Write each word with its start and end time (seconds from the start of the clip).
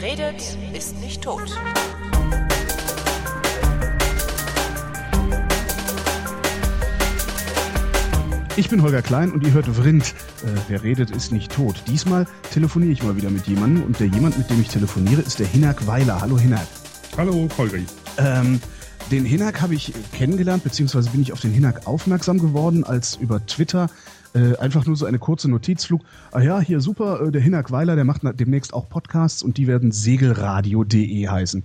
Wer 0.00 0.12
redet, 0.12 0.56
ist 0.72 0.98
nicht 0.98 1.22
tot. 1.22 1.42
Ich 8.56 8.70
bin 8.70 8.80
Holger 8.80 9.02
Klein 9.02 9.30
und 9.30 9.46
ihr 9.46 9.52
hört 9.52 9.66
Vrind. 9.66 10.14
Äh, 10.42 10.58
wer 10.68 10.82
redet, 10.82 11.10
ist 11.10 11.32
nicht 11.32 11.52
tot. 11.52 11.82
Diesmal 11.86 12.26
telefoniere 12.50 12.92
ich 12.92 13.02
mal 13.02 13.14
wieder 13.16 13.28
mit 13.28 13.46
jemandem 13.46 13.84
und 13.84 14.00
der 14.00 14.06
jemand, 14.06 14.38
mit 14.38 14.48
dem 14.48 14.62
ich 14.62 14.68
telefoniere, 14.68 15.20
ist 15.20 15.38
der 15.38 15.46
Hinak 15.46 15.86
Weiler. 15.86 16.22
Hallo 16.22 16.38
Hinak. 16.38 16.66
Hallo 17.18 17.48
Holger. 17.58 17.80
Ähm, 18.16 18.58
den 19.10 19.26
Hinak 19.26 19.60
habe 19.60 19.74
ich 19.74 19.92
kennengelernt, 20.12 20.64
beziehungsweise 20.64 21.10
bin 21.10 21.20
ich 21.20 21.34
auf 21.34 21.40
den 21.40 21.52
Hinak 21.52 21.86
aufmerksam 21.86 22.38
geworden, 22.38 22.84
als 22.84 23.16
über 23.16 23.44
Twitter 23.44 23.90
äh, 24.34 24.56
einfach 24.56 24.86
nur 24.86 24.96
so 24.96 25.06
eine 25.06 25.18
kurze 25.18 25.50
Notiz 25.50 25.84
flog. 25.84 26.02
Ah 26.30 26.40
ja, 26.40 26.60
hier 26.60 26.80
super, 26.80 27.20
äh, 27.20 27.32
der 27.32 27.40
Hinak 27.40 27.70
Weiler, 27.70 27.96
der 27.96 28.04
macht 28.04 28.22
demnächst 28.38 28.72
auch 28.74 28.88
Podcasts 28.88 29.42
und 29.42 29.56
die 29.56 29.66
werden 29.66 29.92
segelradio.de 29.92 31.28
heißen. 31.28 31.64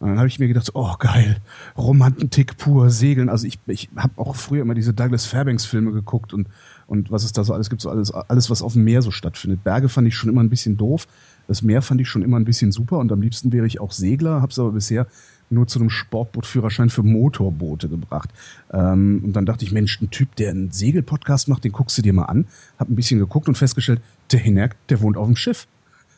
Und 0.00 0.08
dann 0.08 0.18
habe 0.18 0.28
ich 0.28 0.38
mir 0.38 0.46
gedacht, 0.46 0.70
oh 0.74 0.94
geil, 0.98 1.38
Romantik 1.76 2.56
pur, 2.56 2.90
Segeln. 2.90 3.28
Also 3.28 3.46
ich, 3.46 3.58
ich 3.66 3.88
habe 3.96 4.12
auch 4.16 4.36
früher 4.36 4.62
immer 4.62 4.74
diese 4.74 4.94
Douglas 4.94 5.26
Fairbanks 5.26 5.64
Filme 5.64 5.90
geguckt 5.90 6.32
und, 6.32 6.46
und 6.86 7.10
was 7.10 7.24
es 7.24 7.32
da 7.32 7.42
so 7.42 7.52
alles 7.52 7.68
gibt, 7.68 7.82
so 7.82 7.90
alles, 7.90 8.12
alles, 8.12 8.48
was 8.48 8.62
auf 8.62 8.74
dem 8.74 8.84
Meer 8.84 9.02
so 9.02 9.10
stattfindet. 9.10 9.64
Berge 9.64 9.88
fand 9.88 10.06
ich 10.06 10.14
schon 10.14 10.30
immer 10.30 10.42
ein 10.42 10.50
bisschen 10.50 10.76
doof. 10.76 11.08
Das 11.48 11.62
Meer 11.62 11.82
fand 11.82 12.00
ich 12.00 12.08
schon 12.08 12.22
immer 12.22 12.38
ein 12.38 12.44
bisschen 12.44 12.70
super 12.70 12.98
und 12.98 13.10
am 13.10 13.20
liebsten 13.20 13.52
wäre 13.52 13.66
ich 13.66 13.80
auch 13.80 13.90
Segler, 13.90 14.40
habe 14.40 14.52
es 14.52 14.58
aber 14.58 14.72
bisher 14.72 15.06
nur 15.50 15.66
zu 15.66 15.78
einem 15.78 15.90
Sportbootführerschein 15.90 16.90
für 16.90 17.02
Motorboote 17.02 17.88
gebracht. 17.88 18.30
Ähm, 18.72 19.22
und 19.24 19.32
dann 19.34 19.46
dachte 19.46 19.64
ich, 19.64 19.72
Mensch, 19.72 20.00
ein 20.00 20.10
Typ, 20.10 20.36
der 20.36 20.50
einen 20.50 20.70
Segelpodcast 20.70 21.48
macht, 21.48 21.64
den 21.64 21.72
guckst 21.72 21.98
du 21.98 22.02
dir 22.02 22.12
mal 22.12 22.24
an. 22.24 22.46
Hab 22.78 22.88
ein 22.88 22.96
bisschen 22.96 23.18
geguckt 23.18 23.48
und 23.48 23.56
festgestellt, 23.56 24.00
der 24.32 24.40
Hinerk, 24.40 24.76
der 24.88 25.00
wohnt 25.00 25.16
auf 25.16 25.26
dem 25.26 25.36
Schiff. 25.36 25.66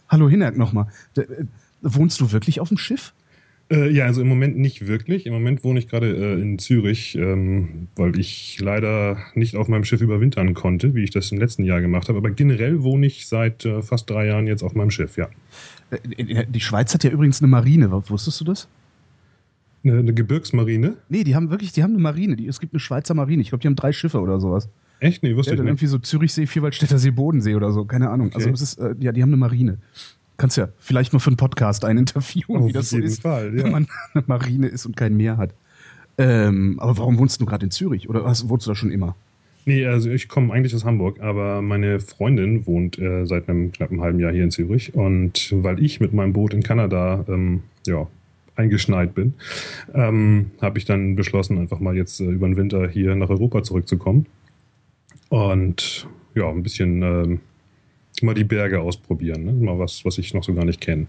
Hallo 0.09 0.29
Hinerk 0.29 0.57
nochmal. 0.57 0.87
äh, 1.17 1.25
wohnst 1.83 2.21
du 2.21 2.33
wirklich 2.33 2.61
auf 2.61 2.69
dem 2.69 2.79
Schiff? 2.79 3.13
Äh, 3.71 3.91
ja, 3.91 4.07
also 4.07 4.21
im 4.21 4.29
Moment 4.29 4.59
nicht 4.59 4.89
wirklich. 4.89 5.27
Im 5.27 5.33
Moment 5.33 5.63
wohne 5.63 5.79
ich 5.79 5.89
gerade 5.89 6.09
äh, 6.09 6.41
in 6.41 6.59
Zürich, 6.59 7.15
ähm, 7.15 7.87
weil 7.95 8.19
ich 8.19 8.59
leider 8.61 9.19
nicht 9.35 9.55
auf 9.55 9.69
meinem 9.69 9.85
Schiff 9.85 10.01
überwintern 10.01 10.55
konnte, 10.55 10.95
wie 10.95 11.05
ich 11.05 11.11
das 11.11 11.31
im 11.31 11.39
letzten 11.39 11.63
Jahr 11.63 11.81
gemacht 11.81 12.09
habe. 12.09 12.19
Aber 12.19 12.31
generell 12.31 12.83
wohne 12.83 13.07
ich 13.07 13.29
seit 13.29 13.65
äh, 13.65 13.81
fast 13.81 14.11
drei 14.11 14.27
Jahren 14.27 14.49
jetzt 14.49 14.65
auf 14.65 14.75
meinem 14.75 14.91
Schiff, 14.91 15.17
ja. 15.17 15.29
Äh, 15.91 16.47
die 16.49 16.61
Schweiz 16.61 16.93
hat 16.95 17.05
ja 17.05 17.11
übrigens 17.11 17.41
eine 17.41 17.49
Marine. 17.49 17.93
Wusstest 17.93 18.41
du 18.41 18.45
das? 18.45 18.69
Eine, 19.83 19.99
eine 19.99 20.13
Gebirgsmarine? 20.13 20.97
Nee, 21.09 21.25
die 21.25 21.35
haben 21.35 21.51
wirklich, 21.51 21.73
die 21.73 21.83
haben 21.83 21.93
eine 21.93 22.03
Marine. 22.03 22.37
Die, 22.37 22.47
es 22.47 22.61
gibt 22.61 22.73
eine 22.73 22.81
Schweizer 22.81 23.15
Marine. 23.15 23.43
Ich 23.43 23.49
glaube, 23.49 23.63
die 23.63 23.69
haben 23.69 23.77
drei 23.77 23.93
Schiffe 23.93 24.21
oder 24.21 24.41
sowas. 24.41 24.69
Echt? 25.01 25.23
Nee, 25.23 25.35
wusste 25.35 25.51
ja, 25.51 25.55
ich 25.55 25.59
dann 25.59 25.65
nicht. 25.65 25.71
irgendwie 25.71 25.87
so 25.87 25.99
Zürichsee, 25.99 26.47
Vierwaldstätter 26.47 26.99
See, 26.99 27.11
Bodensee 27.11 27.55
oder 27.55 27.73
so. 27.73 27.85
Keine 27.85 28.11
Ahnung. 28.11 28.29
Okay. 28.29 28.37
Also 28.37 28.51
es 28.51 28.61
ist, 28.61 28.79
äh, 28.79 28.95
ja, 28.99 29.13
die 29.13 29.23
haben 29.23 29.31
eine 29.31 29.39
Marine. 29.39 29.79
Kannst 30.37 30.57
ja 30.57 30.69
vielleicht 30.79 31.13
mal 31.13 31.19
für 31.19 31.29
einen 31.29 31.37
Podcast 31.37 31.85
ein 31.85 31.99
Interview, 31.99 32.57
Auf 32.57 32.69
wie 32.69 32.73
das 32.73 32.91
so 32.91 32.99
ist, 32.99 33.23
Fall, 33.23 33.57
ja. 33.57 33.65
wenn 33.65 33.73
man 33.73 33.89
eine 34.15 34.25
Marine 34.27 34.69
ist 34.69 34.87
und 34.87 34.97
kein 34.97 35.17
Meer 35.17 35.37
hat. 35.37 35.55
Ähm, 36.19 36.79
aber 36.81 36.99
warum 36.99 37.19
wohnst 37.19 37.41
du 37.41 37.47
gerade 37.47 37.65
in 37.65 37.71
Zürich? 37.71 38.09
Oder 38.09 38.25
hast, 38.25 38.49
wohnst 38.49 38.67
du 38.67 38.71
da 38.71 38.75
schon 38.75 38.91
immer? 38.91 39.17
Nee, 39.65 39.87
also 39.87 40.11
ich 40.11 40.29
komme 40.29 40.53
eigentlich 40.53 40.75
aus 40.75 40.85
Hamburg, 40.85 41.21
aber 41.21 41.63
meine 41.63 42.01
Freundin 42.01 42.67
wohnt 42.67 42.99
äh, 42.99 43.27
seit 43.27 43.49
einem 43.49 43.73
knappen 43.73 44.01
halben 44.01 44.19
Jahr 44.19 44.33
hier 44.33 44.45
in 44.45 44.51
Zürich. 44.51 44.95
Und 44.95 45.51
weil 45.53 45.83
ich 45.83 46.01
mit 46.01 46.13
meinem 46.13 46.33
Boot 46.33 46.55
in 46.55 46.63
Kanada 46.63 47.25
ähm, 47.29 47.63
ja, 47.87 48.07
eingeschneit 48.61 49.15
bin, 49.15 49.35
ähm, 49.95 50.51
habe 50.61 50.79
ich 50.79 50.85
dann 50.85 51.17
beschlossen, 51.17 51.59
einfach 51.59 51.81
mal 51.81 51.97
jetzt 51.97 52.21
äh, 52.21 52.25
über 52.25 52.47
den 52.47 52.57
Winter 52.57 52.89
hier 52.89 53.15
nach 53.15 53.31
Europa 53.31 53.63
zurückzukommen. 53.63 54.27
Und 55.29 56.09
ja, 56.35 56.49
ein 56.49 56.63
bisschen 56.63 57.03
ähm, 57.03 57.41
mal 58.23 58.35
die 58.35 58.45
Berge 58.45 58.81
ausprobieren. 58.81 59.45
Ne? 59.45 59.53
Mal 59.53 59.79
was, 59.79 60.05
was 60.05 60.19
ich 60.19 60.35
noch 60.35 60.45
so 60.45 60.55
gar 60.55 60.65
nicht 60.65 60.81
kenne. 60.81 61.07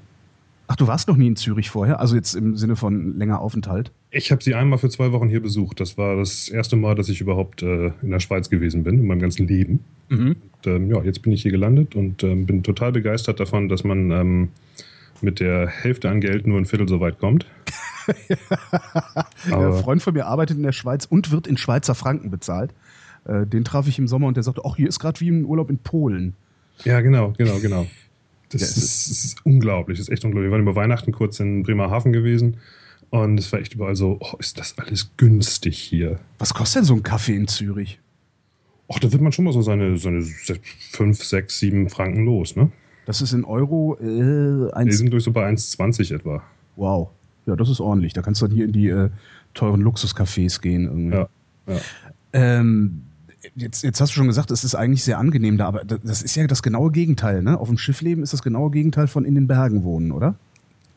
Ach, 0.67 0.77
du 0.77 0.87
warst 0.87 1.09
noch 1.09 1.17
nie 1.17 1.27
in 1.27 1.35
Zürich 1.35 1.69
vorher? 1.69 1.99
Also 1.99 2.15
jetzt 2.15 2.33
im 2.33 2.55
Sinne 2.55 2.77
von 2.77 3.17
länger 3.17 3.41
Aufenthalt? 3.41 3.91
Ich 4.09 4.31
habe 4.31 4.41
sie 4.41 4.55
einmal 4.55 4.79
für 4.79 4.89
zwei 4.89 5.11
Wochen 5.11 5.27
hier 5.27 5.41
besucht. 5.41 5.81
Das 5.81 5.97
war 5.97 6.15
das 6.15 6.47
erste 6.47 6.77
Mal, 6.77 6.95
dass 6.95 7.09
ich 7.09 7.19
überhaupt 7.19 7.61
äh, 7.61 7.91
in 8.01 8.11
der 8.11 8.21
Schweiz 8.21 8.49
gewesen 8.49 8.83
bin, 8.83 8.99
in 8.99 9.07
meinem 9.07 9.19
ganzen 9.19 9.47
Leben. 9.47 9.79
Mhm. 10.07 10.37
Und, 10.39 10.67
ähm, 10.67 10.89
ja, 10.89 11.03
jetzt 11.03 11.23
bin 11.23 11.33
ich 11.33 11.41
hier 11.41 11.51
gelandet 11.51 11.95
und 11.95 12.23
ähm, 12.23 12.45
bin 12.45 12.63
total 12.63 12.93
begeistert 12.93 13.41
davon, 13.41 13.67
dass 13.67 13.83
man 13.83 14.11
ähm, 14.11 14.49
mit 15.23 15.39
der 15.39 15.67
Hälfte 15.67 16.09
an 16.09 16.21
Geld 16.21 16.47
nur 16.47 16.57
ein 16.57 16.65
Viertel 16.65 16.87
so 16.87 16.99
weit 16.99 17.19
kommt. 17.19 17.45
Ein 19.45 19.53
Aber- 19.53 19.73
Freund 19.73 20.01
von 20.01 20.13
mir 20.13 20.25
arbeitet 20.25 20.57
in 20.57 20.63
der 20.63 20.71
Schweiz 20.71 21.05
und 21.05 21.31
wird 21.31 21.47
in 21.47 21.57
Schweizer 21.57 21.95
Franken 21.95 22.31
bezahlt. 22.31 22.73
Äh, 23.25 23.45
Den 23.45 23.63
traf 23.63 23.87
ich 23.87 23.99
im 23.99 24.07
Sommer 24.07 24.27
und 24.27 24.35
der 24.37 24.43
sagte, 24.43 24.61
ach, 24.65 24.75
hier 24.75 24.87
ist 24.87 24.99
gerade 24.99 25.19
wie 25.19 25.29
ein 25.29 25.45
Urlaub 25.45 25.69
in 25.69 25.77
Polen. 25.77 26.33
Ja, 26.83 27.01
genau, 27.01 27.33
genau, 27.37 27.59
genau. 27.59 27.87
Das, 28.49 28.59
Ja, 28.61 28.67
ist, 28.67 29.09
das 29.09 29.23
ist 29.23 29.45
unglaublich, 29.45 29.97
das 29.97 30.09
ist 30.09 30.11
echt 30.11 30.25
unglaublich. 30.25 30.49
Wir 30.49 30.51
waren 30.51 30.61
über 30.63 30.75
Weihnachten 30.75 31.13
kurz 31.13 31.39
in 31.39 31.63
Bremerhaven 31.63 32.11
gewesen 32.11 32.57
und 33.09 33.39
es 33.39 33.49
war 33.53 33.61
echt 33.61 33.75
überall 33.75 33.95
so, 33.95 34.17
oh, 34.19 34.33
ist 34.39 34.59
das 34.59 34.77
alles 34.77 35.09
günstig 35.15 35.77
hier. 35.77 36.19
Was 36.37 36.53
kostet 36.53 36.79
denn 36.81 36.85
so 36.85 36.93
ein 36.95 37.01
Kaffee 37.03 37.33
in 37.33 37.47
Zürich? 37.47 37.99
Ach, 38.93 38.99
da 38.99 39.09
wird 39.09 39.21
man 39.21 39.31
schon 39.31 39.45
mal 39.45 39.53
so 39.53 39.61
seine, 39.61 39.95
seine 39.97 40.21
5, 40.23 41.23
6, 41.23 41.59
7 41.59 41.89
Franken 41.89 42.25
los, 42.25 42.57
ne? 42.57 42.69
Das 43.05 43.21
ist 43.21 43.33
in 43.33 43.43
Euro 43.45 43.97
äh, 43.99 44.05
Wir 44.05 44.75
eins. 44.75 44.97
sind 44.97 45.11
durch 45.11 45.23
so 45.23 45.31
bei 45.31 45.47
1,20 45.47 46.13
etwa. 46.15 46.43
Wow. 46.75 47.09
Ja, 47.45 47.55
das 47.55 47.69
ist 47.69 47.79
ordentlich. 47.79 48.13
Da 48.13 48.21
kannst 48.21 48.41
du 48.41 48.47
dann 48.47 48.55
hier 48.55 48.65
in 48.65 48.71
die 48.71 48.89
äh, 48.89 49.09
teuren 49.53 49.81
Luxuscafés 49.81 50.61
gehen. 50.61 50.85
Irgendwie. 50.85 51.17
Ja, 51.17 51.27
ja. 51.67 51.79
Ähm, 52.33 53.01
jetzt, 53.55 53.83
jetzt 53.83 53.99
hast 53.99 54.11
du 54.11 54.15
schon 54.15 54.27
gesagt, 54.27 54.51
es 54.51 54.63
ist 54.63 54.75
eigentlich 54.75 55.03
sehr 55.03 55.17
angenehm 55.17 55.57
da, 55.57 55.67
aber 55.67 55.83
das, 55.83 55.99
das 56.03 56.21
ist 56.21 56.35
ja 56.35 56.45
das 56.47 56.61
genaue 56.61 56.91
Gegenteil. 56.91 57.41
Ne? 57.41 57.59
Auf 57.59 57.67
dem 57.67 57.77
Schiff 57.77 58.01
leben 58.01 58.23
ist 58.23 58.33
das 58.33 58.43
genaue 58.43 58.71
Gegenteil 58.71 59.07
von 59.07 59.25
in 59.25 59.35
den 59.35 59.47
Bergen 59.47 59.83
wohnen, 59.83 60.11
oder? 60.11 60.35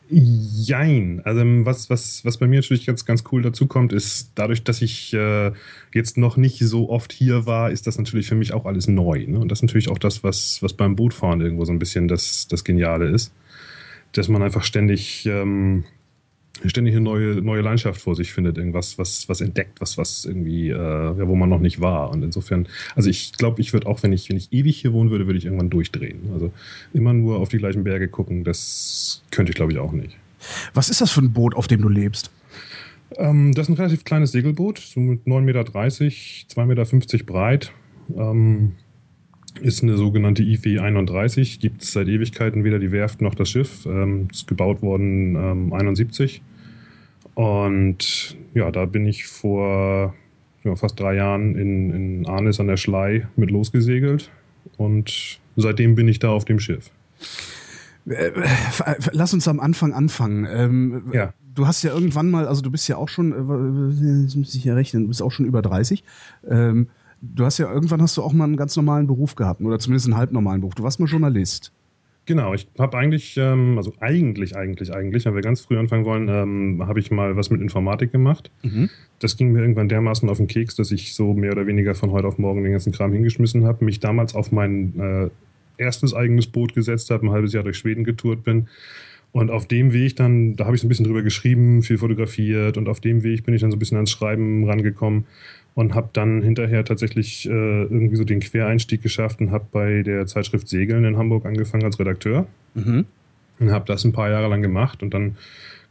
Jein. 0.07 1.21
Also 1.23 1.41
ähm, 1.41 1.65
was, 1.65 1.89
was, 1.89 2.23
was 2.23 2.37
bei 2.37 2.47
mir 2.47 2.59
natürlich 2.59 2.85
ganz, 2.85 3.05
ganz 3.05 3.23
cool 3.31 3.41
dazu 3.41 3.65
kommt, 3.65 3.91
ist 3.91 4.31
dadurch, 4.35 4.63
dass 4.63 4.81
ich 4.81 5.13
äh, 5.13 5.51
jetzt 5.93 6.17
noch 6.17 6.37
nicht 6.37 6.59
so 6.59 6.89
oft 6.89 7.11
hier 7.11 7.45
war, 7.47 7.71
ist 7.71 7.87
das 7.87 7.97
natürlich 7.97 8.27
für 8.27 8.35
mich 8.35 8.53
auch 8.53 8.65
alles 8.65 8.87
neu. 8.87 9.25
Ne? 9.27 9.39
Und 9.39 9.49
das 9.49 9.59
ist 9.59 9.63
natürlich 9.63 9.89
auch 9.89 9.97
das, 9.97 10.23
was, 10.23 10.61
was 10.61 10.73
beim 10.73 10.95
Bootfahren 10.95 11.41
irgendwo 11.41 11.65
so 11.65 11.71
ein 11.71 11.79
bisschen 11.79 12.07
das, 12.07 12.47
das 12.47 12.63
Geniale 12.63 13.07
ist. 13.07 13.33
Dass 14.11 14.27
man 14.29 14.43
einfach 14.43 14.63
ständig, 14.63 15.25
ähm, 15.25 15.85
ständig 16.65 16.95
eine 16.95 17.03
neue, 17.03 17.41
neue 17.41 17.61
Landschaft 17.61 18.01
vor 18.01 18.15
sich 18.15 18.31
findet, 18.33 18.57
irgendwas, 18.57 18.97
was, 18.97 19.27
was 19.29 19.41
entdeckt, 19.41 19.81
was, 19.81 19.97
was 19.97 20.25
irgendwie, 20.25 20.69
äh, 20.69 20.73
ja, 20.73 21.27
wo 21.27 21.35
man 21.35 21.49
noch 21.49 21.59
nicht 21.59 21.81
war. 21.81 22.11
Und 22.11 22.23
insofern, 22.23 22.67
also 22.95 23.09
ich 23.09 23.33
glaube, 23.33 23.61
ich 23.61 23.73
würde 23.73 23.87
auch, 23.87 24.03
wenn 24.03 24.13
ich, 24.13 24.29
wenn 24.29 24.37
ich 24.37 24.51
ewig 24.51 24.77
hier 24.77 24.93
wohnen 24.93 25.11
würde, 25.11 25.27
würde 25.27 25.37
ich 25.37 25.45
irgendwann 25.45 25.69
durchdrehen. 25.69 26.29
Also 26.33 26.51
immer 26.93 27.13
nur 27.13 27.39
auf 27.39 27.49
die 27.49 27.57
gleichen 27.57 27.83
Berge 27.83 28.07
gucken, 28.07 28.43
das 28.43 29.21
könnte 29.31 29.51
ich, 29.51 29.55
glaube 29.55 29.71
ich, 29.71 29.79
auch 29.79 29.91
nicht. 29.91 30.17
Was 30.73 30.89
ist 30.89 31.01
das 31.01 31.11
für 31.11 31.21
ein 31.21 31.33
Boot, 31.33 31.55
auf 31.55 31.67
dem 31.67 31.81
du 31.81 31.89
lebst? 31.89 32.31
Ähm, 33.17 33.53
das 33.53 33.65
ist 33.65 33.69
ein 33.69 33.77
relativ 33.77 34.03
kleines 34.03 34.31
Segelboot, 34.31 34.79
so 34.79 34.99
mit 34.99 35.25
9,30 35.25 35.41
Meter, 35.41 35.61
2,50 35.61 36.95
Meter 36.95 37.23
breit. 37.25 37.71
Ähm, 38.15 38.73
ist 39.61 39.83
eine 39.83 39.97
sogenannte 39.97 40.43
IW 40.43 40.79
31, 40.79 41.59
gibt 41.59 41.83
es 41.83 41.93
seit 41.93 42.07
Ewigkeiten 42.07 42.63
weder 42.63 42.79
die 42.79 42.91
Werft 42.91 43.21
noch 43.21 43.35
das 43.35 43.49
Schiff. 43.49 43.85
Ähm, 43.85 44.27
ist 44.31 44.47
gebaut 44.47 44.81
worden 44.81 45.35
ähm, 45.35 45.73
71. 45.73 46.41
Und 47.35 48.37
ja, 48.53 48.71
da 48.71 48.85
bin 48.85 49.05
ich 49.05 49.25
vor 49.25 50.13
ja, 50.63 50.75
fast 50.75 50.99
drei 50.99 51.15
Jahren 51.15 51.55
in, 51.55 51.91
in 51.91 52.27
Arnis 52.27 52.59
an 52.59 52.67
der 52.67 52.77
Schlei 52.77 53.27
mit 53.35 53.51
losgesegelt. 53.51 54.31
Und 54.77 55.39
seitdem 55.55 55.95
bin 55.95 56.07
ich 56.07 56.19
da 56.19 56.29
auf 56.29 56.45
dem 56.45 56.59
Schiff. 56.59 56.89
Äh, 58.07 58.31
Lass 59.11 59.33
uns 59.33 59.47
am 59.47 59.59
Anfang 59.59 59.93
anfangen. 59.93 60.47
Ähm, 60.49 61.03
Ja. 61.13 61.33
Du 61.53 61.65
hast 61.65 61.83
ja 61.83 61.93
irgendwann 61.93 62.29
mal, 62.29 62.47
also 62.47 62.61
du 62.61 62.69
bist 62.69 62.85
ja 62.89 62.97
auch 62.97 63.07
schon, 63.07 63.31
äh, 63.31 64.37
muss 64.37 64.55
ich 64.55 64.65
ja 64.65 64.73
rechnen, 64.73 65.03
du 65.03 65.07
bist 65.07 65.21
auch 65.21 65.31
schon 65.31 65.45
über 65.45 65.61
30. 65.61 66.03
Ähm, 66.49 66.89
du 67.21 67.45
hast 67.45 67.57
ja 67.57 67.71
irgendwann 67.71 68.01
hast 68.01 68.17
du 68.17 68.23
auch 68.23 68.33
mal 68.33 68.45
einen 68.45 68.57
ganz 68.57 68.75
normalen 68.75 69.07
Beruf 69.07 69.35
gehabt, 69.35 69.61
oder 69.61 69.79
zumindest 69.79 70.07
einen 70.07 70.17
halbnormalen 70.17 70.61
Beruf. 70.61 70.75
Du 70.75 70.83
warst 70.83 70.99
mal 70.99 71.07
Journalist. 71.07 71.71
Genau, 72.27 72.55
ich 72.55 72.67
habe 72.79 72.97
eigentlich, 72.97 73.37
ähm, 73.37 73.77
also 73.77 73.93
eigentlich, 73.99 74.55
eigentlich, 74.55 74.91
eigentlich, 74.93 75.25
wenn 75.25 75.35
wir 75.35 75.41
ganz 75.41 75.61
früh 75.61 75.77
anfangen 75.77 76.05
wollen, 76.05 76.27
ähm, 76.27 76.87
habe 76.87 76.99
ich 76.99 77.11
mal 77.11 77.35
was 77.35 77.51
mit 77.51 77.61
Informatik 77.61 78.11
gemacht. 78.11 78.49
Das 79.19 79.37
ging 79.37 79.51
mir 79.51 79.61
irgendwann 79.61 79.89
dermaßen 79.89 80.27
auf 80.27 80.37
den 80.37 80.47
Keks, 80.47 80.75
dass 80.75 80.91
ich 80.91 81.13
so 81.13 81.33
mehr 81.35 81.51
oder 81.51 81.67
weniger 81.67 81.93
von 81.93 82.11
heute 82.11 82.27
auf 82.27 82.39
morgen 82.39 82.63
den 82.63 82.71
ganzen 82.71 82.91
Kram 82.91 83.13
hingeschmissen 83.13 83.65
habe, 83.65 83.85
mich 83.85 83.99
damals 83.99 84.33
auf 84.33 84.51
mein 84.51 84.99
äh, 84.99 85.29
erstes 85.77 86.15
eigenes 86.15 86.47
Boot 86.47 86.73
gesetzt 86.73 87.11
habe, 87.11 87.27
ein 87.27 87.31
halbes 87.31 87.53
Jahr 87.53 87.63
durch 87.63 87.77
Schweden 87.77 88.03
getourt 88.03 88.43
bin. 88.43 88.69
Und 89.31 89.51
auf 89.51 89.67
dem 89.67 89.93
Weg 89.93 90.15
dann, 90.15 90.55
da 90.55 90.65
habe 90.65 90.75
ich 90.75 90.81
so 90.81 90.87
ein 90.87 90.89
bisschen 90.89 91.05
drüber 91.05 91.21
geschrieben, 91.21 91.83
viel 91.83 91.97
fotografiert 91.97 92.77
und 92.77 92.87
auf 92.87 93.01
dem 93.01 93.21
Weg 93.21 93.43
bin 93.43 93.53
ich 93.53 93.61
dann 93.61 93.69
so 93.69 93.75
ein 93.75 93.79
bisschen 93.79 93.97
ans 93.97 94.09
Schreiben 94.09 94.63
rangekommen 94.63 95.25
und 95.75 95.93
habe 95.93 96.09
dann 96.13 96.41
hinterher 96.41 96.83
tatsächlich 96.85 97.45
äh, 97.47 97.51
irgendwie 97.83 98.15
so 98.15 98.23
den 98.23 98.39
Quereinstieg 98.39 99.01
geschafft 99.03 99.39
und 99.41 99.51
habe 99.51 99.65
bei 99.71 100.01
der 100.03 100.25
Zeitschrift 100.25 100.67
Segeln 100.67 101.03
in 101.05 101.17
Hamburg 101.17 101.45
angefangen 101.45 101.83
als 101.83 101.99
Redakteur 101.99 102.47
Mhm. 102.73 103.05
und 103.59 103.71
habe 103.71 103.85
das 103.85 104.03
ein 104.03 104.11
paar 104.13 104.29
Jahre 104.29 104.47
lang 104.49 104.61
gemacht 104.61 105.03
und 105.03 105.13
dann 105.13 105.37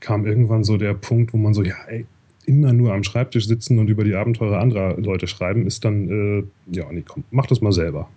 kam 0.01 0.27
irgendwann 0.27 0.65
so 0.65 0.77
der 0.77 0.93
Punkt, 0.95 1.33
wo 1.33 1.37
man 1.39 1.55
so, 1.55 1.63
ja, 1.63 1.77
ey, 1.87 2.05
immer 2.47 2.73
nur 2.75 2.93
am 2.93 3.05
Schreibtisch 3.05 3.47
sitzen 3.47 3.79
und 3.79 3.89
über 3.89 4.05
die 4.05 4.15
Abenteuer 4.15 4.59
anderer 4.59 5.01
Leute 5.01 5.27
schreiben, 5.27 5.67
ist 5.67 5.85
dann, 5.85 6.11
äh, 6.11 6.45
ja, 6.77 6.85
nee, 6.93 7.05
komm, 7.07 7.25
mach 7.31 7.47
das 7.47 7.63
mal 7.63 7.73
selber. 7.73 8.09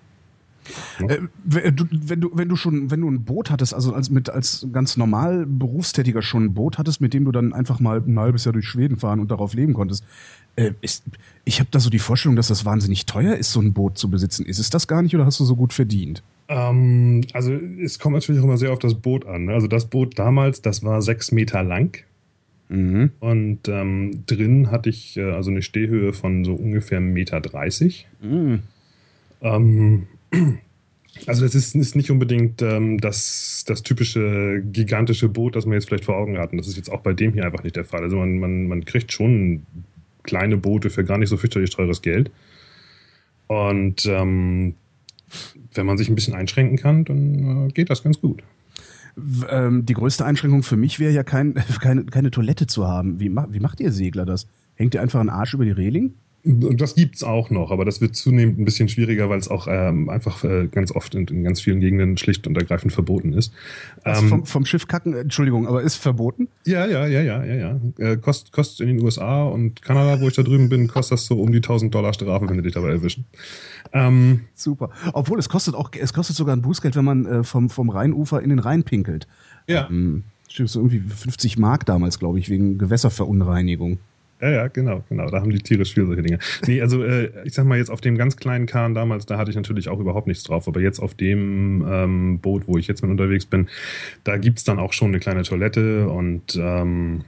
Äh, 1.08 1.20
wenn 1.44 1.76
du, 2.22 2.32
wenn 2.34 2.50
du 2.50 2.56
schon, 2.56 2.92
wenn 2.92 3.02
du 3.02 3.10
ein 3.10 3.24
Boot 3.24 3.50
hattest, 3.52 3.74
also 3.74 3.94
als 3.94 4.10
mit 4.10 4.30
als 4.30 4.68
ganz 4.72 4.98
normal 4.98 5.46
Berufstätiger 5.46 6.22
schon 6.22 6.46
ein 6.46 6.54
Boot 6.54 6.78
hattest, 6.78 7.02
mit 7.02 7.14
dem 7.14 7.26
du 7.26 7.32
dann 7.32 7.54
einfach 7.54 7.80
mal 7.80 8.02
ein 8.06 8.20
halbes 8.20 8.46
Jahr 8.46 8.54
durch 8.54 8.68
Schweden 8.68 8.98
fahren 8.98 9.20
und 9.20 9.32
darauf 9.32 9.54
leben 9.54 9.74
konntest, 9.74 10.04
äh, 10.56 10.72
ist, 10.82 11.04
ich 11.46 11.60
habe 11.60 11.70
da 11.72 11.80
so 11.80 11.90
die 11.90 12.00
Vorstellung, 12.00 12.36
dass 12.36 12.48
das 12.48 12.66
wahnsinnig 12.66 13.06
teuer 13.06 13.36
ist, 13.36 13.52
so 13.52 13.62
ein 13.62 13.74
Boot 13.74 13.98
zu 13.98 14.10
besitzen. 14.10 14.46
Ist 14.46 14.60
es 14.60 14.70
das 14.70 14.88
gar 14.88 15.02
nicht 15.02 15.16
oder 15.16 15.26
hast 15.26 15.40
du 15.40 15.46
so 15.46 15.56
gut 15.56 15.72
verdient? 15.72 16.24
Ähm, 16.50 17.22
also 17.34 17.54
es 17.54 18.00
kommt 18.00 18.16
natürlich 18.16 18.42
auch 18.42 18.46
immer 18.46 18.58
sehr 18.58 18.74
auf 18.74 18.80
das 18.80 18.96
Boot 18.96 19.26
an. 19.26 19.46
Ne? 19.46 19.54
Also 19.54 19.68
das 19.68 19.86
Boot 19.86 20.18
damals, 20.18 20.62
das 20.62 20.84
war 20.84 21.02
sechs 21.02 21.32
Meter 21.32 21.64
lang. 21.64 22.04
Mhm. 22.70 23.12
Und 23.20 23.68
ähm, 23.68 24.24
drin 24.26 24.72
hatte 24.72 24.90
ich 24.90 25.16
äh, 25.18 25.32
also 25.32 25.52
eine 25.52 25.62
Stehhöhe 25.62 26.12
von 26.14 26.44
so 26.44 26.54
ungefähr 26.54 27.00
1,30 27.00 27.02
Meter. 27.02 27.42
Mhm. 28.22 28.64
Ähm, 29.42 30.08
also 31.26 31.44
das 31.44 31.56
ist, 31.56 31.76
ist 31.76 31.96
nicht 31.96 32.12
unbedingt 32.12 32.62
ähm, 32.62 33.00
das, 33.00 33.64
das 33.66 33.84
typische 33.84 34.62
gigantische 34.72 35.30
Boot, 35.30 35.56
das 35.56 35.66
man 35.66 35.74
jetzt 35.74 35.88
vielleicht 35.88 36.06
vor 36.06 36.18
Augen 36.18 36.38
hat. 36.38 36.52
Und 36.52 36.58
das 36.58 36.68
ist 36.68 36.78
jetzt 36.78 36.92
auch 36.92 37.02
bei 37.02 37.14
dem 37.14 37.34
hier 37.34 37.46
einfach 37.46 37.64
nicht 37.64 37.76
der 37.76 37.86
Fall. 37.86 38.04
Also 38.04 38.18
man, 38.18 38.40
man, 38.40 38.68
man 38.68 38.86
kriegt 38.86 39.12
schon 39.12 39.64
kleine 40.24 40.58
Boote 40.58 40.90
für 40.90 41.04
gar 41.04 41.18
nicht 41.18 41.30
so 41.30 41.38
fürchterlich 41.38 41.72
teures 41.72 42.02
Geld. 42.02 42.30
Und 43.48 44.06
ähm, 44.06 44.76
wenn 45.74 45.86
man 45.86 45.98
sich 45.98 46.10
ein 46.10 46.16
bisschen 46.16 46.36
einschränken 46.36 46.78
kann, 46.78 47.06
dann 47.06 47.68
äh, 47.68 47.72
geht 47.72 47.90
das 47.90 48.04
ganz 48.04 48.20
gut. 48.20 48.44
Ähm, 49.50 49.86
die 49.86 49.94
größte 49.94 50.26
Einschränkung 50.26 50.64
für 50.64 50.78
mich 50.78 51.00
wäre 51.00 51.12
ja 51.12 51.24
kein, 51.24 51.56
keine, 51.82 52.06
keine 52.06 52.32
Toilette 52.32 52.68
zu 52.68 52.88
haben. 52.88 53.20
Wie, 53.20 53.30
wie 53.30 53.60
macht 53.60 53.80
ihr 53.80 53.92
Segler 53.92 54.26
das? 54.26 54.48
Hängt 54.76 54.94
ihr 54.94 55.02
einfach 55.02 55.20
einen 55.20 55.30
Arsch 55.30 55.54
über 55.54 55.66
die 55.66 55.72
Reling? 55.72 56.14
Das 56.50 56.96
gibt 56.96 57.16
es 57.16 57.24
auch 57.24 57.50
noch, 57.50 57.72
aber 57.72 57.84
das 57.84 58.00
wird 58.00 58.16
zunehmend 58.16 58.58
ein 58.58 58.64
bisschen 58.64 58.88
schwieriger, 58.88 59.30
weil 59.30 59.38
es 59.38 59.50
auch 59.50 59.68
ähm, 59.70 60.08
einfach 60.08 60.46
äh, 60.46 60.68
ganz 60.68 60.94
oft 60.94 61.14
in, 61.14 61.28
in, 61.28 61.44
ganz 61.44 61.60
vielen 61.60 61.82
Gegenden 61.82 62.16
schlicht 62.18 62.48
und 62.48 62.56
ergreifend 62.58 62.94
verboten 62.94 63.34
ist. 63.34 63.52
Also 64.04 64.22
ähm, 64.22 64.30
vom, 64.30 64.46
vom, 64.46 64.66
Schiff 64.66 64.88
kacken, 64.88 65.14
Entschuldigung, 65.14 65.68
aber 65.68 65.82
ist 65.82 65.96
verboten? 65.96 66.48
Ja, 66.66 66.86
ja, 66.86 67.06
ja, 67.06 67.22
ja, 67.22 67.44
ja, 67.44 67.56
ja. 67.56 67.80
Äh, 67.98 68.18
kost, 68.18 68.54
kostet 68.54 68.88
in 68.88 68.96
den 68.96 69.04
USA 69.04 69.44
und 69.44 69.82
Kanada, 69.82 70.22
wo 70.22 70.30
ich 70.30 70.36
da 70.36 70.44
drüben 70.44 70.70
bin, 70.70 70.88
kostet 70.88 71.18
das 71.18 71.26
so 71.26 71.42
um 71.42 71.52
die 71.52 71.58
1000 71.58 71.94
Dollar 71.94 72.14
Strafe, 72.14 72.48
wenn 72.48 72.56
sie 72.56 72.64
dich 72.64 72.74
dabei 72.74 72.92
erwischen. 72.92 73.26
Ähm, 73.92 74.42
Super. 74.56 74.90
Obwohl 75.12 75.40
es 75.40 75.50
kostet 75.50 75.76
auch, 75.76 75.92
es 76.00 76.14
kostet 76.14 76.38
sogar 76.38 76.56
ein 76.56 76.62
Bußgeld, 76.62 76.96
wenn 76.96 77.06
man 77.06 77.26
äh, 77.26 77.44
vom, 77.44 77.70
vom 77.70 77.90
Rheinufer 77.90 78.42
in 78.42 78.50
den 78.50 78.60
Rhein 78.60 78.84
pinkelt. 78.84 79.28
Ja. 79.68 79.90
Ähm, 79.90 80.24
so 80.50 80.80
irgendwie 80.80 81.00
50 81.00 81.58
Mark 81.58 81.86
damals, 81.86 82.20
glaube 82.20 82.40
ich, 82.40 82.50
wegen 82.50 82.78
Gewässerverunreinigung. 82.78 84.00
Ja, 84.40 84.50
ja, 84.52 84.68
genau, 84.68 85.04
genau. 85.10 85.30
Da 85.30 85.42
haben 85.42 85.50
die 85.50 85.58
tierisch 85.58 85.96
viel 85.96 86.06
solche 86.06 86.22
Dinge. 86.22 86.40
Nee, 86.68 86.82
also 86.82 87.04
äh, 87.04 87.32
ich 87.44 87.54
sag 87.54 87.66
mal 87.66 87.78
jetzt 87.78 87.90
auf 87.90 88.02
dem 88.02 88.18
ganz 88.18 88.38
kleinen 88.38 88.68
Kahn 88.68 88.94
damals, 88.94 89.26
da 89.26 89.38
hatte 89.38 89.50
ich 89.50 89.56
natürlich 89.58 89.90
auch 89.90 90.00
überhaupt 90.00 90.28
nichts 90.28 90.44
drauf. 90.44 90.68
Aber 90.68 90.80
jetzt 90.80 91.00
auf 91.00 91.16
dem 91.16 91.84
ähm, 91.90 92.40
Boot, 92.40 92.68
wo 92.68 92.78
ich 92.78 92.88
jetzt 92.88 93.02
mit 93.02 93.10
unterwegs 93.10 93.46
bin, 93.46 93.68
da 94.24 94.38
gibt's 94.38 94.64
dann 94.64 94.78
auch 94.78 94.94
schon 94.94 95.08
eine 95.08 95.20
kleine 95.20 95.42
Toilette 95.42 96.08
und 96.08 96.56
ähm, 96.56 97.24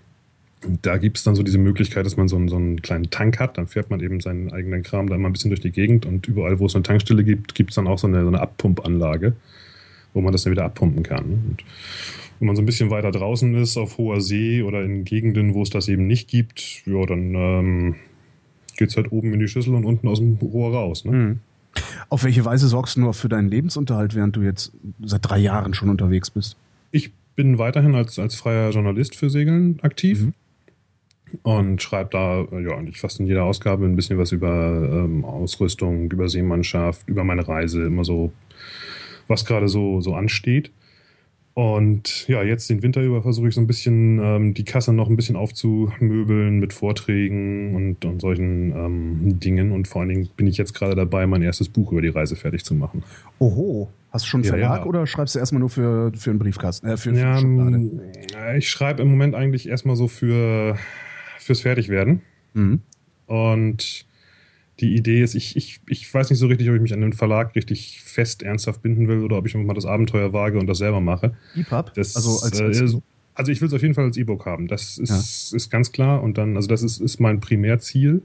da 0.82 0.98
gibt's 0.98 1.24
dann 1.24 1.36
so 1.36 1.42
diese 1.42 1.58
Möglichkeit, 1.58 2.06
dass 2.06 2.18
man 2.18 2.28
so 2.28 2.36
einen, 2.36 2.48
so 2.48 2.58
einen 2.58 2.82
kleinen 2.82 3.10
Tank 3.10 3.40
hat. 3.40 3.58
Dann 3.58 3.68
fährt 3.68 3.90
man 3.90 4.02
eben 4.02 4.20
seinen 4.20 4.52
eigenen 4.52 4.84
Kram 4.84 5.08
da 5.08 5.18
mal 5.18 5.30
ein 5.30 5.34
bisschen 5.34 5.50
durch 5.50 5.62
die 5.62 5.72
Gegend 5.72 6.06
und 6.06 6.28
überall, 6.28 6.60
wo 6.60 6.68
es 6.68 6.76
eine 6.76 6.84
Tankstelle 6.84 7.24
gibt, 7.24 7.56
gibt's 7.56 7.76
dann 7.76 7.88
auch 7.88 7.98
so 7.98 8.08
eine, 8.08 8.22
so 8.22 8.28
eine 8.28 8.42
Abpumpanlage, 8.42 9.34
wo 10.14 10.22
man 10.22 10.32
das 10.32 10.44
dann 10.44 10.52
wieder 10.52 10.66
abpumpen 10.66 11.04
kann. 11.04 11.26
Und 11.26 11.64
wenn 12.40 12.48
man 12.48 12.56
so 12.56 12.62
ein 12.62 12.66
bisschen 12.66 12.90
weiter 12.90 13.12
draußen 13.12 13.54
ist, 13.56 13.78
auf 13.78 13.98
hoher 13.98 14.22
See 14.22 14.64
oder 14.64 14.84
in 14.84 15.04
Gegenden, 15.04 15.54
wo 15.54 15.62
es 15.62 15.70
das 15.70 15.88
eben 15.88 16.08
nicht 16.08 16.30
gibt, 16.30 16.84
ja, 16.86 17.06
dann 17.06 17.36
ähm, 17.36 17.96
geht 18.78 18.90
es 18.90 18.96
halt 18.96 19.12
oben 19.12 19.34
in 19.34 19.40
die 19.40 19.48
Schüssel 19.48 19.76
und 19.76 19.86
unten 19.86 20.08
aus 20.08 20.20
dem 20.20 20.36
Rohr 20.36 20.74
raus. 20.74 21.06
Ne? 21.06 21.12
Mhm. 21.12 21.40
Auf 22.10 22.24
welche 22.24 22.44
Weise 22.46 22.68
sorgst 22.68 22.96
du 22.96 23.02
nur 23.02 23.14
für 23.14 23.30
deinen 23.30 23.50
Lebensunterhalt, 23.50 24.16
während 24.16 24.36
du 24.36 24.42
jetzt 24.42 24.72
seit 25.04 25.30
drei 25.30 25.38
Jahren 25.38 25.74
schon 25.74 25.90
unterwegs 25.90 26.32
bist? 26.32 26.58
Ich 26.92 27.12
bin 27.36 27.58
weiterhin 27.58 27.94
als, 27.96 28.18
als 28.18 28.36
freier 28.36 28.72
Journalist 28.72 29.16
für 29.16 29.30
Segeln 29.30 29.80
aktiv. 29.82 30.22
Mhm. 30.22 30.34
Und 31.44 31.82
schreibe 31.82 32.10
da 32.12 32.58
ja 32.58 32.76
eigentlich 32.76 33.00
fast 33.00 33.20
in 33.20 33.28
jeder 33.28 33.44
Ausgabe 33.44 33.86
ein 33.86 33.96
bisschen 33.96 34.18
was 34.18 34.32
über 34.32 34.90
ähm, 34.92 35.24
Ausrüstung, 35.24 36.10
über 36.10 36.28
Seemannschaft, 36.28 37.08
über 37.08 37.24
meine 37.24 37.48
Reise, 37.48 37.84
immer 37.84 38.04
so, 38.04 38.32
was 39.30 39.46
gerade 39.46 39.70
so, 39.70 40.02
so 40.02 40.14
ansteht. 40.16 40.72
Und 41.54 42.28
ja, 42.30 42.42
jetzt 42.42 42.70
den 42.70 42.82
Winter 42.84 43.02
über 43.02 43.22
versuche 43.22 43.50
ich 43.50 43.56
so 43.56 43.60
ein 43.60 43.68
bisschen 43.68 44.20
ähm, 44.20 44.54
die 44.54 44.64
Kasse 44.64 44.94
noch 44.94 45.10
ein 45.10 45.16
bisschen 45.18 45.36
aufzumöbeln 45.36 46.60
mit 46.60 46.72
Vorträgen 46.72 47.76
und, 47.76 48.06
und 48.06 48.22
solchen 48.22 48.72
ähm, 48.72 49.40
Dingen. 49.40 49.72
Und 49.72 49.88
vor 49.88 50.02
allen 50.02 50.10
Dingen 50.10 50.30
bin 50.38 50.48
ich 50.48 50.58
jetzt 50.58 50.74
gerade 50.74 50.96
dabei, 50.96 51.28
mein 51.28 51.42
erstes 51.42 51.68
Buch 51.68 51.92
über 51.92 52.02
die 52.02 52.08
Reise 52.10 52.36
fertig 52.36 52.64
zu 52.64 52.76
machen. 52.76 53.04
Oho. 53.40 53.90
Hast 54.12 54.26
du 54.26 54.30
schon 54.30 54.40
einen 54.40 54.50
Verlag 54.50 54.72
ja, 54.72 54.78
ja. 54.78 54.86
oder 54.86 55.06
schreibst 55.06 55.36
du 55.36 55.40
erstmal 55.40 55.60
nur 55.60 55.70
für, 55.70 56.12
für 56.16 56.30
einen 56.30 56.40
Briefkasten? 56.40 56.88
Äh, 56.88 56.98
für, 56.98 57.14
für 57.14 57.20
ja, 57.20 57.40
ähm, 57.40 58.00
ich 58.58 58.70
schreibe 58.70 59.02
im 59.02 59.12
Moment 59.12 59.36
eigentlich 59.36 59.68
erstmal 59.68 59.96
so 59.96 60.08
für 60.08 60.78
fürs 61.40 61.62
Fertigwerden. 61.62 62.22
Mhm. 62.54 62.82
Und 63.26 64.06
die 64.80 64.96
Idee 64.96 65.22
ist, 65.22 65.36
ich, 65.36 65.56
ich, 65.56 65.80
ich 65.88 66.14
weiß 66.14 66.30
nicht 66.30 66.40
so 66.40 66.48
richtig, 66.48 66.70
ob 66.70 66.76
ich 66.76 66.82
mich 66.82 66.94
an 66.94 67.02
den 67.02 67.14
Verlag 67.14 67.56
richtig 67.56 68.02
fest 68.02 68.44
ernsthaft 68.44 68.82
binden 68.82 69.08
will 69.08 69.24
oder 69.24 69.38
ob 69.38 69.46
ich 69.46 69.56
mal 69.56 69.74
das 69.74 69.86
Abenteuer 69.86 70.34
wage 70.34 70.58
und 70.58 70.68
das 70.68 70.78
selber 70.78 71.02
mache. 71.02 71.36
EPUB? 71.56 71.92
Also, 71.96 72.44
als, 72.44 72.62
als 72.62 72.82
äh, 72.82 73.00
also 73.36 73.52
ich 73.52 73.62
will 73.62 73.68
es 73.68 73.74
auf 73.74 73.82
jeden 73.82 73.94
Fall 73.94 74.06
als 74.06 74.18
E-Book 74.18 74.46
haben. 74.46 74.68
Das 74.68 74.98
ist, 74.98 75.10
ja. 75.10 75.58
ist 75.58 75.70
ganz 75.70 75.92
klar. 75.92 76.22
Und 76.22 76.38
dann, 76.38 76.58
also 76.58 76.68
das 76.68 76.84
ist, 76.84 77.00
ist 77.00 77.20
mein 77.20 77.40
Primärziel. 77.40 78.22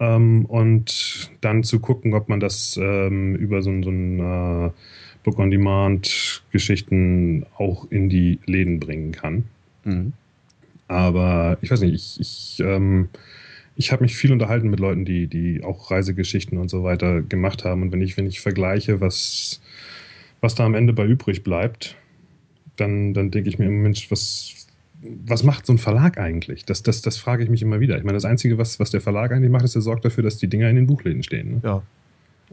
Ähm, 0.00 0.44
und 0.46 1.30
dann 1.40 1.62
zu 1.62 1.80
gucken, 1.80 2.14
ob 2.14 2.28
man 2.28 2.40
das 2.40 2.78
ähm, 2.80 3.36
über 3.36 3.62
so, 3.62 3.70
so 3.82 3.90
ein 3.90 4.18
äh, 4.18 4.70
Book-on-Demand-Geschichten 5.24 7.46
auch 7.56 7.90
in 7.90 8.08
die 8.08 8.38
Läden 8.46 8.80
bringen 8.80 9.12
kann. 9.12 9.44
Mhm. 9.84 10.12
Aber 10.88 11.58
ich 11.60 11.70
weiß 11.70 11.82
nicht, 11.82 11.94
ich, 11.94 12.20
ich 12.20 12.60
ähm, 12.64 13.10
ich 13.78 13.92
habe 13.92 14.02
mich 14.02 14.16
viel 14.16 14.32
unterhalten 14.32 14.68
mit 14.68 14.80
Leuten, 14.80 15.04
die, 15.04 15.28
die 15.28 15.62
auch 15.62 15.92
Reisegeschichten 15.92 16.58
und 16.58 16.68
so 16.68 16.82
weiter 16.82 17.22
gemacht 17.22 17.64
haben. 17.64 17.82
Und 17.82 17.92
wenn 17.92 18.02
ich, 18.02 18.16
wenn 18.16 18.26
ich 18.26 18.40
vergleiche, 18.40 19.00
was, 19.00 19.60
was 20.40 20.56
da 20.56 20.66
am 20.66 20.74
Ende 20.74 20.92
bei 20.92 21.06
übrig 21.06 21.44
bleibt, 21.44 21.96
dann, 22.74 23.14
dann 23.14 23.30
denke 23.30 23.48
ich 23.48 23.60
mir 23.60 23.66
immer, 23.66 23.84
Mensch, 23.84 24.10
was, 24.10 24.66
was 25.24 25.44
macht 25.44 25.64
so 25.64 25.72
ein 25.72 25.78
Verlag 25.78 26.18
eigentlich? 26.18 26.64
Das, 26.64 26.82
das, 26.82 27.02
das 27.02 27.18
frage 27.18 27.44
ich 27.44 27.50
mich 27.50 27.62
immer 27.62 27.78
wieder. 27.78 27.96
Ich 27.96 28.02
meine, 28.02 28.16
das 28.16 28.24
Einzige, 28.24 28.58
was, 28.58 28.80
was 28.80 28.90
der 28.90 29.00
Verlag 29.00 29.30
eigentlich 29.30 29.52
macht, 29.52 29.64
ist, 29.64 29.76
er 29.76 29.82
sorgt 29.82 30.04
dafür, 30.04 30.24
dass 30.24 30.38
die 30.38 30.48
Dinger 30.48 30.68
in 30.68 30.74
den 30.74 30.88
Buchläden 30.88 31.22
stehen. 31.22 31.50
Ne? 31.52 31.60
Ja. 31.62 31.82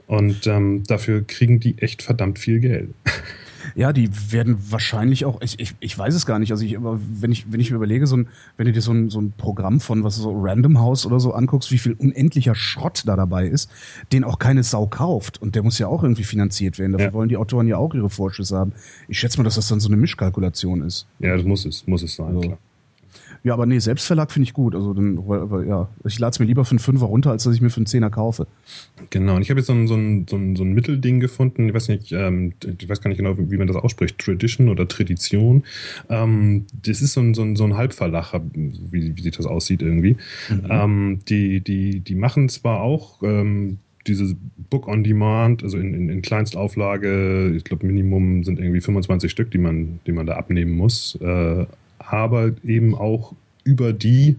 Und 0.06 0.46
ähm, 0.46 0.84
dafür 0.84 1.24
kriegen 1.26 1.60
die 1.60 1.76
echt 1.80 2.04
verdammt 2.04 2.38
viel 2.38 2.60
Geld. 2.60 2.94
Ja, 3.76 3.94
die 3.94 4.10
werden 4.32 4.58
wahrscheinlich 4.70 5.26
auch, 5.26 5.42
ich, 5.42 5.60
ich, 5.60 5.76
ich 5.80 5.98
weiß 5.98 6.14
es 6.14 6.26
gar 6.26 6.40
nicht, 6.40 6.52
also 6.52 6.64
ich, 6.64 6.78
wenn 6.80 7.32
ich, 7.32 7.52
wenn 7.52 7.60
ich 7.60 7.72
mir 7.72 7.78
überlege, 7.78 8.08
so 8.08 8.18
ein, 8.18 8.28
wenn 8.58 8.66
du 8.66 8.72
dir 8.72 8.82
so 8.82 8.92
ein, 8.92 9.10
so 9.10 9.20
ein 9.20 9.34
Programm 9.36 9.80
von 9.80 10.04
was 10.04 10.16
so 10.16 10.32
Random 10.40 10.80
House 10.80 11.06
oder 11.06 11.20
so 11.20 11.34
anguckst, 11.34 11.72
wie 11.72 11.78
viel 11.78 11.94
unendlicher 11.94 12.56
Schrott 12.56 13.04
da 13.06 13.16
dabei 13.16 13.48
ist, 13.48 13.72
den 14.12 14.24
auch 14.24 14.40
keine 14.40 14.64
Sau 14.64 14.88
kauft 14.88 15.42
und 15.42 15.56
der 15.56 15.64
muss 15.64 15.80
ja 15.80 15.88
auch 15.88 16.04
irgendwie 16.04 16.24
finanziert 16.24 16.80
werden. 16.80 16.94
Dafür 16.94 17.08
ja. 17.08 17.14
wollen 17.14 17.30
die 17.30 17.38
Autoren 17.38 17.68
ja 17.68 17.78
auch 17.78 17.94
ihre 17.94 18.10
Vorschüsse 18.10 18.58
haben. 18.58 18.74
Ich 19.08 19.20
schätze 19.20 19.38
mal, 19.38 19.44
dass 19.44 19.56
das 19.56 19.68
dann 19.68 19.80
so 19.80 19.90
eine 19.90 19.98
Mischkalkulation 19.98 20.82
ist. 20.82 21.08
Ja, 21.20 21.36
das 21.36 21.46
muss 21.46 21.66
es, 21.66 21.86
muss 21.88 22.04
es 22.04 22.16
sein, 22.16 22.28
also, 22.28 22.42
klar. 22.42 22.58
Ja, 23.46 23.54
aber 23.54 23.68
nee, 23.68 23.78
Selbstverlag 23.78 24.32
finde 24.32 24.46
ich 24.46 24.54
gut. 24.54 24.74
Also 24.74 24.96
dann, 24.96 25.24
ja, 25.68 25.88
ich 26.04 26.18
lade 26.18 26.32
es 26.32 26.40
mir 26.40 26.48
lieber 26.48 26.66
für 26.66 26.72
einen 26.72 26.80
Fünfer 26.80 27.06
runter, 27.06 27.30
als 27.30 27.44
dass 27.44 27.54
ich 27.54 27.62
mir 27.62 27.70
für 27.70 27.78
einen 27.78 27.86
Zehner 27.86 28.10
kaufe. 28.10 28.48
Genau, 29.12 29.36
und 29.36 29.44
ich 29.44 29.52
habe 29.52 29.60
jetzt 29.60 29.68
so 29.68 29.74
ein, 29.74 29.88
so, 29.88 29.94
ein, 29.94 30.26
so, 30.28 30.36
ein, 30.36 30.56
so 30.56 30.64
ein 30.64 30.74
Mittelding 30.74 31.20
gefunden. 31.20 31.68
Ich 31.68 31.76
weiß 31.76 31.90
nicht, 31.90 32.12
ähm, 32.12 32.54
ich 32.80 32.90
weiß 32.90 33.02
gar 33.02 33.10
nicht 33.10 33.20
genau, 33.20 33.36
wie 33.38 33.58
man 33.58 33.68
das 33.68 33.76
ausspricht. 33.76 34.18
Tradition 34.18 34.68
oder 34.68 34.88
Tradition. 34.88 35.64
Ähm, 36.10 36.66
das 36.82 37.04
ist 37.04 37.14
so 37.14 37.22
ein, 37.22 37.36
so 37.36 37.44
ein, 37.44 37.56
so 37.56 37.66
ein 37.66 37.78
Halbverlag, 37.78 38.34
wie, 38.56 39.16
wie 39.16 39.22
sich 39.22 39.38
das 39.38 39.46
aussieht 39.46 39.84
irgendwie. 39.84 40.18
Mhm. 40.50 40.68
Ähm, 40.68 41.20
die, 41.30 41.62
die, 41.62 42.00
die 42.00 42.16
machen 42.16 42.50
zwar 42.50 42.82
auch 42.82 43.22
ähm, 43.22 43.78
diese 44.08 44.36
Book 44.72 44.88
on 44.88 45.04
Demand, 45.04 45.62
also 45.62 45.78
in, 45.78 45.94
in, 45.94 46.10
in 46.10 46.24
Kleinstauflage, 46.24 47.54
ich 47.56 47.64
glaube 47.64 47.86
Minimum 47.86 48.44
sind 48.44 48.58
irgendwie 48.58 48.82
25 48.82 49.30
Stück, 49.30 49.52
die 49.52 49.60
man, 49.60 50.00
die 50.08 50.14
man 50.14 50.26
da 50.26 50.36
abnehmen 50.36 50.72
muss. 50.72 51.14
Äh, 51.22 51.68
aber 52.08 52.52
eben 52.64 52.96
auch 52.96 53.34
über 53.64 53.94
die 53.94 54.38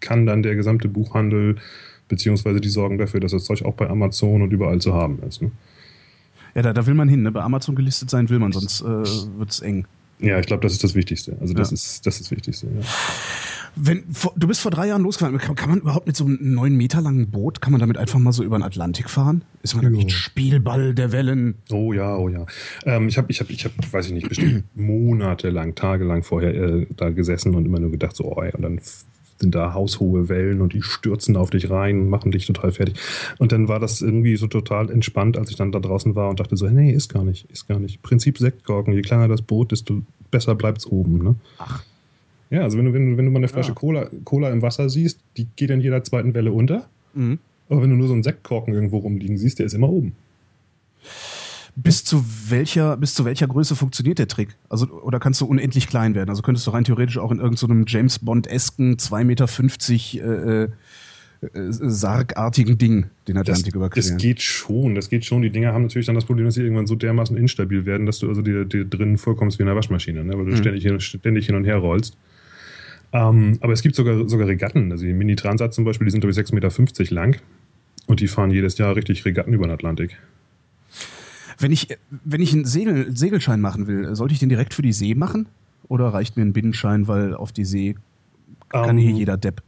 kann 0.00 0.26
dann 0.26 0.42
der 0.42 0.56
gesamte 0.56 0.88
Buchhandel, 0.88 1.56
beziehungsweise 2.08 2.60
die 2.60 2.68
sorgen 2.68 2.98
dafür, 2.98 3.20
dass 3.20 3.32
das 3.32 3.44
Zeug 3.44 3.62
auch 3.64 3.74
bei 3.74 3.88
Amazon 3.88 4.42
und 4.42 4.52
überall 4.52 4.80
zu 4.80 4.92
haben 4.92 5.20
ist. 5.26 5.42
Ne? 5.42 5.50
Ja, 6.54 6.62
da, 6.62 6.72
da 6.72 6.86
will 6.86 6.94
man 6.94 7.08
hin. 7.08 7.22
Ne? 7.22 7.32
Bei 7.32 7.40
Amazon 7.40 7.74
gelistet 7.74 8.10
sein 8.10 8.28
will 8.28 8.38
man, 8.38 8.52
sonst 8.52 8.82
äh, 8.82 8.84
wird 8.84 9.50
es 9.50 9.60
eng. 9.60 9.86
Ja, 10.18 10.38
ich 10.38 10.46
glaube, 10.46 10.62
das 10.62 10.72
ist 10.72 10.84
das 10.84 10.94
Wichtigste. 10.94 11.36
Also 11.40 11.54
das 11.54 11.70
ja. 11.70 11.74
ist 11.74 12.06
das 12.06 12.16
ist 12.16 12.26
das 12.26 12.30
Wichtigste. 12.30 12.66
Ja. 12.66 12.82
Wenn, 13.74 14.04
du 14.36 14.46
bist 14.46 14.60
vor 14.60 14.70
drei 14.70 14.88
Jahren 14.88 15.02
losgefahren. 15.02 15.38
Kann, 15.38 15.54
kann, 15.54 15.70
man 15.70 15.80
überhaupt 15.80 16.06
mit 16.06 16.16
so 16.16 16.24
einem 16.24 16.38
neun 16.40 16.76
Meter 16.76 17.00
langen 17.00 17.30
Boot, 17.30 17.60
kann 17.60 17.72
man 17.72 17.80
damit 17.80 17.96
einfach 17.96 18.18
mal 18.18 18.32
so 18.32 18.44
über 18.44 18.58
den 18.58 18.62
Atlantik 18.62 19.08
fahren? 19.08 19.42
Ist 19.62 19.74
man 19.74 19.84
da 19.84 19.90
nicht 19.90 20.12
Spielball 20.12 20.94
der 20.94 21.12
Wellen? 21.12 21.54
Oh 21.70 21.92
ja, 21.92 22.16
oh 22.16 22.28
ja. 22.28 22.46
Ähm, 22.84 23.08
ich 23.08 23.16
habe, 23.16 23.30
ich 23.30 23.40
habe, 23.40 23.52
ich 23.52 23.64
habe, 23.64 23.74
weiß 23.90 24.06
ich 24.06 24.12
nicht, 24.12 24.28
bestimmt 24.28 24.64
monatelang, 24.74 25.74
tagelang 25.74 26.22
vorher 26.22 26.54
äh, 26.54 26.86
da 26.96 27.10
gesessen 27.10 27.54
und 27.54 27.64
immer 27.64 27.80
nur 27.80 27.90
gedacht, 27.90 28.16
so, 28.16 28.24
oh, 28.24 28.42
ja, 28.42 28.54
und 28.54 28.62
dann 28.62 28.80
sind 29.42 29.54
da 29.54 29.74
haushohe 29.74 30.28
Wellen 30.28 30.60
und 30.60 30.72
die 30.72 30.82
stürzen 30.82 31.36
auf 31.36 31.50
dich 31.50 31.68
rein, 31.68 32.08
machen 32.08 32.30
dich 32.30 32.46
total 32.46 32.72
fertig. 32.72 32.96
Und 33.38 33.52
dann 33.52 33.68
war 33.68 33.80
das 33.80 34.00
irgendwie 34.00 34.36
so 34.36 34.46
total 34.46 34.90
entspannt, 34.90 35.36
als 35.36 35.50
ich 35.50 35.56
dann 35.56 35.72
da 35.72 35.80
draußen 35.80 36.14
war 36.14 36.30
und 36.30 36.40
dachte 36.40 36.56
so, 36.56 36.68
nee, 36.68 36.92
ist 36.92 37.12
gar 37.12 37.24
nicht, 37.24 37.50
ist 37.50 37.68
gar 37.68 37.80
nicht. 37.80 38.02
Prinzip 38.02 38.38
Sektkorken, 38.38 38.94
je 38.94 39.02
kleiner 39.02 39.28
das 39.28 39.42
Boot, 39.42 39.72
desto 39.72 40.02
besser 40.30 40.54
bleibt 40.54 40.78
es 40.78 40.86
oben. 40.86 41.22
Ne? 41.22 41.34
Ach. 41.58 41.82
Ja, 42.52 42.60
also 42.60 42.76
wenn 42.76 42.84
du, 42.84 42.92
wenn, 42.92 43.16
wenn 43.16 43.24
du 43.24 43.30
mal 43.30 43.38
eine 43.38 43.48
Flasche 43.48 43.70
ja. 43.70 43.74
Cola, 43.74 44.10
Cola 44.24 44.50
im 44.50 44.60
Wasser 44.60 44.90
siehst, 44.90 45.18
die 45.38 45.46
geht 45.56 45.70
in 45.70 45.80
jeder 45.80 46.04
zweiten 46.04 46.34
Welle 46.34 46.52
unter. 46.52 46.86
Mhm. 47.14 47.38
Aber 47.70 47.80
wenn 47.80 47.88
du 47.88 47.96
nur 47.96 48.08
so 48.08 48.12
einen 48.12 48.22
Sektkorken 48.22 48.74
irgendwo 48.74 48.98
rumliegen 48.98 49.38
siehst, 49.38 49.58
der 49.58 49.64
ist 49.64 49.72
immer 49.72 49.88
oben. 49.88 50.12
Bis 51.74 52.04
zu 52.04 52.22
welcher, 52.50 52.98
bis 52.98 53.14
zu 53.14 53.24
welcher 53.24 53.48
Größe 53.48 53.74
funktioniert 53.74 54.18
der 54.18 54.28
Trick? 54.28 54.54
Also, 54.68 54.86
oder 54.88 55.18
kannst 55.18 55.40
du 55.40 55.46
unendlich 55.46 55.88
klein 55.88 56.14
werden? 56.14 56.28
Also 56.28 56.42
könntest 56.42 56.66
du 56.66 56.72
rein 56.72 56.84
theoretisch 56.84 57.16
auch 57.16 57.30
in 57.30 57.38
irgendeinem 57.38 57.86
so 57.86 57.90
James 57.90 58.18
Bond-esken 58.18 58.96
2,50 58.96 59.24
Meter 59.24 59.48
äh, 60.22 60.64
äh, 60.64 60.68
sargartigen 61.70 62.76
Ding 62.76 63.06
den 63.26 63.38
Atlantik 63.38 63.72
das, 63.72 63.74
überqueren. 63.74 64.12
Das 64.12 64.22
geht 64.22 64.42
schon, 64.42 64.94
das 64.94 65.08
geht 65.08 65.24
schon. 65.24 65.40
Die 65.40 65.48
Dinger 65.48 65.72
haben 65.72 65.82
natürlich 65.82 66.04
dann 66.04 66.14
das 66.14 66.26
Problem, 66.26 66.44
dass 66.44 66.56
sie 66.56 66.62
irgendwann 66.62 66.86
so 66.86 66.96
dermaßen 66.96 67.34
instabil 67.34 67.86
werden, 67.86 68.04
dass 68.04 68.18
du 68.18 68.28
also 68.28 68.42
dir, 68.42 68.66
dir 68.66 68.84
drinnen 68.84 69.16
vorkommst 69.16 69.58
wie 69.58 69.62
in 69.62 69.68
einer 69.70 69.76
Waschmaschine, 69.76 70.22
ne? 70.22 70.36
weil 70.36 70.44
du 70.44 70.50
mhm. 70.52 70.56
ständig, 70.56 70.84
hin, 70.84 71.00
ständig 71.00 71.46
hin 71.46 71.54
und 71.54 71.64
her 71.64 71.78
rollst. 71.78 72.18
Ähm, 73.12 73.58
aber 73.60 73.72
es 73.72 73.82
gibt 73.82 73.94
sogar, 73.94 74.28
sogar 74.28 74.48
Regatten. 74.48 74.90
Also 74.90 75.04
die 75.04 75.12
Mini-Transat 75.12 75.74
zum 75.74 75.84
Beispiel, 75.84 76.06
die 76.06 76.10
sind 76.10 76.20
glaube 76.20 76.32
ich 76.32 76.38
6,50 76.38 76.54
Meter 76.54 77.14
lang 77.14 77.40
und 78.06 78.20
die 78.20 78.28
fahren 78.28 78.50
jedes 78.50 78.78
Jahr 78.78 78.96
richtig 78.96 79.24
Regatten 79.24 79.52
über 79.52 79.66
den 79.66 79.72
Atlantik. 79.72 80.18
Wenn 81.58 81.72
ich, 81.72 81.88
wenn 82.24 82.40
ich 82.40 82.52
einen 82.52 82.64
Segel, 82.64 83.14
Segelschein 83.14 83.60
machen 83.60 83.86
will, 83.86 84.14
sollte 84.14 84.34
ich 84.34 84.40
den 84.40 84.48
direkt 84.48 84.74
für 84.74 84.82
die 84.82 84.92
See 84.92 85.14
machen? 85.14 85.46
Oder 85.88 86.08
reicht 86.08 86.36
mir 86.36 86.42
ein 86.42 86.52
Binnenschein, 86.52 87.06
weil 87.06 87.34
auf 87.34 87.52
die 87.52 87.64
See 87.64 87.96
kann 88.70 88.90
um, 88.90 88.98
hier 88.98 89.10
ähm, 89.10 89.16
jeder 89.16 89.36
Depp? 89.36 89.62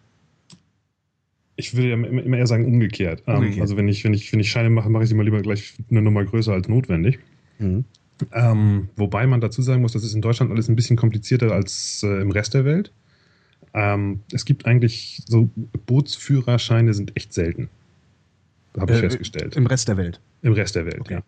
Ich 1.57 1.77
würde 1.77 1.91
ja 1.91 1.95
immer 1.95 2.39
eher 2.39 2.47
sagen 2.47 2.65
umgekehrt. 2.65 3.23
Ähm, 3.27 3.37
umgekehrt. 3.37 3.61
also 3.61 3.77
wenn 3.77 3.89
ich, 3.89 4.05
wenn, 4.05 4.15
ich, 4.15 4.33
wenn 4.33 4.41
ich 4.41 4.51
Scheine 4.51 4.71
mache, 4.71 4.89
mache 4.89 5.05
ich 5.05 5.11
sie 5.11 5.15
mal 5.15 5.25
lieber 5.25 5.43
gleich 5.43 5.75
eine 5.91 6.03
Nummer 6.03 6.25
größer 6.25 6.53
als 6.53 6.69
notwendig. 6.69 7.19
Mhm. 7.59 7.85
Ähm, 8.33 8.89
wobei 8.97 9.27
man 9.27 9.41
dazu 9.41 9.61
sagen 9.61 9.83
muss, 9.83 9.93
das 9.93 10.05
ist 10.05 10.15
in 10.15 10.23
Deutschland 10.23 10.51
alles 10.51 10.69
ein 10.69 10.77
bisschen 10.77 10.97
komplizierter 10.97 11.53
als 11.53 12.03
äh, 12.03 12.21
im 12.21 12.31
Rest 12.31 12.55
der 12.55 12.65
Welt. 12.65 12.93
Ähm, 13.75 14.21
es 14.33 14.45
gibt 14.45 14.67
eigentlich 14.67 15.23
so 15.27 15.51
Bootsführerscheine 15.87 16.95
sind 16.95 17.17
echt 17.17 17.33
selten. 17.33 17.69
Habe 18.79 18.93
ich 18.93 18.99
äh, 18.99 19.03
festgestellt. 19.03 19.57
Im 19.57 19.67
Rest 19.67 19.89
der 19.89 19.97
Welt. 19.97 20.21
Im 20.43 20.53
Rest 20.53 20.75
der 20.75 20.85
Welt, 20.85 21.01
okay. 21.01 21.21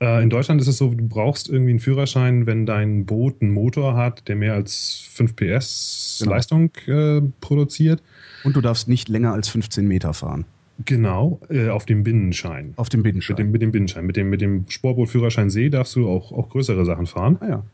ja. 0.00 0.18
Äh, 0.18 0.22
in 0.22 0.30
Deutschland 0.30 0.60
ist 0.60 0.68
es 0.68 0.78
so, 0.78 0.90
du 0.90 1.08
brauchst 1.08 1.48
irgendwie 1.48 1.70
einen 1.70 1.80
Führerschein, 1.80 2.46
wenn 2.46 2.66
dein 2.66 3.06
Boot 3.06 3.40
einen 3.40 3.52
Motor 3.52 3.96
hat, 3.96 4.28
der 4.28 4.36
mehr 4.36 4.54
als 4.54 5.08
5 5.12 5.36
PS 5.36 6.18
genau. 6.20 6.32
Leistung 6.32 6.70
äh, 6.86 7.20
produziert. 7.40 8.02
Und 8.44 8.56
du 8.56 8.60
darfst 8.60 8.88
nicht 8.88 9.08
länger 9.08 9.32
als 9.32 9.48
15 9.48 9.86
Meter 9.86 10.12
fahren. 10.12 10.44
Genau, 10.84 11.40
äh, 11.48 11.68
auf 11.68 11.86
dem 11.86 12.04
Binnenschein. 12.04 12.74
Auf 12.76 12.88
dem 12.88 13.02
Binnenschein. 13.02 13.34
Mit 13.34 13.38
dem, 13.38 13.50
mit 13.50 13.62
dem 13.62 13.72
Binnenschein. 13.72 14.06
Mit 14.06 14.16
dem, 14.16 14.30
mit 14.30 14.40
dem 14.40 14.64
Sportbootführerschein 14.68 15.50
See 15.50 15.70
darfst 15.70 15.96
du 15.96 16.08
auch, 16.08 16.30
auch 16.30 16.50
größere 16.50 16.84
Sachen 16.84 17.06
fahren. 17.06 17.38
Ah, 17.40 17.48
ja. 17.48 17.64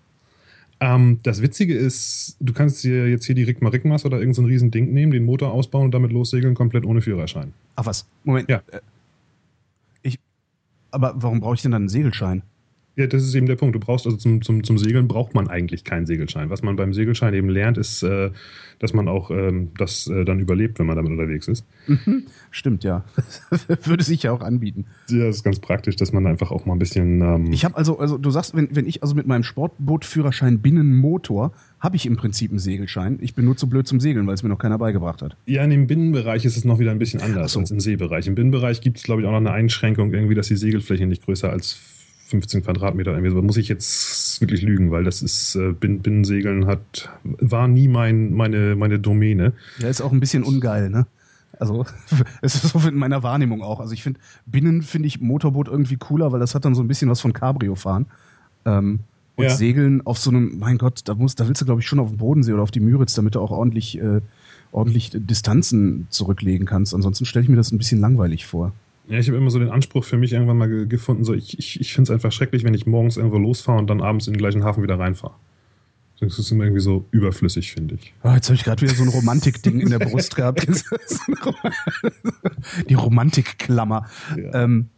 Ähm, 0.85 1.21
das 1.23 1.41
Witzige 1.41 1.75
ist, 1.75 2.37
du 2.41 2.53
kannst 2.53 2.85
dir 2.85 3.09
jetzt 3.09 3.25
hier 3.25 3.35
die 3.35 3.45
Rigma 3.45 3.71
Rigmas 3.71 4.05
oder 4.05 4.19
irgendein 4.19 4.45
so 4.45 4.49
riesen 4.49 4.71
Ding 4.71 4.93
nehmen, 4.93 5.13
den 5.13 5.25
Motor 5.25 5.51
ausbauen 5.51 5.87
und 5.87 5.95
damit 5.95 6.13
lossegeln, 6.13 6.55
komplett 6.55 6.85
ohne 6.85 7.01
Führerschein. 7.01 7.55
Ach 7.77 7.87
was? 7.87 8.07
Moment. 8.23 8.51
Ja. 8.51 8.63
Äh, 8.71 8.81
aber 10.91 11.15
warum 11.17 11.41
brauche 11.41 11.55
ich 11.55 11.63
denn 11.63 11.73
dann 11.73 11.83
einen 11.83 11.89
Segelschein? 11.89 12.43
Ja, 12.97 13.09
das 13.09 13.25
ist 13.25 13.35
eben 13.35 13.47
der 13.47 13.57
Punkt. 13.57 13.75
Du 13.75 13.81
brauchst 13.81 14.07
also 14.07 14.17
zum, 14.17 14.41
zum, 14.43 14.63
zum 14.63 14.79
Segeln 14.79 15.09
braucht 15.09 15.35
man 15.35 15.49
eigentlich 15.49 15.83
keinen 15.83 16.07
Segelschein. 16.07 16.49
Was 16.49 16.63
man 16.63 16.77
beim 16.77 16.95
Segelschein 16.95 17.35
eben 17.35 17.49
lernt, 17.49 17.77
ist, 17.77 18.05
äh, 18.05 18.31
dass 18.79 18.93
man 18.93 19.09
auch 19.09 19.33
ähm, 19.33 19.71
das 19.77 20.07
äh, 20.07 20.25
dann 20.25 20.39
überlebt, 20.39 20.79
wenn 20.79 20.87
man 20.87 20.97
damit 20.97 21.11
unterwegs 21.11 21.49
ist. 21.49 21.67
Mhm. 21.89 22.27
Stimmt, 22.53 22.85
ja. 22.85 23.05
Würde 23.85 24.05
sich 24.05 24.23
ja 24.23 24.33
auch 24.33 24.43
anbieten. 24.43 24.87
Ja, 25.11 25.27
das 25.27 25.37
ist 25.37 25.43
ganz 25.43 25.59
praktisch, 25.59 25.97
dass 25.97 26.13
man 26.13 26.25
einfach 26.27 26.53
auch 26.53 26.67
mal 26.67 26.75
ein 26.75 26.79
bisschen. 26.79 27.21
Ähm 27.21 27.53
ich 27.53 27.65
habe 27.65 27.77
also, 27.77 27.99
also 27.99 28.17
du 28.17 28.31
sagst, 28.31 28.55
wenn, 28.55 28.69
wenn 28.77 28.87
ich 28.87 29.03
also 29.03 29.17
mit 29.17 29.27
meinem 29.27 29.43
Sportbootführerschein 29.43 30.61
Binnenmotor 30.61 31.53
habe 31.81 31.97
ich 31.97 32.07
im 32.07 32.17
Prinzip 32.17 32.51
einen 32.51 32.61
Segelschein. 32.61 33.19
Ich 33.21 33.35
bin 33.35 33.45
nur 33.45 33.57
zu 33.57 33.69
blöd 33.69 33.89
zum 33.89 33.99
Segeln, 33.99 34.27
weil 34.29 34.35
es 34.35 34.45
mir 34.45 34.49
noch 34.49 34.59
keiner 34.59 34.79
beigebracht 34.79 35.21
hat. 35.21 35.37
Ja, 35.47 35.65
in 35.65 35.71
dem 35.71 35.87
Binnenbereich 35.89 36.45
ist 36.45 36.57
es 36.57 36.65
noch 36.65 36.79
wieder 36.79 36.93
ein 36.93 36.99
bisschen 36.99 37.21
anders 37.21 37.53
so. 37.53 37.61
als 37.61 37.73
im 37.73 37.81
Seebereich. 37.81 38.29
Im 38.29 38.37
Binnenbereich 38.37 38.81
gibt 38.81 38.99
es, 38.99 39.03
glaube 39.03 39.21
ich, 39.21 39.27
auch 39.27 39.33
noch 39.33 39.39
eine 39.39 39.51
Einschränkung, 39.51 40.15
irgendwie, 40.15 40.35
dass 40.35 40.47
die 40.47 40.57
Segelfläche 40.57 41.07
nicht 41.07 41.25
größer 41.25 41.51
als 41.51 41.81
15 42.27 42.63
Quadratmeter 42.63 43.13
irgendwie. 43.13 43.31
So 43.31 43.43
muss 43.43 43.57
ich 43.57 43.69
jetzt 43.69 44.41
wirklich 44.41 44.63
lügen, 44.63 44.91
weil 44.91 45.05
das 45.05 45.23
ist 45.23 45.55
äh, 45.57 45.73
Binnensegeln 45.73 46.67
hat 46.67 47.11
war 47.23 47.69
nie 47.69 47.89
mein 47.89 48.33
meine 48.33 48.77
meine 48.77 48.99
Domäne. 48.99 49.53
Ja, 49.79 49.89
ist 49.89 50.01
auch 50.01 50.13
ein 50.13 50.21
bisschen 50.21 50.43
ungeil, 50.43 50.91
ne? 50.91 51.07
Also 51.59 51.85
es 52.43 52.55
ist 52.57 52.69
so 52.69 52.79
in 52.89 52.97
meiner 52.97 53.23
Wahrnehmung 53.23 53.63
auch. 53.63 53.81
Also 53.81 53.93
ich 53.93 54.03
finde 54.03 54.21
Binnen 54.47 54.83
finde 54.83 55.07
ich 55.07 55.21
Motorboot 55.21 55.69
irgendwie 55.69 55.97
cooler, 55.97 56.33
weil 56.33 56.41
das 56.41 56.55
hat 56.55 56.65
dann 56.65 56.75
so 56.75 56.83
ein 56.83 56.89
bisschen 56.89 57.11
was 57.11 57.21
von 57.21 57.33
Cabrio 57.33 57.75
fahren. 57.75 58.07
Ähm, 58.65 59.01
und 59.37 59.45
ja. 59.45 59.51
Segeln 59.51 60.07
auf 60.07 60.19
so 60.19 60.31
einem, 60.31 60.59
mein 60.61 60.79
Gott, 60.79 61.01
da 61.07 61.15
muss, 61.15 61.35
da 61.35 61.49
willst 61.49 61.61
du 61.61 61.65
glaube 61.65 61.81
ich 61.81 61.87
schon 61.87 61.99
auf 61.99 62.09
den 62.09 62.19
Bodensee 62.19 62.53
oder 62.53 62.63
auf 62.63 62.71
die 62.71 62.81
Müritz, 62.81 63.15
damit 63.15 63.35
du 63.35 63.41
auch 63.41 63.51
ordentlich 63.51 63.99
äh, 63.99 64.21
ordentlich 64.73 65.11
Distanzen 65.13 66.07
zurücklegen 66.11 66.67
kannst. 66.67 66.95
Ansonsten 66.95 67.27
stelle 67.27 67.43
ich 67.43 67.49
mir 67.49 67.57
das 67.57 67.71
ein 67.71 67.79
bisschen 67.79 68.01
langweilig 68.01 68.47
vor. 68.47 68.73
Ja, 69.09 69.19
ich 69.19 69.29
habe 69.29 69.37
immer 69.37 69.51
so 69.51 69.59
den 69.59 69.71
Anspruch 69.71 70.05
für 70.05 70.17
mich 70.17 70.33
irgendwann 70.33 70.57
mal 70.57 70.87
gefunden, 70.87 71.25
so 71.25 71.35
ich, 71.35 71.59
ich, 71.59 71.81
ich 71.81 71.93
finde 71.93 72.11
es 72.11 72.15
einfach 72.15 72.33
schrecklich, 72.33 72.65
wenn 72.65 72.75
ich 72.75 72.87
morgens 72.87 73.17
irgendwo 73.17 73.39
losfahre 73.39 73.79
und 73.79 73.89
dann 73.89 74.01
abends 74.01 74.27
in 74.27 74.33
den 74.33 74.39
gleichen 74.39 74.65
Hafen 74.65 74.83
wieder 74.83 74.99
reinfahre. 74.99 75.35
Das 76.21 76.39
ist 76.39 76.51
immer 76.51 76.65
irgendwie 76.65 76.81
so 76.81 77.05
überflüssig, 77.11 77.73
finde 77.73 77.97
ich. 77.97 78.15
Oh, 78.23 78.31
jetzt 78.31 78.49
habe 78.49 78.55
ich 78.55 78.65
gerade 78.65 78.81
wieder 78.81 78.95
so 78.95 79.03
ein 79.03 79.09
Romantik-Ding 79.09 79.81
in 79.81 79.91
der 79.91 79.99
Brust 79.99 80.37
gehabt. 80.37 80.67
Die 82.89 82.95
Romantikklammer. 82.95 84.07
Ja. 84.37 84.65
Ähm, 84.65 84.89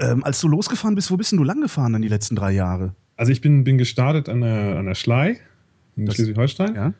ähm, 0.00 0.24
als 0.24 0.40
du 0.40 0.48
losgefahren 0.48 0.94
bist, 0.94 1.10
wo 1.10 1.16
bist 1.16 1.32
denn 1.32 1.38
du 1.38 1.44
lang 1.44 1.60
gefahren 1.60 1.92
dann 1.92 2.02
die 2.02 2.08
letzten 2.08 2.36
drei 2.36 2.52
Jahre? 2.52 2.94
Also 3.16 3.32
ich 3.32 3.40
bin, 3.40 3.64
bin 3.64 3.78
gestartet 3.78 4.28
an 4.28 4.40
der, 4.40 4.78
an 4.78 4.86
der 4.86 4.94
Schlei 4.94 5.40
in 5.96 6.10
Schleswig-Holstein. 6.10 6.74
Ja. 6.74 6.94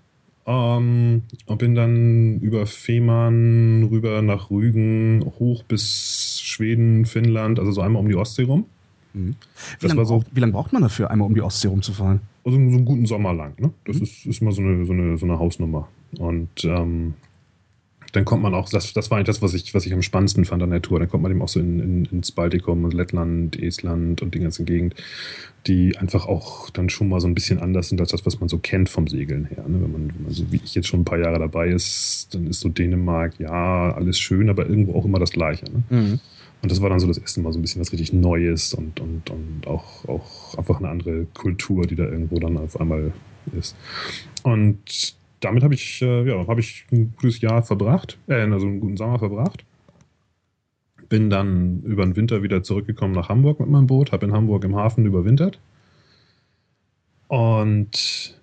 Ähm, 0.48 1.22
und 1.44 1.58
bin 1.58 1.74
dann 1.74 2.40
über 2.40 2.66
Fehmarn 2.66 3.84
rüber 3.90 4.22
nach 4.22 4.50
Rügen, 4.50 5.22
hoch 5.38 5.62
bis 5.62 6.40
Schweden, 6.42 7.04
Finnland, 7.04 7.60
also 7.60 7.70
so 7.70 7.82
einmal 7.82 8.00
um 8.00 8.08
die 8.08 8.16
Ostsee 8.16 8.44
rum. 8.44 8.64
Mhm. 9.12 9.36
Wie 9.78 9.86
lange 9.88 10.06
so, 10.06 10.14
braucht, 10.14 10.38
lang 10.38 10.52
braucht 10.52 10.72
man 10.72 10.80
dafür, 10.80 11.10
einmal 11.10 11.26
um 11.28 11.34
die 11.34 11.42
Ostsee 11.42 11.68
rumzufahren? 11.68 12.20
Also 12.46 12.56
so 12.56 12.62
einen 12.62 12.84
guten 12.86 13.04
Sommer 13.04 13.34
lang. 13.34 13.60
Ne? 13.60 13.70
Das 13.84 13.96
mhm. 13.96 14.02
ist, 14.04 14.24
ist 14.24 14.40
mal 14.40 14.52
so 14.52 14.62
eine, 14.62 14.86
so, 14.86 14.94
eine, 14.94 15.18
so 15.18 15.26
eine 15.26 15.38
Hausnummer. 15.38 15.86
Und 16.18 16.64
ähm, 16.64 17.12
dann 18.12 18.24
kommt 18.24 18.42
man 18.42 18.54
auch, 18.54 18.68
das, 18.68 18.92
das 18.92 19.10
war 19.10 19.18
eigentlich 19.18 19.26
das, 19.26 19.42
was 19.42 19.54
ich, 19.54 19.74
was 19.74 19.84
ich 19.84 19.92
am 19.92 20.02
spannendsten 20.02 20.44
fand 20.44 20.62
an 20.62 20.70
der 20.70 20.80
Tour. 20.80 20.98
Dann 20.98 21.08
kommt 21.08 21.22
man 21.22 21.32
eben 21.32 21.42
auch 21.42 21.48
so 21.48 21.60
in, 21.60 21.78
in, 21.80 22.04
ins 22.06 22.32
Baltikum 22.32 22.84
und 22.84 22.94
Lettland, 22.94 23.60
Estland 23.60 24.22
und 24.22 24.34
die 24.34 24.38
ganze 24.38 24.64
Gegend, 24.64 24.94
die 25.66 25.96
einfach 25.98 26.26
auch 26.26 26.70
dann 26.70 26.88
schon 26.88 27.08
mal 27.08 27.20
so 27.20 27.26
ein 27.26 27.34
bisschen 27.34 27.58
anders 27.58 27.90
sind 27.90 28.00
als 28.00 28.10
das, 28.10 28.24
was 28.24 28.40
man 28.40 28.48
so 28.48 28.58
kennt 28.58 28.88
vom 28.88 29.06
Segeln 29.08 29.44
her. 29.44 29.64
Ne? 29.68 29.82
Wenn, 29.82 29.92
man, 29.92 30.14
wenn 30.14 30.22
man 30.24 30.32
so 30.32 30.50
wie 30.50 30.60
ich 30.64 30.74
jetzt 30.74 30.88
schon 30.88 31.00
ein 31.00 31.04
paar 31.04 31.18
Jahre 31.18 31.38
dabei 31.38 31.68
ist, 31.68 32.28
dann 32.34 32.46
ist 32.46 32.60
so 32.60 32.68
Dänemark, 32.68 33.38
ja, 33.38 33.92
alles 33.92 34.18
schön, 34.18 34.48
aber 34.48 34.66
irgendwo 34.66 34.94
auch 34.94 35.04
immer 35.04 35.18
das 35.18 35.30
Gleiche. 35.30 35.66
Ne? 35.66 35.82
Mhm. 35.90 36.20
Und 36.60 36.72
das 36.72 36.80
war 36.80 36.88
dann 36.88 36.98
so 36.98 37.06
das 37.06 37.18
erste 37.18 37.40
Mal 37.40 37.52
so 37.52 37.58
ein 37.58 37.62
bisschen 37.62 37.80
was 37.80 37.92
richtig 37.92 38.12
Neues 38.12 38.74
und, 38.74 38.98
und, 39.00 39.30
und 39.30 39.66
auch, 39.66 40.08
auch 40.08 40.56
einfach 40.56 40.78
eine 40.78 40.88
andere 40.88 41.26
Kultur, 41.34 41.86
die 41.86 41.94
da 41.94 42.04
irgendwo 42.04 42.38
dann 42.40 42.56
auf 42.56 42.80
einmal 42.80 43.12
ist. 43.56 43.76
Und 44.42 45.17
damit 45.40 45.62
habe 45.62 45.74
ich, 45.74 46.02
äh, 46.02 46.28
ja, 46.28 46.46
hab 46.46 46.58
ich 46.58 46.86
ein 46.92 47.12
gutes 47.16 47.40
Jahr 47.40 47.62
verbracht, 47.62 48.18
äh, 48.26 48.34
also 48.34 48.66
einen 48.66 48.80
guten 48.80 48.96
Sommer 48.96 49.18
verbracht. 49.18 49.64
Bin 51.08 51.30
dann 51.30 51.82
über 51.82 52.04
den 52.04 52.16
Winter 52.16 52.42
wieder 52.42 52.62
zurückgekommen 52.62 53.14
nach 53.14 53.28
Hamburg 53.28 53.60
mit 53.60 53.68
meinem 53.68 53.86
Boot, 53.86 54.12
habe 54.12 54.26
in 54.26 54.32
Hamburg 54.32 54.64
im 54.64 54.76
Hafen 54.76 55.06
überwintert 55.06 55.58
und 57.28 58.34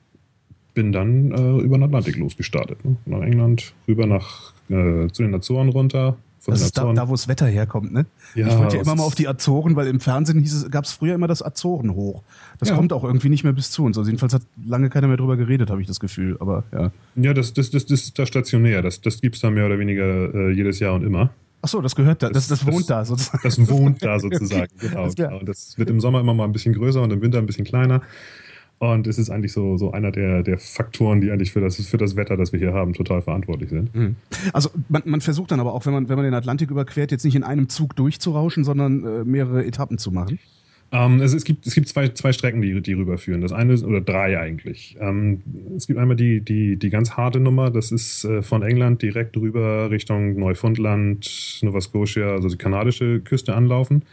bin 0.73 0.91
dann 0.91 1.31
äh, 1.31 1.63
über 1.63 1.77
den 1.77 1.83
Atlantik 1.83 2.17
losgestartet. 2.17 2.83
Ne? 2.83 2.97
Nach 3.05 3.21
England, 3.21 3.73
rüber 3.87 4.07
nach 4.07 4.53
äh, 4.69 5.07
zu 5.07 5.23
den 5.23 5.33
Azoren 5.33 5.69
runter, 5.69 6.17
von 6.45 6.53
das 6.53 6.61
ist 6.61 6.77
da, 6.77 6.93
da, 6.93 7.07
wo 7.07 7.13
das 7.13 7.27
Wetter 7.27 7.47
herkommt, 7.47 7.91
ne? 7.91 8.05
Ja, 8.35 8.47
ich 8.47 8.57
wollte 8.57 8.75
ja 8.75 8.83
immer 8.83 8.95
mal 8.95 9.03
auf 9.03 9.15
die 9.15 9.27
Azoren, 9.27 9.75
weil 9.75 9.87
im 9.87 9.99
Fernsehen 9.99 10.39
hieß 10.39 10.53
es, 10.53 10.69
gab 10.69 10.85
es 10.85 10.91
früher 10.91 11.15
immer 11.15 11.27
das 11.27 11.41
Azoren 11.41 11.95
hoch. 11.95 12.21
Das 12.59 12.69
ja. 12.69 12.75
kommt 12.75 12.93
auch 12.93 13.03
irgendwie 13.03 13.29
nicht 13.29 13.43
mehr 13.43 13.53
bis 13.53 13.71
zu 13.71 13.83
uns. 13.83 13.97
Also 13.97 14.07
jedenfalls 14.11 14.35
hat 14.35 14.43
lange 14.63 14.91
keiner 14.91 15.07
mehr 15.07 15.17
drüber 15.17 15.37
geredet, 15.37 15.71
habe 15.71 15.81
ich 15.81 15.87
das 15.87 15.99
Gefühl. 15.99 16.37
Aber 16.39 16.63
ja. 16.71 16.91
Ja, 17.15 17.33
das, 17.33 17.53
das, 17.53 17.71
das, 17.71 17.87
das 17.87 18.03
ist 18.03 18.19
da 18.19 18.27
stationär. 18.27 18.83
Das, 18.83 19.01
das 19.01 19.21
gibt 19.21 19.35
es 19.35 19.41
da 19.41 19.49
mehr 19.49 19.65
oder 19.65 19.79
weniger 19.79 20.35
äh, 20.35 20.51
jedes 20.51 20.77
Jahr 20.77 20.93
und 20.93 21.03
immer. 21.03 21.31
Ach 21.63 21.67
so, 21.67 21.81
das 21.81 21.95
gehört 21.95 22.21
da, 22.21 22.29
das, 22.29 22.47
das, 22.47 22.59
das 22.59 22.71
wohnt 22.71 22.91
da 22.91 23.03
sozusagen. 23.03 23.41
Das 23.41 23.67
wohnt 23.67 24.03
da 24.03 24.19
sozusagen, 24.19 24.71
genau. 24.79 25.09
genau. 25.15 25.39
Das 25.39 25.79
wird 25.79 25.89
im 25.89 25.99
Sommer 25.99 26.19
immer 26.19 26.35
mal 26.35 26.43
ein 26.43 26.51
bisschen 26.51 26.75
größer 26.75 27.01
und 27.01 27.11
im 27.11 27.23
Winter 27.23 27.39
ein 27.39 27.47
bisschen 27.47 27.65
kleiner. 27.65 28.03
Und 28.79 29.07
es 29.07 29.17
ist 29.17 29.29
eigentlich 29.29 29.53
so, 29.53 29.77
so 29.77 29.91
einer 29.91 30.11
der, 30.11 30.43
der 30.43 30.57
Faktoren, 30.57 31.21
die 31.21 31.31
eigentlich 31.31 31.53
für 31.53 31.61
das, 31.61 31.77
für 31.77 31.97
das 31.97 32.15
Wetter, 32.15 32.35
das 32.35 32.51
wir 32.51 32.59
hier 32.59 32.73
haben, 32.73 32.93
total 32.93 33.21
verantwortlich 33.21 33.69
sind. 33.69 33.95
Mhm. 33.95 34.15
Also 34.51 34.69
man, 34.89 35.01
man 35.05 35.21
versucht 35.21 35.51
dann 35.51 35.61
aber 35.61 35.73
auch, 35.73 35.85
wenn 35.85 35.93
man, 35.93 36.09
wenn 36.09 36.17
man 36.17 36.25
den 36.25 36.33
Atlantik 36.33 36.71
überquert, 36.71 37.11
jetzt 37.11 37.23
nicht 37.23 37.35
in 37.35 37.43
einem 37.43 37.69
Zug 37.69 37.95
durchzurauschen, 37.95 38.63
sondern 38.63 39.03
äh, 39.05 39.23
mehrere 39.23 39.65
Etappen 39.65 39.97
zu 39.97 40.11
machen. 40.11 40.39
Ähm, 40.95 41.21
es, 41.21 41.33
es, 41.33 41.43
gibt, 41.43 41.67
es 41.67 41.75
gibt 41.75 41.89
zwei, 41.89 42.07
zwei 42.09 42.31
Strecken, 42.31 42.61
die, 42.61 42.81
die 42.81 42.93
rüberführen. 42.93 43.41
Das 43.41 43.51
eine 43.51 43.73
ist, 43.73 43.83
oder 43.83 43.99
drei 43.99 44.39
eigentlich. 44.39 44.95
Ähm, 45.01 45.41
es 45.75 45.87
gibt 45.87 45.99
einmal 45.99 46.15
die, 46.15 46.39
die, 46.39 46.77
die 46.77 46.89
ganz 46.89 47.11
harte 47.11 47.41
Nummer, 47.41 47.69
das 47.69 47.91
ist 47.91 48.23
äh, 48.23 48.41
von 48.41 48.63
England 48.63 49.01
direkt 49.01 49.35
rüber 49.35 49.89
Richtung 49.91 50.39
Neufundland, 50.39 51.59
Nova 51.63 51.81
Scotia, 51.81 52.31
also 52.31 52.47
die 52.47 52.57
kanadische 52.57 53.19
Küste 53.19 53.55
anlaufen. 53.55 54.03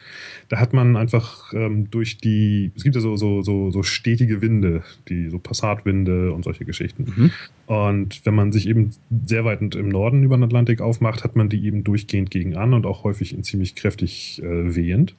Da 0.48 0.58
hat 0.58 0.72
man 0.72 0.96
einfach 0.96 1.52
ähm, 1.52 1.88
durch 1.90 2.18
die, 2.18 2.72
es 2.74 2.82
gibt 2.82 2.96
ja 2.96 3.00
so, 3.00 3.16
so, 3.16 3.42
so, 3.42 3.70
so 3.70 3.82
stetige 3.84 4.42
Winde, 4.42 4.82
die 5.08 5.28
so 5.28 5.38
Passatwinde 5.38 6.32
und 6.32 6.42
solche 6.42 6.64
Geschichten. 6.64 7.06
Mhm. 7.14 7.30
Und 7.66 8.26
wenn 8.26 8.34
man 8.34 8.50
sich 8.50 8.68
eben 8.68 8.90
sehr 9.26 9.44
weit 9.44 9.60
im 9.60 9.88
Norden 9.88 10.24
über 10.24 10.36
den 10.36 10.42
Atlantik 10.42 10.80
aufmacht, 10.80 11.22
hat 11.22 11.36
man 11.36 11.48
die 11.48 11.64
eben 11.64 11.84
durchgehend 11.84 12.30
gegen 12.30 12.56
an 12.56 12.74
und 12.74 12.86
auch 12.86 13.04
häufig 13.04 13.34
in 13.34 13.44
ziemlich 13.44 13.76
kräftig 13.76 14.42
äh, 14.42 14.74
wehend. 14.74 15.14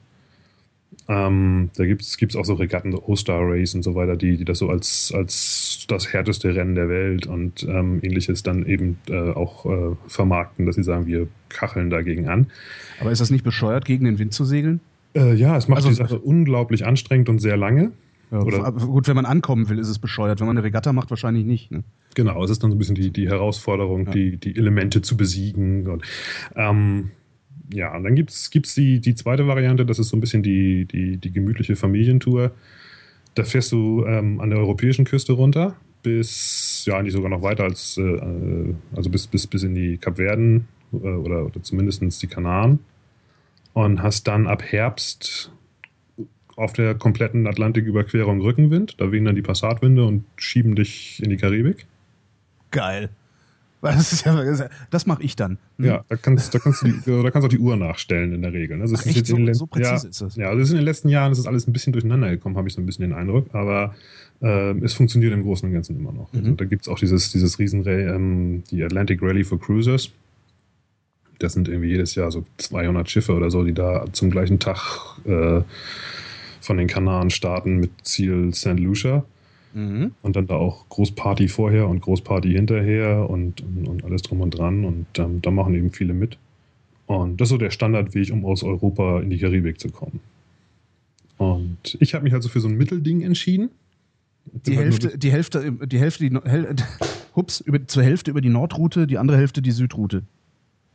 Ähm, 1.08 1.70
da 1.76 1.84
gibt 1.84 2.02
es 2.02 2.36
auch 2.36 2.44
so 2.44 2.54
Regatten, 2.54 2.92
so 2.92 3.02
O-Star 3.06 3.40
Race 3.42 3.74
und 3.74 3.82
so 3.82 3.94
weiter, 3.94 4.16
die, 4.16 4.36
die 4.36 4.44
das 4.44 4.58
so 4.58 4.68
als, 4.68 5.12
als 5.14 5.84
das 5.88 6.12
härteste 6.12 6.54
Rennen 6.54 6.74
der 6.74 6.88
Welt 6.88 7.26
und 7.26 7.62
ähm, 7.64 8.00
ähnliches 8.02 8.42
dann 8.42 8.66
eben 8.66 8.98
äh, 9.08 9.30
auch 9.30 9.66
äh, 9.66 9.96
vermarkten, 10.06 10.66
dass 10.66 10.76
sie 10.76 10.82
sagen, 10.82 11.06
wir 11.06 11.28
kacheln 11.48 11.90
dagegen 11.90 12.28
an. 12.28 12.46
Aber 13.00 13.12
ist 13.12 13.20
das 13.20 13.30
nicht 13.30 13.44
bescheuert, 13.44 13.84
gegen 13.84 14.04
den 14.04 14.18
Wind 14.18 14.32
zu 14.32 14.44
segeln? 14.44 14.80
Äh, 15.14 15.34
ja, 15.34 15.56
es 15.56 15.68
macht 15.68 15.78
also, 15.78 15.88
die 15.88 15.94
Sache 15.94 16.18
unglaublich 16.18 16.84
anstrengend 16.86 17.28
und 17.28 17.38
sehr 17.38 17.56
lange. 17.56 17.92
Ja, 18.30 18.40
Oder, 18.40 18.72
gut, 18.72 19.06
wenn 19.06 19.16
man 19.16 19.26
ankommen 19.26 19.68
will, 19.68 19.78
ist 19.78 19.88
es 19.88 19.98
bescheuert. 19.98 20.40
Wenn 20.40 20.46
man 20.46 20.56
eine 20.56 20.64
Regatta 20.64 20.92
macht, 20.92 21.10
wahrscheinlich 21.10 21.44
nicht. 21.44 21.70
Ne? 21.70 21.84
Genau, 22.14 22.42
es 22.42 22.50
ist 22.50 22.62
dann 22.62 22.70
so 22.70 22.76
ein 22.76 22.78
bisschen 22.78 22.94
die, 22.96 23.10
die 23.10 23.28
Herausforderung, 23.28 24.06
ja. 24.06 24.12
die, 24.12 24.36
die 24.36 24.56
Elemente 24.56 25.02
zu 25.02 25.16
besiegen. 25.16 25.86
Und, 25.86 26.04
ähm, 26.56 27.10
ja, 27.72 27.94
und 27.96 28.04
dann 28.04 28.14
gibt 28.14 28.30
es 28.30 28.74
die, 28.74 29.00
die 29.00 29.14
zweite 29.14 29.46
Variante, 29.46 29.86
das 29.86 29.98
ist 29.98 30.08
so 30.08 30.16
ein 30.16 30.20
bisschen 30.20 30.42
die, 30.42 30.84
die, 30.84 31.16
die 31.16 31.32
gemütliche 31.32 31.76
Familientour. 31.76 32.52
Da 33.34 33.44
fährst 33.44 33.72
du 33.72 34.04
ähm, 34.06 34.40
an 34.40 34.50
der 34.50 34.58
europäischen 34.58 35.04
Küste 35.04 35.32
runter, 35.32 35.76
bis, 36.02 36.84
ja, 36.86 36.98
eigentlich 36.98 37.14
sogar 37.14 37.30
noch 37.30 37.42
weiter 37.42 37.64
als, 37.64 37.96
äh, 37.98 38.74
also 38.94 39.10
bis, 39.10 39.26
bis, 39.26 39.46
bis 39.46 39.62
in 39.62 39.74
die 39.74 39.96
Kapverden 39.98 40.68
äh, 40.92 40.96
oder, 40.96 41.46
oder 41.46 41.62
zumindest 41.62 42.22
die 42.22 42.26
Kanaren. 42.26 42.80
Und 43.72 44.02
hast 44.02 44.28
dann 44.28 44.46
ab 44.46 44.62
Herbst 44.62 45.50
auf 46.56 46.72
der 46.74 46.94
kompletten 46.94 47.46
Atlantiküberquerung 47.48 48.40
Rückenwind. 48.40 49.00
Da 49.00 49.10
wehen 49.10 49.24
dann 49.24 49.34
die 49.34 49.42
Passatwinde 49.42 50.04
und 50.04 50.24
schieben 50.36 50.76
dich 50.76 51.20
in 51.22 51.30
die 51.30 51.36
Karibik. 51.36 51.86
Geil. 52.70 53.10
Das, 53.84 54.24
ja, 54.24 54.68
das 54.90 55.06
mache 55.06 55.22
ich 55.22 55.36
dann. 55.36 55.58
Hm? 55.76 55.84
Ja, 55.84 56.04
da 56.08 56.16
kannst, 56.16 56.54
da, 56.54 56.58
kannst 56.58 56.82
du 56.82 56.86
die, 56.86 57.00
da 57.04 57.30
kannst 57.30 57.44
du 57.44 57.46
auch 57.46 57.48
die 57.48 57.58
Uhr 57.58 57.76
nachstellen 57.76 58.32
in 58.32 58.40
der 58.40 58.52
Regel. 58.52 58.80
Also 58.80 58.96
Ach, 58.98 59.04
echt? 59.04 59.26
So, 59.26 59.36
so, 59.52 59.66
präzise 59.66 60.06
ja, 60.06 60.10
ist 60.10 60.22
das? 60.22 60.36
Ja, 60.36 60.48
also 60.48 60.72
in 60.72 60.78
den 60.78 60.84
letzten 60.84 61.08
Jahren 61.10 61.32
ist 61.32 61.38
das 61.38 61.46
alles 61.46 61.66
ein 61.66 61.72
bisschen 61.72 61.92
durcheinander 61.92 62.30
gekommen, 62.30 62.56
habe 62.56 62.66
ich 62.66 62.74
so 62.74 62.80
ein 62.80 62.86
bisschen 62.86 63.02
den 63.02 63.12
Eindruck. 63.12 63.54
Aber 63.54 63.94
äh, 64.40 64.72
es 64.80 64.94
funktioniert 64.94 65.32
im 65.32 65.42
Großen 65.42 65.68
und 65.68 65.74
Ganzen 65.74 65.98
immer 65.98 66.12
noch. 66.12 66.32
Mhm. 66.32 66.38
Also 66.40 66.52
da 66.52 66.64
gibt 66.64 66.82
es 66.82 66.88
auch 66.88 66.98
dieses, 66.98 67.30
dieses 67.30 67.58
riesen 67.58 67.86
ähm, 67.86 68.64
die 68.70 68.82
Atlantic 68.82 69.20
Rally 69.22 69.44
for 69.44 69.60
Cruisers. 69.60 70.10
Das 71.38 71.52
sind 71.52 71.68
irgendwie 71.68 71.90
jedes 71.90 72.14
Jahr 72.14 72.30
so 72.30 72.46
200 72.58 73.10
Schiffe 73.10 73.34
oder 73.34 73.50
so, 73.50 73.64
die 73.64 73.74
da 73.74 74.06
zum 74.12 74.30
gleichen 74.30 74.58
Tag 74.60 75.18
äh, 75.26 75.60
von 76.60 76.76
den 76.78 76.88
Kanaren 76.88 77.30
starten 77.30 77.78
mit 77.80 77.90
Ziel 78.02 78.54
St. 78.54 78.78
Lucia. 78.78 79.24
Mhm. 79.74 80.12
Und 80.22 80.36
dann 80.36 80.46
da 80.46 80.54
auch 80.54 80.88
Großparty 80.88 81.48
vorher 81.48 81.88
und 81.88 82.00
Großparty 82.00 82.52
hinterher 82.52 83.28
und, 83.28 83.60
und, 83.60 83.88
und 83.88 84.04
alles 84.04 84.22
drum 84.22 84.40
und 84.40 84.56
dran. 84.56 84.84
Und 84.84 85.06
ähm, 85.18 85.42
da 85.42 85.50
machen 85.50 85.74
eben 85.74 85.90
viele 85.90 86.14
mit. 86.14 86.38
Und 87.06 87.40
das 87.40 87.46
ist 87.46 87.50
so 87.50 87.58
der 87.58 87.70
Standardweg, 87.70 88.32
um 88.32 88.44
aus 88.46 88.62
Europa 88.62 89.20
in 89.20 89.30
die 89.30 89.38
Karibik 89.38 89.78
zu 89.78 89.90
kommen. 89.90 90.20
Und 91.36 91.98
ich 92.00 92.14
habe 92.14 92.24
mich 92.24 92.32
also 92.32 92.48
für 92.48 92.60
so 92.60 92.68
ein 92.68 92.76
Mittelding 92.76 93.20
entschieden. 93.20 93.70
Die 94.66 94.76
halt 94.76 94.86
Hälfte, 94.86 95.18
die 95.18 95.32
Hälfte, 95.32 95.72
die 95.86 95.98
Hälfte, 95.98 96.30
die, 96.30 96.38
hups, 97.36 97.60
über, 97.60 97.86
zur 97.86 98.02
Hälfte 98.02 98.30
über 98.30 98.40
die 98.40 98.50
Nordroute, 98.50 99.06
die 99.06 99.18
andere 99.18 99.36
Hälfte 99.36 99.60
die 99.60 99.72
Südroute. 99.72 100.22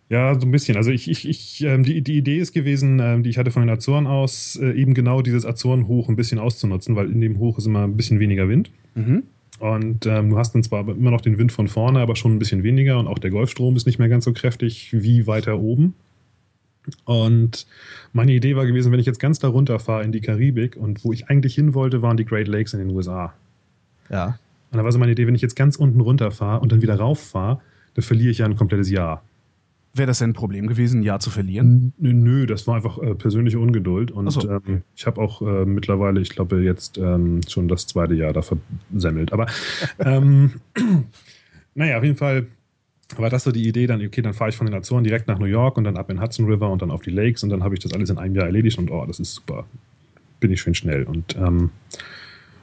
Ja, 0.09 0.33
so 0.39 0.47
ein 0.47 0.51
bisschen. 0.51 0.75
Also 0.75 0.89
ich, 0.89 1.09
ich, 1.09 1.27
ich 1.27 1.63
ähm, 1.63 1.83
die, 1.83 2.01
die 2.01 2.17
Idee 2.17 2.39
ist 2.39 2.51
gewesen, 2.51 2.99
ähm, 2.99 3.21
die 3.21 3.29
ich 3.29 3.37
hatte 3.37 3.51
von 3.51 3.61
den 3.61 3.69
Azoren 3.69 4.07
aus, 4.07 4.55
äh, 4.55 4.71
eben 4.71 4.95
genau 4.95 5.21
dieses 5.21 5.45
Azorenhoch 5.45 6.09
ein 6.09 6.15
bisschen 6.15 6.39
auszunutzen, 6.39 6.95
weil 6.95 7.11
in 7.11 7.21
dem 7.21 7.37
Hoch 7.37 7.59
ist 7.59 7.67
immer 7.67 7.83
ein 7.83 7.95
bisschen 7.95 8.19
weniger 8.19 8.49
Wind. 8.49 8.71
Mhm. 8.95 9.23
Und 9.59 10.05
ähm, 10.07 10.31
du 10.31 10.37
hast 10.37 10.55
dann 10.55 10.63
zwar 10.63 10.87
immer 10.87 11.11
noch 11.11 11.21
den 11.21 11.37
Wind 11.37 11.51
von 11.51 11.67
vorne, 11.67 11.99
aber 11.99 12.15
schon 12.15 12.33
ein 12.33 12.39
bisschen 12.39 12.63
weniger 12.63 12.97
und 12.97 13.07
auch 13.07 13.19
der 13.19 13.29
Golfstrom 13.29 13.75
ist 13.75 13.85
nicht 13.85 13.99
mehr 13.99 14.09
ganz 14.09 14.25
so 14.25 14.33
kräftig 14.33 14.89
wie 14.93 15.27
weiter 15.27 15.59
oben. 15.59 15.93
Und 17.05 17.67
meine 18.13 18.31
Idee 18.31 18.55
war 18.55 18.65
gewesen, 18.65 18.91
wenn 18.91 18.99
ich 18.99 19.05
jetzt 19.05 19.19
ganz 19.19 19.37
da 19.37 19.49
runter 19.49 19.79
fahre 19.79 20.03
in 20.03 20.11
die 20.11 20.21
Karibik 20.21 20.75
und 20.75 21.03
wo 21.03 21.13
ich 21.13 21.29
eigentlich 21.29 21.53
hin 21.53 21.73
wollte, 21.73 22.01
waren 22.01 22.17
die 22.17 22.25
Great 22.25 22.47
Lakes 22.47 22.73
in 22.73 22.79
den 22.79 22.89
USA. 22.95 23.33
Ja. 24.09 24.39
Und 24.71 24.77
da 24.77 24.83
war 24.83 24.91
so 24.91 24.97
meine 24.97 25.11
Idee, 25.11 25.27
wenn 25.27 25.35
ich 25.35 25.41
jetzt 25.41 25.55
ganz 25.55 25.75
unten 25.75 25.99
runter 25.99 26.31
fahre 26.31 26.61
und 26.61 26.71
dann 26.71 26.81
wieder 26.81 26.95
rauf 26.95 27.19
fahre, 27.19 27.59
dann 27.93 28.03
verliere 28.03 28.31
ich 28.31 28.39
ja 28.39 28.45
ein 28.45 28.55
komplettes 28.55 28.89
Jahr. 28.89 29.23
Wäre 29.99 30.07
das 30.07 30.19
denn 30.19 30.29
ein 30.29 30.33
Problem 30.33 30.67
gewesen, 30.67 31.01
ein 31.01 31.03
Jahr 31.03 31.19
zu 31.19 31.29
verlieren? 31.29 31.93
Nö, 31.97 32.45
das 32.45 32.65
war 32.67 32.77
einfach 32.77 32.97
äh, 32.99 33.15
persönliche 33.15 33.59
Ungeduld. 33.59 34.11
Und 34.11 34.31
so. 34.31 34.49
ähm, 34.49 34.83
ich 34.95 35.05
habe 35.05 35.19
auch 35.19 35.41
äh, 35.41 35.65
mittlerweile, 35.65 36.21
ich 36.21 36.29
glaube, 36.29 36.63
jetzt 36.63 36.97
ähm, 36.97 37.41
schon 37.47 37.67
das 37.67 37.85
zweite 37.85 38.13
Jahr 38.13 38.31
da 38.31 38.41
versemmelt. 38.41 39.33
Aber 39.33 39.47
ähm, 39.99 40.53
naja, 41.75 41.97
auf 41.97 42.03
jeden 42.05 42.15
Fall 42.15 42.47
war 43.17 43.29
das 43.29 43.43
so 43.43 43.51
die 43.51 43.67
Idee, 43.67 43.87
dann, 43.87 44.01
okay, 44.05 44.21
dann 44.21 44.33
fahre 44.33 44.51
ich 44.51 44.55
von 44.55 44.67
den 44.67 44.73
Azoren 44.73 45.03
direkt 45.03 45.27
nach 45.27 45.37
New 45.37 45.47
York 45.47 45.77
und 45.77 45.83
dann 45.83 45.97
ab 45.97 46.09
in 46.09 46.21
Hudson 46.21 46.45
River 46.45 46.69
und 46.69 46.81
dann 46.81 46.91
auf 46.91 47.01
die 47.01 47.09
Lakes 47.09 47.43
und 47.43 47.49
dann 47.49 47.63
habe 47.63 47.75
ich 47.75 47.81
das 47.81 47.91
alles 47.93 48.09
in 48.09 48.17
einem 48.17 48.35
Jahr 48.35 48.45
erledigt 48.45 48.77
und 48.77 48.89
oh, 48.91 49.05
das 49.05 49.19
ist 49.19 49.35
super. 49.35 49.65
Bin 50.39 50.51
ich 50.51 50.61
schön 50.61 50.75
schnell. 50.75 51.03
Und 51.03 51.35
ähm, 51.35 51.71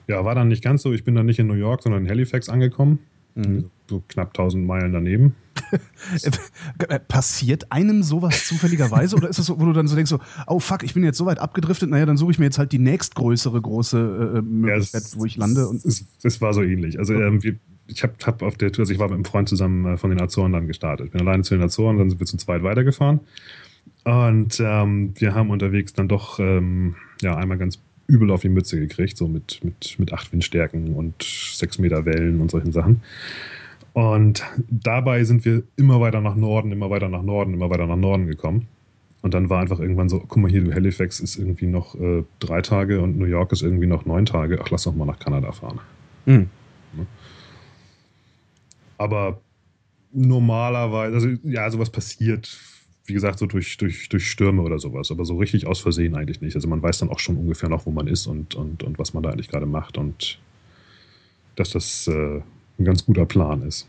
ja, 0.06 0.24
war 0.24 0.34
dann 0.34 0.48
nicht 0.48 0.64
ganz 0.64 0.80
so. 0.80 0.94
Ich 0.94 1.04
bin 1.04 1.14
dann 1.14 1.26
nicht 1.26 1.38
in 1.38 1.48
New 1.48 1.54
York, 1.54 1.82
sondern 1.82 2.04
in 2.04 2.10
Halifax 2.10 2.48
angekommen. 2.48 3.00
Mhm. 3.34 3.70
So 3.88 4.02
knapp 4.08 4.28
1000 4.28 4.66
Meilen 4.66 4.92
daneben. 4.92 5.34
Passiert 7.08 7.70
einem 7.72 8.02
sowas 8.02 8.46
zufälligerweise 8.46 9.16
oder 9.16 9.28
ist 9.28 9.38
es 9.38 9.46
so, 9.46 9.58
wo 9.58 9.64
du 9.64 9.72
dann 9.72 9.88
so 9.88 9.94
denkst, 9.94 10.10
so, 10.10 10.20
oh 10.46 10.58
fuck, 10.58 10.82
ich 10.82 10.94
bin 10.94 11.04
jetzt 11.04 11.18
so 11.18 11.26
weit 11.26 11.38
abgedriftet, 11.38 11.88
naja, 11.88 12.04
dann 12.04 12.16
suche 12.16 12.32
ich 12.32 12.38
mir 12.38 12.46
jetzt 12.46 12.58
halt 12.58 12.72
die 12.72 12.78
nächstgrößere 12.78 13.60
große 13.60 14.32
äh, 14.34 14.38
äh 14.38 14.42
Möglichkeit, 14.42 15.02
ja, 15.02 15.18
wo 15.18 15.24
ich 15.24 15.36
lande. 15.36 15.68
Und 15.68 15.84
es, 15.84 16.04
es, 16.22 16.40
war 16.40 16.52
so 16.52 16.62
ähnlich. 16.62 16.98
Also 16.98 17.14
ähm, 17.14 17.42
wir, 17.42 17.56
ich 17.86 18.02
habe 18.02 18.14
hab 18.24 18.42
auf 18.42 18.56
der 18.56 18.72
Tour, 18.72 18.82
also 18.82 18.92
ich 18.92 18.98
war 18.98 19.08
mit 19.08 19.14
einem 19.14 19.24
Freund 19.24 19.48
zusammen 19.48 19.94
äh, 19.94 19.96
von 19.96 20.10
den 20.10 20.20
Azoren 20.20 20.52
dann 20.52 20.66
gestartet. 20.66 21.06
Ich 21.06 21.12
bin 21.12 21.20
alleine 21.20 21.42
zu 21.42 21.54
den 21.54 21.62
Azoren, 21.62 21.98
dann 21.98 22.10
sind 22.10 22.20
wir 22.20 22.26
zu 22.26 22.36
zweit 22.36 22.62
weitergefahren. 22.62 23.20
Und 24.04 24.60
ähm, 24.60 25.14
wir 25.16 25.34
haben 25.34 25.50
unterwegs 25.50 25.92
dann 25.92 26.08
doch 26.08 26.38
ähm, 26.38 26.96
ja, 27.22 27.36
einmal 27.36 27.58
ganz 27.58 27.78
übel 28.08 28.30
auf 28.30 28.42
die 28.42 28.48
Mütze 28.48 28.78
gekriegt, 28.78 29.16
so 29.16 29.26
mit, 29.26 29.60
mit, 29.64 29.98
mit 29.98 30.12
acht 30.12 30.32
Windstärken 30.32 30.94
und 30.94 31.22
sechs 31.22 31.78
Meter 31.78 32.04
Wellen 32.04 32.40
und 32.40 32.50
solchen 32.50 32.72
Sachen. 32.72 33.02
Und 33.96 34.44
dabei 34.68 35.24
sind 35.24 35.46
wir 35.46 35.62
immer 35.76 36.02
weiter 36.02 36.20
nach 36.20 36.34
Norden, 36.34 36.70
immer 36.70 36.90
weiter 36.90 37.08
nach 37.08 37.22
Norden, 37.22 37.54
immer 37.54 37.70
weiter 37.70 37.86
nach 37.86 37.96
Norden 37.96 38.26
gekommen. 38.26 38.68
Und 39.22 39.32
dann 39.32 39.48
war 39.48 39.62
einfach 39.62 39.80
irgendwann 39.80 40.10
so, 40.10 40.18
guck 40.18 40.36
mal 40.36 40.50
hier, 40.50 40.62
du 40.62 40.74
Halifax 40.74 41.18
ist 41.18 41.36
irgendwie 41.36 41.66
noch 41.66 41.94
äh, 41.94 42.22
drei 42.38 42.60
Tage 42.60 43.00
und 43.00 43.16
New 43.16 43.24
York 43.24 43.52
ist 43.52 43.62
irgendwie 43.62 43.86
noch 43.86 44.04
neun 44.04 44.26
Tage. 44.26 44.60
Ach, 44.62 44.68
lass 44.68 44.82
doch 44.82 44.94
mal 44.94 45.06
nach 45.06 45.18
Kanada 45.18 45.50
fahren. 45.50 45.80
Mhm. 46.26 46.50
Aber 48.98 49.40
normalerweise, 50.12 51.14
also 51.14 51.28
ja, 51.44 51.70
sowas 51.70 51.88
passiert, 51.88 52.54
wie 53.06 53.14
gesagt, 53.14 53.38
so 53.38 53.46
durch, 53.46 53.78
durch, 53.78 54.10
durch 54.10 54.30
Stürme 54.30 54.60
oder 54.60 54.78
sowas, 54.78 55.10
aber 55.10 55.24
so 55.24 55.38
richtig 55.38 55.66
aus 55.66 55.80
Versehen 55.80 56.14
eigentlich 56.16 56.42
nicht. 56.42 56.54
Also 56.54 56.68
man 56.68 56.82
weiß 56.82 56.98
dann 56.98 57.08
auch 57.08 57.18
schon 57.18 57.38
ungefähr 57.38 57.70
noch, 57.70 57.86
wo 57.86 57.92
man 57.92 58.08
ist 58.08 58.26
und, 58.26 58.56
und, 58.56 58.82
und 58.82 58.98
was 58.98 59.14
man 59.14 59.22
da 59.22 59.30
eigentlich 59.30 59.48
gerade 59.48 59.64
macht 59.64 59.96
und 59.96 60.38
dass 61.54 61.70
das 61.70 62.06
äh, 62.08 62.42
ein 62.78 62.84
ganz 62.84 63.04
guter 63.04 63.26
Plan 63.26 63.62
ist. 63.62 63.86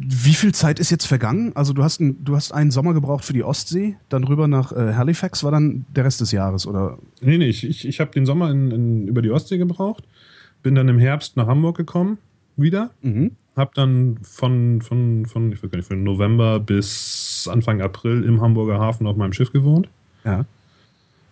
Wie 0.00 0.34
viel 0.34 0.54
Zeit 0.54 0.78
ist 0.78 0.90
jetzt 0.90 1.06
vergangen? 1.06 1.50
Also 1.56 1.72
du 1.72 1.82
hast, 1.82 2.00
ein, 2.00 2.24
du 2.24 2.36
hast 2.36 2.52
einen 2.52 2.70
Sommer 2.70 2.94
gebraucht 2.94 3.24
für 3.24 3.32
die 3.32 3.42
Ostsee, 3.42 3.96
dann 4.08 4.22
rüber 4.22 4.46
nach 4.46 4.70
äh, 4.70 4.94
Halifax, 4.94 5.42
war 5.42 5.50
dann 5.50 5.84
der 5.94 6.04
Rest 6.04 6.20
des 6.20 6.30
Jahres, 6.30 6.68
oder? 6.68 6.98
Nee, 7.20 7.36
nee, 7.36 7.48
ich, 7.48 7.68
ich, 7.68 7.86
ich 7.86 7.98
habe 7.98 8.12
den 8.12 8.24
Sommer 8.24 8.48
in, 8.50 8.70
in, 8.70 9.08
über 9.08 9.22
die 9.22 9.32
Ostsee 9.32 9.58
gebraucht, 9.58 10.04
bin 10.62 10.76
dann 10.76 10.86
im 10.86 11.00
Herbst 11.00 11.36
nach 11.36 11.48
Hamburg 11.48 11.76
gekommen, 11.76 12.18
wieder, 12.56 12.90
mhm. 13.02 13.32
habe 13.56 13.72
dann 13.74 14.18
von, 14.22 14.82
von, 14.82 15.26
von, 15.26 15.50
ich 15.50 15.64
weiß 15.64 15.70
gar 15.70 15.78
nicht, 15.78 15.88
von 15.88 16.04
November 16.04 16.60
bis 16.60 17.48
Anfang 17.50 17.82
April 17.82 18.22
im 18.22 18.40
Hamburger 18.40 18.78
Hafen 18.78 19.04
auf 19.08 19.16
meinem 19.16 19.32
Schiff 19.32 19.52
gewohnt. 19.52 19.88
Ja. 20.24 20.44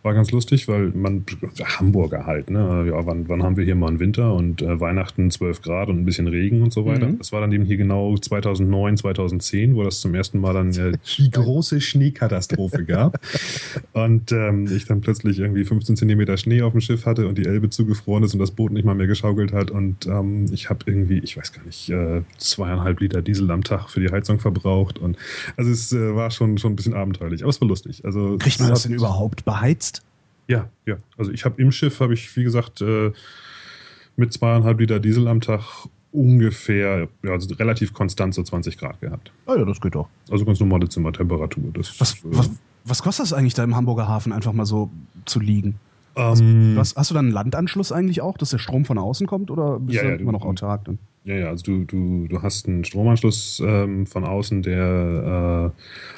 War 0.06 0.14
ganz 0.14 0.30
lustig, 0.30 0.68
weil 0.68 0.92
man, 0.94 1.24
Hamburger 1.64 2.26
halt, 2.26 2.48
ne? 2.48 2.84
Ja, 2.86 3.04
wann, 3.06 3.28
wann 3.28 3.42
haben 3.42 3.56
wir 3.56 3.64
hier 3.64 3.74
mal 3.74 3.88
einen 3.88 3.98
Winter 3.98 4.34
und 4.34 4.62
äh, 4.62 4.78
Weihnachten 4.78 5.32
12 5.32 5.62
Grad 5.62 5.88
und 5.88 5.98
ein 5.98 6.04
bisschen 6.04 6.28
Regen 6.28 6.62
und 6.62 6.72
so 6.72 6.86
weiter. 6.86 7.08
Mhm. 7.08 7.18
Das 7.18 7.32
war 7.32 7.40
dann 7.40 7.50
eben 7.50 7.64
hier 7.64 7.76
genau 7.76 8.16
2009, 8.16 8.98
2010, 8.98 9.74
wo 9.74 9.82
das 9.82 9.98
zum 9.98 10.14
ersten 10.14 10.38
Mal 10.38 10.54
dann 10.54 10.70
äh, 10.76 10.96
die 11.18 11.28
große 11.28 11.80
Schneekatastrophe 11.80 12.84
gab. 12.84 13.18
und 13.94 14.30
ähm, 14.30 14.68
ich 14.70 14.84
dann 14.84 15.00
plötzlich 15.00 15.40
irgendwie 15.40 15.64
15 15.64 15.96
Zentimeter 15.96 16.36
Schnee 16.36 16.62
auf 16.62 16.70
dem 16.70 16.80
Schiff 16.80 17.04
hatte 17.04 17.26
und 17.26 17.36
die 17.36 17.44
Elbe 17.44 17.68
zugefroren 17.70 18.22
ist 18.22 18.32
und 18.32 18.38
das 18.38 18.52
Boot 18.52 18.70
nicht 18.70 18.84
mal 18.84 18.94
mehr 18.94 19.08
geschaukelt 19.08 19.52
hat. 19.52 19.72
Und 19.72 20.06
ähm, 20.06 20.46
ich 20.52 20.70
habe 20.70 20.84
irgendwie, 20.86 21.18
ich 21.18 21.36
weiß 21.36 21.52
gar 21.52 21.64
nicht, 21.64 21.90
äh, 21.90 22.22
zweieinhalb 22.38 23.00
Liter 23.00 23.22
Diesel 23.22 23.50
am 23.50 23.64
Tag 23.64 23.90
für 23.90 23.98
die 23.98 24.12
Heizung 24.12 24.38
verbraucht. 24.38 25.00
Und 25.00 25.16
also 25.56 25.68
es 25.68 25.92
äh, 25.92 26.14
war 26.14 26.30
schon, 26.30 26.58
schon 26.58 26.74
ein 26.74 26.76
bisschen 26.76 26.94
abenteuerlich, 26.94 27.42
aber 27.42 27.50
es 27.50 27.60
war 27.60 27.66
lustig. 27.66 28.04
Also, 28.04 28.36
Kriegt 28.38 28.60
man 28.60 28.68
das 28.68 28.84
denn 28.84 28.94
überhaupt 28.94 29.44
beheizt? 29.44 29.95
Ja, 30.48 30.68
ja. 30.86 30.96
Also 31.16 31.32
ich 31.32 31.44
habe 31.44 31.60
im 31.60 31.72
Schiff, 31.72 32.00
habe 32.00 32.14
ich, 32.14 32.36
wie 32.36 32.44
gesagt, 32.44 32.80
äh, 32.80 33.12
mit 34.16 34.32
zweieinhalb 34.32 34.80
Liter 34.80 35.00
Diesel 35.00 35.28
am 35.28 35.40
Tag 35.40 35.86
ungefähr, 36.12 37.08
ja, 37.22 37.30
also 37.30 37.54
relativ 37.54 37.92
konstant 37.92 38.34
so 38.34 38.42
20 38.42 38.78
Grad 38.78 39.00
gehabt. 39.00 39.32
Ah 39.44 39.56
ja, 39.56 39.64
das 39.64 39.80
geht 39.80 39.94
doch. 39.94 40.08
Also 40.30 40.44
ganz 40.44 40.60
normale 40.60 40.88
Zimmertemperatur. 40.88 41.64
Das, 41.74 42.00
Was, 42.00 42.14
äh, 42.14 42.18
was, 42.24 42.50
was 42.84 43.02
kostet 43.02 43.24
das 43.24 43.32
eigentlich 43.32 43.54
da 43.54 43.64
im 43.64 43.76
Hamburger 43.76 44.08
Hafen 44.08 44.32
einfach 44.32 44.52
mal 44.52 44.66
so 44.66 44.90
zu 45.26 45.40
liegen? 45.40 45.78
Ähm, 46.16 46.74
Du 46.74 46.80
hast, 46.80 46.96
hast 46.96 47.10
du 47.10 47.14
dann 47.14 47.26
einen 47.26 47.34
Landanschluss 47.34 47.92
eigentlich 47.92 48.20
auch, 48.20 48.36
dass 48.38 48.50
der 48.50 48.58
Strom 48.58 48.84
von 48.84 48.98
außen 48.98 49.26
kommt 49.26 49.50
oder 49.50 49.78
bist 49.80 49.96
Ja, 49.96 50.02
du 50.02 50.08
ja, 50.08 50.12
dann 50.12 50.20
immer 50.20 50.32
du- 50.32 50.38
noch 50.38 50.44
autark 50.46 50.84
dann? 50.84 50.98
Ja, 51.24 51.34
ja, 51.34 51.48
also 51.48 51.64
du, 51.64 51.84
du, 51.84 52.28
du 52.28 52.40
hast 52.42 52.68
einen 52.68 52.84
Stromanschluss 52.84 53.60
ähm, 53.66 54.06
von 54.06 54.24
außen, 54.24 54.62
der 54.62 55.72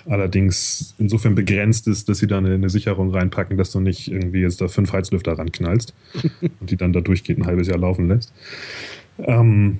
äh, 0.06 0.10
allerdings 0.10 0.94
insofern 0.98 1.34
begrenzt 1.34 1.88
ist, 1.88 2.10
dass 2.10 2.18
sie 2.18 2.26
da 2.26 2.36
eine, 2.36 2.52
eine 2.52 2.68
Sicherung 2.68 3.10
reinpacken, 3.10 3.56
dass 3.56 3.72
du 3.72 3.80
nicht 3.80 4.10
irgendwie 4.10 4.40
jetzt 4.40 4.60
da 4.60 4.68
fünf 4.68 4.92
Heizlüfter 4.92 5.38
ranknallst 5.38 5.94
und 6.60 6.70
die 6.70 6.76
dann 6.76 6.92
da 6.92 7.00
durchgeht 7.00 7.38
ein 7.38 7.46
halbes 7.46 7.68
Jahr 7.68 7.78
laufen 7.78 8.08
lässt. 8.08 8.34
Ähm, 9.18 9.78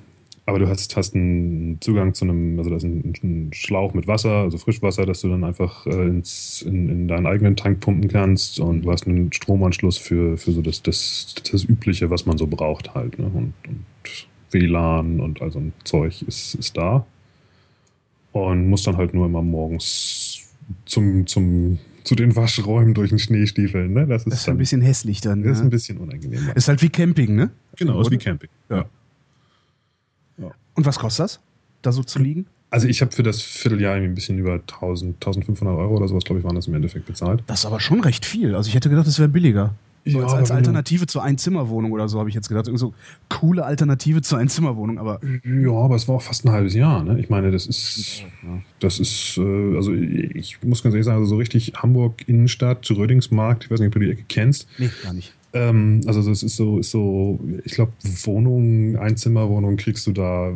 aber 0.49 0.59
du 0.59 0.67
hast, 0.67 0.95
hast 0.95 1.15
einen 1.15 1.79
Zugang 1.79 2.13
zu 2.13 2.25
einem, 2.25 2.57
also 2.57 2.69
da 2.69 2.75
ist 2.77 2.83
ein, 2.83 3.13
ein 3.23 3.53
Schlauch 3.53 3.93
mit 3.93 4.07
Wasser, 4.07 4.31
also 4.31 4.57
Frischwasser, 4.57 5.05
dass 5.05 5.21
du 5.21 5.29
dann 5.29 5.43
einfach 5.43 5.85
äh, 5.85 6.07
ins, 6.07 6.61
in, 6.63 6.89
in 6.89 7.07
deinen 7.07 7.27
eigenen 7.27 7.55
Tank 7.55 7.79
pumpen 7.79 8.09
kannst 8.09 8.59
und 8.59 8.81
du 8.81 8.91
hast 8.91 9.07
einen 9.07 9.31
Stromanschluss 9.31 9.97
für, 9.97 10.37
für 10.37 10.51
so 10.51 10.61
das, 10.61 10.81
das, 10.81 11.35
das 11.51 11.63
Übliche, 11.63 12.09
was 12.09 12.25
man 12.25 12.37
so 12.37 12.47
braucht 12.47 12.93
halt. 12.95 13.17
Ne? 13.19 13.25
Und, 13.25 13.53
und 13.67 13.85
WLAN 14.51 15.19
und 15.19 15.41
all 15.41 15.51
so 15.51 15.59
ein 15.59 15.73
Zeug 15.83 16.21
ist, 16.23 16.55
ist 16.55 16.75
da. 16.75 17.05
Und 18.31 18.69
muss 18.69 18.83
dann 18.83 18.97
halt 18.97 19.13
nur 19.13 19.25
immer 19.25 19.41
morgens 19.41 20.47
zum, 20.85 21.25
zum, 21.27 21.79
zu 22.03 22.15
den 22.15 22.35
Waschräumen 22.35 22.93
durch 22.93 23.09
den 23.09 23.19
Schnee 23.19 23.45
stiefeln. 23.45 23.93
Ne? 23.93 24.07
Das 24.07 24.23
ist, 24.23 24.31
Das 24.31 24.39
ist 24.39 24.47
dann, 24.47 24.55
ein 24.55 24.57
bisschen 24.57 24.81
hässlich 24.81 25.21
dann. 25.21 25.43
das 25.43 25.53
ist 25.53 25.59
ja. 25.59 25.63
ein 25.65 25.69
bisschen 25.69 25.97
unangenehm. 25.97 26.41
Ist 26.55 26.67
halt 26.67 26.81
wie 26.81 26.89
Camping, 26.89 27.35
ne? 27.35 27.51
genau, 27.75 28.01
ist 28.01 28.11
wie 28.11 28.17
Camping. 28.17 28.49
Ja. 28.69 28.89
Und 30.75 30.85
was 30.85 30.99
kostet 30.99 31.25
das, 31.25 31.39
da 31.81 31.91
so 31.91 32.03
zu 32.03 32.19
liegen? 32.19 32.45
Also 32.71 32.87
ich 32.87 33.01
habe 33.01 33.11
für 33.11 33.23
das 33.23 33.41
Vierteljahr 33.41 33.95
irgendwie 33.95 34.11
ein 34.11 34.15
bisschen 34.15 34.37
über 34.37 34.53
1000, 34.53 35.15
1500 35.15 35.75
Euro 35.75 35.97
oder 35.97 36.07
sowas, 36.07 36.23
glaube 36.23 36.39
ich, 36.39 36.45
waren 36.45 36.55
das 36.55 36.67
im 36.67 36.75
Endeffekt 36.75 37.05
bezahlt. 37.05 37.43
Das 37.47 37.59
ist 37.59 37.65
aber 37.65 37.79
schon 37.79 38.01
recht 38.01 38.25
viel. 38.25 38.55
Also 38.55 38.69
ich 38.69 38.75
hätte 38.75 38.89
gedacht, 38.89 39.07
das 39.07 39.17
wäre 39.17 39.29
billiger. 39.29 39.73
So 40.05 40.19
Ja, 40.19 40.23
als, 40.23 40.33
als 40.33 40.51
Alternative 40.51 41.07
zur 41.07 41.23
Einzimmerwohnung 41.23 41.91
oder 41.91 42.07
so 42.07 42.19
habe 42.19 42.29
ich 42.29 42.35
jetzt 42.35 42.47
gedacht. 42.47 42.67
Irgend 42.67 42.79
so 42.79 42.93
coole 43.27 43.65
Alternative 43.65 44.21
zur 44.21 44.37
Einzimmerwohnung, 44.37 44.99
aber 44.99 45.19
Ja, 45.43 45.71
aber 45.71 45.95
es 45.95 46.07
war 46.07 46.15
auch 46.15 46.21
fast 46.21 46.45
ein 46.45 46.51
halbes 46.51 46.73
Jahr. 46.73 47.03
Ne? 47.03 47.19
Ich 47.19 47.29
meine, 47.29 47.51
das 47.51 47.65
ist, 47.65 48.23
das 48.79 48.99
ist, 48.99 49.37
äh, 49.37 49.75
also 49.75 49.93
ich 49.93 50.61
muss 50.63 50.83
ganz 50.83 50.93
ehrlich 50.93 51.05
sagen, 51.05 51.17
also 51.17 51.29
so 51.29 51.37
richtig 51.37 51.73
Hamburg 51.75 52.27
Innenstadt, 52.27 52.89
Rödingsmarkt, 52.89 53.65
ich 53.65 53.71
weiß 53.71 53.79
nicht, 53.79 53.87
ob 53.87 53.93
du 53.93 53.99
die 53.99 54.11
Ecke 54.11 54.23
kennst. 54.29 54.67
nee, 54.77 54.89
gar 55.03 55.13
nicht. 55.13 55.33
Ähm, 55.53 56.01
also 56.05 56.21
das 56.27 56.43
ist 56.43 56.55
so, 56.55 56.79
ist 56.79 56.91
so, 56.91 57.39
ich 57.63 57.73
glaube, 57.73 57.91
Wohnung, 58.23 58.97
Einzimmerwohnung 58.97 59.77
kriegst 59.77 60.05
du 60.05 60.11
da 60.11 60.51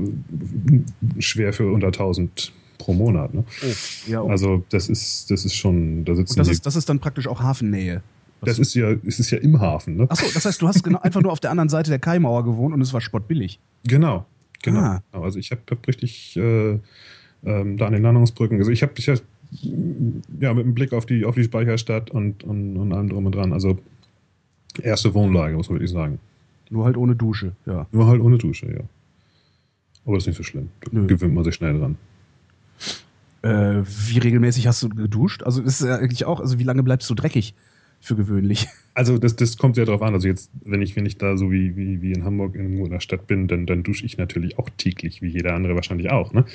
schwer 1.17 1.51
für 1.53 1.71
unter 1.71 1.87
1000 1.87 2.51
pro 2.77 2.93
Monat. 2.93 3.33
Ne? 3.33 3.43
Oh, 3.63 4.11
ja, 4.11 4.21
oh. 4.21 4.29
Also 4.29 4.63
das 4.69 4.89
ist, 4.89 5.31
das 5.31 5.45
ist 5.45 5.55
schon, 5.55 6.05
da 6.05 6.15
sitzen 6.15 6.33
Und 6.33 6.39
das 6.39 6.49
ist, 6.49 6.65
das 6.65 6.75
ist 6.75 6.89
dann 6.89 6.99
praktisch 6.99 7.27
auch 7.27 7.39
Hafennähe. 7.39 8.03
das 8.41 8.59
ist 8.59 8.75
ja, 8.75 8.91
es 9.05 9.19
ist 9.19 9.31
ja 9.31 9.39
im 9.39 9.59
Hafen. 9.59 9.95
Ne? 9.95 10.05
Achso, 10.09 10.25
das 10.33 10.45
heißt, 10.45 10.61
du 10.61 10.67
hast 10.67 10.83
genau, 10.83 10.99
einfach 10.99 11.21
nur 11.21 11.31
auf 11.31 11.39
der 11.39 11.51
anderen 11.51 11.69
Seite 11.69 11.89
der 11.89 11.99
Kaimauer 11.99 12.43
gewohnt 12.43 12.73
und 12.73 12.81
es 12.81 12.93
war 12.93 13.01
spottbillig. 13.01 13.59
Genau, 13.85 14.25
genau. 14.61 14.79
Ah. 14.79 15.03
Genau, 15.11 15.23
Also 15.23 15.39
ich 15.39 15.51
habe 15.51 15.61
hab 15.71 15.87
richtig 15.87 16.37
äh, 16.37 16.77
ähm, 17.45 17.77
da 17.77 17.87
an 17.87 17.93
den 17.93 18.03
Landungsbrücken, 18.03 18.59
also 18.59 18.69
ich 18.69 18.83
habe 18.83 18.93
ich 18.97 19.09
hab, 19.09 19.21
ja 20.39 20.53
mit 20.53 20.65
einem 20.65 20.73
Blick 20.73 20.93
auf 20.93 21.05
die 21.05 21.25
auf 21.25 21.35
die 21.35 21.43
Speicherstadt 21.43 22.09
und, 22.09 22.43
und, 22.43 22.75
und 22.75 22.91
allem 22.91 23.09
drum 23.09 23.25
und 23.27 23.35
dran. 23.35 23.53
Also 23.53 23.77
erste 24.81 25.13
Wohnlage, 25.13 25.55
muss 25.55 25.69
man 25.69 25.75
wirklich 25.75 25.91
sagen. 25.91 26.19
Nur 26.69 26.85
halt 26.85 26.97
ohne 26.97 27.15
Dusche, 27.15 27.53
ja. 27.65 27.87
Nur 27.91 28.07
halt 28.07 28.21
ohne 28.21 28.37
Dusche, 28.37 28.67
ja. 28.67 28.83
Aber 30.05 30.17
ist 30.17 30.27
nicht 30.27 30.35
so 30.37 30.43
schlimm. 30.43 30.69
Da 30.81 30.89
Nö. 30.91 31.07
gewöhnt 31.07 31.33
man 31.33 31.43
sich 31.43 31.55
schnell 31.55 31.77
dran. 31.77 31.97
Äh, 33.41 33.83
wie 33.85 34.19
regelmäßig 34.19 34.67
hast 34.67 34.81
du 34.83 34.89
geduscht? 34.89 35.43
Also 35.43 35.61
ist 35.61 35.81
ja 35.81 35.97
eigentlich 35.97 36.25
auch, 36.25 36.39
also 36.39 36.59
wie 36.59 36.63
lange 36.63 36.83
bleibst 36.83 37.09
du 37.09 37.13
dreckig 37.13 37.53
für 37.99 38.15
gewöhnlich? 38.15 38.67
Also 38.95 39.17
das, 39.17 39.35
das 39.35 39.57
kommt 39.57 39.73
sehr 39.73 39.85
drauf 39.85 40.03
an. 40.03 40.13
Also 40.13 40.27
jetzt, 40.27 40.51
wenn 40.65 40.83
ich, 40.83 40.95
wenn 40.95 41.07
ich 41.07 41.17
da 41.17 41.35
so 41.35 41.51
wie, 41.51 41.75
wie, 41.75 42.03
wie 42.03 42.11
in 42.11 42.23
Hamburg 42.23 42.53
in 42.53 42.79
einer 42.85 42.99
Stadt 42.99 43.25
bin, 43.25 43.47
dann, 43.47 43.65
dann 43.65 43.81
dusche 43.81 44.05
ich 44.05 44.19
natürlich 44.19 44.59
auch 44.59 44.69
täglich, 44.77 45.23
wie 45.23 45.29
jeder 45.29 45.55
andere 45.55 45.73
wahrscheinlich 45.73 46.11
auch. 46.11 46.31
Ne? 46.31 46.45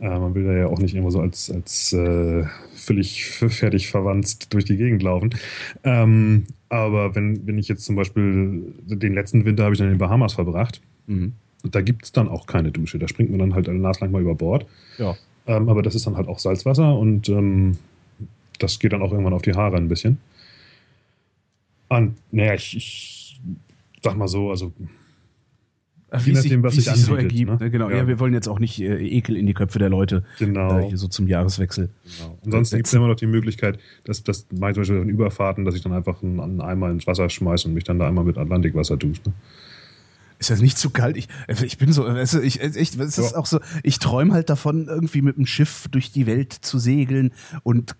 Äh, 0.00 0.08
man 0.08 0.34
will 0.34 0.42
da 0.42 0.54
ja 0.54 0.66
auch 0.66 0.80
nicht 0.80 0.96
immer 0.96 1.12
so 1.12 1.20
als, 1.20 1.52
als 1.52 1.92
äh, 1.92 2.44
völlig 2.74 3.26
fertig 3.26 3.86
verwandt 3.86 4.52
durch 4.52 4.64
die 4.64 4.76
Gegend 4.76 5.04
laufen. 5.04 5.36
Ähm, 5.84 6.46
aber 6.68 7.14
wenn, 7.14 7.46
wenn 7.46 7.58
ich 7.58 7.68
jetzt 7.68 7.84
zum 7.84 7.96
Beispiel 7.96 8.72
den 8.86 9.14
letzten 9.14 9.44
Winter 9.44 9.64
habe 9.64 9.74
ich 9.74 9.78
dann 9.78 9.88
in 9.88 9.94
den 9.94 9.98
Bahamas 9.98 10.34
verbracht, 10.34 10.80
Mhm. 11.06 11.32
da 11.62 11.80
gibt 11.80 12.04
es 12.04 12.12
dann 12.12 12.28
auch 12.28 12.46
keine 12.46 12.70
Dusche. 12.70 12.98
Da 12.98 13.08
springt 13.08 13.30
man 13.30 13.38
dann 13.38 13.54
halt 13.54 13.68
eine 13.68 13.78
Nas 13.78 14.00
lang 14.00 14.10
mal 14.10 14.20
über 14.20 14.34
Bord. 14.34 14.66
Ja. 14.98 15.16
Ähm, 15.46 15.68
aber 15.70 15.80
das 15.82 15.94
ist 15.94 16.06
dann 16.06 16.16
halt 16.16 16.28
auch 16.28 16.38
Salzwasser 16.38 16.98
und 16.98 17.28
ähm, 17.30 17.78
das 18.58 18.78
geht 18.78 18.92
dann 18.92 19.00
auch 19.02 19.12
irgendwann 19.12 19.32
auf 19.32 19.40
die 19.42 19.54
Haare 19.54 19.76
ein 19.78 19.88
bisschen. 19.88 20.18
Und 21.88 22.16
naja, 22.30 22.54
ich, 22.54 22.76
ich 22.76 23.40
sag 24.02 24.16
mal 24.16 24.28
so, 24.28 24.50
also 24.50 24.72
Wie 26.10 26.32
nachdem, 26.32 26.62
was 26.62 26.74
wie 26.76 26.80
sich 26.80 26.94
so 27.04 27.14
ergibt. 27.14 27.50
ne? 27.50 27.56
Ne? 27.60 27.70
Genau, 27.70 27.90
ja. 27.90 27.98
Ja. 27.98 28.08
wir 28.08 28.18
wollen 28.18 28.32
jetzt 28.32 28.48
auch 28.48 28.58
nicht 28.58 28.80
äh, 28.80 28.96
Ekel 28.96 29.36
in 29.36 29.46
die 29.46 29.52
Köpfe 29.54 29.78
der 29.78 29.90
Leute 29.90 30.24
genau. 30.38 30.78
äh, 30.78 30.88
hier 30.88 30.96
so 30.96 31.06
zum 31.08 31.28
Jahreswechsel. 31.28 31.90
genau. 32.18 32.38
Ansonsten 32.44 32.76
gibt 32.76 32.86
es 32.88 32.94
immer 32.94 33.08
noch 33.08 33.16
die 33.16 33.26
Möglichkeit, 33.26 33.78
dass 34.04 34.22
das 34.22 34.46
mache 34.58 34.70
ich 34.70 34.74
zum 34.74 34.82
Beispiel 34.82 34.96
in 35.02 35.08
Überfahrten, 35.10 35.64
dass 35.66 35.74
ich 35.74 35.82
dann 35.82 35.92
einfach 35.92 36.22
einen, 36.22 36.40
einen 36.40 36.60
Eimer 36.62 36.90
ins 36.90 37.06
Wasser 37.06 37.28
schmeiße 37.28 37.68
und 37.68 37.74
mich 37.74 37.84
dann 37.84 37.98
da 37.98 38.08
einmal 38.08 38.24
mit 38.24 38.38
Atlantikwasser 38.38 38.96
dusche. 38.96 39.20
Ne? 39.26 39.32
Ist 40.38 40.50
das 40.50 40.60
nicht 40.62 40.78
zu 40.78 40.90
kalt? 40.90 41.16
Ich, 41.16 41.28
äh, 41.46 41.64
ich 41.64 41.78
bin 41.78 41.92
so, 41.92 42.04
weißt 42.06 42.34
du, 42.34 42.40
ich, 42.40 42.60
ich, 42.60 42.98
ist 42.98 43.18
Ja. 43.18 43.36
auch 43.36 43.46
so, 43.46 43.60
ich 43.82 43.98
träume 43.98 44.32
halt 44.32 44.48
davon, 44.48 44.86
irgendwie 44.88 45.20
mit 45.20 45.36
dem 45.36 45.46
Schiff 45.46 45.88
durch 45.90 46.12
die 46.12 46.26
Welt 46.26 46.52
zu 46.52 46.78
segeln 46.78 47.32
und 47.64 47.96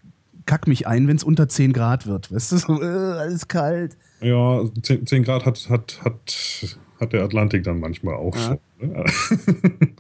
kack 0.47 0.67
mich 0.67 0.87
ein, 0.87 1.09
wenn 1.09 1.17
es 1.17 1.25
unter 1.25 1.49
10 1.49 1.73
Grad 1.73 2.07
wird. 2.07 2.33
Weißt 2.33 2.53
du, 2.53 2.57
so, 2.57 2.81
äh, 2.83 2.87
alles 2.87 3.49
kalt. 3.49 3.97
Ja, 4.21 4.63
10, 4.83 5.07
10 5.07 5.23
Grad 5.25 5.45
hat, 5.45 5.69
hat, 5.69 6.01
hat, 6.05 6.79
hat 7.01 7.13
der 7.13 7.23
Atlantik 7.25 7.65
dann 7.65 7.81
manchmal 7.81 8.15
auch 8.15 8.35
Ja. 8.37 8.59
schon. 8.81 8.89
Ne? 8.91 9.05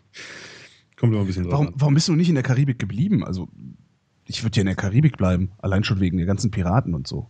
Kommt 0.96 1.12
immer 1.12 1.20
ein 1.20 1.26
bisschen 1.26 1.44
drauf 1.44 1.52
Warum, 1.52 1.66
an. 1.68 1.74
warum 1.76 1.94
bist 1.94 2.08
du 2.08 2.14
nicht 2.14 2.28
in 2.28 2.34
der 2.34 2.42
Karibik 2.44 2.78
geblieben? 2.78 3.22
Also, 3.24 3.48
ich 4.26 4.42
würde 4.42 4.56
ja 4.56 4.62
in 4.62 4.66
der 4.66 4.74
Karibik 4.74 5.16
bleiben, 5.16 5.50
allein 5.58 5.84
schon 5.84 6.00
wegen 6.00 6.16
der 6.18 6.26
ganzen 6.26 6.50
Piraten 6.50 6.94
und 6.94 7.06
so. 7.06 7.28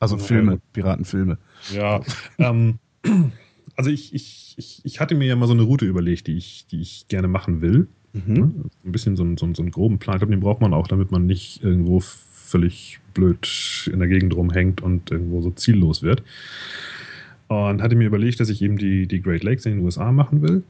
Also 0.00 0.16
Ja, 0.16 0.22
Filme. 0.22 0.60
Piratenfilme. 0.72 1.38
Ja, 1.72 2.00
ähm, 2.38 2.78
also 3.76 3.90
ich, 3.90 4.14
ich, 4.14 4.54
ich, 4.56 4.80
ich 4.84 5.00
hatte 5.00 5.14
mir 5.14 5.26
ja 5.26 5.36
mal 5.36 5.46
so 5.46 5.52
eine 5.52 5.62
Route 5.62 5.84
überlegt, 5.86 6.26
die 6.28 6.36
ich, 6.36 6.66
die 6.70 6.80
ich 6.80 7.06
gerne 7.08 7.28
machen 7.28 7.60
will. 7.60 7.88
Mhm. 8.14 8.70
Ein 8.84 8.92
bisschen 8.92 9.16
so, 9.16 9.22
einen- 9.22 9.36
so, 9.36 9.44
einen- 9.44 9.54
so 9.54 9.62
einen 9.62 9.70
groben 9.70 9.98
Plan. 9.98 10.16
Ich 10.16 10.20
glaube, 10.20 10.32
den 10.34 10.40
braucht 10.40 10.60
man 10.62 10.72
auch, 10.72 10.88
damit 10.88 11.10
man 11.12 11.26
nicht 11.26 11.62
irgendwo 11.62 12.00
völlig 12.00 13.00
blöd 13.12 13.90
in 13.92 13.98
der 13.98 14.08
Gegend 14.08 14.34
rumhängt 14.34 14.80
und 14.80 15.10
irgendwo 15.10 15.42
so 15.42 15.50
ziellos 15.50 16.02
wird. 16.02 16.22
Und 17.48 17.82
hatte 17.82 17.94
mir 17.94 18.06
überlegt, 18.06 18.40
dass 18.40 18.48
ich 18.48 18.62
eben 18.62 18.76
die, 18.76 19.06
die 19.06 19.22
Great 19.22 19.44
Lakes 19.44 19.66
in 19.66 19.76
den 19.76 19.84
USA 19.84 20.10
machen 20.10 20.42
will. 20.42 20.64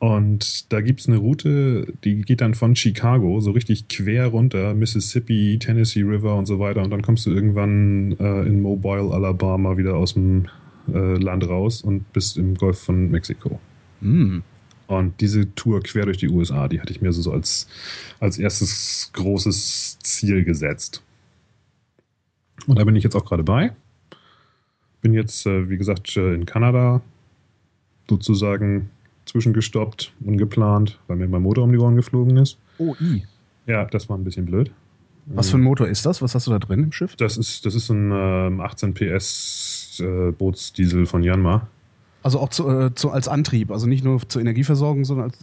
Und 0.00 0.72
da 0.72 0.80
gibt 0.80 1.00
es 1.00 1.08
eine 1.08 1.16
Route, 1.16 1.92
die 2.04 2.22
geht 2.22 2.40
dann 2.40 2.54
von 2.54 2.76
Chicago 2.76 3.40
so 3.40 3.50
richtig 3.50 3.88
quer 3.88 4.28
runter, 4.28 4.74
Mississippi, 4.74 5.58
Tennessee 5.58 6.02
River 6.02 6.36
und 6.36 6.46
so 6.46 6.60
weiter. 6.60 6.82
Und 6.82 6.90
dann 6.90 7.02
kommst 7.02 7.26
du 7.26 7.30
irgendwann 7.30 8.12
äh, 8.20 8.42
in 8.42 8.62
Mobile, 8.62 9.12
Alabama 9.12 9.76
wieder 9.76 9.96
aus 9.96 10.14
dem 10.14 10.46
äh, 10.92 11.16
Land 11.16 11.48
raus 11.48 11.82
und 11.82 12.12
bist 12.12 12.36
im 12.36 12.54
Golf 12.54 12.78
von 12.78 13.10
Mexiko. 13.10 13.58
Hm. 14.00 14.42
Und 14.86 15.20
diese 15.20 15.52
Tour 15.54 15.82
quer 15.82 16.06
durch 16.06 16.18
die 16.18 16.28
USA, 16.28 16.68
die 16.68 16.80
hatte 16.80 16.92
ich 16.92 17.02
mir 17.02 17.12
so, 17.12 17.20
so 17.20 17.32
als, 17.32 17.68
als 18.20 18.38
erstes 18.38 19.10
großes 19.12 19.98
Ziel 19.98 20.44
gesetzt. 20.44 21.02
Und 22.66 22.78
da 22.78 22.84
bin 22.84 22.96
ich 22.96 23.04
jetzt 23.04 23.16
auch 23.16 23.24
gerade 23.24 23.42
bei. 23.42 23.72
Bin 25.00 25.14
jetzt, 25.14 25.46
äh, 25.46 25.68
wie 25.68 25.76
gesagt, 25.76 26.16
äh, 26.16 26.34
in 26.34 26.44
Kanada 26.44 27.00
sozusagen 28.08 28.90
zwischengestoppt, 29.26 30.12
ungeplant, 30.24 30.98
weil 31.06 31.16
mir 31.18 31.28
mein 31.28 31.42
Motor 31.42 31.64
um 31.64 31.72
die 31.72 31.78
Ohren 31.78 31.96
geflogen 31.96 32.36
ist. 32.36 32.58
Oh, 32.78 32.94
i. 33.00 33.22
Ja, 33.66 33.84
das 33.84 34.08
war 34.08 34.16
ein 34.16 34.24
bisschen 34.24 34.46
blöd. 34.46 34.70
Was 35.26 35.50
für 35.50 35.58
ein 35.58 35.62
Motor 35.62 35.88
ist 35.88 36.06
das? 36.06 36.22
Was 36.22 36.34
hast 36.34 36.46
du 36.46 36.50
da 36.50 36.58
drin 36.58 36.84
im 36.84 36.92
Schiff? 36.92 37.14
Das 37.16 37.36
ist, 37.36 37.66
das 37.66 37.74
ist 37.74 37.90
ein 37.90 38.10
ähm, 38.14 38.60
18 38.60 38.94
PS 38.94 40.00
äh, 40.02 40.32
Bootsdiesel 40.32 41.04
von 41.04 41.22
Yanmar. 41.22 41.68
Also 42.22 42.40
auch 42.40 42.48
zu, 42.48 42.68
äh, 42.68 42.94
zu, 42.94 43.10
als 43.10 43.28
Antrieb, 43.28 43.70
also 43.70 43.86
nicht 43.86 44.04
nur 44.04 44.26
zur 44.26 44.40
Energieversorgung, 44.40 45.04
sondern 45.04 45.26
als 45.26 45.38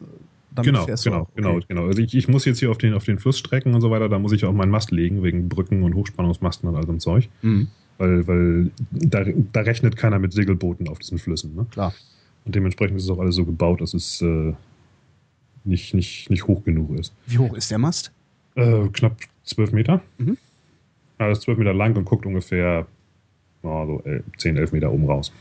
damit 0.56 0.72
Genau, 0.72 0.86
fährst 0.86 1.06
du 1.06 1.12
genau. 1.12 1.22
Okay. 1.24 1.32
genau, 1.36 1.60
genau. 1.68 1.86
Also 1.86 2.02
ich, 2.02 2.16
ich 2.16 2.28
muss 2.28 2.46
jetzt 2.46 2.60
hier 2.60 2.72
auf 2.72 2.78
den, 2.78 2.94
auf 2.94 3.04
den 3.04 3.20
Flussstrecken 3.20 3.74
und 3.76 3.82
so 3.82 3.92
weiter, 3.92 4.10
da 4.10 4.18
muss 4.18 4.32
ich 4.32 4.46
auch 4.46 4.54
meinen 4.54 4.72
Mast 4.72 4.92
legen, 4.92 5.22
wegen 5.22 5.50
Brücken 5.50 5.84
und 5.84 5.94
Hochspannungsmasten 5.94 6.68
und 6.68 6.76
all 6.76 6.86
so 6.86 6.92
ein 6.92 7.00
Zeug. 7.00 7.30
Mhm, 7.42 7.68
Weil, 7.98 8.28
weil 8.28 8.72
da, 8.92 9.24
da 9.54 9.62
rechnet 9.62 9.96
keiner 9.96 10.20
mit 10.20 10.34
Segelbooten 10.34 10.88
auf 10.88 11.00
diesen 11.00 11.18
Flüssen. 11.18 11.56
Ne? 11.56 11.66
klar. 11.72 11.94
Und 12.46 12.54
dementsprechend 12.54 12.98
ist 12.98 13.06
es 13.06 13.10
auch 13.10 13.20
alles 13.20 13.36
so 13.36 13.46
gebaut, 13.46 13.82
dass 13.82 13.94
es 13.94 14.22
äh, 14.22 14.54
nicht, 15.64 15.94
nicht, 15.94 16.30
nicht 16.30 16.46
hoch 16.46 16.64
genug 16.64 16.98
ist. 17.00 17.14
Wie 17.26 17.40
hoch 17.40 17.54
ist 17.56 17.72
der 17.72 17.80
Mast? 17.80 18.12
Äh, 18.56 18.88
knapp 18.90 19.18
12 19.46 19.72
Meter. 19.72 20.02
Mhm. 20.18 20.38
Ja, 21.20 21.32
ist 21.32 21.42
12 21.42 21.58
Meter 21.58 21.74
lang 21.74 21.96
und 21.96 22.06
guckt 22.06 22.26
ungefähr 22.26 22.86
ja, 23.64 23.86
so 23.86 24.04
10, 24.38 24.58
11 24.58 24.72
Meter 24.74 24.92
oben 24.92 25.06
raus. 25.06 25.32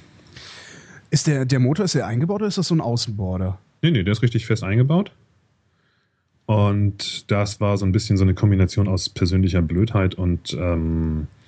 Ist 1.11 1.27
der, 1.27 1.45
der 1.45 1.61
Motor, 1.61 1.85
ist 1.85 1.95
der 1.95 2.07
eingebaut 2.07 2.41
oder 2.41 2.49
ist 2.49 2.59
das 2.59 2.69
so 2.69 2.75
ein 2.75 2.81
Außenborder? 2.81 3.59
Nee, 3.83 3.91
nee, 3.91 4.03
der 4.03 4.13
ist 4.13 4.23
richtig 4.23 4.47
fest 4.47 4.65
eingebaut. 4.65 5.13
Und 6.47 7.31
das 7.31 7.61
war 7.61 7.77
so 7.79 7.87
ein 7.87 7.93
bisschen 7.93 8.17
so 8.17 8.25
eine 8.25 8.35
Kombination 8.35 8.89
aus 8.89 9.09
persönlicher 9.09 9.63
Blödheit 9.63 10.15
und, 10.15 10.55
ähm, 10.55 11.23
äh, 11.23 11.44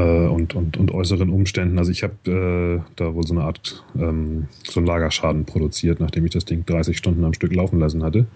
und, 0.00 0.54
und, 0.54 0.76
und 0.76 0.90
äußeren 0.90 1.30
Umständen. 1.30 1.78
Also 1.78 1.92
ich 1.92 2.02
habe 2.02 2.82
äh, 2.84 2.90
da 2.96 3.14
wohl 3.14 3.26
so 3.26 3.34
eine 3.34 3.44
Art, 3.44 3.84
ähm, 3.96 4.48
so 4.68 4.80
einen 4.80 4.86
Lagerschaden 4.86 5.44
produziert, 5.44 6.00
nachdem 6.00 6.24
ich 6.24 6.32
das 6.32 6.44
Ding 6.44 6.66
30 6.66 6.98
Stunden 6.98 7.24
am 7.24 7.32
Stück 7.32 7.54
laufen 7.54 7.78
lassen 7.78 8.02
hatte 8.02 8.26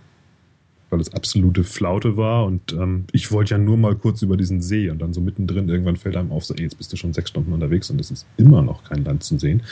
weil 0.90 1.00
es 1.00 1.12
absolute 1.12 1.64
Flaute 1.64 2.16
war 2.16 2.46
und 2.46 2.72
ähm, 2.72 3.04
ich 3.12 3.30
wollte 3.30 3.54
ja 3.54 3.58
nur 3.58 3.76
mal 3.76 3.94
kurz 3.94 4.22
über 4.22 4.36
diesen 4.36 4.62
See 4.62 4.88
und 4.90 5.00
dann 5.00 5.12
so 5.12 5.20
mittendrin 5.20 5.68
irgendwann 5.68 5.96
fällt 5.96 6.16
einem 6.16 6.32
auf, 6.32 6.44
so, 6.44 6.54
ey, 6.54 6.62
jetzt 6.62 6.78
bist 6.78 6.92
du 6.92 6.96
schon 6.96 7.12
sechs 7.12 7.30
Stunden 7.30 7.52
unterwegs 7.52 7.90
und 7.90 8.00
es 8.00 8.10
ist 8.10 8.26
immer 8.36 8.62
noch 8.62 8.84
kein 8.84 9.04
Land 9.04 9.22
zu 9.22 9.38
sehen. 9.38 9.62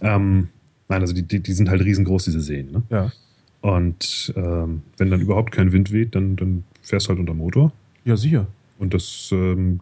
Ähm, 0.00 0.48
nein, 0.88 1.00
also 1.00 1.14
die, 1.14 1.22
die, 1.22 1.40
die, 1.40 1.52
sind 1.52 1.70
halt 1.70 1.82
riesengroß, 1.82 2.24
diese 2.24 2.40
Seen. 2.40 2.70
Ne? 2.72 2.82
Ja. 2.90 3.12
Und 3.60 4.32
ähm, 4.36 4.82
wenn 4.96 5.10
dann 5.10 5.20
überhaupt 5.20 5.52
kein 5.52 5.72
Wind 5.72 5.92
weht, 5.92 6.14
dann, 6.14 6.36
dann 6.36 6.64
fährst 6.82 7.06
du 7.06 7.10
halt 7.10 7.20
unter 7.20 7.34
Motor. 7.34 7.72
Ja, 8.04 8.16
sicher. 8.16 8.46
Und 8.78 8.94
das 8.94 9.30
ähm, 9.32 9.80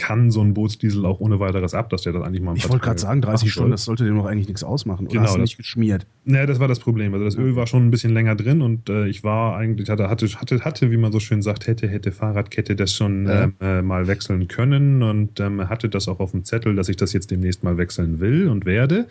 kann 0.00 0.30
so 0.30 0.40
ein 0.40 0.54
Bootsdiesel 0.54 1.04
auch 1.04 1.20
ohne 1.20 1.40
weiteres 1.40 1.74
ab, 1.74 1.90
dass 1.90 2.02
der 2.02 2.12
das 2.12 2.22
eigentlich 2.22 2.42
mal 2.42 2.56
Ich 2.56 2.68
wollte 2.68 2.84
gerade 2.84 2.98
sagen, 2.98 3.20
30 3.20 3.52
Stunden, 3.52 3.70
das 3.70 3.84
sollte 3.84 4.04
dem 4.04 4.16
doch 4.16 4.24
eigentlich 4.24 4.48
nichts 4.48 4.64
ausmachen. 4.64 5.06
Oder 5.06 5.12
genau, 5.12 5.24
hast 5.26 5.36
du 5.36 5.40
nicht 5.40 5.58
geschmiert? 5.58 6.06
Naja, 6.24 6.46
das 6.46 6.58
war 6.58 6.68
das 6.68 6.80
Problem. 6.80 7.12
Also 7.12 7.26
das 7.26 7.36
Öl 7.36 7.54
war 7.54 7.66
schon 7.66 7.86
ein 7.86 7.90
bisschen 7.90 8.12
länger 8.12 8.34
drin 8.34 8.62
und 8.62 8.88
äh, 8.88 9.06
ich 9.06 9.24
war 9.24 9.56
eigentlich, 9.56 9.90
hatte, 9.90 10.08
hatte, 10.08 10.26
hatte, 10.26 10.60
hatte, 10.64 10.90
wie 10.90 10.96
man 10.96 11.12
so 11.12 11.20
schön 11.20 11.42
sagt, 11.42 11.66
hätte, 11.66 11.86
hätte 11.88 12.12
Fahrradkette 12.12 12.74
das 12.76 12.94
schon. 12.94 13.28
Ähm, 13.28 13.54
äh, 13.60 13.82
mal 13.82 14.06
wechseln 14.06 14.48
können 14.48 15.02
und 15.02 15.40
ähm, 15.40 15.68
hatte 15.68 15.88
das 15.88 16.08
auch 16.08 16.20
auf 16.20 16.30
dem 16.30 16.44
Zettel, 16.44 16.74
dass 16.76 16.88
ich 16.88 16.96
das 16.96 17.12
jetzt 17.12 17.30
demnächst 17.30 17.62
mal 17.62 17.76
wechseln 17.76 18.20
will 18.20 18.48
und 18.48 18.64
werde. 18.64 19.06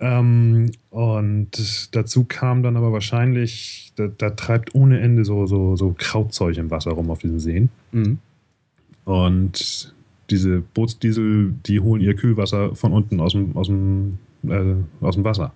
Ähm, 0.00 0.70
und 0.90 1.94
dazu 1.94 2.24
kam 2.24 2.62
dann 2.62 2.76
aber 2.76 2.92
wahrscheinlich, 2.92 3.92
da, 3.96 4.08
da, 4.08 4.30
treibt 4.30 4.74
ohne 4.74 5.00
Ende 5.00 5.24
so, 5.24 5.46
so, 5.46 5.76
so 5.76 5.94
Krautzeug 5.96 6.58
im 6.58 6.70
Wasser 6.70 6.92
rum 6.92 7.10
auf 7.10 7.18
diesen 7.18 7.40
Seen. 7.40 7.70
Mhm. 7.92 8.18
Und 9.04 9.94
diese 10.30 10.60
Bootsdiesel, 10.60 11.54
die 11.66 11.80
holen 11.80 12.00
ihr 12.00 12.14
Kühlwasser 12.14 12.74
von 12.74 12.92
unten 12.92 13.20
aus 13.20 13.32
dem, 13.32 13.56
aus 13.56 13.68
dem, 13.68 14.18
äh, 14.48 14.74
aus 15.00 15.14
dem 15.14 15.24
Wasser. 15.24 15.52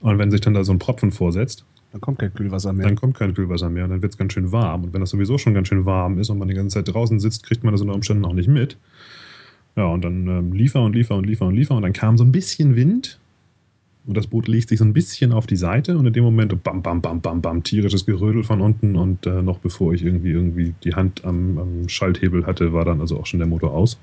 Und 0.00 0.18
wenn 0.18 0.30
sich 0.30 0.40
dann 0.40 0.54
da 0.54 0.64
so 0.64 0.72
ein 0.72 0.78
Propfen 0.78 1.12
vorsetzt, 1.12 1.64
dann 1.92 2.00
kommt 2.00 2.18
kein 2.18 2.34
Kühlwasser 2.34 2.72
mehr. 2.72 2.86
Dann 2.86 2.96
kommt 2.96 3.16
kein 3.16 3.32
Kühlwasser 3.34 3.70
mehr 3.70 3.84
und 3.84 3.90
dann 3.90 4.02
wird 4.02 4.12
es 4.12 4.18
ganz 4.18 4.32
schön 4.32 4.52
warm. 4.52 4.84
Und 4.84 4.92
wenn 4.92 5.00
das 5.00 5.10
sowieso 5.10 5.38
schon 5.38 5.54
ganz 5.54 5.68
schön 5.68 5.86
warm 5.86 6.18
ist 6.18 6.28
und 6.28 6.38
man 6.38 6.48
die 6.48 6.54
ganze 6.54 6.74
Zeit 6.74 6.92
draußen 6.92 7.20
sitzt, 7.20 7.44
kriegt 7.44 7.64
man 7.64 7.72
das 7.72 7.80
unter 7.80 7.94
Umständen 7.94 8.24
auch 8.24 8.34
nicht 8.34 8.48
mit. 8.48 8.76
Ja, 9.76 9.86
und 9.86 10.04
dann 10.04 10.26
ähm, 10.26 10.52
liefer 10.52 10.82
und 10.82 10.94
liefer 10.94 11.16
und 11.16 11.24
liefer 11.24 11.46
und 11.46 11.54
liefer 11.54 11.74
und 11.74 11.82
dann 11.82 11.92
kam 11.92 12.16
so 12.18 12.24
ein 12.24 12.32
bisschen 12.32 12.76
Wind 12.76 13.18
und 14.06 14.16
das 14.16 14.26
Boot 14.26 14.46
legt 14.46 14.68
sich 14.68 14.78
so 14.78 14.84
ein 14.84 14.92
bisschen 14.92 15.32
auf 15.32 15.46
die 15.46 15.56
Seite 15.56 15.98
und 15.98 16.06
in 16.06 16.12
dem 16.12 16.24
Moment 16.24 16.62
bam, 16.62 16.82
bam, 16.82 17.00
bam, 17.00 17.20
bam, 17.20 17.40
bam, 17.40 17.62
tierisches 17.62 18.06
Gerödel 18.06 18.44
von 18.44 18.60
unten 18.60 18.96
und 18.96 19.26
äh, 19.26 19.42
noch 19.42 19.58
bevor 19.58 19.92
ich 19.94 20.04
irgendwie, 20.04 20.30
irgendwie 20.30 20.74
die 20.84 20.94
Hand 20.94 21.24
am, 21.24 21.58
am, 21.58 21.88
Schalthebel 21.88 22.46
hatte, 22.46 22.72
war 22.72 22.84
dann 22.84 23.00
also 23.00 23.18
auch 23.18 23.26
schon 23.26 23.40
der 23.40 23.48
Motor 23.48 23.72
aus. 23.72 23.98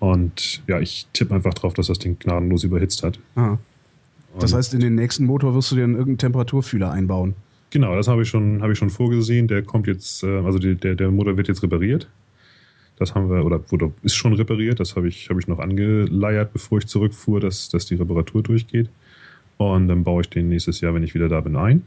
Und 0.00 0.62
ja, 0.66 0.80
ich 0.80 1.06
tippe 1.12 1.34
einfach 1.34 1.54
drauf, 1.54 1.74
dass 1.74 1.86
das 1.86 1.98
Ding 1.98 2.18
gnadenlos 2.18 2.64
überhitzt 2.64 3.02
hat. 3.02 3.18
Ah. 3.36 3.56
Das 4.38 4.52
heißt, 4.52 4.74
in 4.74 4.80
den 4.80 4.94
nächsten 4.94 5.24
Motor 5.24 5.54
wirst 5.54 5.70
du 5.70 5.76
dir 5.76 5.82
irgendeinen 5.82 6.18
Temperaturfühler 6.18 6.90
einbauen. 6.90 7.34
Genau, 7.70 7.94
das 7.94 8.06
habe 8.06 8.22
ich 8.22 8.28
schon, 8.28 8.62
habe 8.62 8.72
ich 8.72 8.78
schon 8.78 8.90
vorgesehen. 8.90 9.48
Der 9.48 9.62
kommt 9.62 9.86
jetzt, 9.86 10.22
äh, 10.22 10.40
also 10.40 10.58
die, 10.58 10.74
der, 10.74 10.94
der 10.94 11.10
Motor 11.10 11.36
wird 11.36 11.48
jetzt 11.48 11.62
repariert. 11.62 12.08
Das 12.98 13.14
haben 13.14 13.28
wir, 13.28 13.44
oder 13.44 13.60
wurde, 13.70 13.92
ist 14.02 14.14
schon 14.14 14.32
repariert. 14.32 14.80
Das 14.80 14.96
habe 14.96 15.08
ich, 15.08 15.28
hab 15.28 15.38
ich 15.38 15.46
noch 15.48 15.58
angeleiert, 15.58 16.52
bevor 16.52 16.78
ich 16.78 16.86
zurückfuhr, 16.86 17.40
dass, 17.40 17.68
dass 17.68 17.86
die 17.86 17.96
Reparatur 17.96 18.42
durchgeht. 18.42 18.88
Und 19.58 19.88
dann 19.88 20.04
baue 20.04 20.22
ich 20.22 20.30
den 20.30 20.48
nächstes 20.48 20.80
Jahr, 20.80 20.94
wenn 20.94 21.02
ich 21.02 21.14
wieder 21.14 21.28
da 21.28 21.40
bin, 21.40 21.56
ein. 21.56 21.82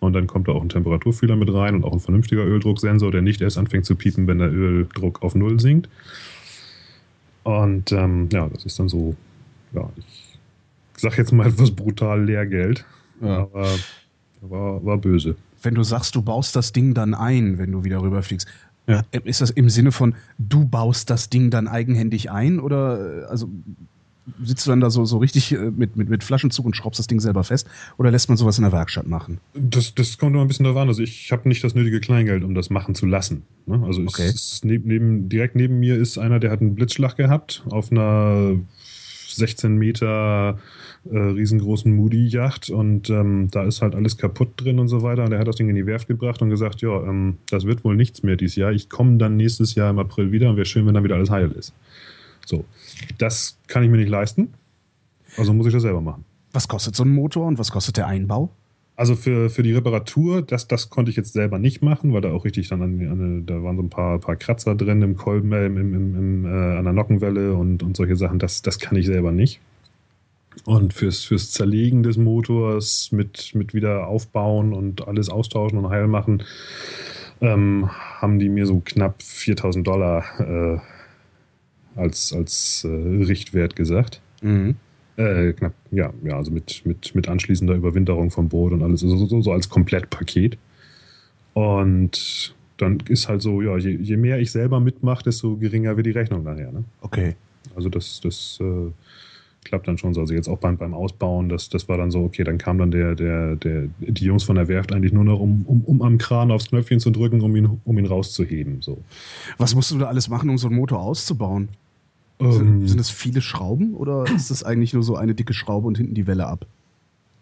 Und 0.00 0.12
dann 0.12 0.26
kommt 0.26 0.48
da 0.48 0.52
auch 0.52 0.62
ein 0.62 0.68
Temperaturfühler 0.68 1.36
mit 1.36 1.52
rein 1.52 1.74
und 1.74 1.84
auch 1.84 1.92
ein 1.92 2.00
vernünftiger 2.00 2.44
Öldrucksensor, 2.44 3.10
der 3.10 3.22
nicht 3.22 3.40
erst 3.40 3.56
anfängt 3.56 3.86
zu 3.86 3.96
piepen, 3.96 4.26
wenn 4.26 4.38
der 4.38 4.52
Öldruck 4.52 5.22
auf 5.22 5.34
Null 5.34 5.58
sinkt. 5.58 5.88
Und 7.44 7.92
ähm, 7.92 8.28
ja, 8.30 8.48
das 8.48 8.66
ist 8.66 8.78
dann 8.78 8.88
so, 8.88 9.14
ja, 9.72 9.88
ich 9.96 10.38
sag 10.96 11.16
jetzt 11.16 11.32
mal 11.32 11.46
etwas 11.46 11.70
brutal 11.70 12.24
Lehrgeld. 12.24 12.84
Ja. 13.22 13.48
Aber 13.52 13.68
war, 14.42 14.84
war 14.84 14.98
böse. 14.98 15.36
Wenn 15.62 15.74
du 15.74 15.82
sagst, 15.82 16.14
du 16.14 16.22
baust 16.22 16.54
das 16.54 16.72
Ding 16.72 16.92
dann 16.94 17.14
ein, 17.14 17.58
wenn 17.58 17.72
du 17.72 17.84
wieder 17.84 18.02
rüberfliegst, 18.02 18.46
ja. 18.86 19.02
Ist 19.24 19.40
das 19.40 19.50
im 19.50 19.68
Sinne 19.68 19.92
von, 19.92 20.14
du 20.38 20.64
baust 20.64 21.10
das 21.10 21.28
Ding 21.28 21.50
dann 21.50 21.68
eigenhändig 21.68 22.30
ein 22.30 22.60
oder 22.60 23.22
äh, 23.22 23.24
also 23.24 23.48
sitzt 24.42 24.66
du 24.66 24.70
dann 24.70 24.80
da 24.80 24.90
so, 24.90 25.04
so 25.04 25.18
richtig 25.18 25.52
äh, 25.52 25.70
mit, 25.70 25.96
mit, 25.96 26.08
mit 26.08 26.24
Flaschenzug 26.24 26.64
und 26.66 26.76
schraubst 26.76 26.98
das 26.98 27.06
Ding 27.06 27.20
selber 27.20 27.44
fest 27.44 27.68
oder 27.96 28.10
lässt 28.10 28.28
man 28.28 28.36
sowas 28.36 28.58
in 28.58 28.62
der 28.62 28.72
Werkstatt 28.72 29.06
machen? 29.06 29.38
Das, 29.54 29.94
das 29.94 30.18
kommt 30.18 30.34
immer 30.34 30.42
ein 30.42 30.48
bisschen 30.48 30.64
darauf 30.64 30.80
an. 30.80 30.88
Also 30.88 31.02
ich 31.02 31.30
habe 31.32 31.48
nicht 31.48 31.62
das 31.62 31.74
nötige 31.74 32.00
Kleingeld, 32.00 32.44
um 32.44 32.54
das 32.54 32.70
machen 32.70 32.94
zu 32.94 33.06
lassen. 33.06 33.42
Ne? 33.66 33.82
Also 33.84 34.02
okay. 34.02 34.28
ist 34.28 34.64
neben, 34.64 34.88
neben, 34.88 35.28
direkt 35.28 35.54
neben 35.54 35.78
mir 35.78 35.96
ist 35.96 36.18
einer, 36.18 36.40
der 36.40 36.50
hat 36.50 36.60
einen 36.60 36.74
Blitzschlag 36.74 37.16
gehabt 37.16 37.64
auf 37.70 37.90
einer 37.90 38.56
16 39.28 39.76
Meter 39.76 40.58
äh, 41.10 41.18
riesengroßen 41.18 41.94
Moody-Yacht 41.94 42.70
und 42.70 43.10
ähm, 43.10 43.48
da 43.50 43.64
ist 43.64 43.82
halt 43.82 43.94
alles 43.94 44.16
kaputt 44.16 44.50
drin 44.56 44.78
und 44.78 44.88
so 44.88 45.02
weiter. 45.02 45.24
Und 45.24 45.32
er 45.32 45.38
hat 45.38 45.48
das 45.48 45.56
Ding 45.56 45.68
in 45.68 45.76
die 45.76 45.86
Werft 45.86 46.08
gebracht 46.08 46.42
und 46.42 46.50
gesagt, 46.50 46.82
ja, 46.82 47.02
ähm, 47.02 47.38
das 47.50 47.64
wird 47.64 47.84
wohl 47.84 47.96
nichts 47.96 48.22
mehr 48.22 48.36
dieses 48.36 48.56
Jahr. 48.56 48.72
Ich 48.72 48.88
komme 48.88 49.16
dann 49.18 49.36
nächstes 49.36 49.74
Jahr 49.74 49.90
im 49.90 49.98
April 49.98 50.32
wieder 50.32 50.50
und 50.50 50.56
wäre 50.56 50.66
schön, 50.66 50.86
wenn 50.86 50.94
dann 50.94 51.04
wieder 51.04 51.16
alles 51.16 51.30
heil 51.30 51.50
ist. 51.52 51.74
So, 52.44 52.64
das 53.18 53.58
kann 53.66 53.82
ich 53.82 53.90
mir 53.90 53.96
nicht 53.96 54.08
leisten. 54.08 54.52
Also 55.36 55.52
muss 55.52 55.66
ich 55.66 55.72
das 55.72 55.82
selber 55.82 56.00
machen. 56.00 56.24
Was 56.52 56.68
kostet 56.68 56.96
so 56.96 57.04
ein 57.04 57.10
Motor 57.10 57.46
und 57.46 57.58
was 57.58 57.70
kostet 57.70 57.96
der 57.96 58.06
Einbau? 58.06 58.50
Also 58.96 59.14
für, 59.14 59.50
für 59.50 59.62
die 59.62 59.74
Reparatur, 59.74 60.40
das, 60.40 60.68
das 60.68 60.88
konnte 60.88 61.10
ich 61.10 61.16
jetzt 61.16 61.34
selber 61.34 61.58
nicht 61.58 61.82
machen, 61.82 62.14
weil 62.14 62.22
da 62.22 62.32
auch 62.32 62.46
richtig 62.46 62.68
dann 62.68 62.80
an, 62.80 63.00
an, 63.00 63.46
da 63.46 63.62
waren 63.62 63.76
so 63.76 63.82
ein 63.82 63.90
paar, 63.90 64.18
paar 64.18 64.36
Kratzer 64.36 64.74
drin 64.74 65.02
im 65.02 65.16
Kolben, 65.16 65.52
äh, 65.52 65.66
im, 65.66 65.76
im, 65.76 65.94
im, 65.94 66.44
äh, 66.46 66.48
an 66.48 66.84
der 66.84 66.94
Nockenwelle 66.94 67.54
und, 67.54 67.82
und 67.82 67.94
solche 67.94 68.16
Sachen. 68.16 68.38
Das, 68.38 68.62
das 68.62 68.78
kann 68.78 68.96
ich 68.96 69.04
selber 69.04 69.32
nicht. 69.32 69.60
Und 70.64 70.94
fürs, 70.94 71.24
fürs 71.24 71.50
Zerlegen 71.52 72.02
des 72.02 72.16
Motors 72.16 73.12
mit, 73.12 73.54
mit 73.54 73.74
wieder 73.74 74.06
aufbauen 74.06 74.72
und 74.72 75.06
alles 75.06 75.28
austauschen 75.28 75.78
und 75.78 75.90
heil 75.90 76.06
machen, 76.06 76.42
ähm, 77.40 77.88
haben 77.90 78.38
die 78.38 78.48
mir 78.48 78.66
so 78.66 78.80
knapp 78.84 79.22
4000 79.22 79.86
Dollar 79.86 80.24
äh, 80.40 80.78
als, 81.96 82.32
als 82.32 82.84
äh, 82.84 82.88
Richtwert 82.88 83.76
gesagt. 83.76 84.20
Mhm. 84.42 84.76
Äh, 85.16 85.52
knapp, 85.52 85.72
ja, 85.92 86.12
ja, 86.24 86.36
also 86.36 86.50
mit, 86.50 86.84
mit, 86.84 87.14
mit 87.14 87.28
anschließender 87.28 87.74
Überwinterung 87.74 88.30
vom 88.30 88.48
Boot 88.48 88.72
und 88.72 88.82
alles, 88.82 89.02
also 89.02 89.24
so, 89.26 89.40
so 89.40 89.52
als 89.52 89.68
Komplettpaket. 89.68 90.58
Und 91.54 92.54
dann 92.76 92.98
ist 93.08 93.28
halt 93.28 93.40
so, 93.40 93.62
ja, 93.62 93.78
je, 93.78 93.96
je 93.96 94.16
mehr 94.18 94.38
ich 94.38 94.50
selber 94.50 94.80
mitmache, 94.80 95.24
desto 95.24 95.56
geringer 95.56 95.96
wird 95.96 96.06
die 96.06 96.10
Rechnung 96.10 96.42
nachher. 96.42 96.70
Ne? 96.72 96.84
Okay. 97.00 97.34
Also 97.74 97.88
das, 97.88 98.20
das 98.20 98.58
äh, 98.60 98.90
klappt 99.66 99.88
dann 99.88 99.98
schon 99.98 100.14
so. 100.14 100.20
Also 100.20 100.34
jetzt 100.34 100.48
auch 100.48 100.58
beim, 100.58 100.78
beim 100.78 100.94
Ausbauen, 100.94 101.48
das, 101.48 101.68
das 101.68 101.88
war 101.88 101.98
dann 101.98 102.10
so, 102.10 102.22
okay, 102.24 102.44
dann 102.44 102.58
kam 102.58 102.78
dann 102.78 102.90
der, 102.90 103.14
der, 103.14 103.56
der, 103.56 103.88
die 104.00 104.24
Jungs 104.24 104.44
von 104.44 104.56
der 104.56 104.68
Werft 104.68 104.92
eigentlich 104.92 105.12
nur 105.12 105.24
noch, 105.24 105.40
um, 105.40 105.64
um, 105.66 105.82
um 105.82 106.02
am 106.02 106.18
Kran 106.18 106.50
aufs 106.50 106.68
Knöpfchen 106.68 107.00
zu 107.00 107.10
drücken, 107.10 107.40
um 107.40 107.54
ihn, 107.56 107.68
um 107.84 107.98
ihn 107.98 108.06
rauszuheben. 108.06 108.80
So. 108.80 108.98
Was 109.58 109.74
musst 109.74 109.90
du 109.90 109.98
da 109.98 110.06
alles 110.06 110.28
machen, 110.28 110.48
um 110.48 110.56
so 110.56 110.68
einen 110.68 110.76
Motor 110.76 111.00
auszubauen? 111.00 111.68
Sind, 112.38 112.60
ähm. 112.60 112.88
sind 112.88 112.98
das 112.98 113.10
viele 113.10 113.40
Schrauben 113.40 113.94
oder 113.94 114.24
ist 114.34 114.50
das 114.50 114.62
eigentlich 114.62 114.92
nur 114.92 115.02
so 115.02 115.16
eine 115.16 115.34
dicke 115.34 115.54
Schraube 115.54 115.86
und 115.86 115.96
hinten 115.96 116.14
die 116.14 116.26
Welle 116.26 116.46
ab? 116.46 116.66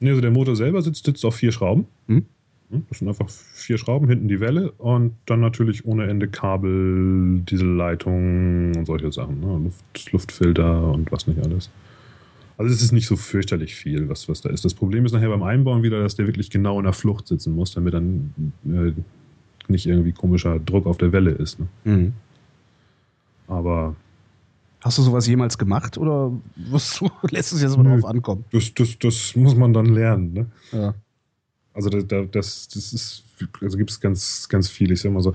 Ne, 0.00 0.10
also 0.10 0.20
der 0.20 0.30
Motor 0.30 0.56
selber 0.56 0.82
sitzt, 0.82 1.04
sitzt 1.04 1.24
auf 1.24 1.34
vier 1.34 1.52
Schrauben. 1.52 1.86
Hm? 2.06 2.24
hm? 2.70 2.86
Das 2.88 2.98
sind 2.98 3.08
einfach 3.08 3.28
vier 3.28 3.78
Schrauben, 3.78 4.08
hinten 4.08 4.28
die 4.28 4.40
Welle 4.40 4.72
und 4.72 5.14
dann 5.26 5.40
natürlich 5.40 5.84
ohne 5.84 6.06
Ende 6.06 6.28
Kabel, 6.28 7.40
Dieselleitungen 7.40 8.76
und 8.76 8.86
solche 8.86 9.10
Sachen. 9.10 9.40
Ne? 9.40 9.64
Luft, 9.64 10.12
Luftfilter 10.12 10.92
und 10.92 11.10
was 11.10 11.26
nicht 11.26 11.42
alles. 11.44 11.70
Also 12.56 12.72
es 12.72 12.82
ist 12.82 12.92
nicht 12.92 13.06
so 13.06 13.16
fürchterlich 13.16 13.74
viel, 13.74 14.08
was, 14.08 14.28
was 14.28 14.40
da 14.40 14.50
ist. 14.50 14.64
Das 14.64 14.74
Problem 14.74 15.04
ist 15.04 15.12
nachher 15.12 15.28
beim 15.28 15.42
Einbauen 15.42 15.82
wieder, 15.82 16.00
dass 16.00 16.14
der 16.14 16.26
wirklich 16.26 16.50
genau 16.50 16.78
in 16.78 16.84
der 16.84 16.92
Flucht 16.92 17.26
sitzen 17.26 17.54
muss, 17.54 17.72
damit 17.72 17.94
dann 17.94 18.32
äh, 18.66 18.92
nicht 19.66 19.86
irgendwie 19.86 20.12
komischer 20.12 20.60
Druck 20.60 20.86
auf 20.86 20.98
der 20.98 21.12
Welle 21.12 21.32
ist. 21.32 21.58
Ne? 21.58 21.66
Mhm. 21.84 22.12
Aber 23.48 23.96
Hast 24.84 24.98
du 24.98 25.02
sowas 25.02 25.26
jemals 25.26 25.56
gemacht 25.56 25.96
oder 25.96 26.30
wirst 26.56 27.00
du, 27.00 27.10
lässt 27.30 27.54
es 27.54 27.62
jetzt 27.62 27.74
mal 27.78 27.84
drauf 27.84 28.04
ankommen? 28.04 28.44
Das, 28.52 28.72
das, 28.74 28.98
das 28.98 29.34
muss 29.34 29.54
man 29.54 29.72
dann 29.72 29.86
lernen. 29.86 30.34
Ne? 30.34 30.46
Ja. 30.72 30.94
Also 31.72 31.88
das, 31.88 32.04
das, 32.06 32.68
das 32.68 32.92
ist, 32.92 33.24
also 33.62 33.78
gibt 33.78 33.90
es 33.90 33.98
ganz, 33.98 34.46
ganz 34.46 34.68
viel. 34.68 34.92
Ich 34.92 35.00
sag 35.00 35.10
mal 35.10 35.22
so, 35.22 35.32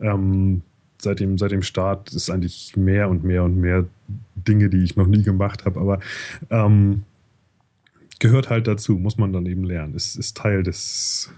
ähm, 0.00 0.62
seit, 1.00 1.20
dem, 1.20 1.38
seit 1.38 1.52
dem 1.52 1.62
Start 1.62 2.12
ist 2.12 2.30
eigentlich 2.30 2.76
mehr 2.76 3.08
und 3.08 3.24
mehr 3.24 3.44
und 3.44 3.56
mehr 3.56 3.84
Dinge, 4.34 4.68
die 4.68 4.82
ich 4.82 4.96
noch 4.96 5.06
nie 5.06 5.22
gemacht 5.22 5.64
habe, 5.64 5.80
aber 5.80 6.00
ähm, 6.50 7.04
gehört 8.18 8.50
halt 8.50 8.66
dazu, 8.66 8.94
muss 8.96 9.18
man 9.18 9.32
dann 9.32 9.46
eben 9.46 9.64
lernen. 9.64 9.94
Ist, 9.94 10.16
ist 10.16 10.36
Teil 10.36 10.62
des, 10.62 11.30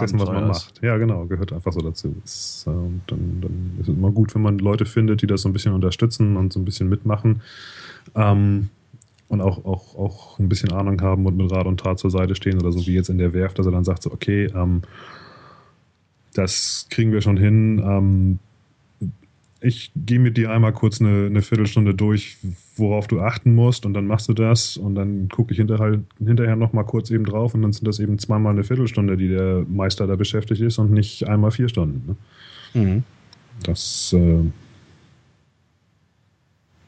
dessen, 0.00 0.18
was 0.18 0.28
man 0.28 0.48
macht. 0.48 0.80
Ja, 0.82 0.96
genau, 0.96 1.26
gehört 1.26 1.52
einfach 1.52 1.72
so 1.72 1.80
dazu. 1.80 2.14
Ist, 2.24 2.66
äh, 2.66 2.70
dann, 3.06 3.40
dann 3.40 3.72
ist 3.80 3.88
es 3.88 3.94
immer 3.94 4.10
gut, 4.10 4.34
wenn 4.34 4.42
man 4.42 4.58
Leute 4.58 4.86
findet, 4.86 5.22
die 5.22 5.26
das 5.26 5.42
so 5.42 5.48
ein 5.48 5.52
bisschen 5.52 5.74
unterstützen 5.74 6.36
und 6.36 6.52
so 6.52 6.60
ein 6.60 6.64
bisschen 6.64 6.88
mitmachen. 6.88 7.42
Ähm, 8.14 8.70
und 9.28 9.40
auch, 9.40 9.64
auch, 9.64 9.96
auch 9.96 10.38
ein 10.38 10.48
bisschen 10.48 10.72
Ahnung 10.72 11.00
haben 11.00 11.24
und 11.24 11.36
mit 11.36 11.50
Rat 11.50 11.66
und 11.66 11.80
Tat 11.80 11.98
zur 11.98 12.10
Seite 12.10 12.34
stehen 12.34 12.60
oder 12.60 12.70
so 12.70 12.86
wie 12.86 12.94
jetzt 12.94 13.08
in 13.08 13.16
der 13.16 13.32
Werft, 13.32 13.58
dass 13.58 13.64
er 13.64 13.72
dann 13.72 13.84
sagt, 13.84 14.02
so, 14.02 14.12
okay, 14.12 14.50
ähm, 14.54 14.82
das 16.34 16.86
kriegen 16.90 17.12
wir 17.12 17.22
schon 17.22 17.38
hin. 17.38 17.78
Ähm, 17.78 18.38
ich 19.62 19.92
gehe 19.94 20.18
mit 20.18 20.36
dir 20.36 20.50
einmal 20.50 20.72
kurz 20.72 21.00
eine, 21.00 21.26
eine, 21.26 21.42
Viertelstunde 21.42 21.94
durch, 21.94 22.36
worauf 22.76 23.06
du 23.06 23.20
achten 23.20 23.54
musst 23.54 23.86
und 23.86 23.94
dann 23.94 24.06
machst 24.06 24.28
du 24.28 24.34
das 24.34 24.76
und 24.76 24.94
dann 24.94 25.28
gucke 25.28 25.52
ich 25.52 25.58
hinterher, 25.58 26.00
hinterher 26.18 26.56
nochmal 26.56 26.84
kurz 26.84 27.10
eben 27.10 27.24
drauf 27.24 27.54
und 27.54 27.62
dann 27.62 27.72
sind 27.72 27.86
das 27.86 28.00
eben 28.00 28.18
zweimal 28.18 28.52
eine 28.52 28.64
Viertelstunde, 28.64 29.16
die 29.16 29.28
der 29.28 29.64
Meister 29.68 30.06
da 30.06 30.16
beschäftigt 30.16 30.60
ist 30.60 30.78
und 30.78 30.90
nicht 30.90 31.28
einmal 31.28 31.52
vier 31.52 31.68
Stunden. 31.68 32.16
Ne? 32.74 32.82
Mhm. 32.82 33.02
Das. 33.62 34.12
Äh 34.12 34.44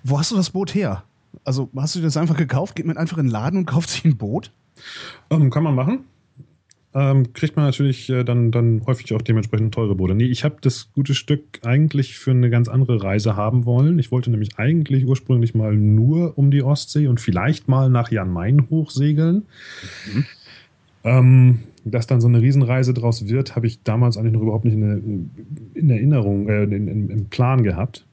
Wo 0.02 0.18
hast 0.18 0.32
du 0.32 0.36
das 0.36 0.50
Boot 0.50 0.74
her? 0.74 1.04
Also 1.44 1.68
hast 1.76 1.94
du 1.94 2.00
das 2.00 2.16
einfach 2.16 2.36
gekauft? 2.36 2.76
Geht 2.76 2.86
man 2.86 2.96
einfach 2.96 3.18
in 3.18 3.26
den 3.26 3.32
Laden 3.32 3.60
und 3.60 3.66
kauft 3.66 3.90
sich 3.90 4.04
ein 4.04 4.16
Boot? 4.16 4.50
Ähm, 5.30 5.50
kann 5.50 5.62
man 5.62 5.74
machen. 5.74 6.00
Ähm, 6.96 7.32
kriegt 7.32 7.56
man 7.56 7.64
natürlich 7.64 8.08
äh, 8.08 8.22
dann, 8.22 8.52
dann 8.52 8.82
häufig 8.86 9.12
auch 9.14 9.22
dementsprechend 9.22 9.74
teure 9.74 9.96
Boote. 9.96 10.14
Nee, 10.14 10.26
ich 10.26 10.44
habe 10.44 10.56
das 10.60 10.92
gute 10.92 11.14
Stück 11.14 11.60
eigentlich 11.64 12.16
für 12.16 12.30
eine 12.30 12.50
ganz 12.50 12.68
andere 12.68 13.02
Reise 13.02 13.36
haben 13.36 13.66
wollen. 13.66 13.98
Ich 13.98 14.12
wollte 14.12 14.30
nämlich 14.30 14.58
eigentlich 14.58 15.04
ursprünglich 15.04 15.54
mal 15.54 15.74
nur 15.74 16.38
um 16.38 16.52
die 16.52 16.62
Ostsee 16.62 17.08
und 17.08 17.20
vielleicht 17.20 17.66
mal 17.66 17.90
nach 17.90 18.12
Jan 18.12 18.32
Main 18.32 18.68
hochsegeln. 18.70 19.42
Mhm. 20.12 20.24
Ähm, 21.02 21.58
dass 21.84 22.06
dann 22.06 22.20
so 22.20 22.28
eine 22.28 22.40
Riesenreise 22.40 22.94
draus 22.94 23.28
wird, 23.28 23.56
habe 23.56 23.66
ich 23.66 23.82
damals 23.82 24.16
eigentlich 24.16 24.32
noch 24.32 24.40
überhaupt 24.40 24.64
nicht 24.64 24.74
in, 24.74 25.30
in 25.74 25.90
Erinnerung, 25.90 26.48
äh, 26.48 26.62
in, 26.62 26.88
in, 26.88 27.10
im 27.10 27.24
Plan 27.26 27.62
gehabt 27.62 28.06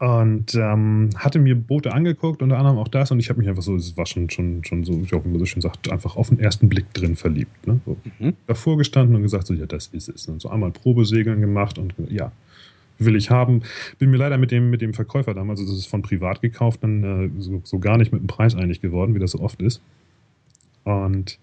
und 0.00 0.54
ähm, 0.54 1.10
hatte 1.14 1.38
mir 1.38 1.54
Boote 1.54 1.92
angeguckt, 1.92 2.40
unter 2.40 2.56
anderem 2.56 2.78
auch 2.78 2.88
das, 2.88 3.10
und 3.10 3.20
ich 3.20 3.28
habe 3.28 3.38
mich 3.38 3.50
einfach 3.50 3.62
so, 3.62 3.76
es 3.76 3.98
war 3.98 4.06
schon, 4.06 4.30
schon, 4.30 4.64
schon 4.64 4.82
so, 4.82 4.94
wie 4.94 5.14
auch 5.14 5.22
immer 5.26 5.38
so 5.38 5.44
schön 5.44 5.60
sagt, 5.60 5.92
einfach 5.92 6.16
auf 6.16 6.30
den 6.30 6.40
ersten 6.40 6.70
Blick 6.70 6.90
drin 6.94 7.16
verliebt. 7.16 7.66
Ne? 7.66 7.80
So 7.84 7.98
mhm. 8.18 8.32
Davor 8.46 8.78
gestanden 8.78 9.14
und 9.14 9.22
gesagt, 9.22 9.46
so, 9.46 9.52
ja, 9.52 9.66
das 9.66 9.88
ist 9.88 10.08
es. 10.08 10.26
Und 10.26 10.40
so 10.40 10.48
einmal 10.48 10.70
Probesegeln 10.70 11.42
gemacht 11.42 11.78
und 11.78 11.92
ja, 12.08 12.32
will 12.98 13.14
ich 13.14 13.30
haben. 13.30 13.60
Bin 13.98 14.10
mir 14.10 14.16
leider 14.16 14.38
mit 14.38 14.50
dem, 14.50 14.70
mit 14.70 14.80
dem 14.80 14.94
Verkäufer 14.94 15.34
damals, 15.34 15.60
also 15.60 15.72
das 15.72 15.80
ist 15.80 15.90
von 15.90 16.00
privat 16.00 16.40
gekauft, 16.40 16.82
dann 16.82 17.04
äh, 17.04 17.30
so, 17.38 17.60
so 17.62 17.78
gar 17.78 17.98
nicht 17.98 18.10
mit 18.10 18.22
dem 18.22 18.26
Preis 18.26 18.54
einig 18.54 18.80
geworden, 18.80 19.14
wie 19.14 19.18
das 19.18 19.32
so 19.32 19.40
oft 19.40 19.60
ist. 19.60 19.82
Und 20.84 21.38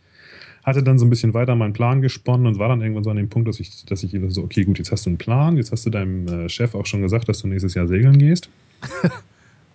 hatte 0.68 0.84
dann 0.84 1.00
so 1.00 1.06
ein 1.06 1.10
bisschen 1.10 1.34
weiter 1.34 1.56
meinen 1.56 1.72
Plan 1.72 2.02
gesponnen 2.02 2.46
und 2.46 2.60
war 2.60 2.68
dann 2.68 2.82
irgendwann 2.82 3.06
so 3.06 3.10
an 3.10 3.16
dem 3.16 3.30
Punkt, 3.30 3.48
dass 3.48 3.62
ich, 3.62 3.86
dass 3.86 4.04
ich 4.04 4.20
so, 4.28 4.44
okay, 4.44 4.66
gut, 4.66 4.78
jetzt 4.78 4.92
hast 4.92 5.06
du 5.06 5.10
einen 5.10 5.18
Plan, 5.18 5.56
jetzt 5.56 5.72
hast 5.72 5.86
du 5.86 5.90
deinem 5.90 6.28
äh, 6.28 6.50
Chef 6.50 6.76
auch 6.76 6.86
schon 6.86 7.02
gesagt, 7.02 7.30
dass 7.30 7.40
du 7.40 7.48
nächstes 7.48 7.74
Jahr 7.74 7.88
segeln 7.88 8.18
gehst. 8.20 8.50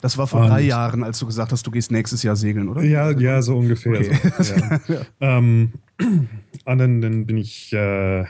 Das 0.03 0.19
war 0.19 0.27
vor 0.27 0.41
und, 0.41 0.49
drei 0.49 0.63
Jahren, 0.63 1.05
als 1.05 1.21
du 1.21 1.27
gesagt 1.27 1.53
hast, 1.53 1.65
du 1.65 1.71
gehst 1.71 1.93
nächstes 1.93 2.25
Jahr 2.25 2.35
segeln, 2.35 2.69
oder? 2.69 2.83
Ja, 2.83 3.13
ja, 3.13 3.41
so 3.41 3.57
ungefähr. 3.57 4.01
Okay. 4.01 4.19
So, 4.41 4.55
ja. 4.57 4.81
ja. 4.89 5.01
Ähm, 5.21 5.75
und 6.01 6.79
dann, 6.79 7.01
dann 7.01 7.25
bin 7.25 7.37
ich 7.37 7.73
äh, 7.73 8.23
äh, 8.23 8.27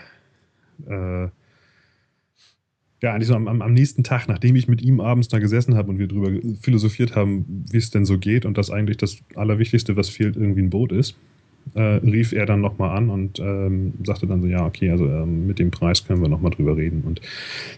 ja, 3.01 3.15
eigentlich 3.15 3.29
so 3.29 3.35
am, 3.35 3.49
am, 3.49 3.73
nächsten 3.73 4.05
Tag, 4.05 4.29
nachdem 4.29 4.55
ich 4.55 4.69
mit 4.69 4.83
ihm 4.83 5.01
abends 5.01 5.29
da 5.29 5.39
gesessen 5.39 5.75
habe 5.75 5.89
und 5.89 5.99
wir 5.99 6.09
darüber 6.09 6.31
philosophiert 6.61 7.17
haben, 7.17 7.65
wie 7.71 7.79
es 7.79 7.89
denn 7.89 8.05
so 8.05 8.19
geht 8.19 8.45
und 8.45 8.59
dass 8.59 8.71
eigentlich 8.71 8.99
das 8.99 9.17
Allerwichtigste, 9.35 9.97
was 9.97 10.11
fehlt, 10.11 10.37
irgendwie 10.37 10.61
ein 10.61 10.69
Boot 10.69 10.93
ist, 10.93 11.17
äh, 11.75 11.81
rief 11.81 12.33
er 12.33 12.47
dann 12.47 12.61
nochmal 12.61 12.97
an 12.97 13.11
und 13.11 13.39
ähm, 13.39 13.95
sagte 14.05 14.27
dann 14.27 14.43
so, 14.43 14.49
ja, 14.49 14.67
okay, 14.67 14.91
also 14.91 15.07
ähm, 15.07 15.47
mit 15.47 15.59
dem 15.59 15.71
Preis 15.71 16.05
können 16.05 16.21
wir 16.21 16.29
nochmal 16.29 16.51
drüber 16.51 16.77
reden. 16.77 17.03
Und 17.07 17.21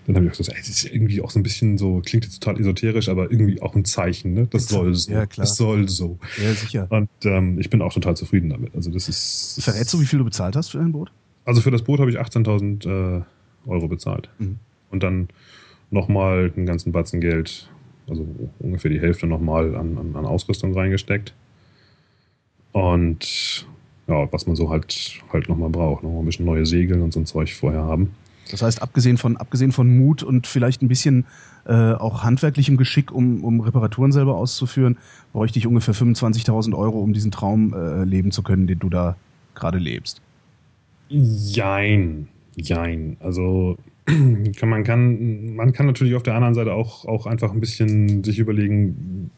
dann 0.07 0.17
habe 0.17 0.27
ich 0.27 0.33
gesagt, 0.33 0.57
ey, 0.57 0.61
das 0.61 0.69
ist 0.69 0.85
irgendwie 0.93 1.21
auch 1.21 1.31
so 1.31 1.39
ein 1.39 1.43
bisschen 1.43 1.79
so, 1.79 2.03
klingt 2.05 2.25
jetzt 2.25 2.43
total 2.43 2.61
esoterisch, 2.61 3.09
aber 3.09 3.31
irgendwie 3.31 3.63
auch 3.63 3.75
ein 3.75 3.85
Zeichen, 3.85 4.35
ne? 4.35 4.47
Das 4.51 4.69
soll 4.69 4.95
so. 4.95 5.13
Ja, 5.13 5.27
klar. 5.27 5.45
Das 5.45 5.57
soll 5.57 5.89
so. 5.89 6.19
Ja, 6.43 6.53
sicher. 6.55 6.87
Und 6.91 7.09
ähm, 7.25 7.59
ich 7.61 7.71
bin 7.71 7.83
auch 7.83 7.93
total 7.93 8.17
zufrieden 8.17 8.51
damit. 8.51 8.75
Also 8.75 8.91
das 8.91 9.09
ist. 9.09 9.63
Verrätst 9.63 9.95
du, 9.95 10.01
wie 10.01 10.07
viel 10.07 10.19
du 10.19 10.25
bezahlt 10.25 10.57
hast 10.57 10.71
für 10.71 10.79
dein 10.79 10.93
Boot? 10.93 11.13
Also 11.45 11.61
für 11.61 11.71
das 11.71 11.83
Boot 11.83 12.01
habe 12.01 12.11
ich 12.11 12.19
18.000 12.19 13.19
äh, 13.19 13.23
Euro 13.67 13.89
bezahlt. 13.89 14.29
Mhm. 14.39 14.59
Und 14.91 15.03
dann 15.03 15.29
nochmal 15.91 16.53
einen 16.57 16.67
ganzen 16.67 16.93
Batzen 16.93 17.21
Geld, 17.21 17.69
also 18.09 18.27
ungefähr 18.59 18.91
die 18.91 19.01
Hälfte 19.01 19.27
nochmal 19.27 19.77
an, 19.77 19.99
an, 19.99 20.17
an 20.17 20.27
Ausrüstung 20.27 20.75
reingesteckt. 20.75 21.35
Und 22.73 23.67
ja, 24.07 24.33
was 24.33 24.47
man 24.47 24.57
so 24.57 24.71
halt, 24.71 25.23
halt 25.33 25.49
nochmal 25.49 25.71
braucht. 25.71 26.03
Nochmal 26.03 26.21
ein 26.21 26.27
bisschen 26.27 26.47
neue 26.47 26.67
Segel 26.67 27.01
und 27.01 27.13
so 27.13 27.21
ein 27.21 27.27
Zeug 27.27 27.53
vorher 27.53 27.83
haben. 27.83 28.15
Das 28.51 28.63
heißt, 28.63 28.83
abgesehen 28.83 29.17
von, 29.17 29.37
abgesehen 29.37 29.73
von 29.73 29.97
Mut 29.97 30.23
und 30.23 30.47
vielleicht 30.47 30.83
ein 30.83 30.89
bisschen 30.89 31.25
äh, 31.67 31.93
auch 31.93 32.23
handwerklichem 32.23 32.77
Geschick, 32.77 33.11
um, 33.11 33.43
um 33.43 33.61
Reparaturen 33.61 34.13
selber 34.13 34.37
auszuführen, 34.37 34.99
bräuchte 35.33 35.59
ich 35.59 35.67
ungefähr 35.67 35.95
25.000 35.95 36.77
Euro, 36.77 37.01
um 37.01 37.15
diesen 37.15 37.31
Traum 37.31 37.73
äh, 37.73 38.05
leben 38.05 38.31
zu 38.33 38.43
können, 38.43 38.67
den 38.67 38.79
du 38.79 38.91
da 38.91 39.17
gerade 39.55 39.79
lebst. 39.79 40.21
Jein. 41.09 42.29
Jein. 42.57 43.17
Also 43.21 43.79
man 44.63 44.85
kann, 44.85 45.55
man 45.55 45.73
kann 45.73 45.87
natürlich 45.87 46.15
auf 46.15 46.23
der 46.23 46.35
anderen 46.35 46.55
Seite 46.55 46.75
auch, 46.75 47.07
auch 47.07 47.27
einfach 47.27 47.53
ein 47.53 47.61
bisschen 47.61 48.23
sich 48.25 48.39
überlegen, 48.39 49.31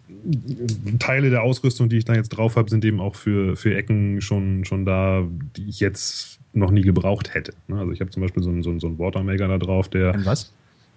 Teile 0.99 1.31
der 1.31 1.43
Ausrüstung, 1.43 1.89
die 1.89 1.99
ich 1.99 2.05
da 2.05 2.15
jetzt 2.15 2.31
drauf 2.31 2.57
habe, 2.57 2.71
sind 2.71 2.85
eben 2.85 3.01
auch 3.01 3.15
für, 3.15 3.57
für 3.57 3.75
Ecken 3.75 4.21
schon, 4.21 4.65
schon 4.65 4.85
da, 4.85 5.25
die 5.57 5.69
ich 5.69 5.81
jetzt 5.81 6.39
noch 6.53 6.71
nie 6.71 6.83
gebraucht 6.83 7.35
hätte. 7.35 7.53
Ne? 7.69 7.79
Also 7.79 7.93
ich 7.93 8.01
habe 8.01 8.11
zum 8.11 8.23
Beispiel 8.23 8.43
so 8.43 8.51
einen, 8.51 8.63
so 8.63 8.71
einen, 8.71 8.81
so 8.81 8.87
einen 8.87 8.99
Watermaker 8.99 9.49
da 9.49 9.59
drauf, 9.59 9.89
der. 9.89 10.15
Ein 10.15 10.25
was? 10.25 10.53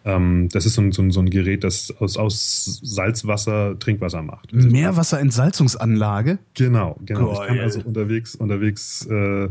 Ähm, 0.06 0.48
das 0.52 0.66
ist 0.66 0.76
so 0.76 0.82
ein, 0.82 0.92
so, 0.94 1.02
ein, 1.02 1.12
so 1.12 1.20
ein 1.20 1.30
Gerät, 1.30 1.64
das 1.64 1.94
aus, 2.00 2.16
aus 2.18 2.80
Salzwasser 2.84 3.78
Trinkwasser 3.80 4.22
macht. 4.22 4.54
Also 4.54 4.70
Meerwasserentsalzungsanlage? 4.70 6.40
Genau, 6.54 6.98
genau. 7.06 7.34
Geil. 7.34 7.42
Ich 7.42 7.48
kann 7.48 7.60
also 7.60 7.82
unterwegs, 7.82 8.36
unterwegs 8.36 9.06
äh, 9.08 9.50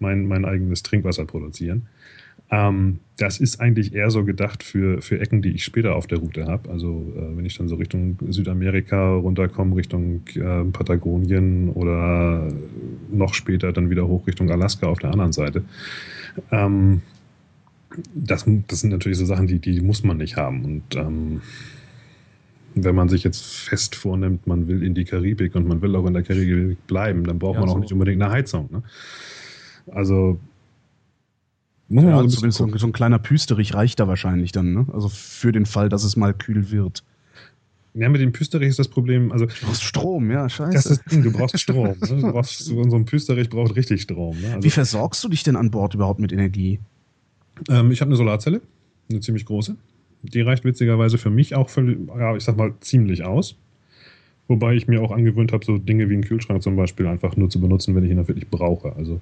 mein, 0.00 0.26
mein 0.26 0.44
eigenes 0.44 0.82
Trinkwasser 0.82 1.24
produzieren. 1.24 1.86
Ähm, 2.54 3.00
das 3.16 3.38
ist 3.38 3.60
eigentlich 3.60 3.94
eher 3.94 4.10
so 4.10 4.24
gedacht 4.24 4.62
für, 4.62 5.00
für 5.02 5.20
Ecken, 5.20 5.42
die 5.42 5.50
ich 5.50 5.64
später 5.64 5.94
auf 5.94 6.06
der 6.06 6.18
Route 6.18 6.46
habe. 6.46 6.70
Also 6.70 7.12
äh, 7.16 7.36
wenn 7.36 7.44
ich 7.44 7.56
dann 7.56 7.68
so 7.68 7.76
Richtung 7.76 8.16
Südamerika 8.28 9.14
runterkomme, 9.14 9.76
Richtung 9.76 10.22
äh, 10.34 10.64
Patagonien 10.64 11.70
oder 11.70 12.48
noch 13.10 13.34
später 13.34 13.72
dann 13.72 13.90
wieder 13.90 14.06
hoch 14.06 14.26
Richtung 14.26 14.50
Alaska 14.50 14.86
auf 14.86 14.98
der 14.98 15.10
anderen 15.10 15.32
Seite. 15.32 15.64
Ähm, 16.50 17.02
das, 18.14 18.44
das 18.68 18.80
sind 18.80 18.90
natürlich 18.90 19.18
so 19.18 19.24
Sachen, 19.24 19.46
die, 19.46 19.58
die 19.58 19.80
muss 19.80 20.02
man 20.04 20.16
nicht 20.16 20.36
haben. 20.36 20.64
Und 20.64 20.96
ähm, 20.96 21.40
wenn 22.74 22.94
man 22.94 23.08
sich 23.08 23.22
jetzt 23.22 23.44
fest 23.44 23.94
vornimmt, 23.94 24.46
man 24.46 24.66
will 24.68 24.82
in 24.82 24.94
die 24.94 25.04
Karibik 25.04 25.54
und 25.54 25.66
man 25.66 25.80
will 25.82 25.94
auch 25.94 26.06
in 26.06 26.14
der 26.14 26.24
Karibik 26.24 26.84
bleiben, 26.88 27.24
dann 27.24 27.38
braucht 27.38 27.54
ja, 27.54 27.60
man 27.60 27.68
auch 27.68 27.74
so. 27.74 27.80
nicht 27.80 27.92
unbedingt 27.92 28.20
eine 28.22 28.32
Heizung. 28.32 28.68
Ne? 28.72 28.82
Also 29.92 30.38
muss 31.88 32.04
ja, 32.04 32.28
so, 32.28 32.50
so, 32.50 32.78
so, 32.78 32.86
ein 32.86 32.92
kleiner 32.92 33.18
Püsterich 33.18 33.74
reicht 33.74 34.00
da 34.00 34.08
wahrscheinlich 34.08 34.52
dann, 34.52 34.72
ne? 34.72 34.86
Also 34.92 35.08
für 35.08 35.52
den 35.52 35.66
Fall, 35.66 35.88
dass 35.88 36.04
es 36.04 36.16
mal 36.16 36.32
kühl 36.32 36.70
wird. 36.70 37.04
Ja, 37.94 38.08
mit 38.08 38.20
dem 38.20 38.32
Püsterich 38.32 38.70
ist 38.70 38.78
das 38.78 38.88
Problem. 38.88 39.30
Also, 39.30 39.46
du 39.46 39.52
brauchst 39.62 39.84
Strom, 39.84 40.30
ja, 40.30 40.48
scheiße. 40.48 40.72
Das 40.72 40.86
ist 40.86 41.02
das 41.04 41.12
Ding, 41.12 41.22
du 41.22 41.30
brauchst 41.30 41.60
Strom. 41.60 41.88
ne? 41.88 41.96
du 42.00 42.32
brauchst, 42.32 42.58
so 42.58 42.80
ein 42.80 43.04
Püsterich 43.04 43.48
braucht 43.48 43.76
richtig 43.76 44.02
Strom. 44.02 44.40
Ne? 44.40 44.48
Also, 44.48 44.64
Wie 44.64 44.70
versorgst 44.70 45.22
du 45.22 45.28
dich 45.28 45.44
denn 45.44 45.54
an 45.54 45.70
Bord 45.70 45.94
überhaupt 45.94 46.18
mit 46.18 46.32
Energie? 46.32 46.80
Ähm, 47.68 47.92
ich 47.92 48.00
habe 48.00 48.08
eine 48.08 48.16
Solarzelle, 48.16 48.62
eine 49.10 49.20
ziemlich 49.20 49.44
große. 49.44 49.76
Die 50.22 50.40
reicht 50.40 50.64
witzigerweise 50.64 51.18
für 51.18 51.30
mich 51.30 51.54
auch, 51.54 51.68
völlig, 51.68 51.98
ja, 52.08 52.34
ich 52.34 52.42
sag 52.42 52.56
mal, 52.56 52.74
ziemlich 52.80 53.24
aus. 53.24 53.56
Wobei 54.46 54.74
ich 54.74 54.86
mir 54.86 55.00
auch 55.02 55.10
angewöhnt 55.10 55.52
habe, 55.52 55.64
so 55.64 55.78
Dinge 55.78 56.08
wie 56.10 56.14
einen 56.14 56.24
Kühlschrank 56.24 56.62
zum 56.62 56.76
Beispiel 56.76 57.06
einfach 57.06 57.36
nur 57.36 57.48
zu 57.48 57.60
benutzen, 57.60 57.94
wenn 57.94 58.04
ich 58.04 58.10
ihn 58.10 58.28
wirklich 58.28 58.48
brauche. 58.48 58.94
Also 58.96 59.20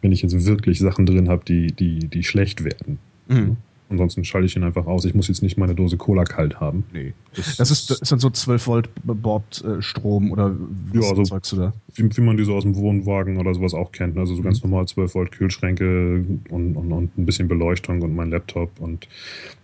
wenn 0.00 0.12
ich 0.12 0.22
jetzt 0.22 0.46
wirklich 0.46 0.78
Sachen 0.78 1.06
drin 1.06 1.28
habe, 1.28 1.44
die, 1.44 1.68
die, 1.68 2.08
die 2.08 2.24
schlecht 2.24 2.64
werden. 2.64 2.98
Mhm. 3.28 3.56
Ansonsten 3.92 4.24
schalte 4.24 4.46
ich 4.46 4.56
ihn 4.56 4.64
einfach 4.64 4.86
aus. 4.86 5.04
Ich 5.04 5.14
muss 5.14 5.28
jetzt 5.28 5.42
nicht 5.42 5.58
meine 5.58 5.74
Dose 5.74 5.98
Cola 5.98 6.24
kalt 6.24 6.58
haben. 6.58 6.84
Nee. 6.94 7.12
Das, 7.36 7.56
das 7.56 7.70
ist, 7.70 7.90
das 7.90 8.00
ist 8.00 8.10
dann 8.10 8.18
so 8.18 8.30
12 8.30 8.66
Volt 8.66 8.88
Bordstrom 9.04 10.32
oder 10.32 10.56
was 10.92 11.04
ja, 11.04 11.10
also, 11.10 11.24
sagst 11.24 11.52
du 11.52 11.56
da? 11.56 11.72
Wie, 11.94 12.16
wie, 12.16 12.20
man 12.22 12.38
die 12.38 12.44
so 12.44 12.54
aus 12.54 12.62
dem 12.62 12.74
Wohnwagen 12.74 13.36
oder 13.36 13.52
sowas 13.52 13.74
auch 13.74 13.92
kennt. 13.92 14.16
Also 14.16 14.34
so 14.34 14.40
mhm. 14.40 14.44
ganz 14.44 14.62
normal 14.62 14.88
12 14.88 15.14
Volt 15.14 15.32
Kühlschränke 15.32 16.24
und, 16.48 16.76
und, 16.76 16.92
und 16.92 17.18
ein 17.18 17.26
bisschen 17.26 17.48
Beleuchtung 17.48 18.00
und 18.00 18.16
mein 18.16 18.30
Laptop 18.30 18.70
und 18.80 19.06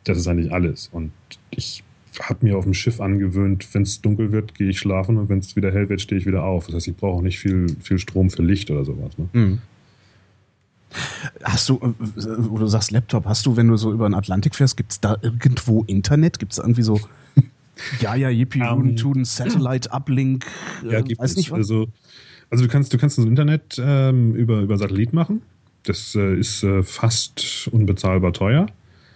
das 0.04 0.18
ist 0.18 0.28
eigentlich 0.28 0.52
alles. 0.52 0.90
Und 0.92 1.10
ich 1.50 1.82
habe 2.20 2.46
mir 2.46 2.56
auf 2.56 2.64
dem 2.64 2.74
Schiff 2.74 3.00
angewöhnt, 3.00 3.66
wenn 3.74 3.82
es 3.82 4.00
dunkel 4.00 4.32
wird, 4.32 4.54
gehe 4.54 4.68
ich 4.68 4.78
schlafen 4.78 5.16
und 5.16 5.28
wenn 5.28 5.38
es 5.38 5.56
wieder 5.56 5.72
hell 5.72 5.88
wird, 5.88 6.00
stehe 6.00 6.20
ich 6.20 6.26
wieder 6.26 6.44
auf. 6.44 6.66
Das 6.66 6.76
heißt, 6.76 6.88
ich 6.88 6.96
brauche 6.96 7.18
auch 7.18 7.22
nicht 7.22 7.38
viel, 7.38 7.74
viel 7.80 7.98
Strom 7.98 8.30
für 8.30 8.42
Licht 8.42 8.70
oder 8.70 8.84
sowas. 8.84 9.16
Ne? 9.18 9.28
Mhm. 9.32 9.58
Hast 11.42 11.68
du, 11.68 11.76
äh, 11.76 11.92
wo 12.38 12.58
du 12.58 12.66
sagst 12.66 12.90
Laptop, 12.90 13.26
hast 13.26 13.44
du, 13.46 13.56
wenn 13.56 13.68
du 13.68 13.76
so 13.76 13.92
über 13.92 14.08
den 14.08 14.14
Atlantik 14.14 14.54
fährst, 14.54 14.76
gibt 14.76 14.92
es 14.92 15.00
da 15.00 15.16
irgendwo 15.20 15.84
Internet? 15.84 16.38
Gibt 16.38 16.52
es 16.52 16.58
irgendwie 16.58 16.82
so 16.82 17.00
ja, 18.00 18.14
ja, 18.14 18.30
Yippie, 18.30 18.62
um, 18.62 18.90
ähm, 18.90 18.96
Tuden, 18.96 19.24
Satellite, 19.24 19.90
Uplink, 19.90 20.46
äh, 20.84 20.92
ja, 20.92 21.00
gibt 21.00 21.20
weiß 21.20 21.32
es. 21.32 21.36
nicht 21.36 21.50
was? 21.50 21.58
Also, 21.58 21.88
also 22.50 22.64
du 22.64 22.70
kannst, 22.70 22.92
du 22.92 22.98
kannst 22.98 23.18
das 23.18 23.26
Internet 23.26 23.80
ähm, 23.82 24.34
über, 24.34 24.60
über 24.60 24.78
Satellit 24.78 25.12
machen. 25.12 25.42
Das 25.84 26.14
äh, 26.14 26.34
ist 26.34 26.62
äh, 26.62 26.82
fast 26.82 27.68
unbezahlbar 27.72 28.32
teuer. 28.32 28.66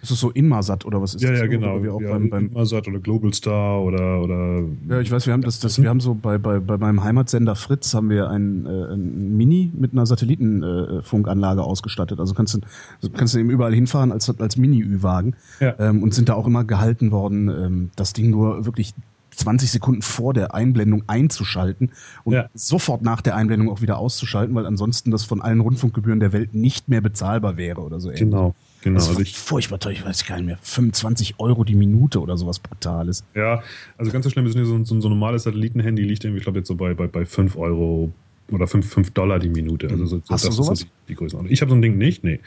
Ist 0.02 0.10
das 0.10 0.18
so 0.18 0.30
Inmarsat 0.30 0.84
oder 0.84 1.00
was 1.00 1.14
ist 1.14 1.22
ja, 1.22 1.30
das? 1.30 1.40
Ja, 1.40 1.46
genau. 1.46 1.76
Oder 1.76 1.82
wie 1.84 1.88
auch 1.88 2.00
ja, 2.00 2.10
beim, 2.10 2.28
beim, 2.28 2.46
Inmarsat 2.48 2.88
oder 2.88 2.98
Global 2.98 3.32
Star 3.32 3.80
oder, 3.80 4.20
oder. 4.20 4.64
Ja, 4.88 5.00
ich 5.00 5.12
weiß, 5.12 5.26
wir 5.26 5.32
haben 5.32 5.42
das, 5.42 5.60
das 5.60 5.80
wir 5.80 5.88
haben 5.88 6.00
so 6.00 6.14
bei, 6.14 6.38
bei, 6.38 6.58
bei 6.58 6.76
meinem 6.76 7.04
Heimatsender 7.04 7.54
Fritz 7.54 7.94
haben 7.94 8.10
wir 8.10 8.28
ein, 8.28 8.66
äh, 8.66 8.94
ein 8.94 9.36
Mini 9.36 9.70
mit 9.78 9.92
einer 9.92 10.04
Satellitenfunkanlage 10.04 11.60
äh, 11.60 11.64
ausgestattet. 11.64 12.18
Also 12.18 12.34
kannst 12.34 12.54
du, 12.54 13.10
kannst 13.10 13.34
du 13.34 13.38
eben 13.38 13.50
überall 13.50 13.72
hinfahren 13.72 14.10
als, 14.10 14.28
als 14.40 14.56
Mini-Ü-Wagen. 14.56 15.36
Ja. 15.60 15.74
Ähm, 15.78 16.02
und 16.02 16.12
sind 16.12 16.28
da 16.28 16.34
auch 16.34 16.48
immer 16.48 16.64
gehalten 16.64 17.12
worden, 17.12 17.48
ähm, 17.48 17.90
das 17.94 18.12
Ding 18.12 18.30
nur 18.30 18.66
wirklich 18.66 18.94
20 19.36 19.70
Sekunden 19.70 20.02
vor 20.02 20.34
der 20.34 20.54
Einblendung 20.54 21.04
einzuschalten 21.06 21.90
und 22.24 22.34
Ja. 22.34 22.48
sofort 22.54 23.02
nach 23.02 23.20
der 23.20 23.36
Einblendung 23.36 23.70
auch 23.70 23.80
wieder 23.80 23.98
auszuschalten, 23.98 24.54
weil 24.54 24.66
ansonsten 24.66 25.10
das 25.10 25.24
von 25.24 25.40
allen 25.40 25.60
Rundfunkgebühren 25.60 26.20
der 26.20 26.32
Welt 26.32 26.54
nicht 26.54 26.88
mehr 26.88 27.00
bezahlbar 27.00 27.56
wäre 27.56 27.80
oder 27.80 28.00
so. 28.00 28.08
ähnlich. 28.08 28.20
Genau, 28.20 28.54
genau. 28.82 28.96
Das 28.96 29.04
Also 29.08 29.16
war 29.18 29.22
ich, 29.22 29.36
furchtbar 29.38 29.78
teuer, 29.80 29.92
ich 29.92 30.04
weiß 30.04 30.26
gar 30.26 30.36
nicht 30.36 30.46
mehr. 30.46 30.58
25 30.62 31.36
Euro 31.38 31.64
die 31.64 31.74
Minute 31.74 32.20
oder 32.20 32.36
sowas 32.36 32.58
Brutales. 32.58 33.24
ja, 33.34 33.62
also 33.96 34.12
ganz 34.12 34.24
so 34.24 34.30
schlimm 34.30 34.46
ist 34.46 34.54
nicht 34.54 34.66
so, 34.66 34.82
so, 34.84 35.00
so 35.00 35.08
ein 35.08 35.10
normales 35.10 35.44
Satellitenhandy 35.44 36.02
liegt 36.02 36.24
irgendwie, 36.24 36.38
ich 36.38 36.44
glaube, 36.44 36.58
jetzt 36.58 36.68
so 36.68 36.74
bei, 36.74 36.92
bei, 36.94 37.06
bei 37.06 37.24
5 37.24 37.56
Euro 37.56 38.12
oder 38.50 38.66
5, 38.66 38.86
5 38.86 39.10
Dollar 39.12 39.38
die 39.38 39.48
Minute. 39.48 39.88
Also 39.88 40.04
so, 40.04 40.22
Hast 40.28 40.44
du 40.46 40.50
sowas? 40.52 40.80
ist 40.82 40.88
so 40.88 41.04
die, 41.08 41.14
die. 41.46 41.52
Ich 41.52 41.62
habe 41.62 41.70
so 41.70 41.76
ein 41.76 41.82
Ding 41.82 41.96
nicht, 41.96 42.22
nee. 42.22 42.40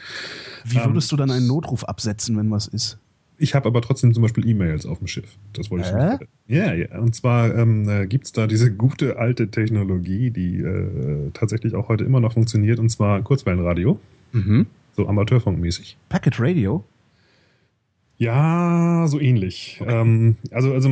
Wie 0.66 0.78
Ähm, 0.78 0.86
würdest 0.92 1.12
du 1.12 1.16
dann 1.16 1.32
einen 1.32 1.48
Notruf 1.48 1.84
absetzen, 1.86 2.38
wenn 2.38 2.52
was 2.52 2.68
ist? 2.68 2.98
Ich 3.38 3.54
habe 3.54 3.68
aber 3.68 3.82
trotzdem 3.82 4.14
zum 4.14 4.22
Beispiel 4.24 4.48
E-Mails 4.48 4.86
auf 4.86 5.00
dem 5.00 5.08
Schiff. 5.08 5.28
Das 5.54 5.70
wollte 5.70 5.88
ich 5.88 5.94
Hä? 5.94 6.12
nicht. 6.12 6.22
Ja, 6.48 6.74
ja. 6.74 7.00
Und 7.00 7.16
zwar 7.16 7.54
ähm, 7.54 7.90
äh, 7.90 8.08
gibt 8.08 8.26
es 8.26 8.32
da 8.32 8.48
diese 8.48 8.72
gute 8.72 9.18
alte 9.18 9.50
Technologie, 9.50 10.32
die 10.32 10.60
äh, 10.60 11.32
tatsächlich 11.34 11.76
auch 11.76 11.90
heute 11.90 12.06
immer 12.06 12.22
noch 12.22 12.34
funktioniert, 12.34 12.80
und 12.80 12.90
zwar 12.90 13.22
Kurzwellenradio, 13.22 14.00
Mhm. 14.32 14.68
So 14.96 15.08
Amateurfunkmäßig. 15.08 15.98
Packet 16.10 16.40
Radio? 16.40 16.84
Ja, 18.18 19.06
so 19.08 19.20
ähnlich. 19.20 19.82
Ähm, 19.86 20.38
also, 20.52 20.74
also 20.74 20.90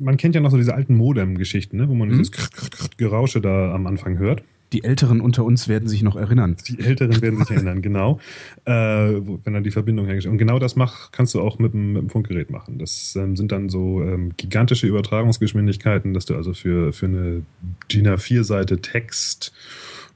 man 0.00 0.16
kennt 0.16 0.34
ja 0.34 0.40
noch 0.40 0.50
so 0.50 0.56
diese 0.56 0.74
alten 0.74 0.96
Modem-Geschichten, 0.96 1.76
ne, 1.76 1.88
wo 1.88 1.94
man 1.94 2.08
Mhm. 2.08 2.12
dieses 2.12 2.32
Krrt, 2.32 2.52
Krrt, 2.54 2.70
Krrt 2.72 2.98
Gerausche 2.98 3.40
da 3.42 3.74
am 3.74 3.86
Anfang 3.86 4.16
hört. 4.18 4.42
Die 4.72 4.82
Älteren 4.82 5.20
unter 5.20 5.44
uns 5.44 5.68
werden 5.68 5.88
sich 5.88 6.02
noch 6.02 6.16
erinnern. 6.16 6.56
Die 6.66 6.80
Älteren 6.80 7.20
werden 7.20 7.38
sich 7.40 7.50
erinnern, 7.50 7.82
genau. 7.82 8.18
Äh, 8.64 8.72
wenn 8.72 9.52
dann 9.52 9.62
die 9.62 9.70
Verbindung 9.70 10.06
hergestellt 10.06 10.32
Und 10.32 10.38
genau 10.38 10.58
das 10.58 10.74
mach, 10.74 11.12
kannst 11.12 11.34
du 11.34 11.42
auch 11.42 11.58
mit 11.58 11.74
dem, 11.74 11.92
mit 11.92 12.02
dem 12.02 12.10
Funkgerät 12.10 12.50
machen. 12.50 12.78
Das 12.78 13.14
ähm, 13.14 13.36
sind 13.36 13.52
dann 13.52 13.68
so 13.68 14.02
ähm, 14.02 14.32
gigantische 14.38 14.86
Übertragungsgeschwindigkeiten, 14.86 16.14
dass 16.14 16.24
du 16.24 16.34
also 16.34 16.54
für, 16.54 16.94
für 16.94 17.06
eine 17.06 17.42
DIN 17.92 18.08
A4-Seite 18.08 18.80
Text, 18.80 19.52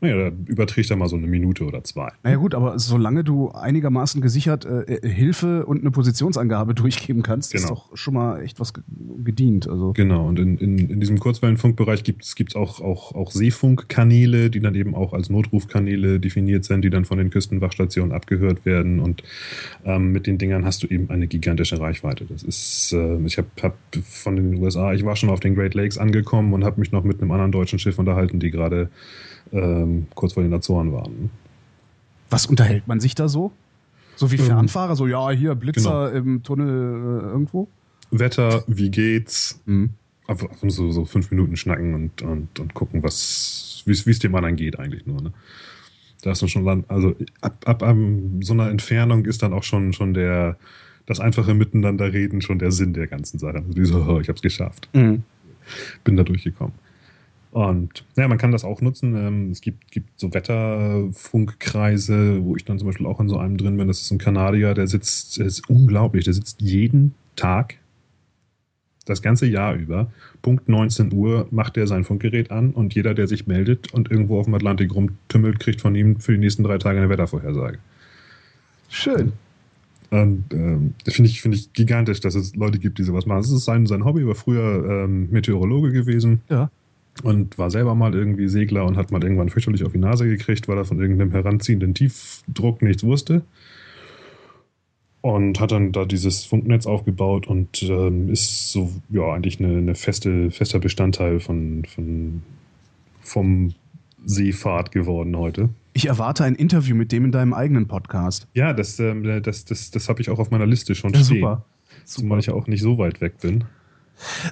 naja, 0.01 0.31
da 0.31 0.37
überträgt 0.47 0.91
er 0.91 0.97
mal 0.97 1.09
so 1.09 1.17
eine 1.17 1.27
Minute 1.27 1.65
oder 1.65 1.83
zwei. 1.85 2.11
Naja 2.23 2.37
gut, 2.37 2.55
aber 2.55 2.79
solange 2.79 3.25
du 3.25 3.51
einigermaßen 3.51 4.21
gesichert 4.21 4.65
äh, 4.65 4.83
äh, 4.83 5.09
Hilfe 5.09 5.67
und 5.67 5.81
eine 5.81 5.91
Positionsangabe 5.91 6.75
durchgeben 6.75 7.23
kannst, 7.23 7.55
ist 7.55 7.63
Genau. 7.63 7.75
doch 7.75 7.97
schon 7.97 8.15
mal 8.15 8.43
echt 8.43 8.61
was 8.61 8.75
ge- 8.75 8.85
gedient. 9.25 9.69
Also 9.69 9.93
Genau, 9.95 10.29
und 10.29 10.39
in, 10.39 10.57
in, 10.59 10.79
in 10.91 11.01
diesem 11.01 11.19
Kurzwellenfunkbereich 11.19 12.05
gibt 12.05 12.23
es 12.25 12.55
auch, 12.57 12.81
auch, 12.81 13.15
auch 13.15 13.31
Seefunkkanäle, 13.33 14.51
die 14.51 14.61
dann 14.61 14.75
eben 14.75 14.95
auch 14.95 15.13
als 15.13 15.31
Notrufkanäle 15.31 16.21
definiert 16.21 16.65
sind, 16.65 16.83
die 16.83 16.91
dann 16.91 17.05
von 17.05 17.19
den 17.19 17.31
Küstenwachstationen 17.31 18.13
abgehört 18.13 18.65
werden. 18.65 19.01
Und 19.01 19.23
ähm, 19.85 20.13
mit 20.13 20.27
den 20.27 20.39
Dingern 20.39 20.65
hast 20.65 20.83
du 20.83 20.87
eben 20.87 21.11
eine 21.11 21.27
gigantische 21.27 21.81
Reichweite. 21.81 22.25
Das 22.29 22.43
ist, 22.43 22.93
äh, 22.93 23.19
ich 23.25 23.39
habe 23.39 23.49
hab 23.63 23.77
von 24.05 24.37
den 24.37 24.55
USA, 24.57 24.93
ich 24.93 25.05
war 25.05 25.17
schon 25.17 25.31
auf 25.31 25.41
den 25.41 25.55
Great 25.55 25.75
Lakes 25.75 25.99
angekommen 25.99 26.53
und 26.53 26.65
habe 26.65 26.81
mich 26.81 26.93
noch 26.93 27.05
mit 27.05 27.21
einem 27.21 27.31
anderen 27.31 27.53
deutschen 27.53 27.79
Schiff 27.79 27.99
unterhalten, 27.99 28.39
die 28.41 28.51
gerade 28.51 28.89
ähm, 29.53 30.07
kurz 30.15 30.33
vor 30.35 30.43
den 30.43 30.53
Azoren 30.55 30.93
waren. 30.93 31.31
was 32.31 32.47
unterhält 32.47 32.87
man 32.87 33.01
sich 33.01 33.15
da 33.15 33.29
so? 33.29 33.53
So 34.17 34.31
wie 34.31 34.37
Ähm, 34.37 34.45
Fernfahrer, 34.47 34.97
so 34.97 35.07
ja, 35.07 35.31
hier 35.31 35.55
Blitzer 35.55 36.13
im 36.13 36.43
Tunnel 36.43 36.69
äh, 36.69 37.27
irgendwo? 37.31 37.69
Wetter, 38.11 38.65
wie 38.67 38.91
geht's? 38.91 39.61
Mhm. 39.67 39.91
Einfach 40.27 40.49
so, 40.67 40.91
so 40.91 41.05
fünf 41.05 41.31
Minuten 41.31 41.57
schnacken 41.57 41.95
und, 41.95 42.23
und, 42.23 42.61
und 42.61 42.75
gucken, 42.75 43.03
was, 43.03 43.83
wie 43.87 43.93
es 43.93 44.19
dem 44.19 44.35
anderen 44.35 44.57
geht 44.57 44.79
eigentlich 44.79 45.07
nur. 45.07 45.23
Ne? 45.23 45.33
Da 46.23 46.33
ist 46.33 46.43
dann 46.43 46.49
schon 46.49 46.65
dann, 46.67 46.85
also 46.89 47.15
ab, 47.41 47.57
ab 47.67 47.83
um, 47.83 48.43
so 48.43 48.53
einer 48.53 48.69
Entfernung 48.71 49.25
ist 49.25 49.43
dann 49.43 49.53
auch 49.53 49.63
schon, 49.63 49.93
schon 49.93 50.13
der, 50.15 50.57
das 51.07 51.21
einfache 51.21 51.55
Miteinander 51.55 52.13
reden 52.13 52.43
schon 52.43 52.59
der 52.59 52.73
Sinn 52.73 52.93
der 52.93 53.07
ganzen 53.07 53.39
Sache. 53.39 53.55
Also 53.59 53.73
die 53.73 53.85
so, 53.87 54.05
oh, 54.07 54.21
ich 54.21 54.29
hab's 54.29 54.43
geschafft, 54.43 54.89
Mhm. 54.93 55.23
bin 56.05 56.17
da 56.17 56.25
durchgekommen. 56.25 56.75
Und 57.51 58.05
ja, 58.17 58.29
man 58.29 58.39
kann 58.39 58.53
das 58.53 58.65
auch 58.65 58.81
nutzen. 58.81 59.17
Ähm, 59.17 59.51
es 59.51 59.61
gibt, 59.61 59.91
gibt 59.91 60.21
so 60.21 60.33
Wetterfunkkreise, 60.35 62.45
wo 62.45 62.57
ich 62.57 62.65
dann 62.65 62.79
zum 62.79 62.87
Beispiel 62.87 63.07
auch 63.07 63.21
in 63.21 63.29
so 63.29 63.39
einem 63.39 63.57
drin 63.57 63.77
bin. 63.77 63.89
Das 63.89 64.01
ist 64.01 64.11
ein 64.11 64.19
Kanadier, 64.19 64.75
der 64.75 64.87
sitzt, 64.87 65.39
ist 65.39 65.69
unglaublich, 65.71 66.25
der 66.25 66.35
sitzt 66.35 66.61
jeden 66.61 67.15
Tag 67.37 67.79
das 69.09 69.23
ganze 69.23 69.47
Jahr 69.47 69.75
über, 69.75 70.11
Punkt 70.43 70.69
19 70.69 71.13
Uhr, 71.13 71.49
macht 71.51 71.77
er 71.77 71.87
sein 71.87 72.05
Funkgerät 72.05 72.51
an 72.51 72.73
und 72.73 72.95
jeder, 72.95 73.15
der 73.15 73.27
sich 73.27 73.47
meldet 73.47 73.93
und 73.95 74.11
irgendwo 74.11 74.39
auf 74.39 74.45
dem 74.45 74.55
Atlantik 74.55 74.95
rumtümmelt, 74.95 75.59
kriegt 75.59 75.81
von 75.81 75.95
ihm 75.95 76.21
für 76.21 76.33
die 76.33 76.39
nächsten 76.39 76.63
drei 76.63 76.79
Tage 76.79 76.99
eine 76.99 77.09
Wettervorhersage. 77.09 77.79
Schön. 78.89 79.33
Und 80.11 80.45
ähm, 80.53 80.95
das 81.05 81.15
finde 81.15 81.31
ich, 81.31 81.43
finde 81.43 81.57
ich 81.57 81.73
gigantisch, 81.73 82.21
dass 82.21 82.35
es 82.35 82.55
Leute 82.55 82.79
gibt, 82.79 82.99
die 82.99 83.03
sowas 83.03 83.27
machen. 83.27 83.39
Das 83.39 83.51
ist 83.51 83.65
sein, 83.65 83.87
sein 83.87 84.05
Hobby, 84.05 84.27
war 84.27 84.35
früher 84.35 85.05
ähm, 85.05 85.29
Meteorologe 85.31 85.93
gewesen 85.93 86.41
Ja. 86.49 86.71
Und 87.23 87.59
war 87.59 87.71
selber 87.71 87.95
mal 87.95 88.15
irgendwie 88.15 88.49
Segler 88.49 88.85
und 88.85 88.97
hat 88.97 89.11
mal 89.11 89.23
irgendwann 89.23 89.49
fürchterlich 89.49 89.85
auf 89.85 89.93
die 89.93 89.99
Nase 89.99 90.27
gekriegt, 90.29 90.69
weil 90.69 90.79
er 90.79 90.85
von 90.85 91.01
irgendeinem 91.01 91.33
heranziehenden 91.33 91.95
Tiefdruck 91.95 92.83
nichts 92.83 93.03
wusste. 93.05 93.43
Und 95.21 95.59
hat 95.61 95.73
dann 95.73 95.91
da 95.93 96.05
dieses 96.05 96.45
Funknetz 96.45 96.87
aufgebaut 96.87 97.49
und 97.49 97.83
ähm, 97.83 98.31
ist 98.31 98.71
so, 98.71 98.91
ja, 99.11 99.33
eigentlich 99.33 99.59
eine, 99.59 99.77
eine 99.79 99.95
feste, 99.97 100.51
fester 100.53 100.79
Bestandteil 100.79 101.41
von, 101.41 101.85
von, 101.87 102.43
vom 103.21 103.75
Seefahrt 104.25 104.93
geworden 104.93 105.37
heute. 105.37 105.71
Ich 105.93 106.07
erwarte 106.07 106.45
ein 106.45 106.55
Interview 106.55 106.95
mit 106.95 107.11
dem 107.11 107.25
in 107.25 107.33
deinem 107.33 107.53
eigenen 107.53 107.89
Podcast. 107.89 108.47
Ja, 108.55 108.73
das, 108.73 109.01
ähm, 109.01 109.25
das, 109.43 109.65
das, 109.65 109.91
das 109.91 110.09
habe 110.09 110.21
ich 110.21 110.31
auch 110.31 110.39
auf 110.39 110.53
meiner 110.53 110.67
Liste 110.67 110.95
schon 110.95 111.13
Ja, 111.13 111.25
stehen. 111.25 111.39
super. 111.41 111.65
Zumal 112.05 112.39
ich 112.39 112.47
ja 112.47 112.55
auch 112.55 112.69
nicht 112.69 112.81
so 112.81 112.97
weit 112.99 113.21
weg 113.21 113.41
bin. 113.41 113.65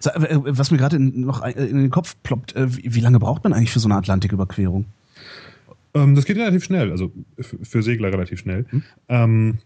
Äh, 0.04 0.38
Was 0.42 0.70
mir 0.70 0.78
gerade 0.78 0.98
noch 1.00 1.40
ein- 1.40 1.54
in 1.54 1.78
den 1.78 1.90
Kopf 1.90 2.16
ploppt, 2.22 2.54
äh, 2.56 2.66
wie 2.70 3.00
lange 3.00 3.18
braucht 3.18 3.44
man 3.44 3.52
eigentlich 3.52 3.72
für 3.72 3.80
so 3.80 3.88
eine 3.88 3.96
Atlantiküberquerung? 3.96 4.84
Ähm, 5.94 6.14
das 6.14 6.24
geht 6.24 6.36
relativ 6.36 6.64
schnell, 6.64 6.90
also 6.90 7.10
für 7.40 7.82
Segler 7.82 8.12
relativ 8.12 8.40
schnell. 8.40 8.66
Hm. 8.70 8.82
Ähm, 9.08 9.58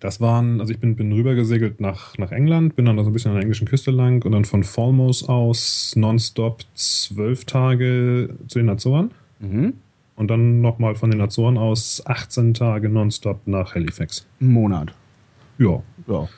das 0.00 0.20
waren, 0.20 0.60
also 0.60 0.72
ich 0.72 0.78
bin, 0.78 0.94
bin 0.94 1.10
rübergesegelt 1.12 1.80
nach, 1.80 2.16
nach 2.18 2.30
England, 2.30 2.76
bin 2.76 2.84
dann 2.84 2.94
noch 2.96 3.02
so 3.02 3.10
ein 3.10 3.12
bisschen 3.12 3.30
an 3.30 3.36
der 3.36 3.42
englischen 3.42 3.66
Küste 3.66 3.90
lang 3.90 4.24
und 4.24 4.30
dann 4.32 4.44
von 4.44 4.62
Falmouth 4.62 5.28
aus 5.28 5.94
nonstop 5.96 6.62
zwölf 6.74 7.44
Tage 7.44 8.34
zu 8.46 8.58
den 8.58 8.68
Azoren 8.68 9.10
Mhm. 9.40 9.72
und 10.16 10.28
dann 10.30 10.60
nochmal 10.60 10.94
von 10.96 11.10
den 11.10 11.20
Azoren 11.20 11.56
aus 11.58 12.02
18 12.06 12.54
Tage 12.54 12.88
nonstop 12.88 13.40
nach 13.46 13.74
Halifax. 13.74 14.26
Ein 14.40 14.48
Monat. 14.52 14.92
Ja, 15.58 15.82
Ja. 16.06 16.28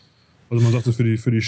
also 0.50 0.62
man 0.64 0.72
sagt 0.72 0.84
so 0.84 0.92
für 0.92 1.04
die, 1.04 1.16
für 1.18 1.30
die 1.30 1.42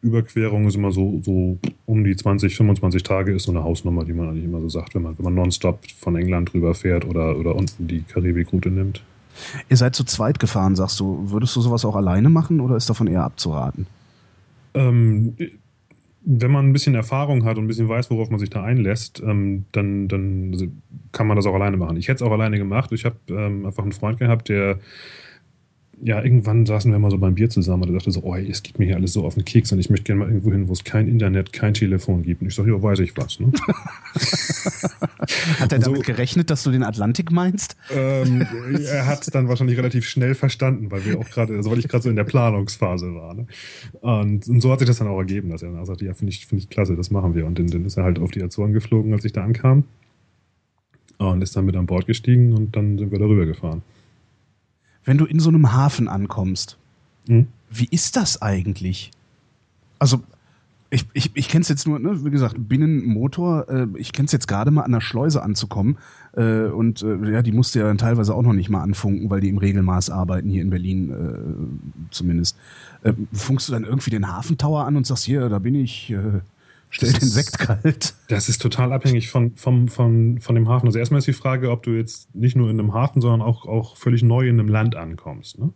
Standardüberquerung 0.00 0.66
ist 0.66 0.76
immer 0.76 0.92
so, 0.92 1.20
so 1.22 1.58
um 1.86 2.04
die 2.04 2.16
20, 2.16 2.56
25 2.56 3.02
Tage 3.02 3.32
ist 3.32 3.44
so 3.44 3.52
eine 3.52 3.62
Hausnummer, 3.62 4.04
die 4.04 4.12
man 4.12 4.28
eigentlich 4.28 4.44
immer 4.44 4.60
so 4.60 4.68
sagt, 4.68 4.94
wenn 4.94 5.02
man, 5.02 5.16
wenn 5.18 5.24
man 5.24 5.34
nonstop 5.34 5.80
von 5.98 6.16
England 6.16 6.54
rüberfährt 6.54 7.04
oder, 7.04 7.36
oder 7.38 7.54
unten 7.54 7.86
die 7.86 8.02
Karibikroute 8.02 8.70
nimmt. 8.70 9.02
Ihr 9.68 9.76
seid 9.76 9.94
zu 9.94 10.04
zweit 10.04 10.38
gefahren, 10.38 10.76
sagst 10.76 11.00
du. 11.00 11.30
Würdest 11.30 11.54
du 11.56 11.60
sowas 11.60 11.84
auch 11.84 11.96
alleine 11.96 12.28
machen 12.28 12.60
oder 12.60 12.76
ist 12.76 12.90
davon 12.90 13.06
eher 13.06 13.24
abzuraten? 13.24 13.86
Ähm, 14.74 15.36
wenn 16.22 16.50
man 16.50 16.66
ein 16.66 16.72
bisschen 16.72 16.94
Erfahrung 16.94 17.44
hat 17.44 17.56
und 17.56 17.64
ein 17.64 17.68
bisschen 17.68 17.88
weiß, 17.88 18.10
worauf 18.10 18.30
man 18.30 18.38
sich 18.38 18.50
da 18.50 18.62
einlässt, 18.62 19.22
ähm, 19.24 19.64
dann, 19.72 20.08
dann 20.08 20.82
kann 21.12 21.26
man 21.26 21.36
das 21.36 21.46
auch 21.46 21.54
alleine 21.54 21.76
machen. 21.76 21.96
Ich 21.96 22.08
hätte 22.08 22.22
es 22.24 22.28
auch 22.28 22.32
alleine 22.32 22.58
gemacht. 22.58 22.92
Ich 22.92 23.04
habe 23.04 23.16
ähm, 23.28 23.66
einfach 23.66 23.82
einen 23.82 23.92
Freund 23.92 24.18
gehabt, 24.18 24.48
der 24.48 24.78
ja, 26.02 26.22
irgendwann 26.22 26.64
saßen 26.64 26.90
wir 26.90 26.98
mal 26.98 27.10
so 27.10 27.18
beim 27.18 27.34
Bier 27.34 27.50
zusammen 27.50 27.82
und 27.82 27.90
er 27.90 27.94
sagte 27.94 28.10
so, 28.12 28.22
oh, 28.22 28.34
es 28.34 28.62
geht 28.62 28.78
mir 28.78 28.86
hier 28.86 28.96
alles 28.96 29.12
so 29.12 29.24
auf 29.24 29.34
den 29.34 29.44
Keks 29.44 29.70
und 29.72 29.78
ich 29.78 29.90
möchte 29.90 30.04
gerne 30.04 30.20
mal 30.20 30.28
irgendwo 30.28 30.50
hin, 30.50 30.66
wo 30.68 30.72
es 30.72 30.82
kein 30.84 31.08
Internet, 31.08 31.52
kein 31.52 31.74
Telefon 31.74 32.22
gibt. 32.22 32.40
Und 32.40 32.48
ich 32.48 32.54
sage, 32.54 32.70
ja, 32.70 32.82
weiß 32.82 33.00
ich 33.00 33.16
was. 33.16 33.38
Ne? 33.38 33.52
Hat 35.58 35.72
er 35.72 35.80
so- 35.80 35.90
damit 35.90 36.04
gerechnet, 36.06 36.48
dass 36.50 36.62
du 36.62 36.70
den 36.70 36.82
Atlantik 36.82 37.30
meinst? 37.30 37.76
ähm, 37.94 38.46
er 38.86 39.06
hat 39.06 39.22
es 39.22 39.26
dann 39.28 39.48
wahrscheinlich 39.48 39.76
relativ 39.76 40.08
schnell 40.08 40.34
verstanden, 40.34 40.90
weil 40.90 41.04
wir 41.04 41.18
auch 41.18 41.28
gerade, 41.28 41.54
also 41.56 41.70
weil 41.70 41.78
ich 41.78 41.88
gerade 41.88 42.02
so 42.04 42.10
in 42.10 42.16
der 42.16 42.24
Planungsphase 42.24 43.14
war. 43.14 43.34
Ne? 43.34 43.46
Und, 44.00 44.48
und 44.48 44.60
so 44.60 44.72
hat 44.72 44.78
sich 44.78 44.88
das 44.88 44.98
dann 44.98 45.08
auch 45.08 45.18
ergeben, 45.18 45.50
dass 45.50 45.62
er 45.62 45.70
dann 45.72 45.84
sagte, 45.84 46.06
ja, 46.06 46.14
finde 46.14 46.32
ich, 46.32 46.46
finde 46.46 46.62
ich 46.62 46.70
klasse, 46.70 46.96
das 46.96 47.10
machen 47.10 47.34
wir. 47.34 47.44
Und 47.46 47.58
dann, 47.58 47.66
dann 47.66 47.84
ist 47.84 47.96
er 47.98 48.04
halt 48.04 48.18
auf 48.18 48.30
die 48.30 48.42
Azoren 48.42 48.72
geflogen, 48.72 49.12
als 49.12 49.24
ich 49.24 49.32
da 49.32 49.44
ankam. 49.44 49.84
Und 51.18 51.42
ist 51.42 51.54
dann 51.54 51.66
mit 51.66 51.76
an 51.76 51.84
Bord 51.84 52.06
gestiegen 52.06 52.54
und 52.54 52.74
dann 52.74 52.96
sind 52.96 53.12
wir 53.12 53.18
darüber 53.18 53.44
gefahren. 53.44 53.82
Wenn 55.04 55.18
du 55.18 55.24
in 55.24 55.40
so 55.40 55.48
einem 55.48 55.72
Hafen 55.72 56.08
ankommst, 56.08 56.76
Mhm. 57.26 57.46
wie 57.70 57.88
ist 57.90 58.16
das 58.16 58.40
eigentlich? 58.42 59.10
Also, 59.98 60.22
Ich, 60.92 61.06
ich, 61.12 61.30
ich 61.34 61.48
kenne 61.48 61.62
es 61.62 61.68
jetzt 61.68 61.86
nur, 61.86 62.00
ne, 62.00 62.24
wie 62.24 62.30
gesagt, 62.30 62.56
Binnenmotor, 62.58 63.68
äh, 63.68 63.86
ich 63.96 64.12
kenne 64.12 64.26
es 64.26 64.32
jetzt 64.32 64.48
gerade 64.48 64.72
mal 64.72 64.82
an 64.82 64.90
der 64.90 65.00
Schleuse 65.00 65.40
anzukommen. 65.40 65.98
Äh, 66.36 66.64
und 66.64 67.02
äh, 67.02 67.30
ja, 67.30 67.42
die 67.42 67.52
musste 67.52 67.78
ja 67.78 67.84
dann 67.86 67.96
teilweise 67.96 68.34
auch 68.34 68.42
noch 68.42 68.54
nicht 68.54 68.70
mal 68.70 68.82
anfunken, 68.82 69.30
weil 69.30 69.40
die 69.40 69.50
im 69.50 69.58
Regelmaß 69.58 70.10
arbeiten, 70.10 70.50
hier 70.50 70.62
in 70.62 70.70
Berlin 70.70 71.10
äh, 71.10 72.10
zumindest. 72.10 72.56
Äh, 73.04 73.12
funkst 73.32 73.68
du 73.68 73.72
dann 73.72 73.84
irgendwie 73.84 74.10
den 74.10 74.26
Hafentower 74.26 74.84
an 74.84 74.96
und 74.96 75.06
sagst, 75.06 75.22
hier, 75.24 75.48
da 75.48 75.60
bin 75.60 75.76
ich, 75.76 76.10
äh, 76.10 76.40
stell 76.90 77.12
den 77.12 77.28
Sekt 77.28 77.58
kalt? 77.58 78.14
Das 78.28 78.48
ist 78.48 78.60
total 78.60 78.92
abhängig 78.92 79.30
von, 79.30 79.56
vom, 79.56 79.88
von, 79.88 80.40
von 80.40 80.54
dem 80.54 80.68
Hafen. 80.68 80.86
Also 80.86 80.98
erstmal 80.98 81.18
ist 81.18 81.28
die 81.28 81.32
Frage, 81.32 81.70
ob 81.70 81.82
du 81.82 81.92
jetzt 81.92 82.34
nicht 82.34 82.56
nur 82.56 82.70
in 82.70 82.78
einem 82.78 82.92
Hafen, 82.92 83.20
sondern 83.20 83.42
auch, 83.42 83.66
auch 83.66 83.96
völlig 83.96 84.22
neu 84.22 84.48
in 84.48 84.60
einem 84.60 84.68
Land 84.68 84.96
ankommst. 84.96 85.58
Ne? 85.58 85.72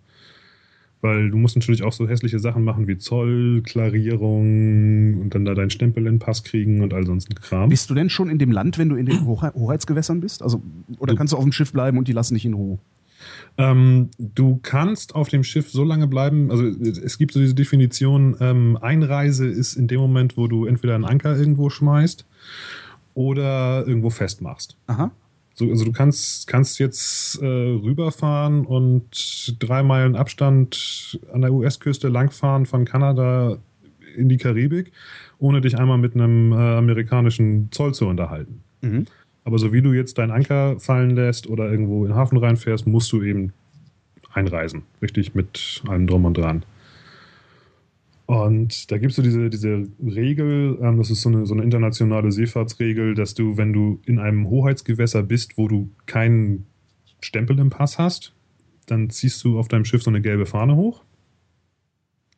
weil 1.04 1.30
du 1.30 1.36
musst 1.36 1.54
natürlich 1.54 1.82
auch 1.82 1.92
so 1.92 2.08
hässliche 2.08 2.38
Sachen 2.38 2.64
machen 2.64 2.88
wie 2.88 2.96
Zollklarierung 2.96 5.20
und 5.20 5.34
dann 5.34 5.44
da 5.44 5.52
deinen 5.52 5.68
Stempel 5.68 6.06
in 6.06 6.14
den 6.14 6.18
Pass 6.18 6.44
kriegen 6.44 6.80
und 6.80 6.94
all 6.94 7.04
sonst 7.04 7.28
Kram. 7.42 7.68
Bist 7.68 7.90
du 7.90 7.94
denn 7.94 8.08
schon 8.08 8.30
in 8.30 8.38
dem 8.38 8.50
Land, 8.50 8.78
wenn 8.78 8.88
du 8.88 8.96
in 8.96 9.04
den 9.04 9.26
Hoheitsgewässern 9.26 10.22
bist? 10.22 10.42
Also, 10.42 10.62
oder 10.98 11.12
du, 11.12 11.18
kannst 11.18 11.34
du 11.34 11.36
auf 11.36 11.42
dem 11.42 11.52
Schiff 11.52 11.74
bleiben 11.74 11.98
und 11.98 12.08
die 12.08 12.12
lassen 12.12 12.32
dich 12.32 12.46
in 12.46 12.54
Ruhe? 12.54 12.78
Ähm, 13.56 14.10
du 14.18 14.58
kannst 14.62 15.14
auf 15.14 15.28
dem 15.28 15.44
Schiff 15.44 15.70
so 15.70 15.84
lange 15.84 16.06
bleiben, 16.06 16.50
also 16.50 16.64
es 16.64 17.18
gibt 17.18 17.32
so 17.32 17.40
diese 17.40 17.54
Definition, 17.54 18.36
ähm, 18.40 18.78
Einreise 18.80 19.46
ist 19.46 19.74
in 19.74 19.86
dem 19.86 20.00
Moment, 20.00 20.36
wo 20.36 20.48
du 20.48 20.66
entweder 20.66 20.94
einen 20.94 21.04
Anker 21.04 21.36
irgendwo 21.36 21.70
schmeißt 21.70 22.26
oder 23.14 23.86
irgendwo 23.86 24.10
festmachst. 24.10 24.76
Aha. 24.88 25.10
So, 25.54 25.70
also 25.70 25.84
du 25.84 25.92
kannst, 25.92 26.48
kannst 26.48 26.80
jetzt 26.80 27.40
äh, 27.40 27.46
rüberfahren 27.46 28.66
und 28.66 29.56
drei 29.60 29.84
Meilen 29.84 30.16
Abstand 30.16 31.20
an 31.32 31.42
der 31.42 31.52
US-Küste 31.52 32.08
langfahren 32.08 32.66
von 32.66 32.84
Kanada 32.84 33.58
in 34.16 34.28
die 34.28 34.36
Karibik, 34.36 34.90
ohne 35.38 35.60
dich 35.60 35.78
einmal 35.78 35.98
mit 35.98 36.14
einem 36.14 36.52
äh, 36.52 36.56
amerikanischen 36.56 37.68
Zoll 37.70 37.94
zu 37.94 38.06
unterhalten. 38.06 38.62
Mhm. 38.80 39.06
Aber 39.44 39.58
so 39.58 39.72
wie 39.72 39.82
du 39.82 39.92
jetzt 39.92 40.18
deinen 40.18 40.30
Anker 40.30 40.80
fallen 40.80 41.10
lässt 41.10 41.46
oder 41.46 41.70
irgendwo 41.70 42.04
in 42.04 42.10
den 42.10 42.16
Hafen 42.16 42.38
reinfährst, 42.38 42.86
musst 42.86 43.12
du 43.12 43.22
eben 43.22 43.52
einreisen. 44.32 44.82
Richtig 45.02 45.34
mit 45.34 45.82
allem 45.86 46.06
drum 46.06 46.24
und 46.24 46.36
dran. 46.36 46.64
Und 48.26 48.90
da 48.90 48.96
gibt 48.96 49.10
es 49.10 49.16
so 49.16 49.22
diese, 49.22 49.50
diese 49.50 49.86
Regel, 50.02 50.78
ähm, 50.80 50.96
das 50.96 51.10
ist 51.10 51.20
so 51.20 51.28
eine, 51.28 51.44
so 51.44 51.52
eine 51.52 51.62
internationale 51.62 52.32
Seefahrtsregel, 52.32 53.14
dass 53.14 53.34
du, 53.34 53.58
wenn 53.58 53.74
du 53.74 54.00
in 54.06 54.18
einem 54.18 54.48
Hoheitsgewässer 54.48 55.22
bist, 55.22 55.58
wo 55.58 55.68
du 55.68 55.90
keinen 56.06 56.64
Stempel 57.20 57.58
im 57.58 57.68
Pass 57.68 57.98
hast, 57.98 58.32
dann 58.86 59.10
ziehst 59.10 59.44
du 59.44 59.58
auf 59.58 59.68
deinem 59.68 59.84
Schiff 59.84 60.02
so 60.02 60.10
eine 60.10 60.22
gelbe 60.22 60.46
Fahne 60.46 60.74
hoch. 60.74 61.04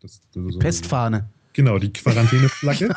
Das, 0.01 0.21
das 0.33 0.55
so 0.55 0.59
Pestfahne. 0.59 1.29
Genau, 1.57 1.79
die 1.79 1.91
Quarantäneflagge. 1.91 2.95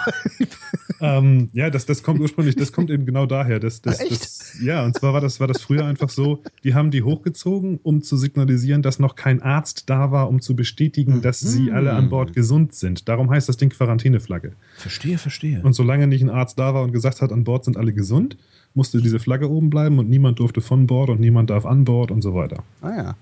ähm, 0.99 1.49
ja, 1.53 1.69
das, 1.69 1.85
das 1.85 2.03
kommt 2.03 2.19
ursprünglich, 2.19 2.57
das 2.57 2.73
kommt 2.73 2.89
eben 2.89 3.05
genau 3.05 3.25
daher. 3.25 3.57
Das, 3.57 3.81
das? 3.81 3.99
Das, 3.99 4.57
ja, 4.61 4.83
und 4.83 4.97
zwar 4.97 5.13
war 5.13 5.21
das, 5.21 5.39
war 5.39 5.47
das 5.47 5.61
früher 5.61 5.85
einfach 5.85 6.09
so, 6.09 6.43
die 6.65 6.73
haben 6.73 6.91
die 6.91 7.01
hochgezogen, 7.01 7.79
um 7.81 8.01
zu 8.01 8.17
signalisieren, 8.17 8.81
dass 8.81 8.99
noch 8.99 9.15
kein 9.15 9.41
Arzt 9.41 9.89
da 9.89 10.11
war, 10.11 10.27
um 10.27 10.41
zu 10.41 10.57
bestätigen, 10.57 11.21
dass 11.21 11.39
sie 11.39 11.71
alle 11.71 11.93
an 11.93 12.09
Bord 12.09 12.33
gesund 12.33 12.75
sind. 12.75 13.07
Darum 13.07 13.29
heißt 13.29 13.47
das 13.47 13.55
Ding 13.55 13.69
Quarantäneflagge. 13.69 14.51
Verstehe, 14.75 15.17
verstehe. 15.17 15.61
Und 15.63 15.71
solange 15.71 16.07
nicht 16.07 16.21
ein 16.21 16.29
Arzt 16.29 16.59
da 16.59 16.73
war 16.73 16.83
und 16.83 16.91
gesagt 16.91 17.21
hat, 17.21 17.31
an 17.31 17.45
Bord 17.45 17.63
sind 17.63 17.77
alle 17.77 17.93
gesund, 17.93 18.35
musste 18.73 19.01
diese 19.01 19.19
Flagge 19.19 19.49
oben 19.49 19.69
bleiben 19.69 19.99
und 19.99 20.09
niemand 20.09 20.39
durfte 20.39 20.59
von 20.59 20.85
Bord 20.85 21.09
und 21.09 21.21
niemand 21.21 21.49
darf 21.49 21.65
an 21.65 21.85
Bord 21.85 22.11
und 22.11 22.21
so 22.21 22.35
weiter. 22.35 22.61
Ah 22.81 22.91
ja. 22.93 23.15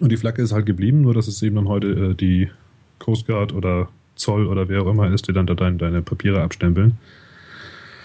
Und 0.00 0.12
die 0.12 0.16
Flagge 0.16 0.40
ist 0.40 0.52
halt 0.52 0.64
geblieben, 0.64 1.02
nur 1.02 1.12
dass 1.12 1.28
es 1.28 1.42
eben 1.42 1.56
dann 1.56 1.68
heute 1.68 1.88
äh, 1.88 2.14
die 2.14 2.48
Coast 2.98 3.26
Guard 3.26 3.52
oder 3.52 3.90
Zoll 4.16 4.46
oder 4.46 4.68
wer 4.68 4.82
auch 4.82 4.90
immer 4.90 5.10
ist, 5.12 5.28
die 5.28 5.32
dann 5.32 5.46
da 5.46 5.54
deine, 5.54 5.76
deine 5.76 6.02
Papiere 6.02 6.42
abstempeln. 6.42 6.98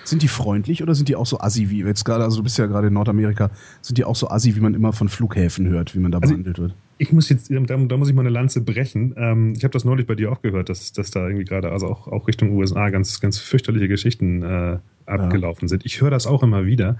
Sind 0.04 0.24
die 0.24 0.28
freundlich 0.28 0.82
oder 0.82 0.96
sind 0.96 1.10
die 1.10 1.16
auch 1.16 1.26
so 1.26 1.40
assi 1.40 1.70
wie 1.70 1.84
jetzt 1.84 2.04
gerade, 2.06 2.24
also 2.24 2.38
du 2.38 2.44
bist 2.44 2.58
ja 2.58 2.66
gerade 2.66 2.88
in 2.88 2.94
Nordamerika, 2.94 3.52
sind 3.82 3.98
die 3.98 4.04
auch 4.04 4.16
so 4.16 4.30
assi, 4.30 4.56
wie 4.56 4.60
man 4.60 4.74
immer 4.74 4.94
von 4.94 5.10
Flughäfen 5.10 5.68
hört, 5.70 5.96
wie 5.96 6.00
man 6.00 6.12
da 6.12 6.18
also 6.18 6.34
behandelt 6.34 6.58
wird? 6.58 6.74
Ich 6.98 7.12
muss 7.14 7.30
jetzt, 7.30 7.52
da, 7.52 7.78
da 7.78 7.98
muss 7.98 8.10
ich 8.10 8.16
mal 8.16 8.22
eine 8.22 8.30
Lanze 8.30 8.62
brechen. 8.62 9.14
Ähm, 9.18 9.54
ich 9.56 9.64
habe 9.64 9.72
das 9.72 9.86
neulich 9.86 10.08
bei 10.08 10.16
dir 10.16 10.32
auch 10.32 10.42
gehört, 10.42 10.70
dass, 10.70 10.92
dass 10.92 11.12
da 11.12 11.28
irgendwie 11.28 11.46
gerade, 11.46 11.72
also 11.72 11.88
auch, 11.88 12.08
auch 12.08 12.28
Richtung 12.28 12.52
USA, 12.52 12.90
ganz, 12.90 13.20
ganz 13.20 13.38
fürchterliche 13.38 13.88
Geschichten 13.88 14.44
äh, 14.44 14.78
abgelaufen 15.06 15.64
ja. 15.64 15.70
sind. 15.70 15.86
Ich 15.86 16.02
höre 16.02 16.12
das 16.12 16.28
auch 16.28 16.44
immer 16.44 16.66
wieder. 16.66 16.98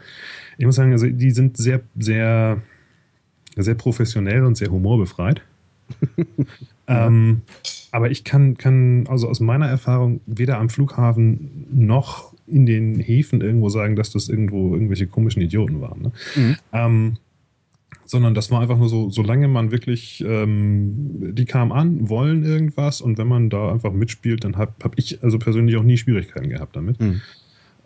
Ich 0.58 0.66
muss 0.66 0.76
sagen, 0.76 0.92
also 0.92 1.08
die 1.08 1.32
sind 1.32 1.58
sehr, 1.58 1.82
sehr, 1.98 2.62
sehr 3.56 3.76
professionell 3.76 4.44
und 4.44 4.56
sehr 4.56 4.70
humorbefreit. 4.70 5.42
ähm, 6.88 7.42
aber 7.92 8.12
ich 8.12 8.24
kann, 8.24 8.58
kann 8.58 9.06
also 9.08 9.28
aus 9.28 9.40
meiner 9.40 9.68
Erfahrung 9.68 10.22
weder 10.26 10.60
am 10.60 10.70
Flughafen 10.70 11.68
noch 11.72 12.34
in 12.48 12.66
den 12.66 13.00
Häfen 13.00 13.42
irgendwo 13.42 13.70
sagen, 13.70 13.96
dass 13.96 14.12
das 14.12 14.30
irgendwo 14.30 14.74
irgendwelche 14.74 15.08
komischen 15.08 15.42
Idioten 15.42 15.82
waren. 15.82 16.02
Ne? 16.02 16.12
Mhm. 16.36 16.56
Ähm, 16.74 17.18
sondern 18.06 18.34
das 18.34 18.52
war 18.52 18.62
einfach 18.62 18.78
nur 18.78 18.90
so, 18.90 19.10
solange 19.10 19.48
man 19.48 19.72
wirklich, 19.72 20.22
ähm, 20.28 21.34
die 21.34 21.46
kamen 21.46 21.72
an, 21.72 22.10
wollen 22.10 22.44
irgendwas 22.44 23.00
und 23.00 23.18
wenn 23.18 23.28
man 23.28 23.50
da 23.50 23.72
einfach 23.72 23.94
mitspielt, 23.94 24.44
dann 24.44 24.58
habe 24.58 24.74
hab 24.84 24.98
ich 24.98 25.24
also 25.24 25.40
persönlich 25.40 25.78
auch 25.78 25.84
nie 25.84 25.98
Schwierigkeiten 25.98 26.50
gehabt 26.50 26.76
damit. 26.76 27.00
Mhm. 27.00 27.22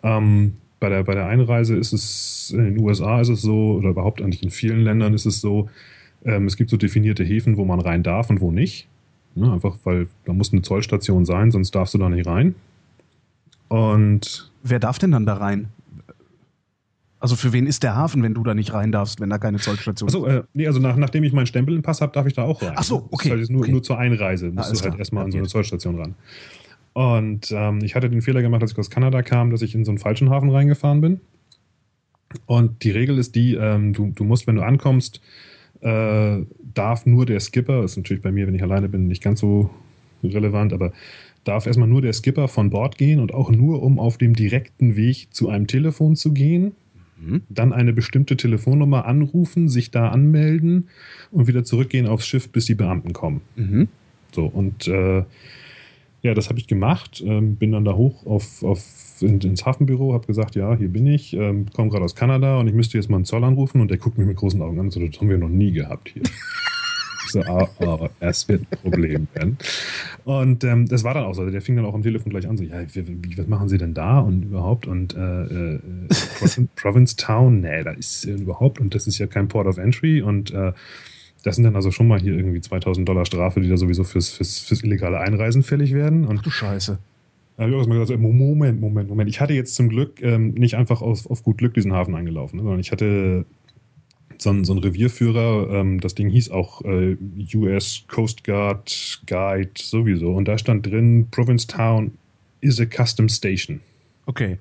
Ähm, 0.02 0.52
bei, 0.80 0.88
der, 0.88 1.04
bei 1.04 1.14
der 1.14 1.26
Einreise 1.26 1.76
ist 1.76 1.92
es, 1.92 2.50
in 2.50 2.64
den 2.64 2.78
USA 2.80 3.20
ist 3.20 3.28
es 3.28 3.40
so, 3.40 3.76
oder 3.78 3.90
überhaupt 3.90 4.20
eigentlich 4.20 4.42
in 4.42 4.50
vielen 4.50 4.80
Ländern 4.80 5.14
ist 5.14 5.26
es 5.26 5.40
so, 5.40 5.70
ähm, 6.26 6.46
es 6.46 6.56
gibt 6.56 6.70
so 6.70 6.76
definierte 6.76 7.24
Häfen, 7.24 7.56
wo 7.56 7.64
man 7.64 7.80
rein 7.80 8.02
darf 8.02 8.28
und 8.28 8.40
wo 8.40 8.50
nicht. 8.50 8.88
Ne, 9.34 9.52
einfach 9.52 9.76
weil 9.84 10.08
da 10.24 10.32
muss 10.32 10.52
eine 10.52 10.62
Zollstation 10.62 11.24
sein, 11.26 11.50
sonst 11.50 11.74
darfst 11.74 11.94
du 11.94 11.98
da 11.98 12.08
nicht 12.08 12.26
rein. 12.26 12.54
Und 13.68 14.50
wer 14.62 14.78
darf 14.78 14.98
denn 14.98 15.10
dann 15.10 15.26
da 15.26 15.34
rein? 15.34 15.68
Also 17.18 17.36
für 17.36 17.52
wen 17.52 17.66
ist 17.66 17.82
der 17.82 17.96
Hafen, 17.96 18.22
wenn 18.22 18.34
du 18.34 18.42
da 18.44 18.54
nicht 18.54 18.72
rein 18.72 18.92
darfst, 18.92 19.20
wenn 19.20 19.30
da 19.30 19.38
keine 19.38 19.58
Zollstation 19.58 20.08
ist? 20.08 20.14
Achso, 20.14 20.26
äh, 20.26 20.42
nee, 20.54 20.66
also 20.66 20.80
nach, 20.80 20.96
nachdem 20.96 21.24
ich 21.24 21.32
meinen 21.32 21.46
Stempel 21.46 21.74
im 21.74 21.82
Pass 21.82 22.00
habe, 22.00 22.12
darf 22.12 22.26
ich 22.26 22.34
da 22.34 22.44
auch 22.44 22.62
rein. 22.62 22.74
Ach 22.76 22.82
so, 22.82 23.08
okay. 23.10 23.30
Das 23.30 23.40
heißt, 23.40 23.50
nur, 23.50 23.62
okay. 23.62 23.72
nur 23.72 23.82
zur 23.82 23.98
Einreise 23.98 24.50
musst 24.50 24.70
du 24.70 24.74
halt 24.74 24.82
klar. 24.82 24.98
erstmal 24.98 25.24
an 25.24 25.32
so 25.32 25.38
eine 25.38 25.48
Zollstation 25.48 25.98
ran. 25.98 26.14
Und 26.92 27.52
ähm, 27.52 27.80
ich 27.82 27.94
hatte 27.94 28.08
den 28.08 28.22
Fehler 28.22 28.40
gemacht, 28.42 28.62
als 28.62 28.72
ich 28.72 28.78
aus 28.78 28.88
Kanada 28.88 29.22
kam, 29.22 29.50
dass 29.50 29.60
ich 29.60 29.74
in 29.74 29.84
so 29.84 29.90
einen 29.90 29.98
falschen 29.98 30.30
Hafen 30.30 30.50
reingefahren 30.50 31.00
bin. 31.00 31.20
Und 32.46 32.82
die 32.84 32.90
Regel 32.90 33.18
ist 33.18 33.34
die, 33.34 33.54
ähm, 33.54 33.92
du, 33.92 34.12
du 34.14 34.24
musst, 34.24 34.46
wenn 34.46 34.56
du 34.56 34.62
ankommst, 34.62 35.20
äh, 35.80 36.44
darf 36.74 37.06
nur 37.06 37.26
der 37.26 37.40
Skipper, 37.40 37.82
das 37.82 37.92
ist 37.92 37.96
natürlich 37.98 38.22
bei 38.22 38.32
mir, 38.32 38.46
wenn 38.46 38.54
ich 38.54 38.62
alleine 38.62 38.88
bin, 38.88 39.06
nicht 39.06 39.22
ganz 39.22 39.40
so 39.40 39.70
relevant, 40.22 40.72
aber 40.72 40.92
darf 41.44 41.66
erstmal 41.66 41.88
nur 41.88 42.02
der 42.02 42.12
Skipper 42.12 42.48
von 42.48 42.70
Bord 42.70 42.98
gehen 42.98 43.20
und 43.20 43.32
auch 43.32 43.50
nur, 43.50 43.82
um 43.82 43.98
auf 43.98 44.18
dem 44.18 44.34
direkten 44.34 44.96
Weg 44.96 45.28
zu 45.30 45.48
einem 45.48 45.66
Telefon 45.66 46.16
zu 46.16 46.32
gehen, 46.32 46.72
mhm. 47.20 47.42
dann 47.48 47.72
eine 47.72 47.92
bestimmte 47.92 48.36
Telefonnummer 48.36 49.04
anrufen, 49.06 49.68
sich 49.68 49.90
da 49.90 50.08
anmelden 50.08 50.88
und 51.30 51.46
wieder 51.46 51.64
zurückgehen 51.64 52.06
aufs 52.06 52.26
Schiff, 52.26 52.50
bis 52.50 52.66
die 52.66 52.74
Beamten 52.74 53.12
kommen. 53.12 53.40
Mhm. 53.56 53.88
So, 54.32 54.46
und 54.46 54.88
äh, 54.88 55.24
ja, 56.22 56.34
das 56.34 56.48
habe 56.48 56.58
ich 56.58 56.66
gemacht, 56.66 57.22
ähm, 57.24 57.56
bin 57.56 57.72
dann 57.72 57.84
da 57.84 57.94
hoch 57.94 58.26
auf, 58.26 58.62
auf 58.62 59.05
in, 59.20 59.40
ins 59.40 59.64
Hafenbüro, 59.64 60.12
habe 60.12 60.26
gesagt, 60.26 60.54
ja, 60.54 60.76
hier 60.76 60.88
bin 60.88 61.06
ich, 61.06 61.34
ähm, 61.34 61.66
komme 61.72 61.90
gerade 61.90 62.04
aus 62.04 62.14
Kanada 62.14 62.58
und 62.58 62.68
ich 62.68 62.74
müsste 62.74 62.98
jetzt 62.98 63.08
mal 63.10 63.16
einen 63.16 63.24
Zoll 63.24 63.44
anrufen 63.44 63.80
und 63.80 63.90
der 63.90 63.98
guckt 63.98 64.18
mich 64.18 64.26
mit 64.26 64.36
großen 64.36 64.60
Augen 64.62 64.78
an 64.78 64.86
und 64.86 64.90
so, 64.92 65.00
das 65.00 65.20
haben 65.20 65.28
wir 65.28 65.38
noch 65.38 65.48
nie 65.48 65.72
gehabt 65.72 66.10
hier. 66.10 66.22
ich 66.22 67.30
so, 67.30 67.40
ah, 67.42 67.68
ah, 67.80 68.08
es 68.20 68.48
wird 68.48 68.62
ein 68.62 68.78
Problem 68.82 69.28
werden. 69.34 69.58
Und 70.24 70.64
ähm, 70.64 70.86
das 70.86 71.04
war 71.04 71.14
dann 71.14 71.24
auch 71.24 71.34
so. 71.34 71.48
Der 71.48 71.62
fing 71.62 71.76
dann 71.76 71.84
auch 71.84 71.94
am 71.94 72.02
Telefon 72.02 72.30
gleich 72.30 72.48
an, 72.48 72.56
so, 72.56 72.64
ja, 72.64 72.82
wie, 72.94 73.38
was 73.38 73.46
machen 73.46 73.68
Sie 73.68 73.78
denn 73.78 73.94
da 73.94 74.20
und 74.20 74.42
überhaupt? 74.44 74.86
Und 74.86 75.14
äh, 75.16 75.44
äh, 75.44 75.80
Province 76.76 77.16
Town, 77.18 77.60
nee, 77.60 77.82
da 77.82 77.92
ist 77.92 78.26
äh, 78.26 78.32
überhaupt 78.32 78.80
und 78.80 78.94
das 78.94 79.06
ist 79.06 79.18
ja 79.18 79.26
kein 79.26 79.48
Port 79.48 79.66
of 79.66 79.78
Entry 79.78 80.22
und 80.22 80.52
äh, 80.52 80.72
das 81.46 81.54
sind 81.54 81.64
dann 81.64 81.76
also 81.76 81.92
schon 81.92 82.08
mal 82.08 82.18
hier 82.18 82.34
irgendwie 82.34 82.60
2000 82.60 83.08
Dollar 83.08 83.24
Strafe, 83.24 83.60
die 83.60 83.68
da 83.68 83.76
sowieso 83.76 84.02
fürs, 84.02 84.30
fürs, 84.30 84.58
fürs 84.58 84.82
illegale 84.82 85.20
Einreisen 85.20 85.62
fällig 85.62 85.94
werden. 85.94 86.26
Und 86.26 86.38
Ach 86.40 86.42
du 86.42 86.50
Scheiße. 86.50 86.98
Da 87.56 87.62
habe 87.64 87.72
ich 87.72 87.80
auch 87.80 87.86
mal 87.86 87.98
gesagt, 87.98 88.20
Moment, 88.20 88.80
Moment, 88.80 89.08
Moment. 89.08 89.30
Ich 89.30 89.40
hatte 89.40 89.54
jetzt 89.54 89.74
zum 89.74 89.88
Glück 89.88 90.20
ähm, 90.22 90.52
nicht 90.52 90.74
einfach 90.74 91.00
auf, 91.00 91.28
auf 91.30 91.42
gut 91.42 91.58
Glück 91.58 91.74
diesen 91.74 91.92
Hafen 91.92 92.14
eingelaufen, 92.14 92.58
ne, 92.58 92.62
sondern 92.62 92.80
ich 92.80 92.92
hatte 92.92 93.46
so 94.38 94.50
einen, 94.50 94.64
so 94.64 94.74
einen 94.74 94.82
Revierführer, 94.82 95.70
ähm, 95.70 96.00
das 96.00 96.14
Ding 96.14 96.28
hieß 96.28 96.50
auch 96.50 96.82
äh, 96.82 97.16
US 97.54 98.04
Coast 98.08 98.44
Guard 98.44 99.22
Guide 99.26 99.70
sowieso. 99.78 100.34
Und 100.34 100.46
da 100.48 100.58
stand 100.58 100.86
drin, 100.86 101.28
Provincetown 101.30 102.12
is 102.60 102.78
a 102.78 102.84
custom 102.84 103.28
station. 103.28 103.80
Okay. 104.26 104.58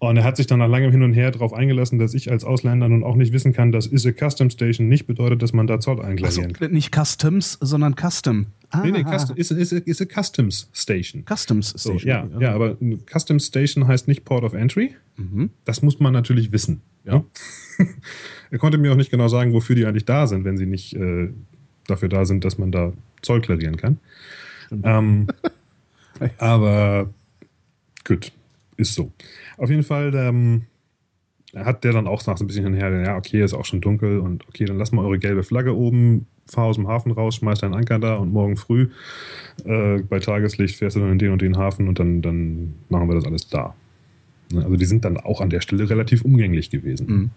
Und 0.00 0.16
er 0.16 0.24
hat 0.24 0.38
sich 0.38 0.46
dann 0.46 0.60
nach 0.60 0.68
langem 0.68 0.90
Hin 0.90 1.02
und 1.02 1.12
Her 1.12 1.30
darauf 1.30 1.52
eingelassen, 1.52 1.98
dass 1.98 2.14
ich 2.14 2.30
als 2.30 2.42
Ausländer 2.42 2.88
nun 2.88 3.04
auch 3.04 3.16
nicht 3.16 3.34
wissen 3.34 3.52
kann, 3.52 3.70
dass 3.70 3.86
is 3.86 4.06
a 4.06 4.12
custom 4.12 4.48
station 4.48 4.88
nicht 4.88 5.06
bedeutet, 5.06 5.42
dass 5.42 5.52
man 5.52 5.66
da 5.66 5.78
Zoll 5.78 6.00
einklarieren 6.00 6.54
kann. 6.54 6.62
Also 6.62 6.74
nicht 6.74 6.94
Customs, 6.94 7.58
sondern 7.60 7.94
Custom. 7.94 8.46
Ah, 8.70 8.80
nee, 8.82 8.92
nee, 8.92 9.04
custom, 9.04 9.36
is, 9.36 9.50
is, 9.50 9.72
is 9.72 10.00
a 10.00 10.06
Customs 10.06 10.70
Station. 10.72 11.22
Customs 11.28 11.70
Station. 11.70 11.98
So, 11.98 12.08
ja, 12.08 12.26
ja, 12.40 12.54
aber 12.54 12.78
Customs 13.12 13.46
Station 13.46 13.86
heißt 13.86 14.08
nicht 14.08 14.24
Port 14.24 14.42
of 14.42 14.54
Entry. 14.54 14.94
Mhm. 15.18 15.50
Das 15.66 15.82
muss 15.82 16.00
man 16.00 16.14
natürlich 16.14 16.50
wissen. 16.50 16.80
Ja. 17.04 17.22
er 18.50 18.58
konnte 18.58 18.78
mir 18.78 18.92
auch 18.92 18.96
nicht 18.96 19.10
genau 19.10 19.28
sagen, 19.28 19.52
wofür 19.52 19.76
die 19.76 19.84
eigentlich 19.84 20.06
da 20.06 20.26
sind, 20.26 20.44
wenn 20.46 20.56
sie 20.56 20.66
nicht 20.66 20.94
äh, 20.94 21.28
dafür 21.86 22.08
da 22.08 22.24
sind, 22.24 22.46
dass 22.46 22.56
man 22.56 22.72
da 22.72 22.94
Zoll 23.20 23.42
klarieren 23.42 23.76
kann. 23.76 23.98
Ähm, 24.82 25.26
Aber 26.38 27.10
gut, 28.04 28.32
ist 28.80 28.94
so. 28.94 29.12
Auf 29.56 29.70
jeden 29.70 29.82
Fall 29.82 30.14
ähm, 30.14 30.62
hat 31.54 31.84
der 31.84 31.92
dann 31.92 32.06
auch 32.06 32.24
nach 32.26 32.36
so 32.36 32.44
ein 32.44 32.46
bisschen 32.46 32.64
hinher, 32.64 32.90
ja, 33.02 33.16
okay, 33.16 33.42
ist 33.42 33.54
auch 33.54 33.64
schon 33.64 33.80
dunkel 33.80 34.18
und 34.20 34.46
okay, 34.48 34.64
dann 34.64 34.78
lass 34.78 34.92
mal 34.92 35.04
eure 35.04 35.18
gelbe 35.18 35.42
Flagge 35.42 35.76
oben, 35.76 36.26
fahr 36.46 36.66
aus 36.66 36.76
dem 36.76 36.88
Hafen 36.88 37.12
raus, 37.12 37.36
schmeiß 37.36 37.60
deinen 37.60 37.74
Anker 37.74 37.98
da 37.98 38.16
und 38.16 38.32
morgen 38.32 38.56
früh 38.56 38.88
äh, 39.64 39.98
bei 40.02 40.18
Tageslicht 40.18 40.76
fährst 40.76 40.96
du 40.96 41.00
dann 41.00 41.12
in 41.12 41.18
den 41.18 41.32
und 41.32 41.42
den 41.42 41.56
Hafen 41.56 41.88
und 41.88 41.98
dann, 41.98 42.22
dann 42.22 42.74
machen 42.88 43.08
wir 43.08 43.14
das 43.14 43.24
alles 43.24 43.48
da. 43.48 43.74
Ne, 44.52 44.64
also 44.64 44.76
die 44.76 44.84
sind 44.84 45.04
dann 45.04 45.16
auch 45.16 45.40
an 45.40 45.50
der 45.50 45.60
Stelle 45.60 45.88
relativ 45.88 46.22
umgänglich 46.22 46.70
gewesen. 46.70 47.06
Mhm. 47.06 47.30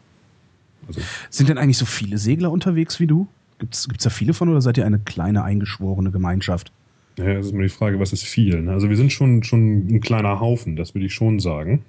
Also. 0.88 1.02
Sind 1.30 1.50
denn 1.50 1.58
eigentlich 1.58 1.78
so 1.78 1.86
viele 1.86 2.18
Segler 2.18 2.52
unterwegs 2.52 3.00
wie 3.00 3.08
du? 3.08 3.28
Gibt 3.60 3.76
es 3.76 3.88
da 3.88 4.10
viele 4.10 4.34
von 4.34 4.50
oder 4.50 4.62
seid 4.62 4.78
ihr 4.78 4.86
eine 4.86 5.00
kleine 5.00 5.44
eingeschworene 5.44 6.12
Gemeinschaft? 6.12 6.72
Ja, 7.18 7.34
das 7.36 7.48
ist 7.48 7.54
mir 7.54 7.64
die 7.64 7.70
Frage, 7.70 8.00
was 8.00 8.14
ist 8.14 8.24
viel? 8.24 8.62
Ne? 8.62 8.72
Also 8.72 8.90
wir 8.90 8.98
sind 8.98 9.12
schon, 9.12 9.44
schon 9.44 9.88
ein 9.88 10.02
kleiner 10.02 10.40
Haufen, 10.40 10.76
das 10.76 10.96
würde 10.96 11.06
ich 11.06 11.14
schon 11.14 11.40
sagen. 11.40 11.84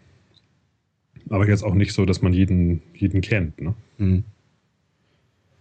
Aber 1.30 1.48
jetzt 1.48 1.62
auch 1.62 1.74
nicht 1.74 1.92
so, 1.92 2.04
dass 2.04 2.20
man 2.20 2.34
jeden, 2.34 2.82
jeden 2.94 3.22
kennt. 3.22 3.60
Ne? 3.60 3.74
Mhm. 3.98 4.24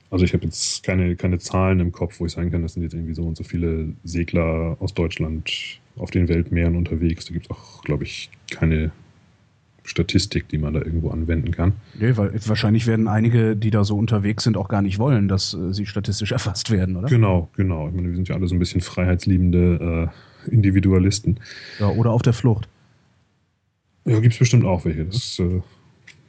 Also 0.09 0.26
ich 0.26 0.34
habe 0.34 0.43
jetzt 0.43 0.84
keine, 0.84 1.16
keine 1.16 1.39
Zahlen 1.39 1.80
im 1.80 1.91
Kopf, 1.91 2.20
wo 2.20 2.26
ich 2.26 2.34
sagen 2.34 2.51
kann, 2.51 2.61
das 2.61 2.74
sind 2.74 2.84
jetzt 2.84 2.93
irgendwie 2.93 3.16
so 3.16 3.26
und 3.26 3.38
so 3.38 3.43
viele 3.43 3.93
Segler 4.03 4.78
aus 4.80 4.93
Deutschland 4.93 5.80
auf 5.95 6.11
den 6.11 6.28
Weltmeeren 6.28 6.76
unterwegs. 6.76 7.26
Da 7.26 7.34
gibt 7.34 7.45
es 7.45 7.51
auch, 7.51 7.84
glaube 7.84 8.03
ich, 8.03 8.30
keine 8.51 8.91
Statistik, 9.84 10.47
die 10.47 10.57
man 10.57 10.73
da 10.73 10.81
irgendwo 10.81 11.09
anwenden 11.09 11.51
kann. 11.51 11.73
Nee, 11.99 12.15
weil 12.15 12.31
wahrscheinlich 12.45 12.88
werden 12.88 13.07
einige, 13.07 13.55
die 13.55 13.69
da 13.69 13.84
so 13.84 13.97
unterwegs 13.97 14.43
sind, 14.45 14.55
auch 14.55 14.69
gar 14.69 14.81
nicht 14.81 14.97
wollen, 14.97 15.27
dass 15.27 15.53
äh, 15.53 15.73
sie 15.73 15.86
statistisch 15.86 16.31
erfasst 16.34 16.71
werden, 16.71 16.95
oder? 16.95 17.09
Genau, 17.09 17.49
genau. 17.55 17.89
Ich 17.89 17.93
meine, 17.93 18.09
wir 18.09 18.15
sind 18.15 18.29
ja 18.29 18.36
alle 18.36 18.47
so 18.47 18.55
ein 18.55 18.59
bisschen 18.59 18.81
freiheitsliebende 18.81 20.09
äh, 20.47 20.51
Individualisten. 20.51 21.39
Ja, 21.79 21.89
oder 21.89 22.11
auf 22.11 22.21
der 22.21 22.34
Flucht. 22.34 22.67
Ja, 24.05 24.19
gibt 24.19 24.34
es 24.34 24.39
bestimmt 24.39 24.65
auch 24.65 24.86
welche. 24.86 25.05
Das 25.05 25.39
äh, 25.39 25.61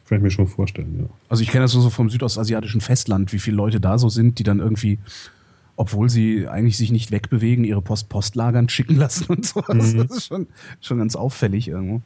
kann 0.09 0.19
ich 0.19 0.23
mir 0.23 0.31
schon 0.31 0.49
vorstellen, 0.49 0.97
ja. 1.01 1.07
Also 1.29 1.43
ich 1.43 1.51
kenne 1.51 1.65
das 1.65 1.73
so 1.73 1.91
vom 1.91 2.11
südostasiatischen 2.11 2.81
Festland, 2.81 3.33
wie 3.33 3.39
viele 3.39 3.57
Leute 3.57 3.81
da 3.81 3.99
so 3.99 4.09
sind, 4.09 4.39
die 4.39 4.45
dann 4.45 4.59
irgendwie 4.59 4.99
obwohl 5.77 6.09
sie 6.09 6.47
eigentlich 6.47 6.77
sich 6.77 6.93
nicht 6.93 7.11
wegbewegen, 7.11 7.65
ihre 7.65 7.83
Post-Postlagern 7.83 8.69
schicken 8.69 8.97
lassen 8.99 9.27
und 9.27 9.47
sowas. 9.47 9.93
Mhm. 9.93 10.07
Das 10.07 10.19
ist 10.19 10.27
schon, 10.27 10.47
schon 10.81 10.99
ganz 10.99 11.17
auffällig 11.17 11.69
irgendwo. 11.69 12.01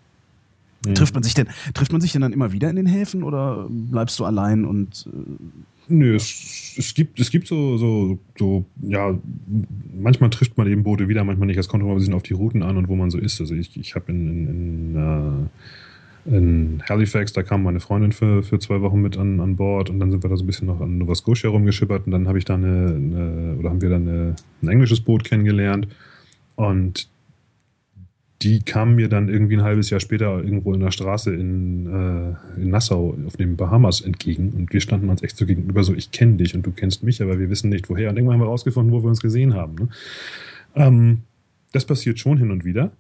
Mhm. 0.87 0.95
Trifft 0.95 1.15
man 1.15 1.23
sich 1.23 1.35
denn, 1.35 1.49
trifft 1.75 1.93
man 1.93 2.01
sich 2.01 2.13
denn 2.13 2.23
dann 2.23 2.33
immer 2.33 2.53
wieder 2.53 2.71
in 2.71 2.77
den 2.77 2.87
Häfen 2.87 3.23
oder 3.23 3.67
bleibst 3.69 4.19
du 4.19 4.25
allein 4.25 4.65
und 4.65 5.09
äh 5.13 5.43
Nö, 5.91 6.15
es, 6.15 6.75
es, 6.77 6.93
gibt, 6.93 7.19
es 7.19 7.31
gibt 7.31 7.49
so, 7.49 7.79
so, 7.79 8.19
so, 8.39 8.65
ja, 8.83 9.19
manchmal 9.99 10.29
trifft 10.29 10.59
man 10.59 10.67
eben 10.67 10.83
Boote 10.83 11.09
wieder, 11.09 11.25
manchmal 11.25 11.47
nicht. 11.47 11.59
Das 11.59 11.67
kommt 11.67 11.83
immer 11.83 11.93
ein 11.93 11.99
bisschen 11.99 12.13
auf 12.13 12.23
die 12.23 12.35
Routen 12.35 12.63
an 12.63 12.77
und 12.77 12.89
wo 12.89 12.95
man 12.95 13.11
so 13.11 13.17
ist. 13.17 13.41
Also 13.41 13.55
ich, 13.55 13.75
ich 13.79 13.95
habe 13.95 14.13
in, 14.13 14.29
in, 14.29 14.49
in, 14.49 15.49
äh, 16.27 16.37
in, 16.37 16.83
Halifax, 16.87 17.33
da 17.33 17.43
kam 17.43 17.63
meine 17.63 17.81
Freundin 17.81 18.13
für, 18.13 18.43
für 18.43 18.59
zwei 18.59 18.83
Wochen 18.83 19.01
mit 19.01 19.17
an, 19.17 19.41
an 19.41 19.57
Bord 19.57 19.89
und 19.89 19.99
dann 19.99 20.11
sind 20.11 20.23
wir 20.23 20.29
da 20.29 20.37
so 20.37 20.45
ein 20.45 20.47
bisschen 20.47 20.67
noch 20.67 20.83
an 20.83 20.99
Nova 20.99 21.15
Scotia 21.15 21.49
rumgeschippert 21.49 22.05
und 22.05 22.13
dann 22.13 22.29
habe 22.29 22.37
ich 22.37 22.45
da 22.45 22.57
eine, 22.57 22.95
eine, 22.95 23.57
oder 23.59 23.71
haben 23.71 23.81
wir 23.81 23.89
dann 23.89 24.07
eine, 24.07 24.37
ein 24.61 24.69
englisches 24.69 25.01
Boot 25.01 25.25
kennengelernt 25.25 25.89
und 26.57 27.09
die 28.43 28.61
kam 28.61 28.95
mir 28.95 29.09
dann 29.09 29.29
irgendwie 29.29 29.57
ein 29.57 29.65
halbes 29.65 29.91
Jahr 29.91 29.99
später 29.99 30.43
irgendwo 30.43 30.73
in 30.73 30.81
der 30.81 30.93
Straße 30.93 31.35
in, 31.35 31.87
äh, 31.87 32.61
in 32.61 32.71
Nassau 32.71 33.17
auf 33.27 33.37
den 33.37 33.57
Bahamas 33.57 34.01
entgegen 34.01 34.51
und 34.51 34.73
wir 34.73 34.81
standen 34.81 35.09
uns 35.09 35.23
echt 35.23 35.37
so 35.37 35.45
gegenüber, 35.45 35.83
so 35.83 35.93
ich 35.95 36.13
kenne 36.13 36.37
dich 36.37 36.55
und 36.55 36.65
du 36.65 36.71
kennst 36.71 37.03
mich, 37.03 37.21
aber 37.21 37.41
wir 37.41 37.51
wissen 37.51 37.69
nicht 37.69 37.91
woher. 37.91 38.11
Und 38.11 38.17
irgendwann 38.17 38.35
haben 38.35 38.45
wir 38.45 38.49
rausgefunden, 38.49 38.93
wo 38.93 39.03
wir 39.03 39.09
uns 39.09 39.21
gesehen 39.21 39.55
haben. 39.55 39.75
Ne? 39.75 39.89
Ähm, 40.77 41.19
das 41.73 41.85
passiert 41.85 42.21
schon 42.21 42.39
hin 42.39 42.53
und 42.53 42.65
wieder, 42.65 42.93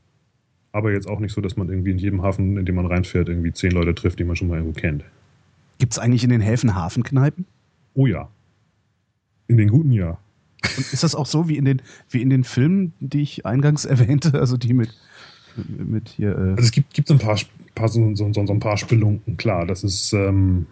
aber 0.72 0.92
jetzt 0.92 1.08
auch 1.08 1.20
nicht 1.20 1.32
so, 1.32 1.40
dass 1.40 1.56
man 1.56 1.68
irgendwie 1.68 1.92
in 1.92 1.98
jedem 1.98 2.22
Hafen, 2.22 2.56
in 2.56 2.66
dem 2.66 2.74
man 2.74 2.86
reinfährt, 2.86 3.28
irgendwie 3.28 3.52
zehn 3.52 3.70
Leute 3.70 3.94
trifft, 3.94 4.18
die 4.18 4.24
man 4.24 4.34
schon 4.34 4.48
mal 4.48 4.58
irgendwo 4.58 4.78
kennt. 4.78 5.04
Gibt 5.78 5.92
es 5.92 6.00
eigentlich 6.00 6.24
in 6.24 6.30
den 6.30 6.40
Häfen 6.40 6.74
Hafenkneipen? 6.74 7.46
Oh 7.94 8.06
ja. 8.06 8.28
In 9.46 9.56
den 9.56 9.68
guten 9.68 9.92
ja. 9.92 10.18
Und 10.76 10.92
ist 10.92 11.04
das 11.04 11.14
auch 11.14 11.26
so 11.26 11.48
wie 11.48 11.56
in 11.56 11.64
den, 11.64 11.80
wie 12.10 12.20
in 12.20 12.30
den 12.30 12.42
Filmen, 12.42 12.92
die 12.98 13.22
ich 13.22 13.46
eingangs 13.46 13.84
erwähnte, 13.84 14.38
also 14.38 14.56
die 14.56 14.74
mit 14.74 14.92
mit 15.56 16.08
hier. 16.08 16.30
Äh 16.30 16.50
also 16.50 16.62
es 16.62 16.72
gibt, 16.72 16.94
gibt 16.94 17.10
ein 17.10 17.18
paar, 17.18 17.38
paar 17.74 17.88
so, 17.88 18.14
so, 18.14 18.30
so, 18.32 18.40
ein 18.40 18.60
paar 18.60 18.76
Spelunken, 18.76 19.36
klar. 19.36 19.66
Das 19.66 19.84
ist, 19.84 20.12
ähm, 20.12 20.66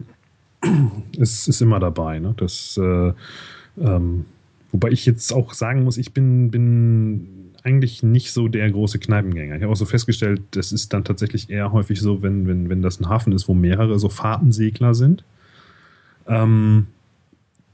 ist, 1.18 1.48
ist 1.48 1.60
immer 1.62 1.80
dabei. 1.80 2.18
Ne? 2.18 2.34
Das, 2.36 2.78
äh, 2.80 3.12
ähm, 3.78 4.24
wobei 4.72 4.90
ich 4.90 5.06
jetzt 5.06 5.32
auch 5.32 5.52
sagen 5.54 5.84
muss, 5.84 5.98
ich 5.98 6.12
bin, 6.12 6.50
bin 6.50 7.52
eigentlich 7.64 8.02
nicht 8.02 8.32
so 8.32 8.48
der 8.48 8.70
große 8.70 8.98
Kneipengänger. 8.98 9.56
Ich 9.56 9.62
habe 9.62 9.72
auch 9.72 9.76
so 9.76 9.86
festgestellt, 9.86 10.40
das 10.52 10.72
ist 10.72 10.92
dann 10.92 11.04
tatsächlich 11.04 11.50
eher 11.50 11.72
häufig 11.72 12.00
so, 12.00 12.22
wenn, 12.22 12.46
wenn, 12.46 12.68
wenn 12.68 12.80
das 12.80 13.00
ein 13.00 13.08
Hafen 13.08 13.32
ist, 13.32 13.48
wo 13.48 13.54
mehrere 13.54 13.98
so 13.98 14.08
Fahrtensegler 14.08 14.94
sind. 14.94 15.24
Ähm, 16.28 16.86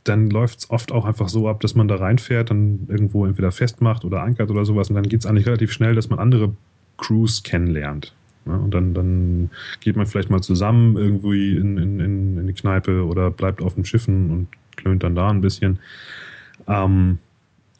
dann 0.04 0.30
läuft 0.30 0.60
es 0.60 0.70
oft 0.70 0.92
auch 0.92 1.04
einfach 1.04 1.28
so 1.28 1.48
ab, 1.48 1.60
dass 1.60 1.74
man 1.74 1.88
da 1.88 1.96
reinfährt, 1.96 2.50
dann 2.50 2.86
irgendwo 2.88 3.26
entweder 3.26 3.52
festmacht 3.52 4.04
oder 4.04 4.22
ankert 4.22 4.50
oder 4.50 4.64
sowas 4.64 4.88
und 4.88 4.96
dann 4.96 5.08
geht 5.08 5.20
es 5.20 5.26
eigentlich 5.26 5.46
relativ 5.46 5.72
schnell, 5.72 5.94
dass 5.94 6.08
man 6.08 6.18
andere 6.18 6.54
Crews 7.02 7.42
kennenlernt. 7.42 8.12
Ja, 8.46 8.56
und 8.56 8.72
dann, 8.72 8.94
dann 8.94 9.50
geht 9.80 9.96
man 9.96 10.06
vielleicht 10.06 10.30
mal 10.30 10.40
zusammen 10.40 10.96
irgendwie 10.96 11.56
in, 11.56 11.78
in, 11.78 12.00
in 12.38 12.46
die 12.46 12.52
Kneipe 12.52 13.04
oder 13.04 13.30
bleibt 13.30 13.62
auf 13.62 13.74
den 13.74 13.84
Schiffen 13.84 14.30
und 14.30 14.48
klönt 14.76 15.02
dann 15.02 15.14
da 15.14 15.30
ein 15.30 15.40
bisschen. 15.40 15.78
Ähm, 16.66 17.18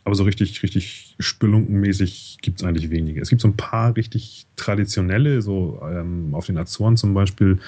aber 0.05 0.15
so 0.17 0.25
richtig, 0.25 0.63
richtig 0.63 1.15
spelunkenmäßig 1.21 2.39
gibt 2.43 2.61
es 2.61 2.67
eigentlich 2.67 2.91
wenige. 2.91 3.21
Es 3.21 3.29
gibt 3.29 3.41
so 3.41 3.49
ein 3.49 3.57
paar 3.57 3.95
richtig 3.97 4.47
traditionelle, 4.57 5.43
so 5.43 5.81
ähm, 5.89 6.35
auf 6.35 6.47
den 6.47 6.59
Azoren 6.59 6.97
zum 6.97 7.15
Beispiel, 7.15 7.59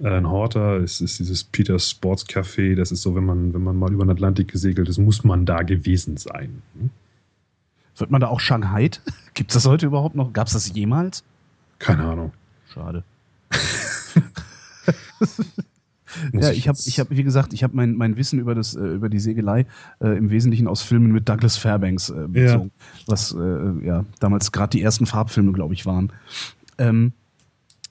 äh, 0.00 0.08
ein 0.08 0.28
Horter, 0.28 0.76
es 0.78 1.00
ist 1.00 1.18
dieses 1.18 1.44
Peters 1.44 1.90
Sports 1.90 2.26
Café, 2.26 2.74
das 2.74 2.92
ist 2.92 3.02
so, 3.02 3.14
wenn 3.14 3.24
man, 3.24 3.54
wenn 3.54 3.62
man 3.62 3.76
mal 3.76 3.92
über 3.92 4.04
den 4.04 4.10
Atlantik 4.10 4.48
gesegelt 4.48 4.88
ist, 4.88 4.98
muss 4.98 5.24
man 5.24 5.46
da 5.46 5.62
gewesen 5.62 6.18
sein. 6.18 6.62
Hm? 6.78 6.90
Wird 7.98 8.10
man 8.10 8.20
da 8.20 8.28
auch 8.28 8.40
Shanghai? 8.40 8.90
Gibt 9.34 9.50
es 9.50 9.54
das 9.54 9.66
heute 9.66 9.86
überhaupt 9.86 10.14
noch? 10.14 10.32
Gab 10.32 10.46
es 10.46 10.52
das 10.52 10.72
jemals? 10.74 11.24
Keine 11.78 12.04
Ahnung. 12.04 12.32
Schade. 12.72 13.04
ja, 16.32 16.50
ich 16.50 16.68
habe, 16.68 16.78
ich 16.84 17.00
hab, 17.00 17.10
wie 17.10 17.22
gesagt, 17.22 17.52
ich 17.52 17.62
habe 17.62 17.76
mein, 17.76 17.94
mein 17.94 18.16
Wissen 18.16 18.38
über, 18.38 18.54
das, 18.54 18.74
äh, 18.74 18.80
über 18.80 19.08
die 19.08 19.20
Segelei 19.20 19.66
äh, 20.00 20.16
im 20.16 20.30
Wesentlichen 20.30 20.66
aus 20.66 20.82
Filmen 20.82 21.12
mit 21.12 21.28
Douglas 21.28 21.56
Fairbanks 21.56 22.10
äh, 22.10 22.26
bezogen, 22.28 22.70
ja. 22.74 23.04
was 23.06 23.32
äh, 23.32 23.86
ja 23.86 24.04
damals 24.20 24.52
gerade 24.52 24.70
die 24.70 24.82
ersten 24.82 25.06
Farbfilme, 25.06 25.52
glaube 25.52 25.74
ich, 25.74 25.86
waren. 25.86 26.12
Ähm, 26.78 27.12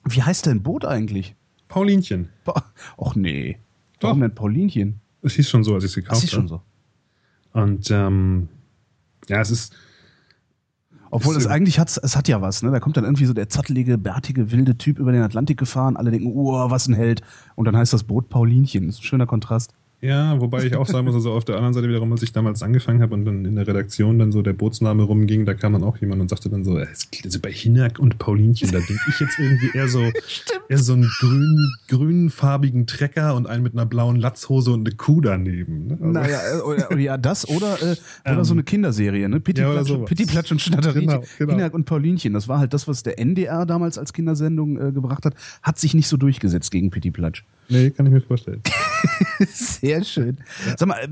wie 0.04 0.22
heißt 0.22 0.46
dein 0.46 0.62
Boot 0.62 0.84
eigentlich? 0.84 1.34
Paulinchen. 1.68 2.28
Pa 2.44 2.64
Och 2.96 3.14
nee. 3.14 3.58
Doch. 4.00 4.08
Warum 4.08 4.20
denn 4.20 4.34
Paulinchen? 4.34 5.00
Es 5.22 5.34
hieß 5.34 5.48
schon 5.48 5.64
so, 5.64 5.74
als 5.74 5.84
ich 5.84 5.90
es 5.90 5.94
gekauft 5.96 6.12
habe. 6.12 6.18
Es 6.18 6.22
hieß 6.22 6.30
schon 6.30 6.48
so. 6.48 6.62
Und 7.52 7.90
ähm, 7.90 8.48
ja, 9.28 9.40
es 9.40 9.50
ist 9.50 9.74
obwohl 11.10 11.36
es 11.36 11.46
eigentlich 11.46 11.78
hat, 11.78 11.88
es 12.02 12.16
hat 12.16 12.28
ja 12.28 12.40
was, 12.40 12.62
ne? 12.62 12.70
Da 12.70 12.80
kommt 12.80 12.96
dann 12.96 13.04
irgendwie 13.04 13.24
so 13.24 13.32
der 13.32 13.48
zottelige, 13.48 13.98
bärtige, 13.98 14.50
wilde 14.50 14.76
Typ 14.76 14.98
über 14.98 15.12
den 15.12 15.22
Atlantik 15.22 15.58
gefahren. 15.58 15.96
Alle 15.96 16.10
denken, 16.10 16.32
oh, 16.34 16.70
was 16.70 16.88
ein 16.88 16.94
Held. 16.94 17.22
Und 17.54 17.64
dann 17.64 17.76
heißt 17.76 17.92
das 17.92 18.04
Boot 18.04 18.28
Paulinchen. 18.28 18.86
Das 18.86 18.96
ist 18.96 19.00
ein 19.00 19.04
schöner 19.04 19.26
Kontrast. 19.26 19.72
Ja, 20.00 20.40
wobei 20.40 20.64
ich 20.64 20.76
auch 20.76 20.86
sagen 20.86 21.06
muss, 21.06 21.16
also 21.16 21.32
auf 21.32 21.44
der 21.44 21.56
anderen 21.56 21.74
Seite 21.74 21.88
wiederum, 21.88 22.12
als 22.12 22.22
ich 22.22 22.32
damals 22.32 22.62
angefangen 22.62 23.02
habe 23.02 23.14
und 23.14 23.24
dann 23.24 23.44
in 23.44 23.56
der 23.56 23.66
Redaktion 23.66 24.20
dann 24.20 24.30
so 24.30 24.42
der 24.42 24.52
Bootsname 24.52 25.02
rumging, 25.02 25.44
da 25.44 25.54
kam 25.54 25.72
dann 25.72 25.82
auch 25.82 25.96
jemand 25.96 26.20
und 26.20 26.30
sagte 26.30 26.48
dann 26.48 26.64
so, 26.64 26.78
es 26.78 27.10
klingt 27.10 27.26
also 27.26 27.40
bei 27.40 27.50
Hinak 27.50 27.98
und 27.98 28.16
Paulinchen, 28.18 28.70
da 28.70 28.78
denke 28.78 29.02
ich 29.08 29.18
jetzt 29.18 29.40
irgendwie 29.40 29.70
eher 29.74 29.88
so, 29.88 30.00
eher 30.68 30.78
so 30.78 30.92
einen 30.92 31.10
grün, 31.18 31.74
grünfarbigen 31.88 32.86
Trecker 32.86 33.34
und 33.34 33.48
einen 33.48 33.64
mit 33.64 33.72
einer 33.72 33.86
blauen 33.86 34.14
Latzhose 34.14 34.70
und 34.70 34.86
eine 34.86 34.96
Kuh 34.96 35.20
daneben. 35.20 35.88
Ne? 35.88 35.98
Also 36.00 36.12
naja, 36.12 36.40
äh, 36.58 36.60
oder, 36.60 36.96
ja, 36.96 37.16
das 37.16 37.48
oder, 37.48 37.82
äh, 37.82 37.96
oder 38.24 38.38
ähm, 38.38 38.44
so 38.44 38.52
eine 38.52 38.62
Kinderserie, 38.62 39.28
ne? 39.28 39.40
Pitti, 39.40 39.62
ja, 39.62 39.72
Platsch, 39.72 39.92
Pitti 40.06 40.26
Platsch 40.26 40.52
und 40.52 40.60
Schnatterie. 40.60 41.06
Genau, 41.06 41.24
genau. 41.38 41.54
Hinak 41.54 41.74
und 41.74 41.86
Paulinchen, 41.86 42.34
das 42.34 42.46
war 42.46 42.60
halt 42.60 42.72
das, 42.72 42.86
was 42.86 43.02
der 43.02 43.18
NDR 43.18 43.66
damals 43.66 43.98
als 43.98 44.12
Kindersendung 44.12 44.78
äh, 44.80 44.92
gebracht 44.92 45.24
hat, 45.24 45.34
hat 45.64 45.76
sich 45.80 45.94
nicht 45.94 46.06
so 46.06 46.16
durchgesetzt 46.16 46.70
gegen 46.70 46.90
Pitti 46.90 47.10
Platsch. 47.10 47.42
Nee, 47.68 47.90
kann 47.90 48.06
ich 48.06 48.12
mir 48.12 48.20
vorstellen. 48.20 48.62
Sehr 49.48 50.02
schön. 50.04 50.38
Ja. 50.66 50.76
Sag 50.78 50.88
mal, 50.88 51.08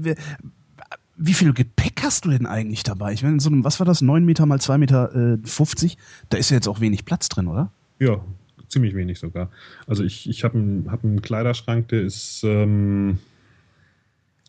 wie 1.16 1.34
viel 1.34 1.52
Gepäck 1.52 2.02
hast 2.02 2.24
du 2.24 2.30
denn 2.30 2.46
eigentlich 2.46 2.82
dabei? 2.82 3.12
Ich 3.12 3.22
meine, 3.22 3.34
in 3.34 3.40
so 3.40 3.50
einem, 3.50 3.64
was 3.64 3.78
war 3.80 3.86
das, 3.86 4.02
9 4.02 4.24
Meter 4.24 4.46
mal 4.46 4.60
2 4.60 4.78
Meter 4.78 5.14
äh, 5.14 5.38
50, 5.46 5.96
da 6.28 6.38
ist 6.38 6.50
ja 6.50 6.56
jetzt 6.56 6.68
auch 6.68 6.80
wenig 6.80 7.04
Platz 7.04 7.28
drin, 7.28 7.46
oder? 7.48 7.70
Ja, 7.98 8.20
ziemlich 8.68 8.94
wenig 8.94 9.18
sogar. 9.18 9.50
Also 9.86 10.04
ich, 10.04 10.28
ich 10.28 10.44
habe 10.44 10.58
einen, 10.58 10.90
hab 10.90 11.04
einen 11.04 11.22
Kleiderschrank, 11.22 11.88
der 11.88 12.02
ist, 12.02 12.42
ähm, 12.44 13.18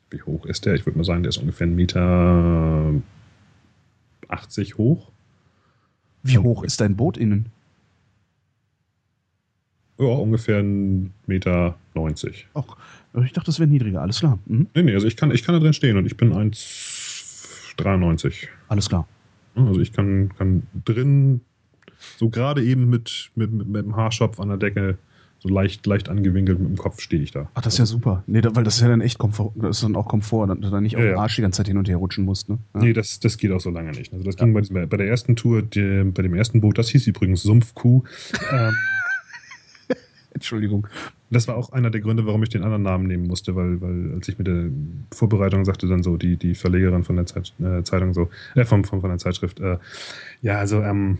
wie 0.09 0.21
hoch 0.21 0.45
ist 0.45 0.65
der? 0.65 0.75
Ich 0.75 0.85
würde 0.85 0.97
mal 0.97 1.05
sagen, 1.05 1.23
der 1.23 1.29
ist 1.29 1.37
ungefähr 1.37 1.67
1,80 1.67 1.73
Meter 1.75 2.93
80 4.27 4.77
hoch. 4.77 5.11
Wie 6.23 6.37
hoch 6.37 6.63
ist 6.63 6.81
dein 6.81 6.95
Boot 6.97 7.17
innen? 7.17 7.51
Ja, 9.99 10.05
ungefähr 10.05 10.61
1,90 10.61 11.09
Meter. 11.25 11.75
Ach, 12.53 12.63
ich 13.23 13.33
dachte, 13.33 13.47
das 13.47 13.59
wäre 13.59 13.67
niedriger, 13.69 14.01
alles 14.01 14.19
klar. 14.19 14.37
Mhm. 14.45 14.67
Nee, 14.75 14.83
nee, 14.83 14.93
also 14.93 15.07
ich 15.07 15.17
kann, 15.17 15.31
ich 15.31 15.43
kann 15.43 15.55
da 15.55 15.59
drin 15.59 15.73
stehen 15.73 15.97
und 15.97 16.05
ich 16.05 16.17
bin 16.17 16.31
1,93. 16.33 18.47
Alles 18.67 18.89
klar. 18.89 19.07
Also 19.55 19.79
ich 19.81 19.91
kann, 19.91 20.29
kann 20.37 20.63
drin 20.85 21.41
So 22.17 22.29
gerade 22.29 22.63
eben 22.63 22.89
mit, 22.89 23.31
mit, 23.35 23.51
mit, 23.51 23.67
mit 23.67 23.85
dem 23.85 23.95
Haarschopf 23.95 24.39
an 24.39 24.49
der 24.49 24.57
Decke, 24.57 24.97
so 25.39 25.49
leicht, 25.49 25.85
leicht 25.85 26.09
angewinkelt 26.09 26.59
mit 26.59 26.69
dem 26.69 26.77
Kopf 26.77 27.01
stehe 27.01 27.21
ich 27.21 27.31
da. 27.31 27.49
Ach, 27.55 27.61
das 27.61 27.73
ist 27.73 27.79
ja 27.79 27.85
super. 27.85 28.23
Nee, 28.27 28.41
da, 28.41 28.55
weil 28.55 28.63
das 28.63 28.75
ist 28.75 28.81
ja 28.81 28.87
dann 28.87 29.01
echt 29.01 29.17
Komfort, 29.17 29.51
das 29.55 29.77
ist 29.77 29.83
dann 29.83 29.95
auch 29.95 30.07
Komfort, 30.07 30.47
dass 30.47 30.59
du 30.59 30.69
dann 30.69 30.83
nicht 30.83 30.93
Ja, 30.93 30.99
auf 30.99 31.05
ja. 31.05 31.17
Arsch 31.17 31.35
die 31.35 31.41
ganze 31.41 31.57
Zeit 31.57 31.67
hin 31.67 31.77
und 31.77 31.87
her 31.89 31.97
rutschen 31.97 32.23
musst. 32.25 32.49
Ne? 32.49 32.57
Ja. 32.75 32.81
Nee, 32.81 32.93
das, 32.93 33.19
das 33.19 33.37
geht 33.37 33.51
auch 33.51 33.59
so 33.59 33.69
lange 33.71 33.91
nicht. 33.91 34.13
Also 34.13 34.23
das 34.25 34.35
ging 34.35 34.53
bei, 34.53 34.85
bei 34.85 34.97
der 34.97 35.07
ersten 35.07 35.35
Tour, 35.35 35.61
die, 35.63 36.03
bei 36.05 36.21
dem 36.23 36.33
ersten 36.35 36.61
Boot, 36.61 36.77
das 36.77 36.89
hieß 36.89 37.07
übrigens 37.07 37.41
Sumpfkuh. 37.43 38.03
ähm, 38.51 38.73
Entschuldigung. 40.37 40.87
das 41.29 41.47
war 41.47 41.57
auch 41.57 41.71
einer 41.71 41.89
der 41.89 42.01
Gründe, 42.01 42.25
warum 42.25 42.43
ich 42.43 42.49
den 42.49 42.63
anderen 42.63 42.83
Namen 42.83 43.07
nehmen 43.07 43.27
musste, 43.27 43.55
weil, 43.55 43.81
weil 43.81 44.13
als 44.13 44.27
ich 44.27 44.37
mit 44.37 44.47
der 44.47 44.69
Vorbereitung 45.11 45.65
sagte 45.65 45.87
dann 45.87 46.03
so, 46.03 46.17
die, 46.17 46.37
die 46.37 46.55
Verlegerin 46.55 47.03
von 47.03 47.15
der 47.15 47.25
Zeit, 47.25 47.53
äh, 47.59 47.83
Zeitung 47.83 48.13
so, 48.13 48.29
äh, 48.55 48.65
von, 48.65 48.85
von, 48.85 49.01
von 49.01 49.09
der 49.09 49.19
Zeitschrift, 49.19 49.59
äh, 49.59 49.77
ja, 50.41 50.57
also, 50.57 50.81
ähm, 50.81 51.17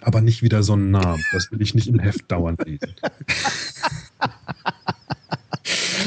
aber 0.00 0.20
nicht 0.20 0.42
wieder 0.42 0.62
so 0.62 0.72
einen 0.72 0.90
Namen. 0.90 1.22
Das 1.32 1.52
will 1.52 1.62
ich 1.62 1.74
nicht 1.74 1.86
im 1.86 1.98
Heft 1.98 2.30
dauernd 2.30 2.64
lesen. 2.64 2.94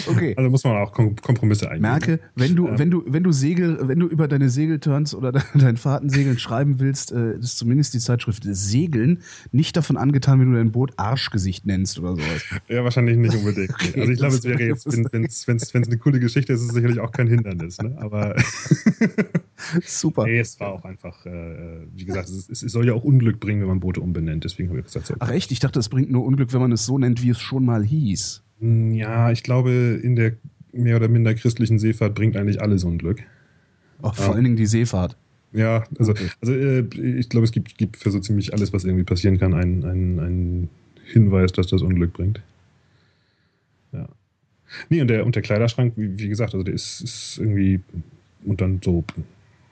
Okay. 0.07 0.33
Also 0.37 0.49
muss 0.49 0.63
man 0.63 0.77
auch 0.77 0.91
Kom 0.91 1.15
Kompromisse 1.15 1.67
eingehen. 1.69 1.81
Merke, 1.81 2.19
wenn 2.35 2.55
du, 2.55 2.67
Ja. 2.67 2.77
wenn 2.79 2.91
du, 2.91 3.03
wenn 3.07 3.23
du 3.23 3.31
Segel, 3.31 3.77
wenn 3.87 3.99
du 3.99 4.07
über 4.07 4.27
deine 4.27 4.49
Segelturns 4.49 5.13
oder 5.15 5.31
de- 5.31 5.41
dein 5.55 5.77
Fahrtensegeln 5.77 6.37
schreiben 6.39 6.79
willst, 6.79 7.11
äh, 7.11 7.37
ist 7.37 7.57
zumindest 7.57 7.93
die 7.93 7.99
Zeitschrift 7.99 8.43
Segeln 8.45 9.19
nicht 9.51 9.75
davon 9.77 9.97
angetan, 9.97 10.39
wenn 10.39 10.51
du 10.51 10.57
dein 10.57 10.71
Boot 10.71 10.93
Arschgesicht 10.97 11.65
nennst 11.65 11.99
oder 11.99 12.11
sowas. 12.15 12.43
Ja, 12.67 12.83
wahrscheinlich 12.83 13.17
nicht 13.17 13.35
unbedingt. 13.37 13.71
Okay, 13.71 13.99
also 13.99 14.11
ich 14.11 14.17
glaube, 14.19 14.35
es 14.35 14.43
wäre 14.43 14.63
jetzt, 14.63 14.85
wenn 14.91 15.23
es 15.57 15.75
eine 15.75 15.97
coole 15.97 16.19
Geschichte 16.19 16.53
ist, 16.53 16.61
ist 16.61 16.67
es 16.69 16.73
sicherlich 16.73 16.99
auch 16.99 17.11
kein 17.11 17.27
Hindernis. 17.27 17.77
Ne? 17.81 17.95
Aber 17.99 18.35
Super. 19.83 20.25
nee, 20.25 20.39
es 20.39 20.59
war 20.59 20.73
auch 20.73 20.83
einfach, 20.85 21.25
äh, 21.25 21.85
wie 21.95 22.05
gesagt, 22.05 22.29
es, 22.29 22.49
es 22.49 22.71
soll 22.71 22.85
ja 22.87 22.93
auch 22.93 23.03
Unglück 23.03 23.39
bringen, 23.39 23.61
wenn 23.61 23.67
man 23.69 23.79
Boote 23.79 24.01
umbenennt. 24.01 24.43
Deswegen 24.43 24.69
habe 24.69 24.79
ich 24.79 24.85
gesagt, 24.85 25.07
so, 25.07 25.15
Ach 25.19 25.29
echt? 25.31 25.51
Ich 25.51 25.59
dachte, 25.59 25.79
es 25.79 25.89
bringt 25.89 26.11
nur 26.11 26.23
Unglück, 26.25 26.53
wenn 26.53 26.61
man 26.61 26.71
es 26.71 26.85
so 26.85 26.97
nennt, 26.97 27.23
wie 27.23 27.29
es 27.29 27.39
schon 27.39 27.65
mal 27.65 27.83
hieß. 27.83 28.43
Ja, 28.59 29.31
ich 29.31 29.43
glaube, 29.43 29.99
in 30.01 30.15
der 30.15 30.33
mehr 30.71 30.95
oder 30.97 31.07
minder 31.07 31.33
christlichen 31.33 31.79
Seefahrt 31.79 32.15
bringt 32.15 32.35
eigentlich 32.37 32.61
alles 32.61 32.83
Unglück. 32.83 33.23
Auch 34.01 34.15
vor 34.15 34.25
Ja. 34.25 34.31
allen 34.33 34.43
Dingen 34.43 34.55
die 34.55 34.65
Seefahrt. 34.65 35.15
Ja, 35.53 35.85
also, 35.97 36.11
Okay. 36.11 36.27
also 36.41 36.53
äh, 36.53 36.79
ich 37.17 37.29
glaube, 37.29 37.45
es 37.45 37.51
gibt, 37.51 37.77
gibt 37.77 37.97
für 37.97 38.11
so 38.11 38.19
ziemlich 38.19 38.53
alles, 38.53 38.73
was 38.73 38.83
irgendwie 38.83 39.05
passieren 39.05 39.37
kann, 39.39 39.53
einen, 39.53 39.85
einen, 39.85 40.19
einen 40.19 40.69
Hinweis, 41.05 41.53
dass 41.53 41.67
das 41.67 41.81
Unglück 41.81 42.11
bringt. 42.13 42.41
Ja. 43.93 44.09
Nee, 44.89 45.01
und 45.01 45.07
der, 45.07 45.25
und 45.25 45.35
der 45.35 45.43
Kleiderschrank, 45.43 45.93
wie, 45.95 46.17
wie 46.19 46.27
gesagt, 46.27 46.53
also 46.53 46.63
der 46.63 46.73
ist, 46.73 47.01
ist 47.01 47.37
irgendwie 47.39 47.79
und 48.45 48.59
dann 48.59 48.81
so, 48.83 49.03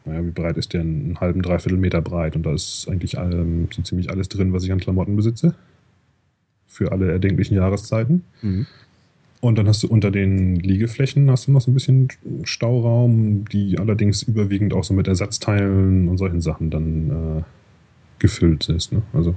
naja, 0.05 0.25
wie 0.25 0.31
breit 0.31 0.57
ist 0.57 0.73
der? 0.73 0.81
Einen 0.81 1.17
halben, 1.19 1.41
dreiviertel 1.41 1.77
Meter 1.77 2.01
breit 2.01 2.35
und 2.35 2.43
da 2.43 2.53
ist 2.53 2.87
eigentlich 2.89 3.15
ähm, 3.17 3.67
so 3.73 3.81
ziemlich 3.81 4.09
alles 4.09 4.29
drin, 4.29 4.53
was 4.53 4.63
ich 4.63 4.71
an 4.71 4.79
Klamotten 4.79 5.15
besitze. 5.15 5.53
Für 6.67 6.91
alle 6.91 7.11
erdenklichen 7.11 7.55
Jahreszeiten. 7.55 8.23
Mhm. 8.41 8.65
Und 9.41 9.57
dann 9.57 9.67
hast 9.67 9.83
du 9.83 9.87
unter 9.87 10.09
den 10.09 10.55
Liegeflächen 10.55 11.29
hast 11.29 11.47
du 11.47 11.51
noch 11.51 11.59
so 11.61 11.69
ein 11.69 11.73
bisschen 11.73 12.07
Stauraum, 12.45 13.43
die 13.49 13.77
allerdings 13.77 14.23
überwiegend 14.23 14.73
auch 14.73 14.83
so 14.85 14.93
mit 14.93 15.07
Ersatzteilen 15.07 16.07
und 16.07 16.17
solchen 16.17 16.39
Sachen 16.41 16.69
dann 16.69 17.09
äh, 17.39 17.43
gefüllt 18.19 18.69
ist. 18.69 18.93
Ne? 18.93 19.01
Also 19.11 19.35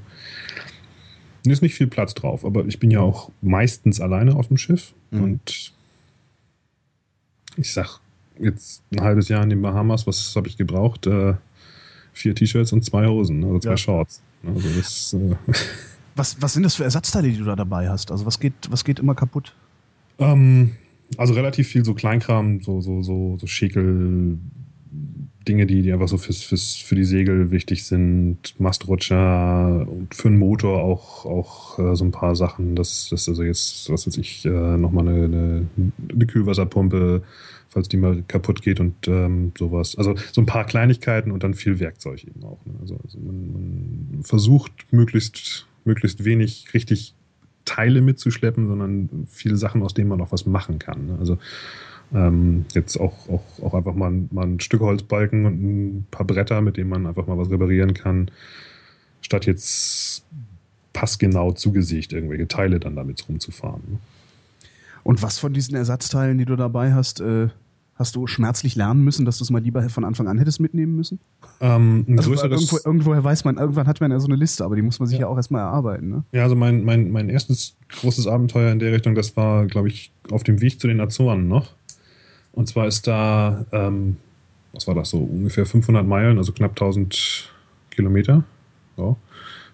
ist 1.47 1.63
nicht 1.63 1.75
viel 1.75 1.87
Platz 1.89 2.15
drauf, 2.15 2.45
aber 2.45 2.67
ich 2.67 2.79
bin 2.81 2.91
ja 2.91 3.01
auch 3.01 3.31
meistens 3.43 4.01
alleine 4.01 4.35
auf 4.37 4.49
dem 4.49 4.57
Schiff 4.57 4.95
Mhm. 5.13 5.23
und 5.23 5.73
ich 7.57 7.73
sag 7.73 8.01
jetzt 8.41 8.83
ein 8.93 9.01
halbes 9.01 9.29
Jahr 9.29 9.43
in 9.43 9.51
den 9.51 9.63
Bahamas, 9.63 10.07
was 10.07 10.35
habe 10.37 10.49
ich 10.49 10.57
gebraucht? 10.57 11.07
Äh, 11.07 11.35
vier 12.13 12.35
T-Shirts 12.35 12.73
und 12.73 12.85
zwei 12.85 13.07
Hosen, 13.07 13.45
also 13.45 13.59
zwei 13.61 13.71
Ja. 13.71 13.77
Shorts. 13.77 14.23
Also 14.45 14.69
das, 14.77 15.15
äh, 15.15 15.35
Was, 16.17 16.41
was 16.41 16.55
sind 16.55 16.63
das 16.63 16.75
für 16.75 16.85
Ersatzteile, 16.85 17.29
die 17.29 17.37
du 17.37 17.45
da 17.45 17.57
dabei 17.57 17.89
hast? 17.89 18.11
Also 18.11 18.27
was 18.27 18.41
geht, 18.41 18.55
was 18.71 18.85
geht 18.85 18.99
immer 18.99 19.15
kaputt? 19.15 19.55
Ähm, 20.19 20.73
also 21.19 21.35
relativ 21.35 21.69
viel 21.69 21.85
so 21.85 21.95
Kleinkram, 21.95 22.63
so, 22.63 22.81
so, 22.81 23.03
so, 23.03 23.37
so 23.39 23.47
Schäkel, 23.47 24.39
Dinge, 25.47 25.67
die, 25.67 25.83
die 25.83 25.93
einfach 25.93 26.09
so 26.09 26.19
fürs, 26.19 26.43
fürs, 26.43 26.75
für 26.75 26.95
die 26.95 27.05
Segel 27.05 27.51
wichtig 27.51 27.85
sind, 27.85 28.59
Mastrutscher 28.59 29.87
und 29.89 30.15
für 30.15 30.29
den 30.29 30.39
Motor 30.39 30.83
auch, 30.83 31.25
auch 31.25 31.79
äh, 31.79 31.95
so 31.95 32.05
ein 32.05 32.11
paar 32.11 32.35
Sachen. 32.35 32.75
Das, 32.75 33.09
das 33.11 33.29
also 33.29 33.43
jetzt, 33.43 33.89
was 33.91 34.07
weiß 34.07 34.17
ich, 34.19 34.45
äh, 34.45 34.49
nochmal 34.51 35.09
eine, 35.09 35.25
eine, 35.25 35.67
eine 36.13 36.27
Kühlwasserpumpe, 36.27 37.23
falls 37.69 37.89
die 37.89 37.97
mal 37.97 38.23
kaputt 38.27 38.63
geht 38.63 38.81
und 38.81 39.07
ähm, 39.07 39.53
sowas. 39.57 39.97
Also 39.97 40.17
so 40.33 40.41
ein 40.41 40.47
paar 40.47 40.65
Kleinigkeiten 40.65 41.31
und 41.31 41.45
dann 41.45 41.55
viel 41.55 41.79
Werkzeug 41.79 42.25
eben 42.25 42.43
auch. 42.45 42.59
Ne? 42.67 42.75
Also, 42.81 42.99
also 43.05 43.19
man, 43.21 43.53
man 43.53 44.25
versucht 44.25 44.73
möglichst, 44.91 45.67
möglichst 45.87 46.25
wenig 46.25 46.73
richtig 46.75 47.15
Teile 47.65 48.01
mitzuschleppen, 48.01 48.69
sondern 48.69 49.27
viele 49.29 49.57
Sachen, 49.57 49.83
aus 49.83 49.95
denen 49.95 50.09
man 50.09 50.21
auch 50.21 50.33
was 50.33 50.47
machen 50.47 50.79
kann. 50.79 51.07
ne? 51.07 51.17
Also 51.19 51.39
ähm, 52.15 52.65
jetzt 52.75 52.97
auch, 52.99 53.29
auch, 53.29 53.43
auch 53.63 53.75
einfach 53.75 53.95
mal, 53.95 54.11
ein- 54.13 54.29
mal 54.31 54.47
ein 54.47 54.61
Stück 54.61 54.81
Holzbalken 54.81 55.45
und 55.47 55.55
ein 55.63 56.07
paar 56.11 56.27
Bretter, 56.27 56.61
mit 56.61 56.77
denen 56.77 56.91
man 56.91 57.07
einfach 57.07 57.27
mal 57.27 57.37
was 57.37 57.51
reparieren 57.51 57.95
kann, 57.95 58.31
statt 59.23 59.47
jetzt 59.47 60.25
passgenau 60.93 61.53
zugesicht 61.53 62.13
irgendwelche 62.13 62.47
Teile 62.47 62.79
dann 62.79 62.95
damit 62.95 63.29
rumzufahren. 63.29 63.83
ne? 63.89 63.99
Und 65.03 65.23
was 65.23 65.39
von 65.39 65.53
diesen 65.53 65.77
Ersatzteilen, 65.77 66.39
die 66.39 66.45
du 66.45 66.57
dabei 66.57 66.93
hast, 66.95 67.21
äh, 67.21 67.49
hast 67.99 68.15
du 68.15 68.27
schmerzlich 68.27 68.77
lernen 68.77 69.03
müssen, 69.05 69.25
dass 69.25 69.39
du 69.39 69.45
es 69.45 69.51
mal 69.51 69.63
lieber 69.63 69.89
von 69.89 70.05
Anfang 70.05 70.29
an 70.29 70.39
hättest 70.39 70.61
mitnehmen 70.61 70.95
müssen? 70.97 71.19
Ähm, 71.61 72.05
ein 72.07 72.19
Also 72.19 72.33
größeres- 72.33 72.51
irgendwo, 72.51 72.77
irgendwoher 72.85 73.25
weiß 73.25 73.45
man, 73.45 73.57
irgendwann 73.57 73.87
hat 73.87 74.01
man 74.01 74.11
ja 74.11 74.21
so 74.21 74.27
eine 74.27 74.37
Liste, 74.37 74.65
aber 74.65 74.77
die 74.77 74.83
muss 74.83 74.99
man 74.99 75.09
sich 75.09 75.19
ja, 75.19 75.27
auch 75.27 75.37
erstmal 75.37 75.63
erarbeiten. 75.63 76.09
Ne? 76.09 76.25
Ja, 76.33 76.43
also 76.43 76.55
mein, 76.55 76.85
mein, 76.85 77.11
mein 77.11 77.31
erstes 77.31 77.77
großes 78.01 78.27
Abenteuer 78.27 78.71
in 78.71 78.79
der 78.79 78.93
Richtung, 78.93 79.15
das 79.15 79.37
war, 79.37 79.67
glaube 79.67 79.89
ich, 79.89 80.13
auf 80.31 80.43
dem 80.45 80.61
Weg 80.61 80.79
zu 80.81 80.87
den 80.89 81.01
Azoren 81.01 81.49
noch. 81.49 81.73
Und 82.53 82.69
zwar 82.69 82.87
ist 82.87 83.07
da, 83.07 83.65
ähm, 83.73 84.17
was 84.73 84.87
war 84.87 84.95
das 84.95 85.11
so, 85.11 85.19
ungefähr 85.19 85.65
500 85.67 86.07
Meilen, 86.07 86.37
also 86.39 86.53
knapp 86.53 86.73
1000 86.73 87.51
Kilometer 87.91 88.45
ja, 88.99 89.17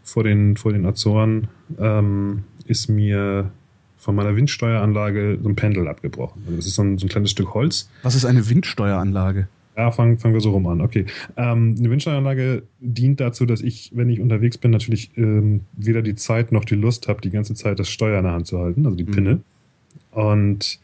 vor, 0.04 0.22
den, 0.22 0.56
vor 0.56 0.72
den 0.72 0.86
Azoren, 0.86 1.48
ähm, 1.78 2.44
ist 2.66 2.88
mir 2.88 3.50
von 4.02 4.16
meiner 4.16 4.34
Windsteueranlage 4.34 5.38
so 5.40 5.48
ein 5.48 5.54
Pendel 5.54 5.86
abgebrochen. 5.86 6.42
Also 6.44 6.56
das 6.56 6.66
ist 6.66 6.74
so 6.74 6.82
ein, 6.82 6.98
so 6.98 7.06
ein 7.06 7.08
kleines 7.08 7.30
Stück 7.30 7.54
Holz. 7.54 7.88
Was 8.02 8.16
ist 8.16 8.24
eine 8.24 8.48
Windsteueranlage? 8.50 9.46
Ja, 9.76 9.92
fangen, 9.92 10.18
fangen 10.18 10.34
wir 10.34 10.40
so 10.40 10.50
rum 10.50 10.66
an. 10.66 10.80
Okay. 10.80 11.06
Ähm, 11.36 11.76
eine 11.78 11.88
Windsteueranlage 11.88 12.64
dient 12.80 13.20
dazu, 13.20 13.46
dass 13.46 13.60
ich, 13.60 13.92
wenn 13.94 14.10
ich 14.10 14.20
unterwegs 14.20 14.58
bin, 14.58 14.72
natürlich 14.72 15.12
ähm, 15.16 15.60
weder 15.74 16.02
die 16.02 16.16
Zeit 16.16 16.50
noch 16.50 16.64
die 16.64 16.74
Lust 16.74 17.06
habe, 17.06 17.20
die 17.20 17.30
ganze 17.30 17.54
Zeit 17.54 17.78
das 17.78 17.88
Steuer 17.88 18.18
in 18.18 18.24
der 18.24 18.32
Hand 18.34 18.48
zu 18.48 18.58
halten, 18.58 18.84
also 18.84 18.96
die 18.96 19.04
Mhm. 19.04 19.10
Pinne. 19.12 19.40
Und 20.10 20.80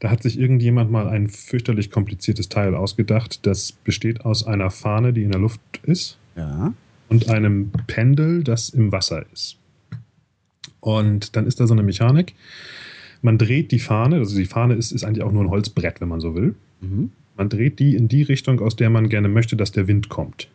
da 0.00 0.10
hat 0.10 0.22
sich 0.22 0.38
irgendjemand 0.38 0.90
mal 0.90 1.08
ein 1.08 1.28
fürchterlich 1.28 1.90
kompliziertes 1.90 2.48
Teil 2.50 2.74
ausgedacht. 2.74 3.46
Das 3.46 3.72
besteht 3.72 4.24
aus 4.24 4.46
einer 4.46 4.70
Fahne, 4.70 5.12
die 5.14 5.22
in 5.22 5.30
der 5.30 5.40
Luft 5.40 5.60
ist, 5.82 6.18
Ja. 6.36 6.72
und 7.08 7.28
einem 7.30 7.70
Pendel, 7.86 8.44
das 8.44 8.68
im 8.68 8.92
Wasser 8.92 9.24
ist. 9.32 9.56
Und 10.80 11.36
dann 11.36 11.46
ist 11.46 11.60
da 11.60 11.66
so 11.66 11.74
eine 11.74 11.82
Mechanik. 11.82 12.34
Man 13.22 13.38
dreht 13.38 13.70
die 13.70 13.78
Fahne, 13.78 14.16
also 14.16 14.36
die 14.36 14.46
Fahne 14.46 14.74
ist, 14.74 14.92
ist 14.92 15.04
eigentlich 15.04 15.22
auch 15.22 15.32
nur 15.32 15.44
ein 15.44 15.50
Holzbrett, 15.50 16.00
wenn 16.00 16.08
man 16.08 16.20
so 16.20 16.34
will. 16.34 16.54
Mhm. 16.80 17.12
Man 17.36 17.48
dreht 17.48 17.78
die 17.78 17.94
in 17.94 18.08
die 18.08 18.22
Richtung, 18.22 18.60
aus 18.60 18.76
der 18.76 18.90
man 18.90 19.08
gerne 19.08 19.28
möchte, 19.28 19.56
dass 19.56 19.72
der 19.72 19.88
Wind 19.88 20.08
kommt. 20.08 20.48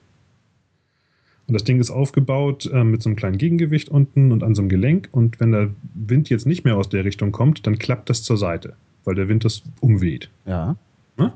Und 1.47 1.53
das 1.53 1.63
Ding 1.63 1.79
ist 1.79 1.91
aufgebaut 1.91 2.69
äh, 2.71 2.83
mit 2.83 3.03
so 3.03 3.09
einem 3.09 3.15
kleinen 3.15 3.37
Gegengewicht 3.37 3.89
unten 3.89 4.31
und 4.31 4.43
an 4.43 4.55
so 4.55 4.61
einem 4.61 4.69
Gelenk. 4.69 5.09
Und 5.11 5.39
wenn 5.39 5.51
der 5.51 5.69
Wind 5.93 6.29
jetzt 6.29 6.47
nicht 6.47 6.65
mehr 6.65 6.75
aus 6.75 6.89
der 6.89 7.05
Richtung 7.05 7.31
kommt, 7.31 7.67
dann 7.67 7.77
klappt 7.77 8.09
das 8.09 8.23
zur 8.23 8.37
Seite, 8.37 8.75
weil 9.03 9.15
der 9.15 9.29
Wind 9.29 9.45
das 9.45 9.61
umweht. 9.79 10.29
Ja. 10.47 10.75
Ne? 11.17 11.33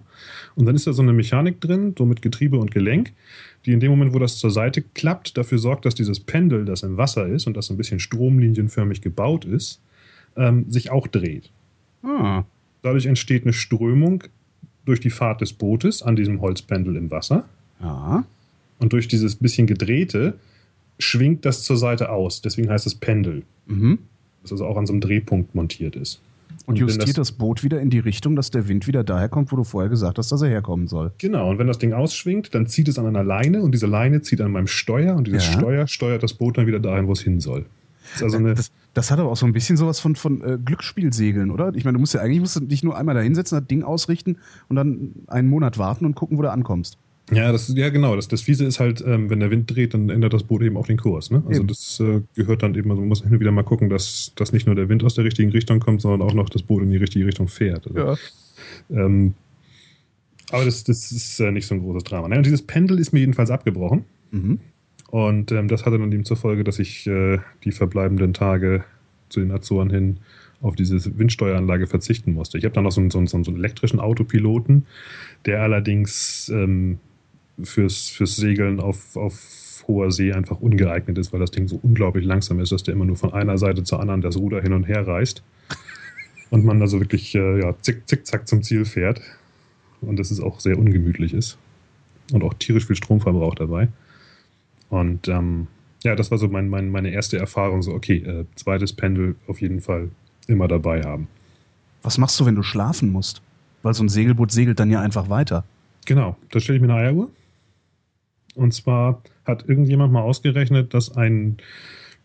Und 0.56 0.66
dann 0.66 0.76
ist 0.76 0.88
da 0.88 0.94
so 0.94 1.04
eine 1.04 1.14
Mechanik 1.14 1.62
drin, 1.62 1.94
so 1.98 2.06
mit 2.06 2.22
Getriebe 2.22 2.58
und 2.58 2.72
Gelenk, 2.72 3.14
die 3.66 3.74
in 3.74 3.80
dem 3.80 3.92
Moment, 3.92 4.14
wo 4.14 4.20
das 4.20 4.38
zur 4.38 4.52
Seite 4.52 4.82
klappt, 4.82 5.38
dafür 5.38 5.58
sorgt, 5.58 5.86
dass 5.86 5.96
dieses 5.96 6.20
Pendel, 6.20 6.66
das 6.66 6.84
im 6.84 6.98
Wasser 6.98 7.28
ist 7.28 7.48
und 7.48 7.58
das 7.58 7.68
so 7.68 7.74
ein 7.74 7.78
bisschen 7.78 8.00
stromlinienförmig 8.00 9.02
gebaut 9.02 9.46
ist, 9.46 9.82
ähm, 10.38 10.66
sich 10.70 10.92
auch 10.92 11.08
dreht. 11.08 11.50
Ah. 12.04 12.44
Dadurch 12.82 13.06
entsteht 13.06 13.44
eine 13.44 13.54
Strömung 13.54 14.24
durch 14.86 15.00
die 15.02 15.10
Fahrt 15.10 15.42
des 15.42 15.54
Bootes 15.54 16.02
an 16.02 16.16
diesem 16.16 16.42
Holzpendel 16.42 16.96
im 16.96 17.12
Wasser. 17.12 17.46
Ja. 17.82 18.26
Und 18.80 18.94
durch 18.94 19.08
dieses 19.08 19.36
bisschen 19.36 19.68
gedrehte 19.68 20.40
schwingt 20.98 21.46
das 21.46 21.64
zur 21.64 21.78
Seite 21.78 22.10
aus. 22.10 22.42
Deswegen 22.42 22.70
heißt 22.70 22.88
es 22.88 22.96
Pendel. 22.96 23.44
Mhm. 23.68 24.00
Das 24.42 24.52
also 24.54 24.66
auch 24.66 24.78
an 24.78 24.86
so 24.86 24.94
einem 24.94 25.02
Drehpunkt 25.02 25.54
montiert 25.54 25.96
ist. 25.96 26.22
Und 26.70 26.78
justiert 26.78 27.18
das, 27.18 27.32
Boot 27.32 27.64
wieder 27.64 27.82
in 27.82 27.90
die 27.90 28.00
Richtung, 28.00 28.36
dass 28.36 28.52
der 28.52 28.68
Wind 28.68 28.86
wieder 28.86 29.04
daher 29.04 29.28
kommt, 29.28 29.52
wo 29.52 29.56
du 29.56 29.64
vorher 29.64 29.90
gesagt 29.90 30.20
hast, 30.20 30.32
dass 30.32 30.42
er 30.42 30.50
herkommen 30.50 30.88
soll. 30.88 31.12
Genau, 31.18 31.50
und 31.50 31.58
wenn 31.58 31.68
das 31.68 31.80
Ding 31.80 31.94
ausschwingt, 31.94 32.54
dann 32.54 32.68
zieht 32.68 32.88
es 32.88 33.00
an 33.00 33.08
einer 33.08 33.24
Leine 33.24 33.62
und 33.62 33.72
diese 33.74 33.88
Leine 33.88 34.22
zieht 34.22 34.40
an 34.40 34.52
meinem 34.52 34.68
Steuer 34.68 35.16
und 35.16 35.28
dieses 35.28 35.48
Ja. 35.48 35.54
Steuer 35.54 35.88
steuert 35.88 36.22
das 36.22 36.34
Boot 36.34 36.58
dann 36.58 36.68
wieder 36.68 36.80
dahin, 36.80 37.08
wo 37.08 37.14
es 37.14 37.22
hin 37.22 37.40
soll. 37.40 37.66
Das 38.14 38.22
also 38.34 38.40
Das, 38.40 38.72
das 38.94 39.12
hat 39.12 39.20
aber 39.20 39.30
auch 39.30 39.38
so 39.38 39.46
ein 39.46 39.54
bisschen 39.54 39.78
sowas 39.78 40.00
von, 40.00 40.16
von 40.16 40.42
äh, 40.42 40.58
Glücksspielsegeln, 40.64 41.52
oder? 41.52 41.74
Ich 41.76 41.86
meine, 41.86 41.94
du 41.96 42.00
musst 42.00 42.14
ja 42.14 42.22
eigentlich 42.22 42.40
musst 42.40 42.56
du 42.56 42.62
dich 42.62 42.84
nur 42.84 42.98
einmal 42.98 43.16
da 43.16 43.22
hinsetzen, 43.22 43.60
das 43.60 43.68
Ding 43.68 43.84
ausrichten 43.84 44.38
und 44.68 44.76
dann 44.76 45.14
einen 45.28 45.50
Monat 45.50 45.78
warten 45.78 46.06
und 46.06 46.16
gucken, 46.16 46.38
wo 46.38 46.42
du 46.42 46.52
ankommst. 46.52 46.98
Ja, 47.32 47.52
das, 47.52 47.74
ja 47.76 47.90
genau. 47.90 48.16
Das, 48.16 48.28
das 48.28 48.42
Fiese 48.42 48.66
ist 48.66 48.80
halt, 48.80 49.04
ähm, 49.06 49.30
wenn 49.30 49.40
der 49.40 49.52
Wind 49.52 49.74
dreht, 49.74 49.94
dann 49.94 50.10
ändert 50.10 50.34
das 50.34 50.44
Boot 50.44 50.62
eben 50.62 50.78
auch 50.78 50.88
den 50.88 50.98
Kurs. 50.98 51.32
Ne? 51.32 51.44
Also 51.48 51.62
Eben. 51.62 51.68
das 51.68 52.00
äh, 52.00 52.22
gehört 52.36 52.64
dann 52.64 52.76
eben, 52.76 52.90
also 52.90 53.02
man 53.02 53.10
muss 53.10 53.22
hin 53.22 53.32
und 53.34 53.40
wieder 53.40 53.52
mal 53.52 53.64
gucken, 53.64 53.90
dass, 53.90 54.34
dass 54.36 54.52
nicht 54.52 54.66
nur 54.66 54.76
der 54.76 54.90
Wind 54.90 55.04
aus 55.04 55.16
der 55.16 55.26
richtigen 55.26 55.52
Richtung 55.52 55.80
kommt, 55.80 56.02
sondern 56.02 56.22
auch 56.22 56.34
noch 56.34 56.50
das 56.50 56.64
Boot 56.64 56.82
in 56.82 56.90
die 56.90 56.98
richtige 56.98 57.26
Richtung 57.26 57.48
fährt. 57.48 57.88
Also, 57.88 58.18
ähm, 58.90 59.34
aber 60.52 60.66
das, 60.66 60.84
das 60.84 61.12
ist 61.12 61.40
äh, 61.40 61.52
nicht 61.52 61.68
so 61.68 61.76
ein 61.76 61.82
großes 61.82 62.04
Drama. 62.04 62.28
Ne? 62.28 62.38
Und 62.38 62.46
dieses 62.46 62.62
Pendel 62.62 63.00
ist 63.00 63.14
mir 63.14 63.20
jedenfalls 63.20 63.52
abgebrochen. 63.52 64.06
Mhm. 64.32 64.60
Und 65.12 65.52
ähm, 65.52 65.68
das 65.68 65.86
hatte 65.86 65.98
dann 65.98 66.12
eben 66.12 66.26
zur 66.26 66.38
Folge, 66.38 66.64
dass 66.64 66.80
ich 66.80 67.08
äh, 67.08 67.40
die 67.64 67.72
verbleibenden 67.72 68.34
Tage 68.34 68.84
zu 69.30 69.40
den 69.40 69.52
Azoren 69.52 69.90
hin 69.90 70.18
auf 70.62 70.76
diese 70.76 71.18
Windsteueranlage 71.18 71.88
verzichten 71.88 72.34
musste. 72.34 72.58
Ich 72.58 72.66
habe 72.66 72.74
dann 72.74 72.84
noch 72.84 72.92
so 72.92 73.02
einen, 73.02 73.12
so, 73.12 73.20
einen, 73.20 73.28
so 73.28 73.36
einen 73.36 73.58
elektrischen 73.58 74.00
Autopiloten, 74.00 74.86
der 75.46 75.62
allerdings 75.62 76.50
ähm, 76.50 77.00
fürs, 77.64 78.10
fürs 78.10 78.36
Segeln 78.36 78.80
auf, 78.80 79.16
auf 79.16 79.84
hoher 79.88 80.12
See 80.12 80.32
einfach 80.32 80.60
ungeeignet 80.62 81.18
ist, 81.18 81.34
weil 81.34 81.40
das 81.40 81.52
Ding 81.52 81.68
so 81.68 81.80
unglaublich 81.82 82.26
langsam 82.26 82.60
ist, 82.60 82.72
dass 82.72 82.84
der 82.84 82.94
immer 82.94 83.06
nur 83.06 83.18
von 83.18 83.34
einer 83.34 83.58
Seite 83.58 83.84
zur 83.84 84.00
anderen 84.00 84.22
das 84.22 84.38
Ruder 84.38 84.62
hin 84.62 84.74
und 84.74 84.84
her 84.84 85.06
reißt. 85.06 85.44
Und 86.52 86.66
man 86.66 86.82
also 86.82 87.00
wirklich 87.00 87.36
äh, 87.36 87.60
ja, 87.60 87.76
zick, 87.82 88.10
zick, 88.10 88.26
zack 88.26 88.48
zum 88.48 88.64
Ziel 88.64 88.84
fährt. 88.84 89.22
Und 90.02 90.18
das 90.18 90.32
ist 90.32 90.40
auch 90.40 90.60
sehr 90.60 90.80
ungemütlich 90.80 91.36
ist. 91.36 91.60
Und 92.34 92.44
auch 92.44 92.56
tierisch 92.56 92.88
viel 92.88 92.96
Stromverbrauch 92.96 93.54
dabei. 93.54 93.90
Und 94.90 95.28
ähm, 95.28 95.68
ja, 96.04 96.16
das 96.16 96.32
war 96.32 96.40
so 96.40 96.48
mein, 96.48 96.70
mein, 96.70 96.90
meine 96.90 97.12
erste 97.12 97.38
Erfahrung. 97.38 97.84
So, 97.84 97.94
okay, 97.94 98.18
äh, 98.18 98.46
zweites 98.56 98.94
Pendel 98.94 99.36
auf 99.46 99.62
jeden 99.62 99.80
Fall 99.80 100.10
immer 100.48 100.68
dabei 100.68 101.04
haben. 101.04 101.28
Was 102.02 102.18
machst 102.18 102.40
du, 102.40 102.46
wenn 102.46 102.56
du 102.56 102.64
schlafen 102.64 103.12
musst? 103.12 103.44
Weil 103.84 103.94
so 103.94 104.04
ein 104.04 104.10
Segelboot 104.10 104.52
segelt 104.52 104.80
dann 104.80 104.90
ja 104.90 105.02
einfach 105.02 105.30
weiter. 105.30 105.64
Genau, 106.06 106.36
da 106.52 106.60
stelle 106.60 106.78
ich 106.78 106.82
mir 106.82 106.92
eine 106.92 107.04
Eieruhr. 107.04 107.30
Und 108.60 108.74
zwar 108.74 109.22
hat 109.46 109.68
irgendjemand 109.70 110.12
mal 110.12 110.22
ausgerechnet, 110.22 110.94
dass 110.94 111.16
ein 111.16 111.58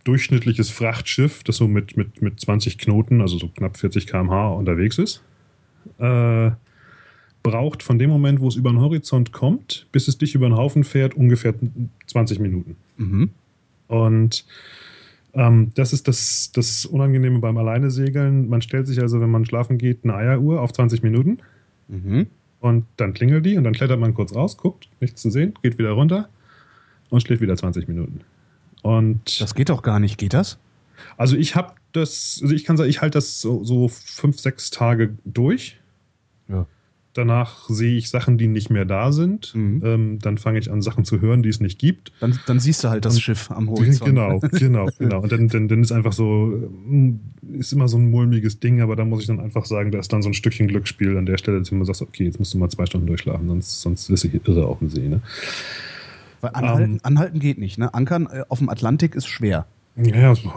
durchschnittliches 0.02 0.68
Frachtschiff, 0.68 1.44
das 1.44 1.56
so 1.56 1.68
mit, 1.68 1.96
mit, 1.96 2.20
mit 2.20 2.40
20 2.40 2.76
Knoten, 2.76 3.20
also 3.20 3.38
so 3.38 3.48
knapp 3.48 3.76
40 3.76 4.06
km/h 4.06 4.48
unterwegs 4.50 4.98
ist, 4.98 5.22
äh, 5.98 6.50
braucht 7.42 7.82
von 7.82 7.98
dem 7.98 8.10
Moment, 8.10 8.40
wo 8.40 8.48
es 8.48 8.56
über 8.56 8.70
den 8.70 8.80
Horizont 8.80 9.32
kommt, 9.32 9.86
bis 9.92 10.08
es 10.08 10.18
dich 10.18 10.34
über 10.34 10.48
den 10.48 10.56
Haufen 10.56 10.82
fährt, 10.82 11.14
ungefähr 11.14 11.54
20 12.06 12.40
Minuten. 12.40 12.76
Mhm. 12.96 13.30
Und 13.86 14.44
ähm, 15.34 15.70
das 15.74 15.92
ist 15.92 16.08
das, 16.08 16.50
das 16.52 16.84
Unangenehme 16.84 17.38
beim 17.38 17.56
Alleinesegeln. 17.56 18.48
Man 18.48 18.60
stellt 18.60 18.86
sich 18.86 19.00
also, 19.00 19.20
wenn 19.20 19.30
man 19.30 19.46
schlafen 19.46 19.78
geht, 19.78 20.00
eine 20.02 20.14
Eieruhr 20.14 20.60
auf 20.60 20.72
20 20.72 21.02
Minuten 21.02 21.38
Mhm. 21.88 22.26
Und 22.64 22.86
dann 22.96 23.12
klingelt 23.12 23.44
die 23.44 23.58
und 23.58 23.64
dann 23.64 23.74
klettert 23.74 24.00
man 24.00 24.14
kurz 24.14 24.34
raus, 24.34 24.56
guckt, 24.56 24.88
nichts 24.98 25.20
zu 25.20 25.28
sehen, 25.28 25.52
geht 25.62 25.76
wieder 25.76 25.90
runter 25.90 26.30
und 27.10 27.20
schläft 27.20 27.42
wieder 27.42 27.54
20 27.54 27.88
Minuten. 27.88 28.22
Und 28.80 29.38
Das 29.38 29.54
geht 29.54 29.68
doch 29.68 29.82
gar 29.82 30.00
nicht. 30.00 30.16
Geht 30.16 30.32
das? 30.32 30.58
also 31.18 31.36
ich 31.36 31.56
habe 31.56 31.74
das, 31.92 32.38
also 32.40 32.54
ich 32.54 32.64
kann 32.64 32.78
sagen, 32.78 32.88
ich 32.88 33.02
halte 33.02 33.18
das 33.18 33.42
so, 33.42 33.62
so 33.64 33.88
fünf, 33.88 34.40
sechs 34.40 34.70
Tage 34.70 35.14
durch. 35.26 35.78
Ja. 36.48 36.66
Danach 37.14 37.68
sehe 37.68 37.96
ich 37.96 38.10
Sachen, 38.10 38.38
die 38.38 38.48
nicht 38.48 38.70
mehr 38.70 38.84
da 38.84 39.12
sind. 39.12 39.54
Mhm. 39.54 39.82
Ähm, 39.84 40.18
dann 40.20 40.36
fange 40.36 40.58
ich 40.58 40.70
an, 40.70 40.82
Sachen 40.82 41.04
zu 41.04 41.20
hören, 41.20 41.42
die 41.42 41.48
es 41.48 41.60
nicht 41.60 41.78
gibt. 41.78 42.12
Dann, 42.20 42.38
dann 42.46 42.58
siehst 42.60 42.82
du 42.82 42.88
halt 42.88 43.04
das 43.04 43.14
Und- 43.14 43.20
Schiff 43.20 43.50
am 43.50 43.70
Horizont. 43.70 44.04
Genau, 44.14 44.38
genau, 44.52 44.88
genau. 44.98 45.20
Und 45.20 45.30
dann, 45.32 45.48
dann, 45.48 45.68
dann 45.68 45.80
ist 45.82 45.92
einfach 45.92 46.12
so, 46.12 46.52
ähm, 46.88 47.20
ist 47.58 47.72
immer 47.72 47.86
so 47.88 47.96
ein 47.98 48.10
mulmiges 48.10 48.58
Ding, 48.60 48.80
aber 48.80 48.96
da 48.96 49.04
muss 49.04 49.20
ich 49.20 49.26
dann 49.28 49.38
einfach 49.40 49.64
sagen, 49.64 49.92
da 49.92 50.00
ist 50.00 50.12
dann 50.12 50.22
so 50.22 50.28
ein 50.28 50.34
Stückchen 50.34 50.66
Glücksspiel 50.68 51.16
an 51.16 51.26
der 51.26 51.38
Stelle, 51.38 51.60
dass 51.60 51.68
du 51.68 51.76
immer 51.76 51.84
sagst, 51.84 52.02
okay, 52.02 52.24
jetzt 52.24 52.38
musst 52.38 52.52
du 52.52 52.58
mal 52.58 52.68
zwei 52.68 52.86
Stunden 52.86 53.06
durchschlafen, 53.06 53.46
sonst, 53.48 53.80
sonst 53.80 54.08
du 54.08 54.16
hier 54.28 54.40
irre 54.46 54.66
auf 54.66 54.80
dem 54.80 54.88
See. 54.90 55.08
Ne? 55.08 55.22
Weil 56.40 56.50
anhalten, 56.54 56.92
Ähm. 56.94 57.00
anhalten 57.04 57.38
geht 57.38 57.58
nicht. 57.58 57.78
Ne? 57.78 57.94
Ankern 57.94 58.26
äh, 58.26 58.42
auf 58.48 58.58
dem 58.58 58.68
Atlantik 58.68 59.14
ist 59.14 59.26
schwer. 59.28 59.66
Ja, 59.96 60.34
so, 60.34 60.50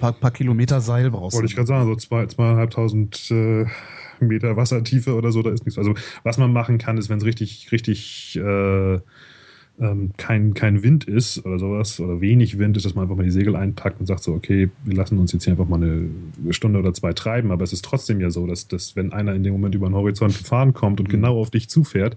Paar, 0.00 0.12
paar 0.14 0.30
Kilometer 0.30 0.80
Seil 0.80 1.10
brauchst 1.10 1.36
wollte 1.36 1.46
ich 1.48 1.54
gerade 1.54 1.68
sagen, 1.68 1.86
so 1.86 1.94
zwei, 1.94 2.26
zweieinhalbtausend 2.26 3.30
äh, 3.30 3.66
Meter 4.28 4.56
Wassertiefe 4.56 5.14
oder 5.14 5.32
so, 5.32 5.42
da 5.42 5.50
ist 5.50 5.64
nichts. 5.64 5.78
Also 5.78 5.94
was 6.22 6.38
man 6.38 6.52
machen 6.52 6.78
kann, 6.78 6.98
ist, 6.98 7.08
wenn 7.08 7.18
es 7.18 7.24
richtig, 7.24 7.70
richtig 7.72 8.36
äh, 8.42 8.98
ähm, 9.80 10.10
kein, 10.18 10.52
kein 10.52 10.82
Wind 10.82 11.04
ist 11.04 11.44
oder 11.46 11.58
sowas 11.58 11.98
oder 12.00 12.20
wenig 12.20 12.58
Wind 12.58 12.76
ist, 12.76 12.84
dass 12.84 12.94
man 12.94 13.04
einfach 13.04 13.16
mal 13.16 13.22
die 13.22 13.30
Segel 13.30 13.56
einpackt 13.56 13.98
und 13.98 14.06
sagt 14.06 14.22
so, 14.22 14.34
okay, 14.34 14.68
wir 14.84 14.94
lassen 14.94 15.16
uns 15.18 15.32
jetzt 15.32 15.44
hier 15.44 15.52
einfach 15.54 15.68
mal 15.68 15.76
eine 15.82 16.52
Stunde 16.52 16.78
oder 16.78 16.92
zwei 16.92 17.12
treiben, 17.14 17.50
aber 17.50 17.64
es 17.64 17.72
ist 17.72 17.84
trotzdem 17.84 18.20
ja 18.20 18.30
so, 18.30 18.46
dass, 18.46 18.68
dass 18.68 18.94
wenn 18.96 19.12
einer 19.12 19.34
in 19.34 19.42
dem 19.42 19.52
Moment 19.54 19.74
über 19.74 19.88
den 19.88 19.94
Horizont 19.94 20.36
gefahren 20.36 20.74
kommt 20.74 21.00
und 21.00 21.06
Mhm. 21.08 21.12
genau 21.12 21.38
auf 21.40 21.50
dich 21.50 21.68
zufährt, 21.70 22.16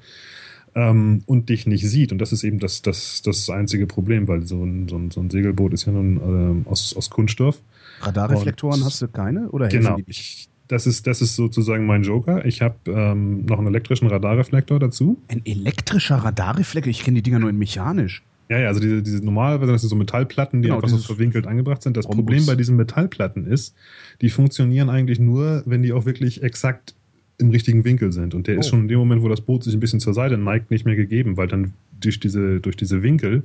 ähm, 0.75 1.21
und 1.27 1.49
dich 1.49 1.67
nicht 1.67 1.87
sieht. 1.87 2.11
Und 2.11 2.17
das 2.17 2.33
ist 2.33 2.43
eben 2.43 2.57
das, 2.57 2.81
das, 2.81 3.21
das 3.21 3.47
einzige 3.51 3.85
Problem, 3.85 4.27
weil 4.27 4.41
so 4.41 4.63
ein, 4.63 4.87
so 4.89 4.97
ein, 4.97 5.11
so 5.11 5.21
ein 5.21 5.29
Segelboot 5.29 5.71
ist 5.71 5.85
ja 5.85 5.91
nun 5.91 6.17
ähm, 6.17 6.65
aus, 6.67 6.95
aus 6.97 7.11
Kunststoff. 7.11 7.61
Radarreflektoren 8.01 8.79
Und- 8.79 8.85
hast 8.85 8.99
du 9.01 9.07
keine? 9.07 9.49
Oder 9.51 9.67
Genau. 9.67 9.97
Ich, 10.07 10.49
das, 10.73 10.85
ist, 10.87 11.07
das 11.07 11.21
ist 11.21 11.35
sozusagen 11.35 11.85
mein 11.85 12.03
Joker. 12.03 12.45
Ich 12.45 12.61
habe 12.61 12.75
ähm, 12.87 13.45
noch 13.45 13.57
einen 13.59 13.67
elektrischen 13.67 14.07
Radarreflektor 14.07 14.79
dazu. 14.79 15.17
Ein 15.29 15.41
elektrischer 15.45 16.17
Radarreflektor? 16.17 16.89
Ich 16.91 17.03
kenne 17.03 17.15
die 17.15 17.21
Dinger 17.23 17.39
nur 17.39 17.49
in 17.49 17.57
mechanisch. 17.57 18.21
Ja, 18.49 18.59
ja, 18.59 18.67
also 18.67 18.81
diese, 18.81 19.01
diese 19.01 19.23
normalerweise, 19.23 19.71
das 19.71 19.81
sind 19.81 19.89
so 19.89 19.95
Metallplatten, 19.95 20.61
die 20.61 20.67
Genau, 20.67 20.75
einfach 20.81 20.89
so 20.89 20.97
verwinkelt 20.97 21.47
angebracht 21.47 21.81
sind. 21.81 21.95
Das 21.95 22.05
Rhombus. 22.05 22.17
Problem 22.17 22.45
bei 22.45 22.55
diesen 22.55 22.75
Metallplatten 22.75 23.47
ist, 23.47 23.73
die 24.21 24.29
funktionieren 24.29 24.89
eigentlich 24.89 25.19
nur, 25.19 25.63
wenn 25.65 25.81
die 25.81 25.93
auch 25.93 26.05
wirklich 26.05 26.43
exakt 26.43 26.93
im 27.37 27.49
richtigen 27.51 27.85
Winkel 27.85 28.11
sind. 28.11 28.35
Und 28.35 28.47
der 28.47 28.57
ist 28.59 28.67
Oh. 28.67 28.69
schon 28.71 28.81
in 28.81 28.87
dem 28.89 28.99
Moment, 28.99 29.23
wo 29.23 29.29
das 29.29 29.41
Boot 29.41 29.63
sich 29.63 29.73
ein 29.73 29.79
bisschen 29.79 29.99
zur 30.01 30.13
Seite 30.13 30.37
neigt, 30.37 30.71
nicht 30.71 30.85
mehr 30.85 30.95
gegeben, 30.97 31.37
weil 31.37 31.47
dann 31.47 31.73
durch 32.01 32.19
diese, 32.19 32.59
durch 32.59 32.75
diese 32.75 33.01
Winkel 33.01 33.43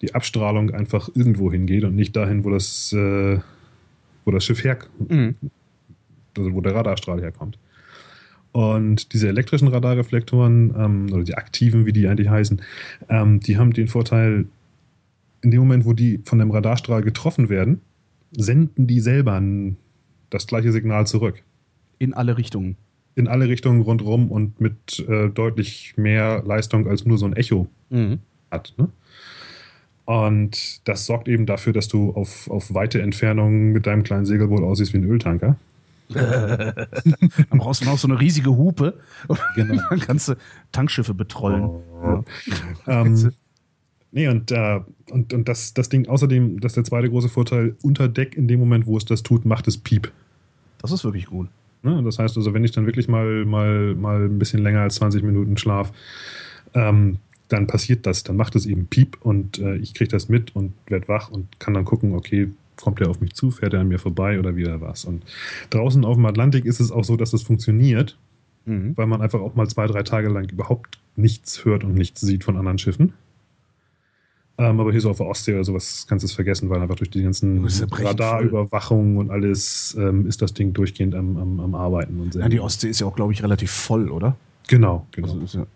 die 0.00 0.14
Abstrahlung 0.14 0.70
einfach 0.70 1.08
irgendwo 1.14 1.50
hingeht 1.50 1.84
und 1.84 1.96
nicht 1.96 2.14
dahin, 2.14 2.44
wo 2.44 2.50
das, 2.50 2.92
äh, 2.92 3.38
wo 4.24 4.30
das 4.30 4.44
Schiff 4.44 4.62
her, 4.64 4.78
Mhm. 5.08 5.34
Also 6.38 6.52
wo 6.54 6.60
der 6.60 6.74
Radarstrahl 6.74 7.20
herkommt. 7.20 7.58
Und 8.52 9.12
diese 9.12 9.28
elektrischen 9.28 9.68
Radarreflektoren, 9.68 10.74
ähm, 10.78 11.12
oder 11.12 11.24
die 11.24 11.34
aktiven, 11.34 11.84
wie 11.84 11.92
die 11.92 12.06
eigentlich 12.08 12.28
heißen, 12.30 12.62
ähm, 13.08 13.40
die 13.40 13.58
haben 13.58 13.72
den 13.72 13.88
Vorteil, 13.88 14.46
in 15.42 15.50
dem 15.50 15.60
Moment, 15.60 15.84
wo 15.84 15.92
die 15.92 16.20
von 16.24 16.38
dem 16.38 16.50
Radarstrahl 16.50 17.02
getroffen 17.02 17.48
werden, 17.48 17.80
senden 18.32 18.86
die 18.86 19.00
selber 19.00 19.42
das 20.30 20.46
gleiche 20.46 20.72
Signal 20.72 21.06
zurück. 21.06 21.42
In 21.98 22.14
alle 22.14 22.36
Richtungen. 22.38 22.76
In 23.14 23.28
alle 23.28 23.48
Richtungen 23.48 23.82
rundherum 23.82 24.30
und 24.30 24.60
mit 24.60 25.04
äh, 25.08 25.28
deutlich 25.28 25.94
mehr 25.96 26.42
Leistung 26.44 26.86
als 26.88 27.04
nur 27.04 27.18
so 27.18 27.26
ein 27.26 27.34
Echo 27.34 27.68
Mhm. 27.90 28.18
hat. 28.50 28.74
Ne? 28.78 28.88
Und 30.06 30.86
das 30.88 31.06
sorgt 31.06 31.28
eben 31.28 31.46
dafür, 31.46 31.72
dass 31.72 31.88
du 31.88 32.10
auf, 32.12 32.48
auf 32.48 32.72
weite 32.72 33.02
Entfernungen 33.02 33.72
mit 33.72 33.86
deinem 33.86 34.02
kleinen 34.02 34.24
Segelboot 34.24 34.62
aussiehst 34.62 34.92
wie 34.92 34.98
ein 34.98 35.04
Öltanker. 35.04 35.56
Dann 36.14 37.58
brauchst 37.58 37.82
du 37.82 37.86
noch 37.86 37.98
so 37.98 38.08
eine 38.08 38.20
riesige 38.20 38.50
Hupe. 38.50 38.98
Genau. 39.54 39.82
Dann 39.90 40.00
kannst 40.00 40.28
du 40.28 40.36
Tankschiffe 40.72 41.14
betrollen. 41.14 41.70
Ja. 42.02 42.24
Ähm, 42.86 43.32
nee, 44.12 44.28
und, 44.28 44.50
äh, 44.52 44.80
und, 45.10 45.32
und 45.32 45.48
das, 45.48 45.74
das 45.74 45.88
Ding, 45.88 46.08
außerdem, 46.08 46.60
das 46.60 46.70
ist 46.72 46.76
der 46.76 46.84
zweite 46.84 47.10
große 47.10 47.28
Vorteil, 47.28 47.76
unter 47.82 48.08
Deck 48.08 48.36
in 48.36 48.48
dem 48.48 48.60
Moment, 48.60 48.86
wo 48.86 48.96
es 48.96 49.04
das 49.04 49.22
tut, 49.22 49.44
macht 49.44 49.68
es 49.68 49.78
Piep. 49.78 50.12
Das 50.78 50.92
ist 50.92 51.04
wirklich 51.04 51.26
gut. 51.26 51.48
Ne? 51.82 52.02
Das 52.02 52.18
heißt 52.18 52.36
also, 52.36 52.54
wenn 52.54 52.64
ich 52.64 52.72
dann 52.72 52.86
wirklich 52.86 53.08
mal, 53.08 53.44
mal, 53.44 53.94
mal 53.94 54.24
ein 54.24 54.38
bisschen 54.38 54.62
länger 54.62 54.80
als 54.80 54.96
20 54.96 55.22
Minuten 55.22 55.56
schlaf, 55.56 55.92
ähm, 56.74 57.18
dann 57.48 57.66
passiert 57.66 58.06
das, 58.06 58.24
dann 58.24 58.36
macht 58.36 58.56
es 58.56 58.66
eben 58.66 58.86
Piep 58.86 59.18
und 59.20 59.58
äh, 59.58 59.76
ich 59.76 59.94
kriege 59.94 60.10
das 60.10 60.28
mit 60.28 60.54
und 60.56 60.72
werde 60.86 61.08
wach 61.08 61.30
und 61.30 61.60
kann 61.60 61.74
dann 61.74 61.84
gucken, 61.84 62.14
okay, 62.14 62.48
kommt 62.76 63.00
er 63.00 63.10
auf 63.10 63.20
mich 63.20 63.34
zu, 63.34 63.50
fährt 63.50 63.74
er 63.74 63.80
an 63.80 63.88
mir 63.88 63.98
vorbei 63.98 64.38
oder 64.38 64.56
wieder 64.56 64.80
was. 64.80 65.04
Und 65.04 65.24
draußen 65.70 66.04
auf 66.04 66.16
dem 66.16 66.26
Atlantik 66.26 66.64
ist 66.64 66.80
es 66.80 66.92
auch 66.92 67.04
so, 67.04 67.16
dass 67.16 67.32
es 67.32 67.42
funktioniert, 67.42 68.18
Mhm. 68.66 68.96
weil 68.96 69.06
man 69.06 69.22
einfach 69.22 69.40
auch 69.40 69.54
mal 69.54 69.68
zwei, 69.68 69.86
drei 69.86 70.02
Tage 70.02 70.28
lang 70.28 70.50
überhaupt 70.50 70.98
nichts 71.14 71.64
hört 71.64 71.84
und 71.84 71.94
nichts 71.94 72.20
sieht 72.20 72.42
von 72.42 72.56
anderen 72.56 72.78
Schiffen. 72.78 73.12
Ähm, 74.58 74.80
aber 74.80 74.90
hier 74.90 75.00
so 75.00 75.10
auf 75.10 75.18
der 75.18 75.26
Ostsee 75.26 75.54
oder 75.54 75.64
sowas 75.64 76.06
kannst 76.08 76.24
du 76.24 76.26
es 76.26 76.32
vergessen, 76.32 76.68
weil 76.70 76.80
einfach 76.80 76.96
durch 76.96 77.10
die 77.10 77.22
ganzen 77.22 77.62
Das 77.62 77.86
Radarüberwachungen 77.92 79.18
und 79.18 79.30
alles 79.30 79.96
ähm, 79.98 80.26
ist 80.26 80.42
das 80.42 80.54
Ding 80.54 80.72
durchgehend 80.72 81.14
am, 81.14 81.36
am, 81.36 81.60
am 81.60 81.74
Arbeiten 81.74 82.20
und 82.20 82.34
Ja, 82.34 82.48
die 82.48 82.60
Ostsee 82.60 82.88
ist 82.88 83.00
ja 83.00 83.06
auch, 83.06 83.14
glaube 83.14 83.32
ich, 83.32 83.42
relativ 83.42 83.70
voll, 83.70 84.10
oder? 84.10 84.36
Genau, 84.66 85.06
genau. 85.12 85.38
Also 85.40 85.58
ja 85.58 85.66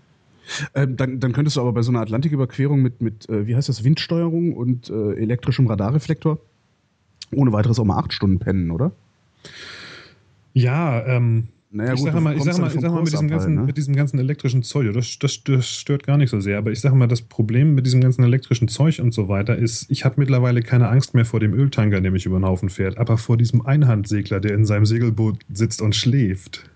ähm, 0.75 0.97
dann, 0.97 1.21
dann 1.21 1.33
könntest 1.33 1.57
du 1.57 1.61
aber 1.61 1.73
bei 1.73 1.83
so 1.83 1.93
einer 1.93 2.01
Atlantiküberquerung 2.01 2.81
mit, 2.83 3.01
mit 3.01 3.29
äh, 3.29 3.47
wie 3.47 3.55
heißt 3.55 3.69
das, 3.69 3.85
Windsteuerung 3.85 4.55
und 4.55 4.91
äh, 4.91 5.13
elektrischem 5.15 5.67
Radarreflektor 5.67 6.39
ohne 7.35 7.53
weiteres 7.53 7.79
auch 7.79 7.85
mal 7.85 7.99
acht 7.99 8.13
Stunden 8.13 8.39
pennen, 8.39 8.71
oder? 8.71 8.93
ja, 10.53 11.05
ähm, 11.07 11.49
Naja, 11.71 11.95
ich 11.95 12.01
gut, 12.01 12.09
sage 12.09 12.21
mal, 12.21 12.37
ich 12.37 12.43
sag 12.43 12.59
mal, 12.59 12.67
ich 12.67 12.81
sag 12.81 12.93
mal 12.93 13.03
mit, 13.03 13.13
diesem 13.13 13.27
ab 13.27 13.31
ganzen, 13.31 13.49
halt, 13.49 13.61
ne? 13.61 13.67
mit 13.67 13.77
diesem 13.77 13.95
ganzen 13.95 14.19
elektrischen 14.19 14.63
Zeug, 14.63 14.93
das, 14.93 15.19
das, 15.19 15.45
das 15.45 15.69
stört 15.69 16.05
gar 16.05 16.17
nicht 16.17 16.31
so 16.31 16.41
sehr. 16.41 16.59
Aber 16.59 16.73
ich 16.73 16.81
sage 16.81 16.97
mal, 16.97 17.07
das 17.07 17.23
Problem 17.23 17.75
mit 17.75 17.87
diesem 17.87 18.01
ganzen 18.01 18.25
elektrischen 18.25 18.69
Zeug 18.69 19.01
und 19.01 19.15
so 19.15 19.29
weiter 19.29 19.57
ist, 19.57 19.91
ich 19.91 20.05
habe 20.05 20.17
mittlerweile 20.19 20.63
keine 20.63 20.89
Angst 20.89 21.15
mehr 21.15 21.25
vor 21.25 21.41
dem 21.41 21.55
Öltanker, 21.55 22.01
der 22.01 22.11
mich 22.11 22.27
über 22.27 22.39
den 22.41 22.45
Haufen 22.45 22.69
fährt, 22.69 22.99
aber 22.99 23.19
vor 23.19 23.37
diesem 23.37 23.65
Einhandsegler, 23.65 24.41
der 24.41 24.55
in 24.55 24.65
seinem 24.67 24.87
Segelboot 24.87 25.39
sitzt 25.53 25.81
und 25.81 25.95
schläft. 25.95 26.69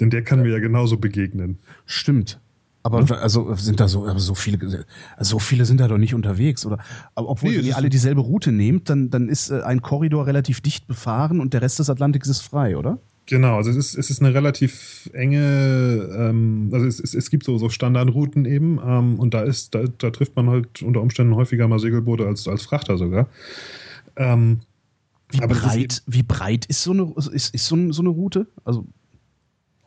Denn 0.00 0.10
der 0.10 0.22
kann 0.22 0.42
mir 0.42 0.50
ja 0.50 0.58
genauso 0.58 0.96
begegnen. 0.96 1.58
Stimmt. 1.86 2.40
Aber 2.84 3.02
ja? 3.02 3.16
also 3.16 3.54
sind 3.54 3.80
da 3.80 3.88
so, 3.88 4.06
so 4.18 4.34
viele, 4.34 4.84
so 5.18 5.38
viele 5.38 5.64
sind 5.64 5.80
da 5.80 5.88
doch 5.88 5.96
nicht 5.96 6.14
unterwegs, 6.14 6.66
oder? 6.66 6.78
Obwohl, 7.14 7.50
nee, 7.50 7.58
wenn 7.58 7.64
ihr 7.64 7.76
alle 7.78 7.88
dieselbe 7.88 8.20
Route 8.20 8.52
nehmt, 8.52 8.90
dann, 8.90 9.08
dann 9.08 9.30
ist 9.30 9.50
äh, 9.50 9.62
ein 9.62 9.80
Korridor 9.80 10.26
relativ 10.26 10.60
dicht 10.60 10.86
befahren 10.86 11.40
und 11.40 11.54
der 11.54 11.62
Rest 11.62 11.78
des 11.78 11.88
Atlantiks 11.88 12.28
ist 12.28 12.42
frei, 12.42 12.76
oder? 12.76 12.98
Genau, 13.24 13.56
also 13.56 13.70
es 13.70 13.76
ist, 13.76 13.94
es 13.94 14.10
ist 14.10 14.20
eine 14.20 14.34
relativ 14.34 15.08
enge, 15.14 16.10
ähm, 16.14 16.68
also 16.74 16.84
es, 16.84 17.00
es, 17.00 17.14
es 17.14 17.30
gibt 17.30 17.44
so, 17.44 17.56
so 17.56 17.70
Standardrouten 17.70 18.44
eben 18.44 18.78
ähm, 18.86 19.18
und 19.18 19.32
da 19.32 19.40
ist, 19.40 19.74
da, 19.74 19.84
da 19.96 20.10
trifft 20.10 20.36
man 20.36 20.50
halt 20.50 20.82
unter 20.82 21.00
Umständen 21.00 21.34
häufiger 21.34 21.66
mal 21.66 21.78
Segelboote 21.78 22.26
als, 22.26 22.46
als 22.46 22.64
Frachter 22.64 22.98
sogar. 22.98 23.28
Ähm, 24.16 24.60
wie, 25.30 25.38
breit, 25.38 26.02
wie 26.06 26.22
breit 26.22 26.66
ist 26.66 26.82
so 26.82 26.92
eine, 26.92 27.14
ist, 27.32 27.54
ist 27.54 27.66
so, 27.66 27.92
so 27.92 28.02
eine 28.02 28.10
Route? 28.10 28.46
Also 28.66 28.86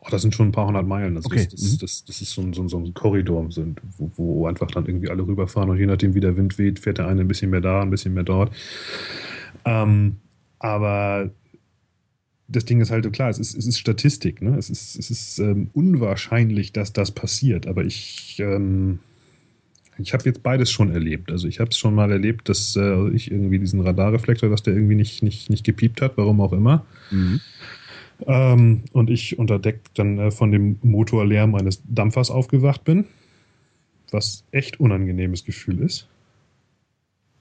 Oh, 0.08 0.10
das 0.10 0.22
sind 0.22 0.34
schon 0.34 0.48
ein 0.48 0.52
paar 0.52 0.66
hundert 0.66 0.86
Meilen. 0.86 1.14
Das, 1.14 1.26
okay. 1.26 1.36
ist, 1.36 1.52
das, 1.52 1.60
mhm. 1.60 1.78
das, 1.80 2.04
das, 2.06 2.22
ist 2.22 2.30
so 2.30 2.40
ein, 2.40 2.54
so, 2.54 2.78
ein, 2.78 2.94
Korridor, 2.94 3.46
wo, 3.98 4.10
wo, 4.16 4.46
einfach 4.46 4.70
dann 4.70 4.86
irgendwie 4.86 5.10
alle 5.10 5.26
rüberfahren 5.26 5.68
und 5.68 5.78
je 5.78 5.84
nachdem, 5.84 6.14
wie 6.14 6.20
der 6.20 6.36
Wind 6.36 6.58
weht, 6.58 6.78
fährt 6.78 6.96
der 6.96 7.08
eine 7.08 7.20
ein 7.20 7.28
bisschen 7.28 7.50
mehr 7.50 7.60
da, 7.60 7.82
ein 7.82 7.90
bisschen 7.90 8.14
mehr 8.14 8.22
dort. 8.22 8.50
Ähm, 9.66 10.16
aber 10.60 11.30
das 12.48 12.64
Ding 12.64 12.80
ist 12.80 12.90
halt 12.90 13.12
klar, 13.12 13.28
es 13.28 13.38
ist, 13.38 13.54
es 13.54 13.66
ist 13.66 13.78
Statistik. 13.78 14.40
Ne? 14.40 14.56
Es 14.56 14.70
ist, 14.70 14.98
es 14.98 15.10
ist 15.10 15.38
ähm, 15.40 15.68
unwahrscheinlich, 15.74 16.72
dass 16.72 16.94
das 16.94 17.10
passiert. 17.10 17.66
Aber 17.66 17.84
ich, 17.84 18.38
ähm, 18.38 19.00
ich 19.98 20.14
habe 20.14 20.24
jetzt 20.24 20.42
beides 20.42 20.70
schon 20.70 20.90
erlebt. 20.90 21.30
Also 21.30 21.46
ich 21.48 21.60
habe 21.60 21.70
es 21.70 21.76
schon 21.76 21.94
mal 21.94 22.10
erlebt, 22.10 22.48
dass 22.48 22.74
äh, 22.76 23.10
ich 23.10 23.30
irgendwie 23.30 23.58
diesen 23.58 23.80
Radarreflektor, 23.80 24.48
dass 24.48 24.62
der 24.62 24.72
irgendwie 24.74 24.94
nicht, 24.94 25.22
nicht, 25.22 25.50
nicht 25.50 25.64
gepiept 25.64 26.00
hat, 26.00 26.16
warum 26.16 26.40
auch 26.40 26.54
immer. 26.54 26.86
Mhm. 27.10 27.40
Ähm, 28.26 28.82
und 28.92 29.10
ich 29.10 29.38
unter 29.38 29.58
Deck 29.58 29.80
dann 29.94 30.18
äh, 30.18 30.30
von 30.30 30.50
dem 30.50 30.78
Motorlärm 30.82 31.54
eines 31.54 31.82
Dampfers 31.86 32.30
aufgewacht 32.30 32.84
bin, 32.84 33.04
was 34.10 34.44
echt 34.50 34.80
unangenehmes 34.80 35.44
Gefühl 35.44 35.80
ist. 35.80 36.08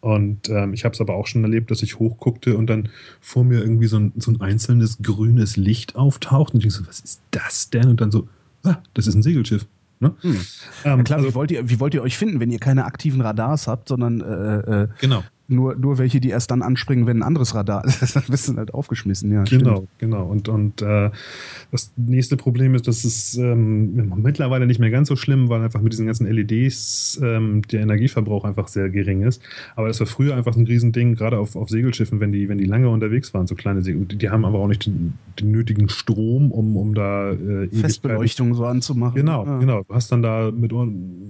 Und 0.01 0.49
ähm, 0.49 0.73
ich 0.73 0.85
habe 0.85 0.93
es 0.93 1.01
aber 1.01 1.15
auch 1.15 1.25
schon 1.25 1.43
erlebt, 1.43 1.71
dass 1.71 1.81
ich 1.81 1.97
hochguckte 1.97 2.55
und 2.55 2.67
dann 2.67 2.89
vor 3.19 3.43
mir 3.43 3.59
irgendwie 3.59 3.87
so 3.87 3.97
ein, 3.97 4.13
so 4.17 4.31
ein 4.31 4.39
einzelnes 4.41 4.99
grünes 5.01 5.57
Licht 5.57 5.95
auftaucht. 5.95 6.53
Und 6.53 6.59
ich 6.59 6.73
denke 6.73 6.83
so, 6.83 6.87
was 6.87 6.99
ist 6.99 7.21
das 7.31 7.71
denn? 7.71 7.87
Und 7.87 7.99
dann 7.99 8.11
so, 8.11 8.27
ah, 8.63 8.77
das 8.93 9.07
ist 9.07 9.15
ein 9.15 9.23
Segelschiff. 9.23 9.65
Ne? 9.99 10.13
Hm. 10.21 10.39
Ähm, 10.85 11.03
klar, 11.03 11.17
also, 11.17 11.31
wie, 11.31 11.35
wollt 11.35 11.49
ihr, 11.49 11.67
wie 11.67 11.79
wollt 11.79 11.95
ihr 11.95 12.03
euch 12.03 12.15
finden, 12.15 12.39
wenn 12.39 12.51
ihr 12.51 12.59
keine 12.59 12.85
aktiven 12.85 13.21
Radars 13.21 13.67
habt, 13.67 13.89
sondern 13.89 14.21
äh, 14.21 14.83
äh, 14.83 14.87
genau 15.01 15.23
nur, 15.47 15.75
nur 15.75 15.97
welche, 15.97 16.19
die 16.19 16.29
erst 16.29 16.51
dann 16.51 16.61
anspringen, 16.61 17.07
wenn 17.07 17.19
ein 17.19 17.23
anderes 17.23 17.55
Radar 17.55 17.85
ist. 18.01 18.15
dann 18.15 18.23
bist 18.27 18.49
du 18.49 18.55
halt 18.55 18.73
aufgeschmissen, 18.73 19.31
ja. 19.31 19.43
Genau, 19.43 19.75
stimmt. 19.75 19.89
genau. 19.99 20.25
Und, 20.25 20.49
und 20.49 20.81
äh, 20.81 21.09
das 21.71 21.91
nächste 21.95 22.37
Problem 22.37 22.75
ist, 22.75 22.87
dass 22.87 23.03
es 23.03 23.37
ähm, 23.37 24.13
mittlerweile 24.17 24.67
nicht 24.67 24.79
mehr 24.79 24.89
ganz 24.89 25.07
so 25.07 25.15
schlimm, 25.15 25.49
weil 25.49 25.61
einfach 25.61 25.81
mit 25.81 25.93
diesen 25.93 26.05
ganzen 26.05 26.27
LEDs 26.27 27.19
ähm, 27.23 27.61
der 27.71 27.81
Energieverbrauch 27.81 28.43
einfach 28.43 28.67
sehr 28.67 28.89
gering 28.89 29.23
ist. 29.23 29.41
Aber 29.75 29.87
das 29.87 29.99
war 29.99 30.07
früher 30.07 30.35
einfach 30.35 30.55
ein 30.55 30.65
Riesending, 30.65 31.15
gerade 31.15 31.39
auf, 31.39 31.55
auf 31.55 31.69
Segelschiffen, 31.69 32.19
wenn 32.19 32.31
die, 32.31 32.49
wenn 32.49 32.57
die 32.57 32.65
lange 32.65 32.89
unterwegs 32.89 33.33
waren, 33.33 33.47
so 33.47 33.55
kleine 33.55 33.81
Segel. 33.81 34.05
Die, 34.05 34.29
haben 34.29 34.45
aber 34.45 34.59
auch 34.59 34.67
nicht 34.67 34.85
den, 34.85 35.13
den, 35.39 35.51
nötigen 35.51 35.87
Strom, 35.89 36.51
um, 36.51 36.75
um 36.75 36.93
da 36.93 37.31
äh, 37.31 37.69
Festbeleuchtung 37.69 38.53
so 38.53 38.65
anzumachen. 38.65 39.15
Genau, 39.15 39.45
ja. 39.45 39.59
genau. 39.59 39.83
Du 39.83 39.93
hast 39.93 40.11
dann 40.11 40.21
da 40.21 40.51
mit 40.51 40.73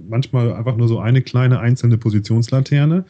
manchmal 0.08 0.52
einfach 0.52 0.76
nur 0.76 0.88
so 0.88 0.98
eine 0.98 1.22
kleine 1.22 1.60
einzelne 1.60 1.96
Positionslaterne 1.98 3.04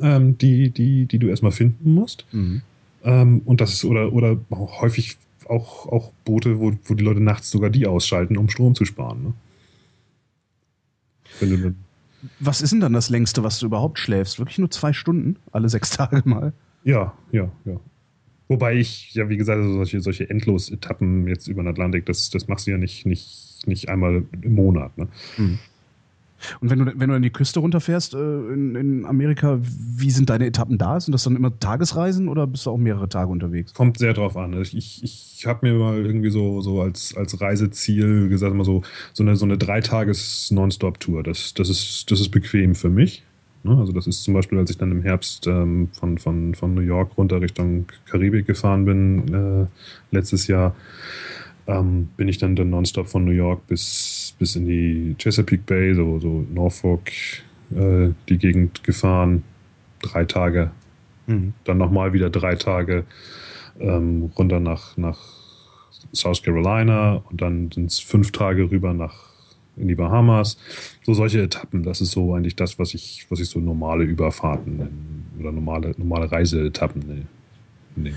ähm, 0.00 0.38
die, 0.38 0.70
die, 0.70 1.06
die 1.06 1.18
du 1.18 1.28
erstmal 1.28 1.52
finden 1.52 1.94
musst. 1.94 2.26
Mhm. 2.32 2.62
Ähm, 3.04 3.42
und 3.44 3.60
das 3.60 3.72
ist, 3.72 3.84
oder, 3.84 4.12
oder 4.12 4.38
häufig 4.50 5.16
auch, 5.48 5.86
auch 5.86 6.12
Boote, 6.24 6.58
wo, 6.58 6.72
wo 6.84 6.94
die 6.94 7.04
Leute 7.04 7.20
nachts 7.20 7.50
sogar 7.50 7.70
die 7.70 7.86
ausschalten, 7.86 8.36
um 8.36 8.48
Strom 8.48 8.74
zu 8.74 8.84
sparen. 8.84 9.34
Ne? 11.40 11.74
Was 12.40 12.60
ist 12.60 12.72
denn 12.72 12.80
dann 12.80 12.92
das 12.92 13.10
längste, 13.10 13.44
was 13.44 13.58
du 13.58 13.66
überhaupt 13.66 13.98
schläfst? 13.98 14.38
Wirklich 14.38 14.58
nur 14.58 14.70
zwei 14.70 14.92
Stunden? 14.92 15.36
Alle 15.52 15.68
sechs 15.68 15.90
Tage 15.96 16.22
mal? 16.24 16.52
Ja, 16.84 17.14
ja, 17.32 17.50
ja. 17.64 17.80
Wobei 18.48 18.76
ich, 18.76 19.14
ja, 19.14 19.28
wie 19.28 19.36
gesagt, 19.36 19.60
also 19.60 19.74
solche, 19.74 20.00
solche 20.00 20.28
Endlos-Etappen 20.28 21.28
jetzt 21.28 21.48
über 21.48 21.62
den 21.62 21.68
Atlantik, 21.68 22.06
das, 22.06 22.30
das 22.30 22.48
machst 22.48 22.66
du 22.66 22.70
ja 22.70 22.78
nicht, 22.78 23.04
nicht, 23.04 23.66
nicht 23.66 23.90
einmal 23.90 24.24
im 24.40 24.54
Monat. 24.54 24.96
Ne? 24.96 25.08
Mhm. 25.36 25.58
Und 26.60 26.70
wenn 26.70 26.78
du, 26.78 26.92
wenn 26.94 27.08
du 27.10 27.16
an 27.16 27.22
die 27.22 27.30
Küste 27.30 27.60
runterfährst 27.60 28.14
äh, 28.14 28.18
in, 28.18 28.74
in 28.74 29.04
Amerika, 29.04 29.58
wie 29.60 30.10
sind 30.10 30.30
deine 30.30 30.46
Etappen 30.46 30.78
da? 30.78 30.98
Sind 31.00 31.12
das 31.12 31.24
dann 31.24 31.36
immer 31.36 31.58
Tagesreisen 31.58 32.28
oder 32.28 32.46
bist 32.46 32.66
du 32.66 32.70
auch 32.70 32.78
mehrere 32.78 33.08
Tage 33.08 33.30
unterwegs? 33.30 33.74
Kommt 33.74 33.98
sehr 33.98 34.14
drauf 34.14 34.36
an. 34.36 34.60
Ich, 34.60 34.76
ich, 34.76 35.02
ich 35.02 35.46
habe 35.46 35.68
mir 35.68 35.78
mal 35.78 36.04
irgendwie 36.04 36.30
so, 36.30 36.60
so 36.60 36.80
als, 36.80 37.16
als 37.16 37.40
Reiseziel 37.40 38.28
gesagt, 38.28 38.54
mal 38.54 38.64
so, 38.64 38.82
so 39.12 39.22
eine, 39.22 39.36
so 39.36 39.44
eine 39.44 39.58
Dreitages-Nonstop-Tour. 39.58 41.22
Das, 41.22 41.54
das, 41.54 41.68
ist, 41.68 42.10
das 42.10 42.20
ist 42.20 42.30
bequem 42.30 42.74
für 42.74 42.90
mich. 42.90 43.24
Ne? 43.64 43.76
Also 43.76 43.92
das 43.92 44.06
ist 44.06 44.22
zum 44.22 44.34
Beispiel, 44.34 44.58
als 44.58 44.70
ich 44.70 44.78
dann 44.78 44.92
im 44.92 45.02
Herbst 45.02 45.46
ähm, 45.46 45.88
von, 45.92 46.18
von, 46.18 46.54
von 46.54 46.74
New 46.74 46.80
York 46.80 47.16
runter 47.16 47.40
Richtung 47.40 47.86
Karibik 48.06 48.46
gefahren 48.46 48.84
bin, 48.84 49.34
äh, 49.34 49.66
letztes 50.14 50.46
Jahr 50.46 50.74
ähm, 51.68 52.08
bin 52.16 52.28
ich 52.28 52.38
dann, 52.38 52.56
dann 52.56 52.70
nonstop 52.70 53.08
von 53.08 53.24
New 53.24 53.30
York 53.30 53.66
bis, 53.66 54.34
bis 54.38 54.56
in 54.56 54.66
die 54.66 55.14
Chesapeake 55.18 55.62
Bay, 55.64 55.94
so, 55.94 56.18
so 56.18 56.44
Norfolk, 56.52 57.12
äh, 57.76 58.08
die 58.28 58.38
Gegend 58.38 58.82
gefahren. 58.82 59.44
Drei 60.00 60.24
Tage. 60.24 60.70
Mhm. 61.26 61.52
Dann 61.64 61.78
nochmal 61.78 62.12
wieder 62.14 62.30
drei 62.30 62.54
Tage 62.54 63.04
ähm, 63.78 64.30
runter 64.36 64.60
nach, 64.60 64.96
nach 64.96 65.18
South 66.14 66.42
Carolina 66.42 67.22
und 67.30 67.42
dann 67.42 67.70
sind 67.70 67.90
es 67.90 67.98
fünf 67.98 68.32
Tage 68.32 68.70
rüber 68.70 68.94
nach 68.94 69.28
in 69.76 69.88
die 69.88 69.94
Bahamas. 69.94 70.56
So 71.02 71.14
solche 71.14 71.42
Etappen, 71.42 71.82
das 71.82 72.00
ist 72.00 72.12
so 72.12 72.34
eigentlich 72.34 72.56
das, 72.56 72.78
was 72.78 72.94
ich, 72.94 73.26
was 73.28 73.40
ich 73.40 73.48
so 73.48 73.60
normale 73.60 74.04
Überfahrten 74.04 74.88
oder 75.38 75.52
normale, 75.52 75.94
normale 75.98 76.32
Reiseetappen 76.32 77.26
nenne 77.94 78.12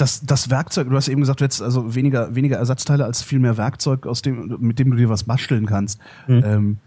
das, 0.00 0.24
das 0.24 0.48
Werkzeug, 0.48 0.88
du 0.88 0.96
hast 0.96 1.08
eben 1.08 1.20
gesagt, 1.20 1.40
du 1.40 1.44
hättest 1.44 1.62
also 1.62 1.94
weniger, 1.94 2.34
weniger 2.34 2.56
Ersatzteile 2.56 3.04
als 3.04 3.22
viel 3.22 3.38
mehr 3.38 3.56
Werkzeug, 3.56 4.06
aus 4.06 4.22
dem, 4.22 4.56
mit 4.60 4.78
dem 4.78 4.90
du 4.90 4.96
dir 4.96 5.08
was 5.08 5.24
basteln 5.24 5.66
kannst. 5.66 6.00
Mhm. 6.26 6.42
Ähm, 6.44 6.78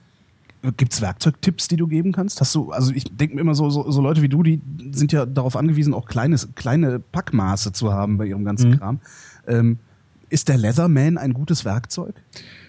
Gibt 0.77 0.93
es 0.93 1.01
Werkzeugtipps, 1.01 1.67
die 1.67 1.75
du 1.75 1.87
geben 1.87 2.11
kannst? 2.11 2.39
Hast 2.39 2.53
du, 2.53 2.71
also 2.71 2.93
ich 2.93 3.05
denke 3.05 3.35
mir 3.35 3.41
immer 3.41 3.55
so, 3.55 3.69
so, 3.71 3.89
so, 3.89 3.99
Leute 3.99 4.21
wie 4.21 4.29
du, 4.29 4.43
die 4.43 4.61
sind 4.91 5.11
ja 5.11 5.25
darauf 5.25 5.55
angewiesen, 5.55 5.93
auch 5.93 6.05
kleines, 6.05 6.49
kleine 6.53 6.99
Packmaße 6.99 7.73
zu 7.73 7.91
haben 7.91 8.17
bei 8.17 8.25
ihrem 8.25 8.45
ganzen 8.45 8.71
mhm. 8.71 8.77
Kram. 8.77 8.99
Ähm, 9.47 9.79
ist 10.29 10.49
der 10.49 10.57
Leatherman 10.57 11.17
ein 11.17 11.33
gutes 11.33 11.65
Werkzeug? 11.65 12.13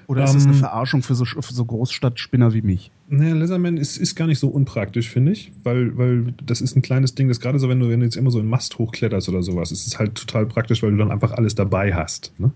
Oder 0.06 0.24
ist 0.24 0.34
das 0.34 0.44
eine 0.44 0.54
ähm, 0.54 0.58
Verarschung 0.58 1.02
für 1.02 1.14
so, 1.14 1.24
für 1.24 1.54
so 1.54 1.64
Großstadtspinner 1.64 2.52
wie 2.54 2.62
mich? 2.62 2.90
Naja, 3.08 3.34
Leatherman 3.34 3.76
ist, 3.76 3.96
ist 3.96 4.14
gar 4.14 4.26
nicht 4.26 4.38
so 4.38 4.48
unpraktisch, 4.48 5.08
finde 5.08 5.32
ich, 5.32 5.52
weil, 5.64 5.96
weil 5.96 6.34
das 6.44 6.60
ist 6.60 6.76
ein 6.76 6.82
kleines 6.82 7.14
Ding, 7.14 7.28
das 7.28 7.40
gerade 7.40 7.58
so, 7.58 7.68
wenn 7.68 7.80
du, 7.80 7.88
wenn 7.88 8.00
du 8.00 8.06
jetzt 8.06 8.16
immer 8.16 8.30
so 8.30 8.40
in 8.40 8.46
Mast 8.46 8.78
hochkletterst 8.78 9.28
oder 9.28 9.42
sowas, 9.42 9.72
ist 9.72 9.86
es 9.86 9.98
halt 9.98 10.14
total 10.14 10.46
praktisch, 10.46 10.82
weil 10.82 10.92
du 10.92 10.96
dann 10.96 11.10
einfach 11.10 11.32
alles 11.32 11.54
dabei 11.54 11.94
hast. 11.94 12.32
Ne? 12.38 12.52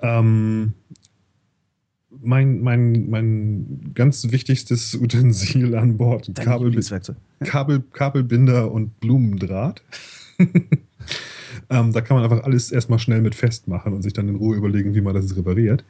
Ähm, 0.00 0.74
mein, 2.22 2.62
mein, 2.62 3.10
mein 3.10 3.92
ganz 3.94 4.30
wichtigstes 4.30 4.94
Utensil 4.94 5.74
an 5.74 5.96
Bord, 5.96 6.30
Kabel, 6.34 6.80
Kabel, 7.40 7.82
Kabelbinder 7.92 8.70
und 8.70 8.98
Blumendraht. 9.00 9.82
ähm, 11.70 11.92
da 11.92 12.00
kann 12.00 12.16
man 12.16 12.24
einfach 12.24 12.44
alles 12.44 12.72
erstmal 12.72 12.98
schnell 12.98 13.20
mit 13.20 13.34
festmachen 13.34 13.92
und 13.92 14.02
sich 14.02 14.12
dann 14.12 14.28
in 14.28 14.36
Ruhe 14.36 14.56
überlegen, 14.56 14.94
wie 14.94 15.00
man 15.00 15.14
das 15.14 15.36
repariert. 15.36 15.84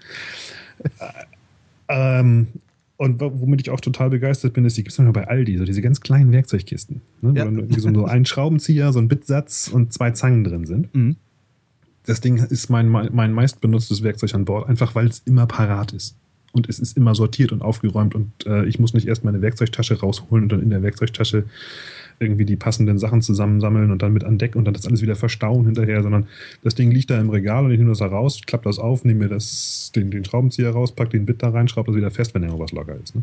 ähm, 1.89 2.49
und 2.97 3.21
womit 3.21 3.63
ich 3.63 3.71
auch 3.71 3.81
total 3.81 4.11
begeistert 4.11 4.53
bin, 4.53 4.65
ist, 4.65 4.77
die 4.77 4.85
gibt 4.85 4.99
es 4.99 5.13
bei 5.13 5.27
Aldi, 5.27 5.59
so 5.59 5.65
diese 5.65 5.83
ganz 5.83 6.01
kleinen 6.01 6.31
Werkzeugkisten. 6.33 7.01
Ne, 7.23 7.33
ja. 7.35 7.47
Wo 7.47 7.57
dann 7.57 7.71
so, 7.71 7.93
so 7.93 8.05
ein 8.05 8.25
Schraubenzieher, 8.25 8.93
so 8.93 9.01
ein 9.01 9.09
Bitsatz 9.09 9.69
und 9.69 9.93
zwei 9.93 10.13
Zangen 10.13 10.45
drin 10.45 10.65
sind. 10.65 10.95
Mhm. 10.95 11.17
Das 12.07 12.21
Ding 12.21 12.37
ist 12.37 12.69
mein, 12.71 12.89
mein 12.89 13.33
meistbenutztes 13.33 14.03
Werkzeug 14.03 14.35
an 14.35 14.45
Bord, 14.45 14.69
einfach 14.69 14.95
weil 14.95 15.07
es 15.07 15.23
immer 15.25 15.47
parat 15.47 15.93
ist. 15.93 16.17
Und 16.53 16.69
es 16.69 16.79
ist 16.79 16.97
immer 16.97 17.17
sortiert 17.17 17.51
und 17.51 17.63
aufgeräumt 17.63 18.15
und 18.15 18.31
äh, 18.47 18.65
ich 18.67 18.79
muss 18.79 18.95
nicht 18.95 19.09
erst 19.09 19.25
meine 19.25 19.43
Werkzeugtasche 19.43 19.99
rausholen 19.99 20.45
und 20.45 20.53
dann 20.53 20.63
in 20.63 20.71
der 20.71 20.85
Werkzeugtasche 20.85 21.47
irgendwie 22.21 22.45
die 22.45 22.57
passenden 22.57 22.99
Sachen 22.99 23.23
zusammensammeln 23.23 23.91
und 23.91 24.03
dann 24.03 24.13
mit 24.13 24.25
an 24.25 24.39
Deck 24.39 24.57
und 24.57 24.65
dann 24.65 24.75
das 24.75 24.87
alles 24.87 25.03
wieder 25.03 25.17
verstauen 25.17 25.65
hinterher, 25.65 26.03
sondern 26.03 26.27
das 26.63 26.75
Ding 26.75 26.91
liegt 26.91 27.11
da 27.11 27.21
im 27.21 27.31
Regal 27.31 27.65
und 27.65 27.73
ich 27.73 27.79
nehme 27.79 27.91
das 27.91 27.99
da 27.99 28.07
raus, 28.07 28.41
klappe 28.47 28.65
das 28.65 28.79
auf, 28.79 29.05
nehme 29.05 29.25
mir 29.25 29.29
das, 29.29 29.93
den, 29.95 30.11
den 30.11 30.25
Schraubenzieher 30.25 30.71
raus, 30.71 30.93
packe 30.93 31.11
den 31.11 31.27
Bit 31.27 31.43
da 31.43 31.51
rein, 31.51 31.69
schraube 31.69 31.91
das 31.91 31.97
wieder 31.97 32.11
fest, 32.11 32.35
wenn 32.35 32.43
irgendwas 32.43 32.73
locker 32.73 32.97
ist. 33.03 33.15
Ne? 33.15 33.23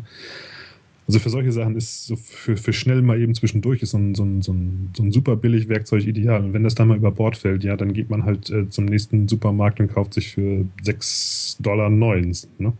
Also 1.08 1.18
für 1.18 1.30
solche 1.30 1.52
Sachen 1.52 1.76
ist 1.76 2.06
so 2.06 2.16
für, 2.16 2.56
für 2.56 2.72
schnell 2.72 3.02
mal 3.02 3.20
eben 3.20 3.34
zwischendurch 3.34 3.82
ist 3.82 3.90
so 3.90 3.98
ein, 3.98 4.14
so, 4.14 4.24
ein, 4.24 4.40
so, 4.40 4.52
ein, 4.52 4.90
so 4.96 5.02
ein 5.02 5.10
super 5.10 5.36
billig 5.36 5.68
Werkzeug 5.68 6.06
ideal. 6.06 6.44
Und 6.44 6.52
wenn 6.52 6.62
das 6.62 6.74
dann 6.74 6.88
mal 6.88 6.96
über 6.96 7.10
Bord 7.10 7.36
fällt, 7.36 7.64
ja, 7.64 7.76
dann 7.76 7.92
geht 7.92 8.08
man 8.08 8.24
halt 8.24 8.50
äh, 8.50 8.68
zum 8.68 8.84
nächsten 8.84 9.26
Supermarkt 9.26 9.80
und 9.80 9.92
kauft 9.92 10.14
sich 10.14 10.32
für 10.32 10.64
6 10.82 11.58
Dollar 11.60 11.90
neuens. 11.90 12.48
Ne? 12.58 12.72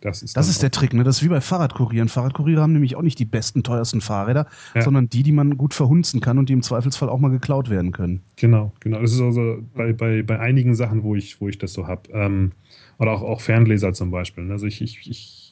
Das 0.00 0.22
ist, 0.22 0.36
das 0.36 0.48
ist 0.48 0.62
der 0.62 0.70
Trick, 0.70 0.94
ne? 0.94 1.02
Das 1.02 1.16
ist 1.16 1.24
wie 1.24 1.28
bei 1.28 1.40
Fahrradkurieren. 1.40 2.08
Fahrradkuriere 2.08 2.62
haben 2.62 2.72
nämlich 2.72 2.94
auch 2.94 3.02
nicht 3.02 3.18
die 3.18 3.24
besten, 3.24 3.62
teuersten 3.62 4.00
Fahrräder, 4.00 4.46
ja. 4.74 4.82
sondern 4.82 5.08
die, 5.08 5.22
die 5.22 5.32
man 5.32 5.56
gut 5.56 5.74
verhunzen 5.74 6.20
kann 6.20 6.38
und 6.38 6.48
die 6.48 6.52
im 6.52 6.62
Zweifelsfall 6.62 7.08
auch 7.08 7.18
mal 7.18 7.30
geklaut 7.30 7.68
werden 7.68 7.92
können. 7.92 8.20
Genau, 8.36 8.72
genau. 8.80 9.00
Das 9.00 9.12
ist 9.12 9.20
also 9.20 9.58
bei, 9.74 9.92
bei, 9.92 10.22
bei 10.22 10.38
einigen 10.38 10.74
Sachen, 10.74 11.02
wo 11.02 11.16
ich, 11.16 11.40
wo 11.40 11.48
ich 11.48 11.58
das 11.58 11.72
so 11.72 11.86
habe. 11.86 12.02
Ähm, 12.12 12.52
oder 12.98 13.12
auch, 13.12 13.22
auch 13.22 13.40
Fernleser 13.40 13.92
zum 13.92 14.10
Beispiel. 14.10 14.44
Ne? 14.44 14.52
Also 14.52 14.66
ich, 14.66 14.80
ich, 14.82 15.08
ich 15.08 15.48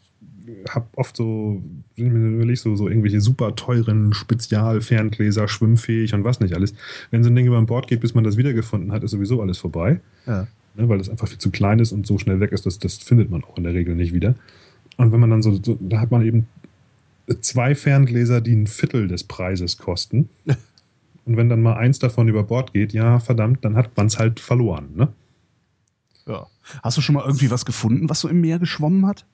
habe 0.69 0.87
oft 0.97 1.17
so, 1.17 1.63
wenn 1.97 2.07
ich 2.07 2.13
mir 2.13 2.37
überlege, 2.37 2.59
so, 2.59 2.77
so 2.77 2.89
irgendwelche 2.89 3.21
super 3.21 3.55
teuren 3.57 4.13
Spezialferngläser, 4.13 5.49
schwimmfähig 5.49 6.15
und 6.15 6.25
was 6.25 6.41
nicht 6.41 6.55
alles. 6.55 6.75
Wenn 7.11 7.25
so 7.25 7.31
ein 7.31 7.37
Ding 7.37 7.47
über 7.47 7.61
Bord 7.63 7.89
geht, 7.89 8.01
bis 8.01 8.15
man 8.15 8.25
das 8.25 8.37
wiedergefunden 8.37 8.93
hat, 8.93 9.03
ist 9.03 9.11
sowieso 9.11 9.41
alles 9.41 9.59
vorbei. 9.59 10.01
Ja. 10.27 10.47
Ne, 10.77 10.89
weil 10.89 10.99
das 10.99 11.09
einfach 11.09 11.29
viel 11.29 11.39
zu 11.39 11.51
klein 11.51 11.79
ist 11.79 11.93
und 11.93 12.07
so 12.07 12.19
schnell 12.19 12.39
weg 12.41 12.53
ist, 12.53 12.67
das, 12.67 12.79
das 12.79 12.99
findet 12.99 13.31
man 13.31 13.43
auch 13.45 13.57
in 13.57 13.65
der 13.65 13.73
Regel 13.73 13.95
nicht 13.95 14.13
wieder. 14.13 14.35
Und 14.99 15.13
wenn 15.13 15.21
man 15.21 15.31
dann 15.31 15.43
so, 15.43 15.59
so 15.63 15.79
da 15.81 16.01
hat 16.01 16.11
man 16.11 16.23
eben 16.23 16.47
zwei 17.41 17.75
Ferngläser, 17.75 18.41
die 18.41 18.55
ein 18.55 18.67
Viertel 18.67 19.09
des 19.09 19.25
Preises 19.25 19.79
kosten. 19.79 20.29
Und 21.25 21.37
wenn 21.37 21.49
dann 21.49 21.61
mal 21.61 21.75
eins 21.75 21.99
davon 21.99 22.29
über 22.29 22.45
Bord 22.45 22.73
geht, 22.73 22.93
ja, 22.93 23.19
verdammt, 23.19 23.65
dann 23.65 23.75
hat 23.75 23.97
man 23.97 24.07
es 24.07 24.17
halt 24.19 24.39
verloren, 24.39 24.91
ne? 24.95 25.13
Ja. 26.27 26.47
Hast 26.85 26.97
du 26.97 27.01
schon 27.01 27.17
mal 27.17 27.25
irgendwie 27.25 27.51
was 27.51 27.65
gefunden, 27.65 28.09
was 28.09 28.21
so 28.21 28.29
im 28.29 28.41
Meer 28.41 28.61
geschwommen 28.61 29.07
hat? 29.07 29.27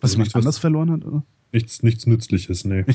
Was 0.00 0.12
also 0.12 0.18
jemand 0.18 0.36
anders 0.36 0.58
verloren 0.58 0.92
hat, 0.92 1.04
oder? 1.04 1.24
Nichts, 1.52 1.82
nichts 1.82 2.06
Nützliches, 2.06 2.64
nee. 2.64 2.84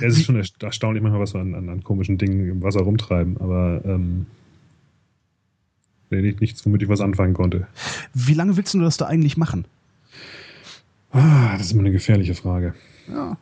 es 0.00 0.18
ist 0.18 0.24
schon 0.24 0.36
erstaunlich 0.36 1.02
manchmal, 1.02 1.20
was 1.20 1.34
wir 1.34 1.40
an, 1.40 1.54
an, 1.54 1.68
an, 1.68 1.84
komischen 1.84 2.18
Dingen 2.18 2.48
im 2.48 2.62
Wasser 2.62 2.80
rumtreiben, 2.80 3.36
aber 3.38 3.80
ähm, 3.84 4.26
nichts, 6.10 6.64
womit 6.64 6.82
ich 6.82 6.88
was 6.88 7.00
anfangen 7.00 7.34
konnte. 7.34 7.66
Wie 8.12 8.34
lange 8.34 8.56
willst 8.56 8.74
du 8.74 8.80
das 8.80 8.96
da 8.96 9.06
eigentlich 9.06 9.36
machen? 9.36 9.64
Ah, 11.10 11.52
das 11.56 11.66
ist 11.66 11.72
immer 11.72 11.82
eine 11.82 11.92
gefährliche 11.92 12.34
Frage. 12.34 12.74
Ja. 13.08 13.36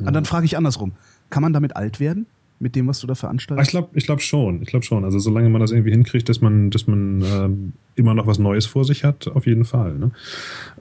ja. 0.00 0.10
dann 0.10 0.24
frage 0.24 0.46
ich 0.46 0.56
andersrum. 0.56 0.92
Kann 1.30 1.42
man 1.42 1.52
damit 1.52 1.76
alt 1.76 2.00
werden? 2.00 2.26
Mit 2.62 2.76
dem, 2.76 2.86
was 2.86 3.00
du 3.00 3.08
da 3.08 3.16
veranstaltest? 3.16 3.66
Ich 3.66 3.70
glaube 3.72 3.88
ich 3.94 4.04
glaub 4.04 4.22
schon. 4.22 4.62
Ich 4.62 4.68
glaube 4.68 4.84
schon. 4.84 5.04
Also 5.04 5.18
solange 5.18 5.48
man 5.48 5.60
das 5.60 5.72
irgendwie 5.72 5.90
hinkriegt, 5.90 6.28
dass 6.28 6.40
man, 6.40 6.70
dass 6.70 6.86
man 6.86 7.20
ähm, 7.22 7.72
immer 7.96 8.14
noch 8.14 8.28
was 8.28 8.38
Neues 8.38 8.66
vor 8.66 8.84
sich 8.84 9.02
hat, 9.02 9.26
auf 9.26 9.46
jeden 9.46 9.64
Fall. 9.64 9.94
Ne? 9.94 10.12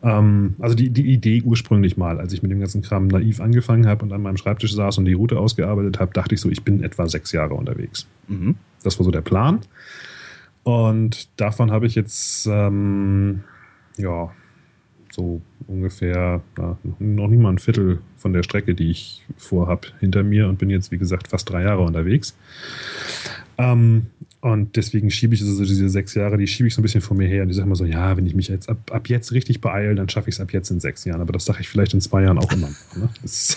Ähm, 0.03 0.53
also 0.59 0.75
die, 0.75 0.91
die 0.91 1.11
Idee 1.11 1.41
ursprünglich 1.41 1.97
mal, 1.97 2.19
als 2.19 2.33
ich 2.33 2.43
mit 2.43 2.51
dem 2.51 2.59
ganzen 2.59 2.83
Kram 2.83 3.07
naiv 3.07 3.41
angefangen 3.41 3.87
habe 3.87 4.05
und 4.05 4.13
an 4.13 4.21
meinem 4.21 4.37
Schreibtisch 4.37 4.75
saß 4.75 4.99
und 4.99 5.05
die 5.05 5.13
Route 5.13 5.39
ausgearbeitet 5.39 5.99
habe, 5.99 6.13
dachte 6.13 6.35
ich 6.35 6.41
so, 6.41 6.49
ich 6.49 6.61
bin 6.61 6.83
etwa 6.83 7.09
sechs 7.09 7.31
Jahre 7.31 7.55
unterwegs. 7.55 8.05
Mhm. 8.27 8.57
Das 8.83 8.99
war 8.99 9.03
so 9.03 9.09
der 9.09 9.21
Plan. 9.21 9.61
Und 10.61 11.29
davon 11.39 11.71
habe 11.71 11.87
ich 11.87 11.95
jetzt 11.95 12.45
ähm, 12.45 13.41
ja 13.97 14.29
so 15.11 15.41
ungefähr 15.67 16.41
ja, 16.57 16.77
noch 16.99 17.27
nicht 17.27 17.39
mal 17.39 17.49
ein 17.49 17.57
Viertel 17.57 17.99
von 18.17 18.33
der 18.33 18.43
Strecke, 18.43 18.75
die 18.75 18.91
ich 18.91 19.23
vorhab, 19.37 19.85
hinter 19.99 20.23
mir 20.23 20.47
und 20.47 20.57
bin 20.57 20.69
jetzt, 20.69 20.91
wie 20.91 20.97
gesagt, 20.97 21.27
fast 21.27 21.49
drei 21.49 21.63
Jahre 21.63 21.81
unterwegs. 21.81 22.35
Ähm, 23.57 24.07
und 24.41 24.75
deswegen 24.75 25.11
schiebe 25.11 25.35
ich 25.35 25.41
also 25.41 25.63
diese 25.63 25.89
sechs 25.89 26.15
Jahre, 26.15 26.37
die 26.37 26.47
schiebe 26.47 26.67
ich 26.67 26.73
so 26.73 26.81
ein 26.81 26.83
bisschen 26.83 27.01
vor 27.01 27.15
mir 27.15 27.27
her. 27.27 27.43
Und 27.43 27.49
ich 27.49 27.55
sage 27.55 27.69
mal 27.69 27.75
so, 27.75 27.85
ja, 27.85 28.17
wenn 28.17 28.25
ich 28.25 28.33
mich 28.33 28.47
jetzt 28.47 28.69
ab, 28.69 28.77
ab 28.91 29.07
jetzt 29.07 29.31
richtig 29.33 29.61
beeile, 29.61 29.93
dann 29.93 30.09
schaffe 30.09 30.29
ich 30.29 30.35
es 30.35 30.41
ab 30.41 30.51
jetzt 30.51 30.71
in 30.71 30.79
sechs 30.79 31.05
Jahren. 31.05 31.21
Aber 31.21 31.31
das 31.31 31.45
sage 31.45 31.61
ich 31.61 31.69
vielleicht 31.69 31.93
in 31.93 32.01
zwei 32.01 32.23
Jahren 32.23 32.39
auch 32.39 32.51
immer. 32.51 32.69
Ne? 32.95 33.09
Das 33.21 33.55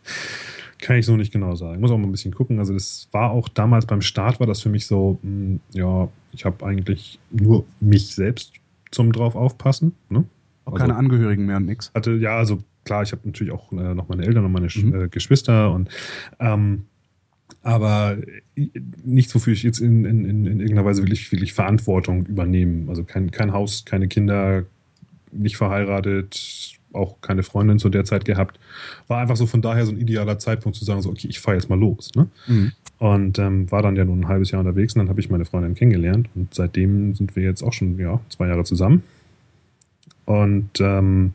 kann 0.80 0.96
ich 0.96 1.04
so 1.04 1.16
nicht 1.16 1.30
genau 1.30 1.56
sagen. 1.56 1.74
Ich 1.74 1.80
muss 1.80 1.90
auch 1.90 1.98
mal 1.98 2.06
ein 2.06 2.12
bisschen 2.12 2.34
gucken. 2.34 2.58
Also 2.58 2.72
das 2.72 3.08
war 3.12 3.32
auch 3.32 3.50
damals 3.50 3.84
beim 3.84 4.00
Start 4.00 4.40
war 4.40 4.46
das 4.46 4.62
für 4.62 4.70
mich 4.70 4.86
so, 4.86 5.18
mh, 5.22 5.28
hm, 5.28 5.60
ja, 5.72 6.08
ich 6.32 6.46
habe 6.46 6.64
eigentlich 6.64 7.18
nur 7.30 7.66
mich 7.80 8.14
selbst 8.14 8.52
zum 8.90 9.12
drauf 9.12 9.34
aufpassen. 9.34 9.94
Ne? 10.08 10.24
Auch 10.64 10.72
also, 10.72 10.84
keine 10.84 10.96
Angehörigen 10.96 11.46
mehr 11.46 11.56
und 11.56 11.66
nix. 11.66 11.92
Hatte, 11.94 12.12
ja, 12.12 12.36
also 12.36 12.58
klar, 12.84 13.02
ich 13.02 13.12
habe 13.12 13.22
natürlich 13.24 13.52
auch 13.52 13.72
äh, 13.72 13.94
noch 13.94 14.08
meine 14.08 14.24
Eltern 14.24 14.44
und 14.44 14.52
meine 14.52 14.68
mhm. 14.74 15.04
äh, 15.04 15.08
Geschwister 15.08 15.72
und 15.72 15.88
ähm, 16.38 16.84
aber 17.62 18.16
nichts, 19.04 19.34
wofür 19.34 19.52
ich 19.52 19.62
jetzt 19.62 19.80
in, 19.80 20.04
in, 20.04 20.24
in, 20.24 20.46
irgendeiner 20.46 20.84
Weise 20.84 21.02
wirklich, 21.02 21.30
wirklich 21.30 21.52
Verantwortung 21.52 22.24
übernehmen. 22.26 22.88
Also 22.88 23.04
kein, 23.04 23.30
kein 23.30 23.52
Haus, 23.52 23.84
keine 23.84 24.08
Kinder, 24.08 24.64
nicht 25.32 25.56
verheiratet, 25.56 26.79
auch 26.92 27.20
keine 27.20 27.42
Freundin 27.42 27.78
zu 27.78 27.88
der 27.88 28.04
Zeit 28.04 28.24
gehabt. 28.24 28.58
War 29.08 29.20
einfach 29.20 29.36
so 29.36 29.46
von 29.46 29.62
daher 29.62 29.86
so 29.86 29.92
ein 29.92 29.98
idealer 29.98 30.38
Zeitpunkt 30.38 30.76
zu 30.76 30.84
sagen, 30.84 31.02
so, 31.02 31.10
okay, 31.10 31.28
ich 31.28 31.40
fahre 31.40 31.56
jetzt 31.56 31.68
mal 31.68 31.78
los. 31.78 32.10
Ne? 32.14 32.28
Mhm. 32.46 32.72
Und 32.98 33.38
ähm, 33.38 33.70
war 33.70 33.82
dann 33.82 33.96
ja 33.96 34.04
nun 34.04 34.20
ein 34.20 34.28
halbes 34.28 34.50
Jahr 34.50 34.60
unterwegs 34.60 34.94
und 34.94 35.00
dann 35.00 35.08
habe 35.08 35.20
ich 35.20 35.30
meine 35.30 35.44
Freundin 35.44 35.74
kennengelernt 35.74 36.28
und 36.34 36.52
seitdem 36.52 37.14
sind 37.14 37.34
wir 37.34 37.42
jetzt 37.42 37.62
auch 37.62 37.72
schon 37.72 37.98
ja, 37.98 38.20
zwei 38.28 38.48
Jahre 38.48 38.64
zusammen. 38.64 39.02
Und 40.26 40.80
ähm, 40.80 41.32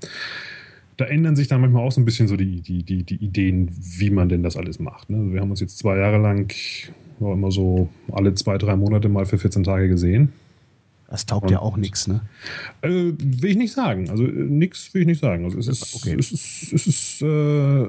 da 0.97 1.06
ändern 1.06 1.36
sich 1.36 1.47
dann 1.47 1.62
manchmal 1.62 1.84
auch 1.84 1.91
so 1.91 1.99
ein 1.99 2.06
bisschen 2.06 2.28
so 2.28 2.38
die, 2.38 2.62
die, 2.62 2.84
die, 2.84 3.03
die 3.03 3.16
Ideen, 3.16 3.72
wie 3.97 4.10
man 4.10 4.30
denn 4.30 4.43
das 4.43 4.56
alles 4.56 4.80
macht. 4.80 5.10
Ne? 5.10 5.34
Wir 5.34 5.41
haben 5.41 5.49
uns 5.49 5.60
jetzt 5.60 5.78
zwei 5.80 5.97
Jahre 5.97 6.18
lang 6.18 6.53
war 7.20 7.34
immer 7.34 7.51
so 7.51 7.89
alle 8.12 8.34
zwei, 8.34 8.58
drei 8.58 8.76
Monate 8.76 9.10
mal 9.10 9.26
für 9.26 9.38
14 9.38 9.64
Tage 9.64 9.88
gesehen. 9.88 10.34
Das 11.08 11.28
taugt 11.28 11.43
und, 11.43 11.51
ja 11.51 11.60
auch 11.60 11.78
nichts, 11.78 12.08
ne? 12.08 12.22
Äh, 12.82 13.14
will 13.18 13.51
ich 13.51 13.58
nicht 13.58 13.74
sagen. 13.74 14.10
Also 14.10 14.26
äh, 14.26 14.32
nichts 14.32 14.91
will 14.93 15.01
ich 15.01 15.08
nicht 15.08 15.22
sagen. 15.22 15.45
Also 15.45 15.60
es 15.60 15.68
ist, 15.68 15.95
okay. 15.95 16.16
es 16.18 16.32
ist, 16.32 16.74
es 16.74 16.88
ist, 16.88 17.22
äh, 17.22 17.86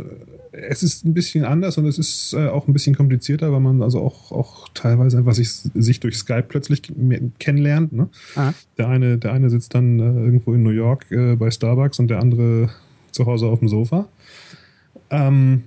es 0.53 0.83
ist 0.83 1.05
ein 1.07 1.15
bisschen 1.15 1.45
anders 1.45 1.79
und 1.79 1.87
es 1.87 1.99
ist 1.99 2.35
äh, 2.35 2.49
auch 2.49 2.69
ein 2.69 2.75
bisschen 2.75 2.95
komplizierter, 2.95 3.53
weil 3.53 3.61
man 3.61 3.83
also 3.83 4.03
auch, 4.03 4.33
auch 4.33 4.69
teilweise 4.75 5.17
einfach 5.17 5.33
sich, 5.33 5.51
sich 5.51 6.01
durch 6.01 6.19
Skype 6.19 6.45
plötzlich 6.49 6.83
kennenlernt. 7.39 7.93
Ne? 7.95 8.09
Ah. 8.35 8.53
Der, 8.77 8.89
eine, 8.89 9.17
der 9.17 9.33
eine 9.33 9.49
sitzt 9.49 9.75
dann 9.75 9.99
äh, 9.99 10.03
irgendwo 10.03 10.53
in 10.53 10.63
New 10.63 10.71
York 10.71 11.11
äh, 11.11 11.37
bei 11.37 11.51
Starbucks 11.51 11.99
und 11.99 12.09
der 12.09 12.21
andere 12.21 12.69
zu 13.13 13.25
Hause 13.25 13.47
auf 13.47 13.61
dem 13.61 13.69
Sofa. 13.69 14.09
Ähm, 15.09 15.65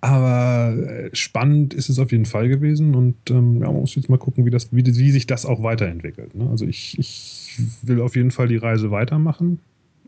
aber 0.00 0.74
äh, 0.76 1.10
spannend 1.14 1.74
ist 1.74 1.88
es 1.88 1.98
auf 1.98 2.12
jeden 2.12 2.26
Fall 2.26 2.48
gewesen 2.48 2.94
und 2.94 3.16
ähm, 3.30 3.60
ja, 3.60 3.66
man 3.66 3.80
muss 3.80 3.94
jetzt 3.94 4.08
mal 4.08 4.18
gucken, 4.18 4.44
wie, 4.44 4.50
das, 4.50 4.72
wie, 4.72 4.84
wie 4.84 5.10
sich 5.10 5.26
das 5.26 5.46
auch 5.46 5.62
weiterentwickelt. 5.62 6.34
Ne? 6.34 6.48
Also 6.50 6.66
ich, 6.66 6.98
ich 6.98 7.58
will 7.82 8.00
auf 8.00 8.16
jeden 8.16 8.30
Fall 8.30 8.48
die 8.48 8.56
Reise 8.56 8.90
weitermachen 8.90 9.58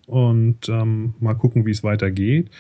und 0.06 0.68
ähm, 0.68 1.14
mal 1.20 1.34
gucken, 1.34 1.64
wie 1.64 1.70
es 1.70 1.82
weitergeht. 1.82 2.50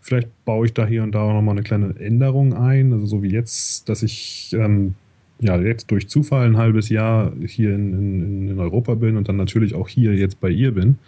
Vielleicht 0.00 0.28
baue 0.44 0.66
ich 0.66 0.72
da 0.72 0.86
hier 0.86 1.02
und 1.02 1.12
da 1.12 1.22
auch 1.22 1.32
nochmal 1.32 1.54
eine 1.54 1.62
kleine 1.62 1.94
Änderung 1.98 2.54
ein, 2.54 2.92
also 2.92 3.06
so 3.06 3.22
wie 3.22 3.30
jetzt, 3.30 3.88
dass 3.88 4.02
ich 4.02 4.54
ähm, 4.58 4.94
ja 5.40 5.60
jetzt 5.60 5.90
durch 5.90 6.08
Zufall 6.08 6.46
ein 6.46 6.56
halbes 6.56 6.88
Jahr 6.88 7.32
hier 7.46 7.74
in, 7.74 7.92
in, 7.94 8.48
in 8.48 8.58
Europa 8.58 8.94
bin 8.94 9.16
und 9.16 9.28
dann 9.28 9.36
natürlich 9.36 9.74
auch 9.74 9.88
hier 9.88 10.14
jetzt 10.14 10.40
bei 10.40 10.50
ihr 10.50 10.72
bin. 10.72 10.98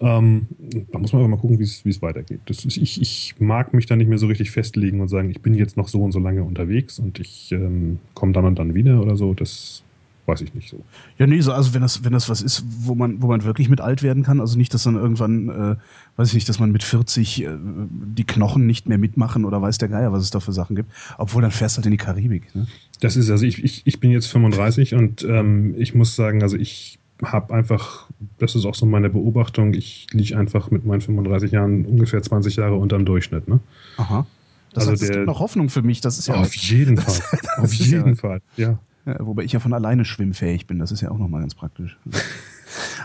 Ähm, 0.00 0.46
da 0.90 0.98
muss 0.98 1.12
man 1.12 1.22
aber 1.22 1.28
mal 1.28 1.36
gucken, 1.38 1.58
wie 1.58 1.62
es 1.62 2.02
weitergeht. 2.02 2.40
Ist, 2.48 2.64
ich, 2.64 3.00
ich, 3.00 3.34
mag 3.38 3.72
mich 3.74 3.86
da 3.86 3.94
nicht 3.94 4.08
mehr 4.08 4.18
so 4.18 4.26
richtig 4.26 4.50
festlegen 4.50 5.00
und 5.00 5.08
sagen, 5.08 5.30
ich 5.30 5.40
bin 5.40 5.54
jetzt 5.54 5.76
noch 5.76 5.88
so 5.88 6.02
und 6.02 6.12
so 6.12 6.18
lange 6.18 6.42
unterwegs 6.42 6.98
und 6.98 7.20
ich 7.20 7.52
ähm, 7.52 7.98
komme 8.14 8.32
dann 8.32 8.44
und 8.44 8.58
dann 8.58 8.74
wieder 8.74 9.00
oder 9.00 9.16
so. 9.16 9.34
Das 9.34 9.84
weiß 10.26 10.40
ich 10.40 10.54
nicht 10.54 10.68
so. 10.68 10.82
Ja, 11.18 11.26
nee, 11.26 11.40
so, 11.40 11.52
also 11.52 11.74
wenn 11.74 11.82
das, 11.82 12.04
wenn 12.04 12.12
das 12.12 12.28
was 12.28 12.42
ist, 12.42 12.64
wo 12.66 12.94
man, 12.94 13.22
wo 13.22 13.26
man 13.26 13.44
wirklich 13.44 13.68
mit 13.68 13.80
alt 13.80 14.02
werden 14.02 14.22
kann, 14.22 14.40
also 14.40 14.56
nicht, 14.56 14.72
dass 14.74 14.84
dann 14.84 14.96
irgendwann, 14.96 15.48
äh, 15.48 15.76
weiß 16.16 16.28
ich 16.28 16.34
nicht, 16.34 16.48
dass 16.48 16.58
man 16.58 16.72
mit 16.72 16.82
40 16.82 17.42
äh, 17.42 17.50
die 17.58 18.24
Knochen 18.24 18.66
nicht 18.66 18.88
mehr 18.88 18.98
mitmachen 18.98 19.44
oder 19.44 19.60
weiß 19.60 19.78
der 19.78 19.88
Geier, 19.88 20.12
was 20.12 20.22
es 20.22 20.30
da 20.30 20.40
für 20.40 20.52
Sachen 20.52 20.76
gibt. 20.76 20.90
Obwohl 21.18 21.42
dann 21.42 21.50
fährst 21.50 21.76
du 21.76 21.78
halt 21.78 21.86
in 21.86 21.92
die 21.92 21.98
Karibik. 21.98 22.54
Ne? 22.54 22.66
Das 23.00 23.16
ist, 23.16 23.30
also 23.30 23.44
ich, 23.44 23.62
ich, 23.62 23.82
ich 23.84 24.00
bin 24.00 24.10
jetzt 24.10 24.26
35 24.26 24.94
und 24.94 25.24
ähm, 25.24 25.74
ich 25.76 25.94
muss 25.94 26.16
sagen, 26.16 26.42
also 26.42 26.56
ich 26.56 26.98
habe 27.22 27.54
einfach, 27.54 28.08
das 28.38 28.54
ist 28.54 28.64
auch 28.64 28.74
so 28.74 28.86
meine 28.86 29.10
Beobachtung, 29.10 29.74
ich 29.74 30.06
liege 30.12 30.36
einfach 30.36 30.70
mit 30.70 30.84
meinen 30.84 31.00
35 31.00 31.52
Jahren 31.52 31.84
ungefähr 31.84 32.22
20 32.22 32.56
Jahre 32.56 32.76
unterm 32.76 33.04
Durchschnitt. 33.04 33.48
Ne? 33.48 33.60
Aha. 33.96 34.26
Das 34.72 34.88
also 34.88 34.92
heißt, 34.92 35.02
der, 35.02 35.10
es 35.10 35.16
gibt 35.16 35.26
noch 35.26 35.40
Hoffnung 35.40 35.68
für 35.68 35.82
mich. 35.82 36.00
Das 36.00 36.18
ist 36.18 36.26
ja 36.26 36.34
auf 36.34 36.54
jeden 36.54 36.96
Fall. 36.98 37.20
auf 37.58 37.72
jeden 37.72 38.08
ja, 38.08 38.14
Fall, 38.14 38.40
ja. 38.56 38.78
ja. 39.06 39.16
Wobei 39.20 39.44
ich 39.44 39.52
ja 39.52 39.60
von 39.60 39.72
alleine 39.72 40.04
schwimmfähig 40.04 40.66
bin. 40.66 40.78
Das 40.78 40.90
ist 40.90 41.00
ja 41.00 41.10
auch 41.10 41.18
nochmal 41.18 41.40
ganz 41.40 41.54
praktisch. 41.54 41.96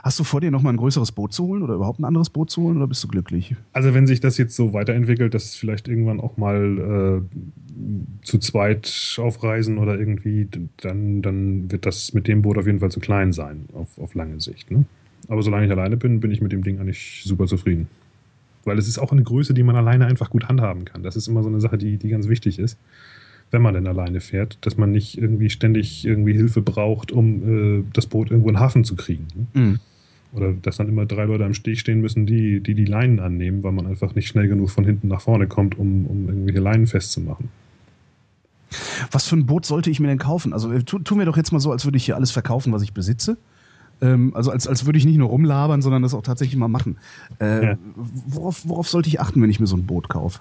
Hast 0.03 0.19
du 0.19 0.23
vor 0.23 0.41
dir 0.41 0.51
noch 0.51 0.61
mal 0.61 0.71
ein 0.71 0.77
größeres 0.77 1.11
Boot 1.11 1.34
zu 1.34 1.45
holen 1.45 1.63
oder 1.63 1.76
überhaupt 1.76 1.99
ein 1.99 2.05
anderes 2.05 2.30
Boot 2.30 2.49
zu 2.49 2.61
holen 2.61 2.77
oder 2.77 2.88
bist 2.88 3.03
du 3.03 3.07
glücklich? 3.07 3.55
Also 3.73 3.93
wenn 3.93 4.07
sich 4.07 4.19
das 4.19 4.38
jetzt 4.38 4.55
so 4.55 4.73
weiterentwickelt, 4.73 5.34
dass 5.34 5.45
es 5.45 5.55
vielleicht 5.55 5.88
irgendwann 5.88 6.19
auch 6.19 6.38
mal 6.38 7.21
äh, 7.21 8.26
zu 8.26 8.38
zweit 8.39 9.15
aufreisen 9.17 9.77
oder 9.77 9.97
irgendwie, 9.97 10.47
dann, 10.77 11.21
dann 11.21 11.71
wird 11.71 11.85
das 11.85 12.13
mit 12.13 12.27
dem 12.27 12.41
Boot 12.41 12.57
auf 12.57 12.65
jeden 12.65 12.80
Fall 12.80 12.91
zu 12.91 12.99
klein 12.99 13.34
sein, 13.34 13.65
auf, 13.73 13.97
auf 13.97 14.13
lange 14.13 14.39
Sicht. 14.39 14.71
Ne? 14.71 14.85
Aber 15.27 15.41
solange 15.41 15.65
ich 15.65 15.71
alleine 15.71 15.97
bin, 15.97 16.19
bin 16.19 16.31
ich 16.31 16.41
mit 16.41 16.51
dem 16.51 16.63
Ding 16.63 16.80
eigentlich 16.80 17.23
super 17.26 17.45
zufrieden. 17.45 17.88
Weil 18.65 18.77
es 18.77 18.88
ist 18.88 18.99
auch 18.99 19.11
eine 19.11 19.23
Größe, 19.23 19.53
die 19.53 19.63
man 19.63 19.76
alleine 19.76 20.05
einfach 20.05 20.30
gut 20.30 20.47
handhaben 20.47 20.85
kann. 20.85 21.03
Das 21.03 21.15
ist 21.15 21.27
immer 21.27 21.43
so 21.43 21.49
eine 21.49 21.61
Sache, 21.61 21.77
die, 21.77 21.97
die 21.97 22.09
ganz 22.09 22.27
wichtig 22.27 22.59
ist 22.59 22.77
wenn 23.51 23.61
man 23.61 23.73
denn 23.73 23.88
alleine 23.88 24.21
fährt, 24.21 24.57
dass 24.61 24.77
man 24.77 24.91
nicht 24.91 25.17
irgendwie 25.17 25.49
ständig 25.49 26.05
irgendwie 26.05 26.34
Hilfe 26.34 26.61
braucht, 26.61 27.11
um 27.11 27.80
äh, 27.80 27.84
das 27.93 28.07
Boot 28.07 28.31
irgendwo 28.31 28.49
in 28.49 28.55
den 28.55 28.61
Hafen 28.61 28.84
zu 28.84 28.95
kriegen. 28.95 29.27
Ne? 29.53 29.61
Mhm. 29.61 29.80
Oder 30.31 30.53
dass 30.53 30.77
dann 30.77 30.88
immer 30.88 31.05
drei 31.05 31.26
Leute 31.26 31.45
am 31.45 31.55
Steg 31.55 31.80
stehen 31.80 32.01
müssen, 32.01 32.27
die, 32.27 32.59
die 32.59 32.76
die 32.76 32.85
Leinen 32.85 33.19
annehmen, 33.19 33.63
weil 33.63 33.71
man 33.71 33.88
einfach 33.88 34.13
nicht 34.13 34.27
schnell 34.27 34.47
genug 34.47 34.69
von 34.69 34.85
hinten 34.85 35.07
nach 35.07 35.21
vorne 35.21 35.47
kommt, 35.47 35.77
um, 35.80 36.05
um 36.05 36.27
irgendwelche 36.27 36.59
Leinen 36.59 36.85
festzumachen. 36.85 37.49
Was 39.11 39.27
für 39.27 39.35
ein 39.35 39.47
Boot 39.47 39.65
sollte 39.65 39.89
ich 39.89 39.99
mir 39.99 40.07
denn 40.07 40.19
kaufen? 40.19 40.53
Also 40.53 40.71
äh, 40.71 40.84
tu, 40.84 40.99
tu 40.99 41.15
mir 41.15 41.26
doch 41.26 41.38
jetzt 41.38 41.51
mal 41.51 41.59
so, 41.59 41.71
als 41.71 41.85
würde 41.85 41.97
ich 41.97 42.05
hier 42.05 42.15
alles 42.15 42.30
verkaufen, 42.30 42.71
was 42.71 42.84
ich 42.84 42.93
besitze. 42.93 43.38
Ähm, 44.01 44.31
also 44.35 44.51
als, 44.51 44.67
als 44.67 44.85
würde 44.85 44.99
ich 44.99 45.05
nicht 45.05 45.17
nur 45.17 45.30
rumlabern, 45.30 45.81
sondern 45.81 46.03
das 46.03 46.13
auch 46.13 46.21
tatsächlich 46.21 46.57
mal 46.57 46.67
machen. 46.67 46.97
Äh, 47.41 47.65
ja. 47.65 47.77
worauf, 48.27 48.67
worauf 48.67 48.88
sollte 48.88 49.09
ich 49.09 49.19
achten, 49.19 49.41
wenn 49.41 49.49
ich 49.49 49.59
mir 49.59 49.67
so 49.67 49.76
ein 49.76 49.88
Boot 49.88 50.09
kaufe? 50.09 50.39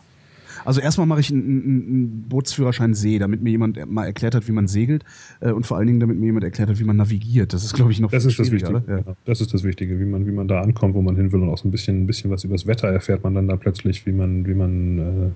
Also 0.68 0.82
erstmal 0.82 1.06
mache 1.06 1.20
ich 1.20 1.32
einen, 1.32 1.64
einen 1.64 2.22
Bootsführerschein 2.28 2.92
See, 2.92 3.18
damit 3.18 3.42
mir 3.42 3.48
jemand 3.48 3.90
mal 3.90 4.04
erklärt 4.04 4.34
hat, 4.34 4.46
wie 4.48 4.52
man 4.52 4.68
segelt 4.68 5.02
äh, 5.40 5.50
und 5.50 5.66
vor 5.66 5.78
allen 5.78 5.86
Dingen, 5.86 5.98
damit 5.98 6.18
mir 6.18 6.26
jemand 6.26 6.44
erklärt 6.44 6.68
hat, 6.68 6.78
wie 6.78 6.84
man 6.84 6.96
navigiert. 6.96 7.54
Das 7.54 7.64
ist, 7.64 7.72
glaube 7.72 7.90
ich, 7.90 8.00
noch 8.00 8.10
das 8.10 8.26
ist 8.26 8.38
das 8.38 8.50
Wichtige. 8.50 8.84
Ja. 8.86 8.98
Genau. 8.98 9.16
Das 9.24 9.40
ist 9.40 9.54
das 9.54 9.64
Wichtige, 9.64 9.98
wie 9.98 10.04
man, 10.04 10.26
wie 10.26 10.30
man 10.30 10.46
da 10.46 10.60
ankommt, 10.60 10.94
wo 10.94 11.00
man 11.00 11.16
hin 11.16 11.32
will 11.32 11.40
und 11.40 11.48
auch 11.48 11.56
so 11.56 11.66
ein 11.66 11.70
bisschen, 11.70 12.02
ein 12.02 12.06
bisschen 12.06 12.30
was 12.30 12.44
über 12.44 12.54
das 12.54 12.66
Wetter 12.66 12.88
erfährt 12.88 13.24
man 13.24 13.34
dann 13.34 13.48
da 13.48 13.56
plötzlich, 13.56 14.04
wie 14.04 14.12
man, 14.12 14.46
wie 14.46 14.52
man 14.52 14.98
äh, 14.98 15.30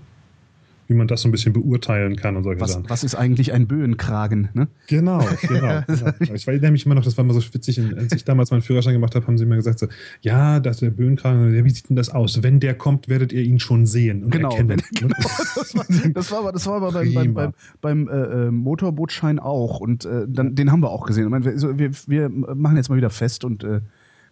wie 0.89 0.95
man 0.95 1.09
das 1.09 1.23
so 1.23 1.29
ein 1.29 1.33
bisschen 1.33 1.53
beurteilen 1.53 2.17
kann 2.17 2.37
und 2.37 2.45
solche 2.45 2.61
was, 2.61 2.73
Sachen. 2.73 2.89
Was 2.89 3.05
ist 3.05 3.15
eigentlich 3.15 3.53
ein 3.53 3.67
Böenkragen? 3.67 4.49
Ne? 4.55 4.69
Genau, 4.89 5.19
genau. 5.43 5.83
genau. 5.87 6.13
Ich 6.35 6.47
weiß 6.47 6.61
nämlich 6.61 6.85
immer 6.87 6.95
noch, 6.95 7.05
das 7.05 7.17
war 7.17 7.25
immer 7.25 7.35
so 7.35 7.43
witzig, 7.55 7.81
als 7.97 8.13
ich 8.13 8.25
damals 8.25 8.51
meinen 8.51 8.63
Führerschein 8.63 8.93
gemacht 8.95 9.15
habe, 9.15 9.27
haben 9.27 9.39
sie 9.39 9.45
immer 9.45 9.57
gesagt 9.57 9.79
so, 9.79 9.87
ja, 10.21 10.61
das 10.61 10.77
ist 10.77 10.81
der 10.83 10.91
Böenkragen, 10.91 11.65
wie 11.65 11.71
sieht 11.71 11.89
denn 11.89 11.97
das 11.97 12.11
aus? 12.11 12.43
Wenn 12.43 12.61
der 12.61 12.75
kommt, 12.75 13.09
werdet 13.09 13.33
ihr 13.33 13.43
ihn 13.43 13.59
schon 13.61 13.87
sehen 13.87 14.25
und 14.25 14.31
genau, 14.31 14.51
erkennen. 14.51 14.83
Genau, 14.95 15.17
das 15.55 15.75
war, 15.75 15.85
das 16.13 16.31
war 16.31 16.39
aber, 16.39 16.53
das 16.53 16.67
war 16.67 16.75
aber 16.77 16.93
beim, 16.93 17.15
beim, 17.15 17.35
beim, 17.35 17.53
beim 17.81 18.09
äh, 18.09 18.51
Motorbootschein 18.51 19.39
auch 19.39 19.81
und 19.81 20.05
äh, 20.05 20.27
dann, 20.29 20.55
den 20.55 20.71
haben 20.71 20.81
wir 20.81 20.91
auch 20.91 21.07
gesehen. 21.07 21.25
Ich 21.25 21.31
meine, 21.31 21.45
wir, 21.45 21.91
wir 22.07 22.29
machen 22.29 22.77
jetzt 22.77 22.89
mal 22.89 22.97
wieder 22.97 23.11
fest 23.11 23.45
und 23.45 23.65
äh, 23.65 23.81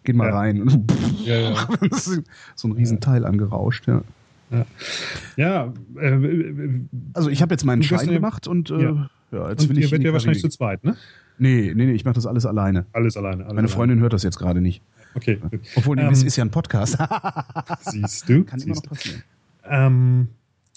gehen 0.04 0.16
mal 0.16 0.28
Ja. 0.28 0.36
rein. 0.38 0.86
Ja, 1.24 1.38
ja. 1.38 1.68
so 2.54 2.68
ein 2.68 2.72
Riesenteil 2.72 3.24
angerauscht, 3.24 3.86
ja. 3.86 4.02
Ja, 4.50 4.66
ja 5.36 5.72
äh, 5.96 6.08
äh, 6.08 6.80
Also 7.14 7.30
ich 7.30 7.42
habe 7.42 7.54
jetzt 7.54 7.64
meinen 7.64 7.82
Schein 7.82 8.08
gemacht 8.08 8.46
und 8.46 8.70
äh, 8.70 8.82
Ja. 8.82 9.10
ja. 9.32 9.50
jetzt 9.50 9.62
und 9.62 9.70
will 9.70 9.78
ihr 9.78 9.84
ich. 9.84 9.86
in 9.86 9.90
werdet 9.92 10.06
ja 10.06 10.12
wahrscheinlich 10.12 10.42
zu 10.42 10.48
zweit, 10.48 10.84
ne? 10.84 10.96
Nee, 11.38 11.72
nee, 11.74 11.86
nee, 11.86 11.92
ich 11.92 12.04
mache 12.04 12.14
das 12.14 12.26
alles 12.26 12.44
alleine. 12.44 12.86
Alles 12.92 13.16
alleine. 13.16 13.44
Alles 13.44 13.54
Meine 13.54 13.68
Freundin 13.68 14.00
hört 14.00 14.12
das 14.12 14.22
jetzt 14.22 14.38
gerade 14.38 14.60
nicht. 14.60 14.82
Alleine. 14.82 14.90
Okay, 15.14 15.36
gut. 15.36 15.60
Obwohl, 15.74 15.96
nee, 15.96 16.02
Ähm, 16.02 16.10
das 16.10 16.22
ist 16.22 16.36
ja 16.36 16.44
ein 16.44 16.50
Podcast. 16.50 16.98
siehst 17.80 18.28
du. 18.28 18.44
Kann 18.44 18.60
immer 18.60 18.74
siehst 18.74 18.84
noch 18.84 18.92
passieren. 18.92 19.22
Ähm, 19.68 20.28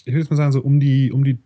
ich 0.06 0.14
würde 0.14 0.20
jetzt 0.20 0.30
mal 0.32 0.38
sagen, 0.38 0.52
so 0.52 0.62
um 0.62 0.80
die, 0.80 1.12
um 1.12 1.24
die 1.24 1.38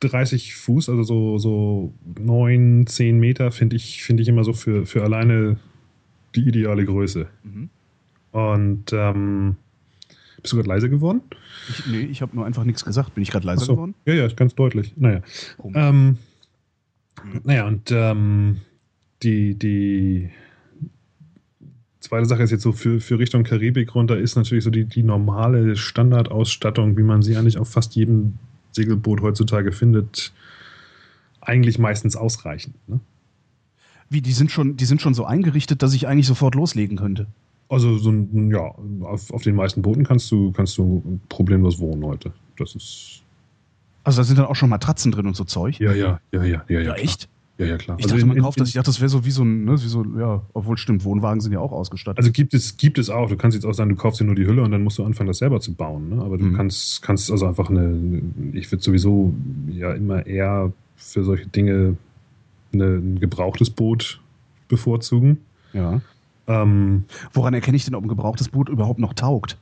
30 0.00 0.54
Fuß, 0.54 0.88
also 0.88 1.02
so, 1.02 1.38
so 1.38 1.94
9, 2.18 2.86
10 2.86 3.18
Meter, 3.18 3.50
finde 3.50 3.76
ich, 3.76 4.02
finde 4.02 4.22
ich 4.22 4.28
immer 4.28 4.44
so 4.44 4.52
für, 4.52 4.86
für 4.86 5.02
alleine 5.02 5.56
die 6.34 6.46
ideale 6.48 6.84
Größe. 6.84 7.26
Mhm. 7.44 7.70
Und 8.32 8.92
ähm, 8.92 9.56
bist 10.44 10.52
du 10.52 10.58
gerade 10.58 10.68
leise 10.68 10.90
geworden? 10.90 11.22
Ich, 11.70 11.86
nee, 11.86 12.00
ich 12.00 12.20
habe 12.20 12.36
nur 12.36 12.44
einfach 12.44 12.64
nichts 12.64 12.84
gesagt. 12.84 13.14
Bin 13.14 13.22
ich 13.22 13.30
gerade 13.30 13.46
leiser 13.46 13.64
so. 13.64 13.72
geworden? 13.72 13.94
Ja, 14.04 14.12
ja, 14.12 14.28
ganz 14.28 14.54
deutlich. 14.54 14.92
Naja. 14.94 15.22
Komisch. 15.56 15.82
Ähm, 15.82 16.18
naja, 17.44 17.66
und 17.66 17.90
ähm, 17.90 18.60
die, 19.22 19.54
die 19.54 20.28
zweite 21.98 22.26
Sache 22.26 22.42
ist 22.42 22.50
jetzt 22.50 22.62
so 22.62 22.72
für, 22.72 23.00
für 23.00 23.18
Richtung 23.18 23.42
Karibik 23.42 23.94
runter, 23.94 24.18
ist 24.18 24.36
natürlich 24.36 24.64
so 24.64 24.70
die, 24.70 24.84
die 24.84 25.02
normale 25.02 25.76
Standardausstattung, 25.76 26.98
wie 26.98 27.04
man 27.04 27.22
sie 27.22 27.38
eigentlich 27.38 27.56
auf 27.56 27.70
fast 27.70 27.96
jedem 27.96 28.34
Segelboot 28.72 29.22
heutzutage 29.22 29.72
findet, 29.72 30.34
eigentlich 31.40 31.78
meistens 31.78 32.16
ausreichend. 32.16 32.76
Ne? 32.86 33.00
Wie, 34.10 34.20
die 34.20 34.32
sind, 34.32 34.50
schon, 34.50 34.76
die 34.76 34.84
sind 34.84 35.00
schon 35.00 35.14
so 35.14 35.24
eingerichtet, 35.24 35.82
dass 35.82 35.94
ich 35.94 36.06
eigentlich 36.06 36.26
sofort 36.26 36.54
loslegen 36.54 36.98
könnte. 36.98 37.28
Also 37.74 37.98
so 37.98 38.10
ein, 38.10 38.50
ja, 38.50 38.72
auf, 39.02 39.32
auf 39.32 39.42
den 39.42 39.54
meisten 39.56 39.82
Booten 39.82 40.04
kannst 40.04 40.30
du, 40.30 40.52
kannst 40.52 40.78
du 40.78 41.18
problemlos 41.28 41.78
wohnen 41.78 42.04
heute. 42.04 42.32
Das 42.58 42.74
ist. 42.74 43.22
Also 44.04 44.20
da 44.20 44.24
sind 44.24 44.38
dann 44.38 44.46
auch 44.46 44.56
schon 44.56 44.68
Matratzen 44.70 45.12
drin 45.12 45.26
und 45.26 45.34
so 45.36 45.44
Zeug. 45.44 45.78
Ja, 45.80 45.92
ja, 45.92 46.20
ja, 46.32 46.44
ja, 46.44 46.62
ja, 46.68 46.80
ja. 46.80 46.94
Echt? 46.94 47.28
Ja, 47.56 47.66
ja, 47.66 47.76
klar. 47.78 47.96
Ich 47.98 48.04
Also 48.04 48.14
dachte, 48.16 48.22
in- 48.22 48.28
man 48.28 48.36
in- 48.36 48.42
kauft 48.42 48.60
das. 48.60 48.68
Ich 48.68 48.74
dachte, 48.74 48.86
das 48.90 49.00
wäre 49.00 49.08
so 49.08 49.24
wie 49.24 49.30
so 49.30 49.42
ein, 49.44 49.64
ne, 49.64 49.72
wie 49.80 49.86
so, 49.88 50.04
ja, 50.18 50.42
obwohl 50.54 50.76
stimmt, 50.76 51.04
Wohnwagen 51.04 51.40
sind 51.40 51.52
ja 51.52 51.60
auch 51.60 51.70
ausgestattet. 51.72 52.18
Also 52.18 52.32
gibt 52.32 52.52
es, 52.52 52.76
gibt 52.76 52.98
es 52.98 53.10
auch. 53.10 53.28
Du 53.28 53.36
kannst 53.36 53.54
jetzt 53.54 53.64
auch 53.64 53.72
sagen, 53.74 53.90
du 53.90 53.96
kaufst 53.96 54.20
dir 54.20 54.24
nur 54.24 54.34
die 54.34 54.44
Hülle 54.46 54.62
und 54.62 54.72
dann 54.72 54.82
musst 54.82 54.98
du 54.98 55.04
anfangen, 55.04 55.28
das 55.28 55.38
selber 55.38 55.60
zu 55.60 55.72
bauen. 55.72 56.10
Ne? 56.10 56.22
Aber 56.22 56.36
du 56.36 56.46
Mhm. 56.46 56.56
kannst, 56.56 57.00
kannst 57.02 57.30
also 57.30 57.46
einfach 57.46 57.70
eine, 57.70 58.22
ich 58.52 58.70
würde 58.72 58.82
sowieso 58.82 59.32
ja 59.68 59.92
immer 59.94 60.26
eher 60.26 60.72
für 60.96 61.22
solche 61.24 61.46
Dinge 61.46 61.96
eine, 62.72 62.86
ein 62.96 63.20
gebrauchtes 63.20 63.70
Boot 63.70 64.20
bevorzugen. 64.68 65.38
ja. 65.72 66.00
Ähm, 66.46 67.04
Woran 67.32 67.54
erkenne 67.54 67.76
ich 67.76 67.84
denn, 67.84 67.94
ob 67.94 68.04
ein 68.04 68.08
gebrauchtes 68.08 68.48
Boot 68.48 68.68
überhaupt 68.68 68.98
noch 68.98 69.14
taugt? 69.14 69.56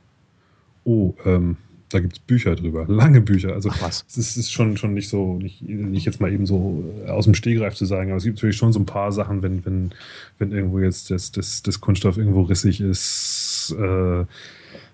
oh, 0.85 1.13
ähm, 1.25 1.57
da 1.89 1.99
gibt 1.99 2.13
es 2.13 2.19
Bücher 2.19 2.55
drüber, 2.55 2.85
lange 2.87 3.21
Bücher. 3.21 3.53
Also 3.53 3.69
Ach 3.71 3.81
was. 3.81 4.05
es 4.09 4.17
ist, 4.17 4.37
ist 4.37 4.51
schon, 4.51 4.77
schon 4.77 4.93
nicht 4.93 5.09
so, 5.09 5.35
nicht, 5.35 5.61
nicht 5.61 6.05
jetzt 6.05 6.19
mal 6.19 6.31
eben 6.31 6.45
so 6.45 6.83
äh, 7.05 7.09
aus 7.09 7.25
dem 7.25 7.35
Stegreif 7.35 7.75
zu 7.75 7.85
sagen, 7.85 8.09
aber 8.11 8.17
es 8.17 8.23
gibt 8.23 8.37
natürlich 8.37 8.57
schon 8.57 8.73
so 8.73 8.79
ein 8.79 8.85
paar 8.85 9.11
Sachen, 9.11 9.41
wenn, 9.41 9.65
wenn, 9.65 9.91
wenn 10.39 10.51
irgendwo 10.51 10.79
jetzt 10.79 11.11
das, 11.11 11.31
das, 11.31 11.61
das 11.61 11.81
Kunststoff 11.81 12.17
irgendwo 12.17 12.41
rissig 12.41 12.81
ist 12.81 13.75
äh, 13.79 14.25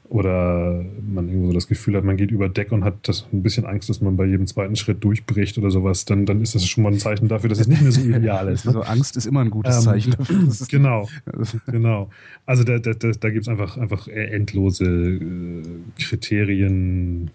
oder 0.09 0.83
man 1.07 1.27
irgendwo 1.27 1.47
so 1.47 1.53
das 1.53 1.67
Gefühl 1.67 1.95
hat, 1.95 2.03
man 2.03 2.17
geht 2.17 2.31
über 2.31 2.49
Deck 2.49 2.71
und 2.71 2.83
hat 2.83 3.07
das 3.07 3.27
ein 3.31 3.43
bisschen 3.43 3.65
Angst, 3.65 3.89
dass 3.89 4.01
man 4.01 4.17
bei 4.17 4.25
jedem 4.25 4.47
zweiten 4.47 4.75
Schritt 4.75 5.03
durchbricht 5.03 5.57
oder 5.59 5.69
sowas, 5.69 6.05
dann, 6.05 6.25
dann 6.25 6.41
ist 6.41 6.55
das 6.55 6.67
schon 6.67 6.83
mal 6.83 6.91
ein 6.91 6.97
Zeichen 6.99 7.27
dafür, 7.27 7.49
dass 7.49 7.59
es 7.59 7.67
nicht 7.67 7.81
mehr 7.81 7.91
so 7.91 8.01
ideal 8.01 8.47
ist. 8.47 8.65
Ne? 8.69 8.71
Also 8.71 8.81
Angst 8.81 9.17
ist 9.17 9.25
immer 9.25 9.41
ein 9.41 9.49
gutes 9.51 9.77
Ähm, 9.77 9.83
Zeichen 9.83 10.11
dafür. 10.17 10.39
Genau, 10.69 11.07
Also, 11.37 11.59
genau. 11.71 12.09
Also 12.45 12.63
da, 12.63 12.79
da, 12.79 12.93
da, 12.93 13.11
da 13.11 13.29
gibt 13.29 13.43
es 13.43 13.47
einfach, 13.47 13.77
einfach 13.77 14.07
endlose 14.07 14.85
äh, 14.85 15.63
Kriterien 16.01 17.29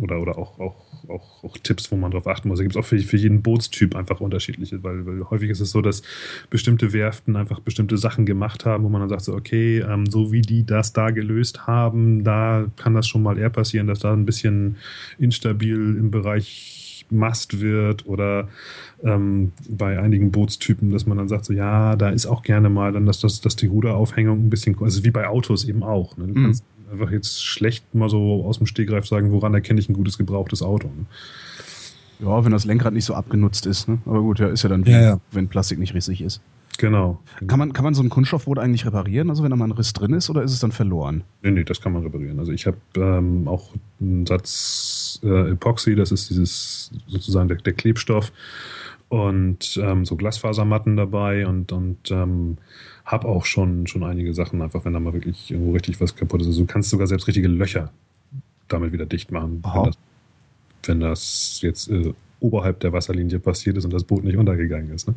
oder, 0.00 0.20
oder 0.20 0.38
auch, 0.38 0.58
auch, 0.58 0.76
auch, 1.08 1.44
auch 1.44 1.58
Tipps, 1.58 1.90
wo 1.90 1.96
man 1.96 2.10
drauf 2.10 2.26
achten 2.26 2.48
muss. 2.48 2.58
Da 2.58 2.64
gibt 2.64 2.76
es 2.76 2.80
auch 2.80 2.86
für, 2.86 2.98
für 2.98 3.16
jeden 3.16 3.42
Bootstyp 3.42 3.94
einfach 3.96 4.20
unterschiedliche, 4.20 4.82
weil, 4.82 5.06
weil 5.06 5.28
häufig 5.30 5.50
ist 5.50 5.60
es 5.60 5.70
so, 5.70 5.82
dass 5.82 6.02
bestimmte 6.50 6.92
Werften 6.92 7.36
einfach 7.36 7.60
bestimmte 7.60 7.96
Sachen 7.98 8.26
gemacht 8.26 8.64
haben, 8.64 8.84
wo 8.84 8.88
man 8.88 9.00
dann 9.00 9.10
sagt, 9.10 9.22
so, 9.22 9.34
okay, 9.34 9.78
ähm, 9.80 10.06
so 10.06 10.32
wie 10.32 10.42
die 10.42 10.64
das 10.64 10.92
da 10.92 11.10
gelöst 11.10 11.66
haben, 11.66 12.24
da 12.24 12.66
kann 12.76 12.94
das 12.94 13.06
schon 13.08 13.22
mal 13.22 13.38
eher 13.38 13.50
passieren, 13.50 13.86
dass 13.86 14.00
da 14.00 14.12
ein 14.12 14.26
bisschen 14.26 14.76
instabil 15.18 15.96
im 15.98 16.10
Bereich 16.10 17.06
Mast 17.10 17.60
wird 17.60 18.06
oder 18.06 18.48
ähm, 19.02 19.52
bei 19.68 20.00
einigen 20.00 20.32
Bootstypen, 20.32 20.90
dass 20.90 21.06
man 21.06 21.18
dann 21.18 21.28
sagt, 21.28 21.44
so 21.44 21.52
ja, 21.52 21.94
da 21.96 22.08
ist 22.10 22.26
auch 22.26 22.42
gerne 22.42 22.68
mal 22.68 22.92
dann, 22.92 23.06
dass, 23.06 23.20
das, 23.20 23.40
dass 23.40 23.54
die 23.56 23.66
Ruderaufhängung 23.66 24.46
ein 24.46 24.50
bisschen, 24.50 24.76
also 24.80 25.04
wie 25.04 25.10
bei 25.10 25.28
Autos 25.28 25.64
eben 25.64 25.82
auch. 25.82 26.16
Ne? 26.16 26.26
Du 26.26 26.38
Mhm. 26.38 26.44
kannst 26.44 26.64
einfach 26.90 27.10
jetzt 27.10 27.44
schlecht 27.44 27.94
mal 27.94 28.08
so 28.08 28.44
aus 28.44 28.58
dem 28.58 28.66
Stegreif 28.66 29.06
sagen, 29.06 29.32
woran 29.32 29.54
erkenne 29.54 29.80
ich 29.80 29.88
ein 29.88 29.94
gutes 29.94 30.18
gebrauchtes 30.18 30.62
Auto. 30.62 30.88
Ne? 30.88 31.06
ja, 32.20 32.44
wenn 32.44 32.52
das 32.52 32.64
Lenkrad 32.64 32.94
nicht 32.94 33.04
so 33.04 33.14
abgenutzt 33.14 33.66
ist. 33.66 33.88
Ne? 33.88 33.98
Aber 34.06 34.20
gut, 34.20 34.38
ja, 34.38 34.48
ist 34.48 34.62
ja 34.62 34.68
dann 34.68 34.86
wie, 34.86 34.92
Ja, 34.92 35.00
ja. 35.00 35.20
wenn 35.32 35.48
Plastik 35.48 35.78
nicht 35.78 35.94
rissig 35.94 36.20
ist. 36.20 36.40
Genau. 36.78 37.20
Kann 37.46 37.58
man, 37.58 37.72
kann 37.72 37.84
man 37.84 37.94
so 37.94 38.02
ein 38.02 38.10
Kunststoffboot 38.10 38.58
eigentlich 38.58 38.84
reparieren, 38.84 39.30
also 39.30 39.42
wenn 39.42 39.50
da 39.50 39.56
mal 39.56 39.64
ein 39.64 39.72
Riss 39.72 39.94
drin 39.94 40.12
ist, 40.12 40.28
oder 40.28 40.42
ist 40.42 40.52
es 40.52 40.60
dann 40.60 40.72
verloren? 40.72 41.24
Nee, 41.42 41.52
nee, 41.52 41.64
das 41.64 41.80
kann 41.80 41.92
man 41.92 42.02
reparieren. 42.02 42.38
Also 42.38 42.52
ich 42.52 42.66
habe 42.66 42.76
ähm, 42.96 43.48
auch 43.48 43.72
einen 43.98 44.26
Satz 44.26 45.18
äh, 45.22 45.52
Epoxy, 45.52 45.94
das 45.94 46.12
ist 46.12 46.28
dieses 46.28 46.90
sozusagen 47.08 47.48
der, 47.48 47.56
der 47.58 47.72
Klebstoff 47.72 48.30
und 49.08 49.80
ähm, 49.82 50.04
so 50.04 50.16
Glasfasermatten 50.16 50.96
dabei 50.96 51.46
und, 51.46 51.72
und 51.72 52.10
ähm, 52.10 52.58
habe 53.06 53.28
auch 53.28 53.44
schon, 53.44 53.86
schon 53.86 54.02
einige 54.02 54.34
Sachen, 54.34 54.60
einfach 54.60 54.84
wenn 54.84 54.92
da 54.92 55.00
mal 55.00 55.12
wirklich 55.12 55.50
irgendwo 55.50 55.72
richtig 55.72 56.00
was 56.00 56.16
kaputt 56.16 56.42
ist. 56.42 56.48
Also 56.48 56.62
du 56.62 56.66
kannst 56.66 56.90
sogar 56.90 57.06
selbst 57.06 57.28
richtige 57.28 57.48
Löcher 57.48 57.90
damit 58.68 58.92
wieder 58.92 59.06
dicht 59.06 59.30
machen, 59.30 59.62
wenn 59.62 59.84
das, 59.84 59.98
wenn 60.82 61.00
das 61.00 61.58
jetzt 61.62 61.88
äh, 61.88 62.12
oberhalb 62.40 62.80
der 62.80 62.92
Wasserlinie 62.92 63.38
passiert 63.38 63.76
ist 63.76 63.84
und 63.84 63.92
das 63.92 64.02
Boot 64.02 64.24
nicht 64.24 64.36
untergegangen 64.36 64.90
ist. 64.90 65.06
Ne? 65.06 65.14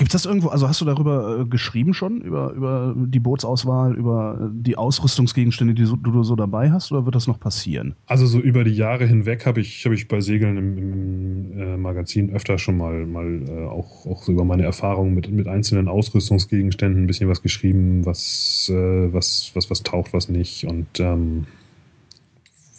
Gibt 0.00 0.14
es 0.14 0.22
das 0.22 0.24
irgendwo, 0.24 0.48
also 0.48 0.66
hast 0.66 0.80
du 0.80 0.86
darüber 0.86 1.40
äh, 1.40 1.44
geschrieben 1.44 1.92
schon, 1.92 2.22
über, 2.22 2.52
über 2.52 2.94
die 2.96 3.20
Bootsauswahl, 3.20 3.94
über 3.94 4.40
äh, 4.40 4.48
die 4.50 4.78
Ausrüstungsgegenstände, 4.78 5.74
die 5.74 5.84
so, 5.84 5.94
du, 5.94 6.22
so 6.22 6.36
dabei 6.36 6.70
hast, 6.70 6.90
oder 6.90 7.04
wird 7.04 7.16
das 7.16 7.26
noch 7.26 7.38
passieren? 7.38 7.94
Also 8.06 8.24
so 8.24 8.38
über 8.38 8.64
die 8.64 8.72
Jahre 8.72 9.04
hinweg 9.04 9.44
habe 9.44 9.60
ich, 9.60 9.84
hab 9.84 9.92
ich 9.92 10.08
bei 10.08 10.22
Segeln 10.22 10.56
im, 10.56 10.78
im 10.78 11.60
äh, 11.60 11.76
Magazin 11.76 12.30
öfter 12.30 12.56
schon 12.56 12.78
mal, 12.78 13.04
mal 13.04 13.42
äh, 13.46 13.66
auch, 13.66 14.06
auch 14.06 14.22
so 14.22 14.32
über 14.32 14.46
meine 14.46 14.62
Erfahrungen 14.62 15.12
mit, 15.12 15.30
mit 15.30 15.46
einzelnen 15.48 15.86
Ausrüstungsgegenständen 15.86 17.04
ein 17.04 17.06
bisschen 17.06 17.28
was 17.28 17.42
geschrieben, 17.42 18.06
was, 18.06 18.70
äh, 18.72 19.12
was, 19.12 19.50
was, 19.52 19.68
was 19.68 19.82
taucht, 19.82 20.14
was 20.14 20.30
nicht. 20.30 20.64
Und 20.64 20.98
ähm, 20.98 21.44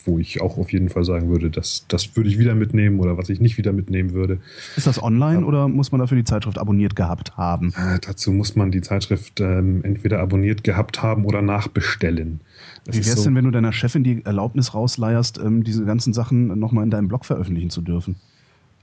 wo 0.05 0.19
ich 0.19 0.41
auch 0.41 0.57
auf 0.57 0.71
jeden 0.71 0.89
Fall 0.89 1.03
sagen 1.05 1.29
würde, 1.29 1.49
dass 1.49 1.85
das 1.87 2.15
würde 2.15 2.29
ich 2.29 2.37
wieder 2.39 2.55
mitnehmen 2.55 2.99
oder 2.99 3.17
was 3.17 3.29
ich 3.29 3.39
nicht 3.39 3.57
wieder 3.57 3.71
mitnehmen 3.73 4.13
würde. 4.13 4.39
Ist 4.75 4.87
das 4.87 5.01
online 5.01 5.41
Ja. 5.41 5.45
oder 5.47 5.67
muss 5.67 5.91
man 5.91 5.99
dafür 5.99 6.17
die 6.17 6.23
Zeitschrift 6.23 6.57
abonniert 6.57 6.95
gehabt 6.95 7.37
haben? 7.37 7.73
Äh, 7.75 7.99
dazu 7.99 8.31
muss 8.31 8.55
man 8.55 8.71
die 8.71 8.81
Zeitschrift 8.81 9.39
ähm, 9.39 9.81
entweder 9.83 10.19
abonniert 10.19 10.63
gehabt 10.63 11.01
haben 11.01 11.25
oder 11.25 11.41
nachbestellen. 11.41 12.41
Das 12.85 12.95
Wie 12.95 12.99
ist 13.01 13.07
wär's 13.07 13.17
so- 13.19 13.23
denn, 13.25 13.35
wenn 13.35 13.45
du 13.45 13.51
deiner 13.51 13.73
Chefin 13.73 14.03
die 14.03 14.25
Erlaubnis 14.25 14.73
rausleierst, 14.73 15.39
ähm, 15.39 15.63
diese 15.63 15.85
ganzen 15.85 16.13
Sachen 16.13 16.59
nochmal 16.59 16.83
in 16.83 16.89
deinem 16.91 17.07
Blog 17.07 17.25
veröffentlichen 17.25 17.69
zu 17.69 17.81
dürfen? 17.81 18.15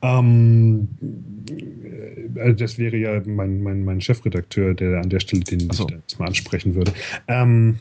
Ähm, 0.00 0.88
äh, 2.36 2.54
das 2.54 2.78
wäre 2.78 2.96
ja 2.96 3.20
mein, 3.26 3.62
mein, 3.62 3.84
mein 3.84 4.00
Chefredakteur, 4.00 4.74
der 4.74 5.00
an 5.00 5.10
der 5.10 5.20
Stelle 5.20 5.42
den 5.42 5.70
so. 5.72 5.86
ich 5.88 5.94
jetzt 5.94 6.18
mal 6.20 6.26
ansprechen 6.26 6.74
würde. 6.74 6.92
Ähm, 7.26 7.80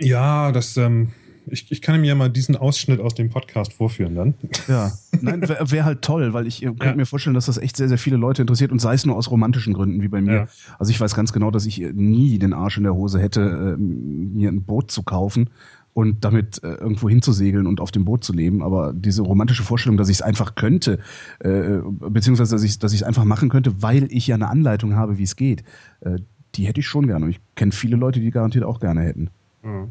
ja, 0.00 0.50
das, 0.52 0.76
ähm, 0.76 1.08
ich, 1.50 1.70
ich 1.70 1.82
kann 1.82 1.94
ihm 1.96 2.04
ja 2.04 2.14
mal 2.14 2.28
diesen 2.30 2.56
Ausschnitt 2.56 3.00
aus 3.00 3.14
dem 3.14 3.30
Podcast 3.30 3.72
vorführen 3.72 4.14
dann. 4.14 4.34
Ja, 4.68 4.92
nein, 5.20 5.40
wäre 5.48 5.70
wär 5.70 5.84
halt 5.84 6.02
toll, 6.02 6.32
weil 6.32 6.46
ich 6.46 6.60
könnte 6.60 6.84
Ja. 6.86 6.94
mir 6.94 7.06
vorstellen, 7.06 7.34
dass 7.34 7.46
das 7.46 7.58
echt 7.58 7.76
sehr, 7.76 7.88
sehr 7.88 7.98
viele 7.98 8.16
Leute 8.16 8.42
interessiert 8.42 8.72
und 8.72 8.80
sei 8.80 8.94
es 8.94 9.04
nur 9.06 9.16
aus 9.16 9.30
romantischen 9.30 9.74
Gründen 9.74 10.02
wie 10.02 10.08
bei 10.08 10.20
mir. 10.20 10.32
Ja. 10.34 10.48
Also 10.78 10.90
ich 10.90 11.00
weiß 11.00 11.14
ganz 11.14 11.32
genau, 11.32 11.50
dass 11.50 11.66
ich 11.66 11.78
nie 11.94 12.38
den 12.38 12.52
Arsch 12.52 12.76
in 12.76 12.84
der 12.84 12.94
Hose 12.94 13.18
hätte, 13.20 13.76
äh, 13.76 13.80
mir 13.80 14.48
ein 14.50 14.62
Boot 14.62 14.90
zu 14.90 15.02
kaufen 15.02 15.50
und 15.94 16.24
damit 16.24 16.62
äh, 16.62 16.74
irgendwo 16.74 17.08
hinzusegeln 17.08 17.66
und 17.66 17.80
auf 17.80 17.90
dem 17.90 18.04
Boot 18.04 18.22
zu 18.22 18.32
leben. 18.32 18.62
Aber 18.62 18.92
diese 18.92 19.22
romantische 19.22 19.62
Vorstellung, 19.64 19.96
dass 19.96 20.08
ich 20.08 20.16
es 20.18 20.22
einfach 20.22 20.54
könnte, 20.54 21.00
äh, 21.40 21.78
beziehungsweise 22.08 22.54
dass 22.54 22.62
ich 22.62 22.78
dass 22.78 22.92
es 22.94 23.02
einfach 23.02 23.24
machen 23.24 23.48
könnte, 23.48 23.82
weil 23.82 24.06
ich 24.12 24.26
ja 24.28 24.36
eine 24.36 24.48
Anleitung 24.48 24.94
habe, 24.94 25.18
wie 25.18 25.24
es 25.24 25.34
geht, 25.36 25.64
äh, 26.00 26.18
die 26.54 26.66
hätte 26.66 26.80
ich 26.80 26.86
schon 26.86 27.06
gerne. 27.08 27.24
Und 27.24 27.30
ich 27.32 27.40
kenne 27.56 27.72
viele 27.72 27.96
Leute, 27.96 28.20
die 28.20 28.30
garantiert 28.30 28.64
auch 28.64 28.78
gerne 28.80 29.00
hätten. 29.02 29.30
Ja, 29.64 29.88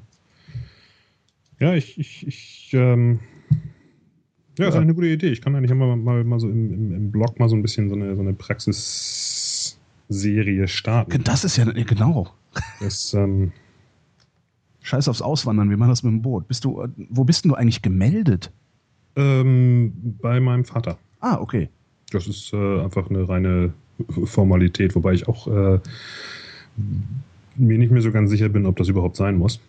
ja 1.59 1.73
ich, 1.73 1.99
ich, 1.99 2.27
ich 2.27 2.69
ähm, 2.73 3.19
ja, 4.57 4.67
ist 4.67 4.75
ja. 4.75 4.81
eine 4.81 4.95
gute 4.95 5.07
Idee. 5.07 5.29
Ich 5.29 5.41
kann 5.41 5.55
eigentlich 5.55 5.71
immer 5.71 5.95
mal, 5.95 6.23
mal 6.23 6.39
so 6.39 6.49
im, 6.49 6.73
im, 6.73 6.93
im, 6.93 7.11
Blog 7.11 7.39
mal 7.39 7.47
so 7.47 7.55
ein 7.55 7.61
bisschen 7.61 7.89
so 7.89 7.95
eine, 7.95 8.15
so 8.15 8.21
eine 8.21 8.33
Praxisserie 8.33 10.67
starten. 10.67 11.23
Das 11.23 11.43
ist 11.43 11.57
ja, 11.57 11.65
genau. 11.65 12.29
Das, 12.79 13.13
ähm, 13.13 13.51
Scheiß 14.81 15.07
aufs 15.09 15.21
Auswandern, 15.21 15.69
wir 15.69 15.77
machen 15.77 15.89
das 15.89 16.01
mit 16.01 16.13
dem 16.13 16.21
Boot. 16.21 16.47
Bist 16.47 16.63
du, 16.63 16.87
wo 17.09 17.25
bist 17.25 17.43
denn 17.43 17.49
du 17.49 17.55
eigentlich 17.55 17.81
gemeldet? 17.81 18.53
Ähm, 19.15 19.91
bei 20.21 20.39
meinem 20.39 20.63
Vater. 20.63 20.97
Ah, 21.19 21.37
okay. 21.39 21.67
Das 22.11 22.25
ist 22.25 22.53
äh, 22.53 22.81
einfach 22.81 23.09
eine 23.09 23.27
reine 23.27 23.73
Formalität, 24.23 24.95
wobei 24.95 25.13
ich 25.13 25.27
auch 25.27 25.47
äh, 25.47 25.79
mir 27.57 27.77
nicht 27.77 27.91
mehr 27.91 28.01
so 28.01 28.11
ganz 28.11 28.29
sicher 28.29 28.47
bin, 28.47 28.65
ob 28.65 28.77
das 28.77 28.87
überhaupt 28.87 29.17
sein 29.17 29.37
muss. 29.37 29.59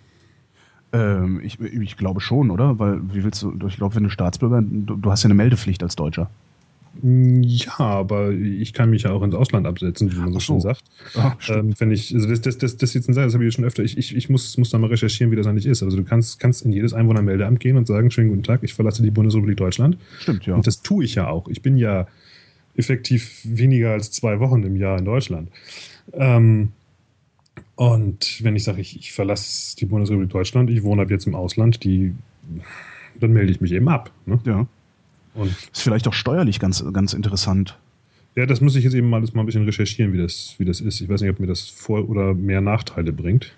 Ähm, 0.92 1.40
ich, 1.42 1.60
ich, 1.60 1.96
glaube 1.96 2.20
schon, 2.20 2.50
oder? 2.50 2.78
Weil, 2.78 3.00
wie 3.12 3.22
willst 3.22 3.42
du, 3.42 3.52
ich 3.66 3.76
glaube, 3.76 3.94
wenn 3.94 4.04
du 4.04 4.10
Staatsbürger, 4.10 4.62
du, 4.62 4.96
du, 4.96 5.10
hast 5.10 5.22
ja 5.22 5.26
eine 5.26 5.34
Meldepflicht 5.34 5.82
als 5.82 5.96
Deutscher. 5.96 6.30
Ja, 7.02 7.78
aber 7.78 8.30
ich 8.30 8.72
kann 8.72 8.90
mich 8.90 9.02
ja 9.02 9.12
auch 9.12 9.22
ins 9.22 9.34
Ausland 9.34 9.66
absetzen, 9.66 10.10
wie 10.10 10.16
man 10.16 10.32
so, 10.32 10.38
so. 10.38 10.40
schön 10.40 10.60
sagt. 10.60 10.82
Ach, 11.14 11.36
ähm, 11.50 11.74
wenn 11.78 11.90
ich, 11.90 12.14
also 12.14 12.28
das, 12.28 12.40
das, 12.40 12.58
das, 12.58 12.76
das 12.76 12.94
jetzt 12.94 13.08
ein 13.08 13.14
das 13.14 13.34
habe 13.34 13.46
ich 13.46 13.54
schon 13.54 13.64
öfter. 13.64 13.84
Ich, 13.84 13.98
ich, 13.98 14.16
ich 14.16 14.30
muss, 14.30 14.56
muss 14.56 14.70
da 14.70 14.78
mal 14.78 14.88
recherchieren, 14.88 15.30
wie 15.30 15.36
das 15.36 15.46
eigentlich 15.46 15.66
ist. 15.66 15.82
Also 15.82 15.96
du 15.96 16.04
kannst, 16.04 16.40
kannst 16.40 16.64
in 16.64 16.72
jedes 16.72 16.94
Einwohnermeldeamt 16.94 17.60
gehen 17.60 17.76
und 17.76 17.86
sagen, 17.86 18.10
schönen 18.10 18.30
guten 18.30 18.42
Tag, 18.42 18.62
ich 18.62 18.74
verlasse 18.74 19.02
die 19.02 19.10
Bundesrepublik 19.10 19.58
Deutschland. 19.58 19.98
Stimmt, 20.18 20.46
ja. 20.46 20.54
Und 20.54 20.66
das 20.66 20.82
tue 20.82 21.04
ich 21.04 21.14
ja 21.14 21.28
auch. 21.28 21.48
Ich 21.48 21.62
bin 21.62 21.76
ja 21.76 22.06
effektiv 22.74 23.42
weniger 23.44 23.92
als 23.92 24.10
zwei 24.10 24.40
Wochen 24.40 24.62
im 24.62 24.76
Jahr 24.76 24.98
in 24.98 25.04
Deutschland. 25.04 25.50
Ähm, 26.14 26.72
und 27.78 28.42
wenn 28.42 28.56
ich 28.56 28.64
sage, 28.64 28.80
ich, 28.80 28.98
ich 28.98 29.12
verlasse 29.12 29.76
die 29.76 29.86
Bundesrepublik 29.86 30.30
Deutschland, 30.30 30.68
ich 30.68 30.82
wohne 30.82 31.02
ab 31.02 31.12
jetzt 31.12 31.28
im 31.28 31.36
Ausland, 31.36 31.84
die, 31.84 32.12
dann 33.20 33.32
melde 33.32 33.52
ich 33.52 33.60
mich 33.60 33.70
eben 33.70 33.88
ab. 33.88 34.10
Ne? 34.26 34.40
Ja. 34.44 34.66
Und 35.34 35.50
ist 35.50 35.82
vielleicht 35.82 36.08
auch 36.08 36.12
steuerlich 36.12 36.58
ganz, 36.58 36.84
ganz 36.92 37.12
interessant. 37.12 37.78
Ja, 38.34 38.46
das 38.46 38.60
muss 38.60 38.74
ich 38.74 38.82
jetzt 38.82 38.94
eben 38.94 39.08
mal, 39.08 39.20
mal 39.20 39.42
ein 39.42 39.46
bisschen 39.46 39.64
recherchieren, 39.64 40.12
wie 40.12 40.18
das, 40.18 40.56
wie 40.58 40.64
das 40.64 40.80
ist. 40.80 41.00
Ich 41.00 41.08
weiß 41.08 41.20
nicht, 41.20 41.30
ob 41.30 41.38
mir 41.38 41.46
das 41.46 41.68
vor- 41.68 42.08
oder 42.08 42.34
mehr 42.34 42.60
Nachteile 42.60 43.12
bringt. 43.12 43.54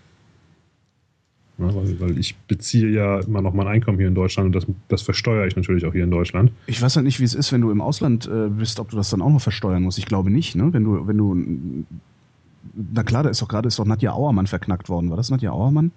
Ja, 1.57 1.75
weil, 1.75 1.99
weil, 2.01 2.19
ich 2.19 2.37
beziehe 2.37 2.91
ja 2.91 3.21
immer 3.21 3.41
noch 3.41 3.55
mein 3.55 3.69
Einkommen 3.69 3.97
hier 3.97 4.09
in 4.09 4.15
Deutschland 4.15 4.49
und 4.49 4.53
das, 4.55 4.67
das 4.89 5.01
versteuere 5.01 5.47
ich 5.47 5.57
natürlich 5.57 5.87
auch 5.87 5.95
hier 5.95 6.05
in 6.05 6.11
Deutschland. 6.11 6.53
Ich 6.67 6.83
weiß 6.83 6.95
ja 6.95 7.01
nicht, 7.01 7.21
wie 7.21 7.25
es 7.25 7.35
ist, 7.35 7.53
wenn 7.53 7.63
du 7.63 7.71
im 7.71 7.81
Ausland 7.81 8.27
äh, 8.27 8.51
bist, 8.51 8.81
ob 8.81 8.91
du 8.91 8.97
das 8.97 9.09
dann 9.09 9.23
auch 9.23 9.31
noch 9.31 9.41
versteuern 9.41 9.83
musst. 9.83 9.97
Ich 9.97 10.05
glaube 10.05 10.31
nicht, 10.31 10.57
ne? 10.57 10.75
Wenn 10.75 10.85
du, 10.85 11.07
wenn 11.07 11.17
du. 11.17 11.85
Na 12.75 13.03
klar, 13.03 13.23
da 13.23 13.31
ist 13.31 13.41
doch 13.43 13.49
gerade 13.49 13.69
ist 13.69 13.79
doch 13.79 13.87
Nadja 13.87 14.13
Auermann 14.13 14.47
verknackt 14.47 14.89
worden. 14.89 15.11
War 15.11 15.17
das 15.17 15.31
Nadja 15.31 15.53
Auermann? 15.53 15.93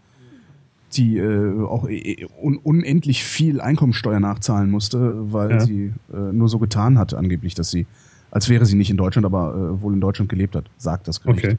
die 0.95 1.17
äh, 1.17 1.63
auch 1.63 1.87
äh, 1.89 2.27
un 2.41 2.57
unendlich 2.57 3.23
viel 3.23 3.61
Einkommensteuer 3.61 4.19
nachzahlen 4.19 4.69
musste, 4.69 5.13
weil 5.33 5.51
ja. 5.51 5.59
sie 5.59 5.93
äh, 6.13 6.17
nur 6.31 6.49
so 6.49 6.59
getan 6.59 6.97
hat, 6.97 7.13
angeblich, 7.13 7.55
dass 7.55 7.71
sie, 7.71 7.85
als 8.31 8.49
wäre 8.49 8.65
sie 8.65 8.75
nicht 8.75 8.89
in 8.89 8.97
Deutschland, 8.97 9.25
aber 9.25 9.53
äh, 9.53 9.81
wohl 9.81 9.93
in 9.93 10.01
Deutschland 10.01 10.29
gelebt 10.29 10.55
hat, 10.55 10.65
sagt 10.77 11.07
das 11.07 11.21
Gericht. 11.21 11.45
Okay. 11.45 11.57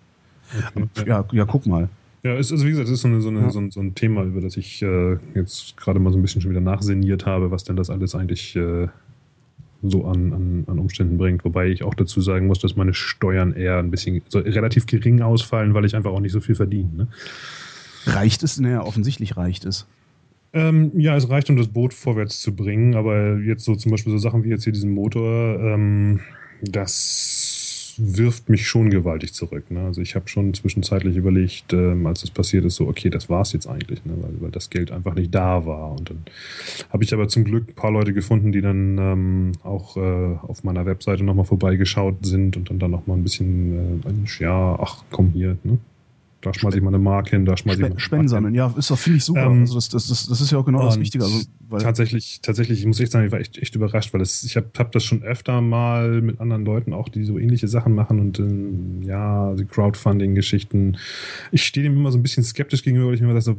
okay. 0.74 1.08
Ja, 1.08 1.24
ja, 1.32 1.44
guck 1.44 1.66
mal. 1.66 1.88
Ja, 2.22 2.34
ist, 2.34 2.52
also 2.52 2.64
wie 2.64 2.70
gesagt, 2.70 2.88
das 2.88 2.94
ist 2.94 3.02
so, 3.02 3.08
eine, 3.08 3.20
so, 3.20 3.28
eine, 3.28 3.40
ja. 3.40 3.50
so, 3.50 3.58
ein, 3.58 3.70
so 3.70 3.80
ein 3.80 3.94
Thema, 3.94 4.22
über 4.22 4.40
das 4.40 4.56
ich 4.56 4.80
äh, 4.82 5.18
jetzt 5.34 5.76
gerade 5.76 5.98
mal 5.98 6.10
so 6.10 6.18
ein 6.18 6.22
bisschen 6.22 6.40
schon 6.40 6.50
wieder 6.50 6.60
nachseniert 6.60 7.26
habe, 7.26 7.50
was 7.50 7.64
denn 7.64 7.76
das 7.76 7.90
alles 7.90 8.14
eigentlich 8.14 8.56
äh, 8.56 8.88
so 9.90 10.04
an, 10.04 10.32
an, 10.32 10.64
an 10.66 10.78
Umständen 10.78 11.18
bringt. 11.18 11.44
Wobei 11.44 11.68
ich 11.68 11.82
auch 11.82 11.94
dazu 11.94 12.20
sagen 12.20 12.46
muss, 12.46 12.58
dass 12.58 12.76
meine 12.76 12.94
Steuern 12.94 13.52
eher 13.52 13.78
ein 13.78 13.90
bisschen 13.90 14.22
so 14.28 14.38
relativ 14.38 14.86
gering 14.86 15.20
ausfallen, 15.22 15.74
weil 15.74 15.84
ich 15.84 15.94
einfach 15.96 16.12
auch 16.12 16.20
nicht 16.20 16.32
so 16.32 16.40
viel 16.40 16.54
verdiene. 16.54 16.90
Ne? 16.94 17.08
Reicht 18.06 18.42
es? 18.42 18.58
Naja, 18.58 18.82
offensichtlich 18.82 19.36
reicht 19.36 19.64
es. 19.64 19.86
Ähm, 20.52 20.92
ja, 20.94 21.16
es 21.16 21.28
reicht, 21.28 21.50
um 21.50 21.56
das 21.56 21.68
Boot 21.68 21.92
vorwärts 21.92 22.40
zu 22.40 22.54
bringen, 22.54 22.94
aber 22.94 23.38
jetzt 23.38 23.64
so 23.64 23.74
zum 23.74 23.90
Beispiel 23.90 24.12
so 24.12 24.18
Sachen 24.18 24.44
wie 24.44 24.50
jetzt 24.50 24.64
hier 24.64 24.72
diesen 24.72 24.92
Motor, 24.92 25.58
ähm, 25.60 26.20
das 26.62 27.43
wirft 27.98 28.48
mich 28.48 28.66
schon 28.66 28.90
gewaltig 28.90 29.32
zurück. 29.34 29.70
Ne? 29.70 29.80
Also 29.80 30.00
ich 30.00 30.14
habe 30.14 30.28
schon 30.28 30.54
zwischenzeitlich 30.54 31.16
überlegt, 31.16 31.72
ähm, 31.72 32.06
als 32.06 32.20
das 32.20 32.30
passiert 32.30 32.64
ist, 32.64 32.76
so, 32.76 32.88
okay, 32.88 33.10
das 33.10 33.28
war 33.28 33.42
es 33.42 33.52
jetzt 33.52 33.66
eigentlich, 33.66 34.04
ne? 34.04 34.12
weil, 34.20 34.40
weil 34.40 34.50
das 34.50 34.70
Geld 34.70 34.90
einfach 34.90 35.14
nicht 35.14 35.34
da 35.34 35.66
war. 35.66 35.92
Und 35.92 36.10
dann 36.10 36.24
habe 36.90 37.04
ich 37.04 37.12
aber 37.14 37.28
zum 37.28 37.44
Glück 37.44 37.68
ein 37.68 37.74
paar 37.74 37.90
Leute 37.90 38.12
gefunden, 38.12 38.52
die 38.52 38.60
dann 38.60 38.98
ähm, 38.98 39.52
auch 39.62 39.96
äh, 39.96 40.36
auf 40.42 40.64
meiner 40.64 40.86
Webseite 40.86 41.24
nochmal 41.24 41.44
vorbeigeschaut 41.44 42.24
sind 42.24 42.56
und 42.56 42.70
dann, 42.70 42.78
dann 42.78 42.90
nochmal 42.90 43.16
ein 43.16 43.22
bisschen, 43.22 44.02
äh, 44.04 44.42
ja, 44.42 44.78
ach 44.80 45.04
komm 45.10 45.32
hier, 45.32 45.56
ne? 45.64 45.78
Da 46.44 46.52
schmeiße 46.52 46.76
ich 46.76 46.82
mal 46.82 46.90
eine 46.90 46.98
Mark 46.98 47.30
hin, 47.30 47.46
da 47.46 47.56
schmeiße 47.56 47.82
ich 47.82 47.88
mal 47.88 47.98
Spenden 47.98 48.28
sammeln, 48.28 48.54
ja, 48.54 48.72
ist 48.76 48.90
doch, 48.90 48.98
finde 48.98 49.16
ich 49.16 49.24
super. 49.24 49.46
Ähm, 49.46 49.60
also 49.60 49.76
das, 49.76 49.88
das, 49.88 50.08
das, 50.08 50.26
das, 50.26 50.40
ist 50.42 50.52
ja 50.52 50.58
auch 50.58 50.66
genau 50.66 50.84
das 50.84 51.00
Wichtige. 51.00 51.24
Also, 51.24 51.40
tatsächlich, 51.78 52.40
tatsächlich, 52.42 52.80
ich 52.80 52.86
muss 52.86 53.00
echt 53.00 53.12
sagen, 53.12 53.24
ich 53.24 53.32
war 53.32 53.40
echt, 53.40 53.56
echt 53.56 53.74
überrascht, 53.74 54.12
weil 54.12 54.20
es, 54.20 54.44
ich 54.44 54.54
habe 54.56 54.66
hab 54.76 54.92
das 54.92 55.04
schon 55.04 55.22
öfter 55.22 55.62
mal 55.62 56.20
mit 56.20 56.40
anderen 56.40 56.66
Leuten 56.66 56.92
auch, 56.92 57.08
die 57.08 57.24
so 57.24 57.38
ähnliche 57.38 57.66
Sachen 57.66 57.94
machen 57.94 58.20
und 58.20 58.38
ähm, 58.38 59.02
ja, 59.02 59.54
die 59.54 59.64
Crowdfunding-Geschichten. 59.64 60.98
Ich 61.50 61.64
stehe 61.64 61.84
dem 61.84 61.96
immer 61.96 62.12
so 62.12 62.18
ein 62.18 62.22
bisschen 62.22 62.44
skeptisch 62.44 62.82
gegenüber, 62.82 63.08
weil 63.08 63.14
ich 63.14 63.22
mir 63.22 63.30
immer 63.30 63.40
so, 63.40 63.56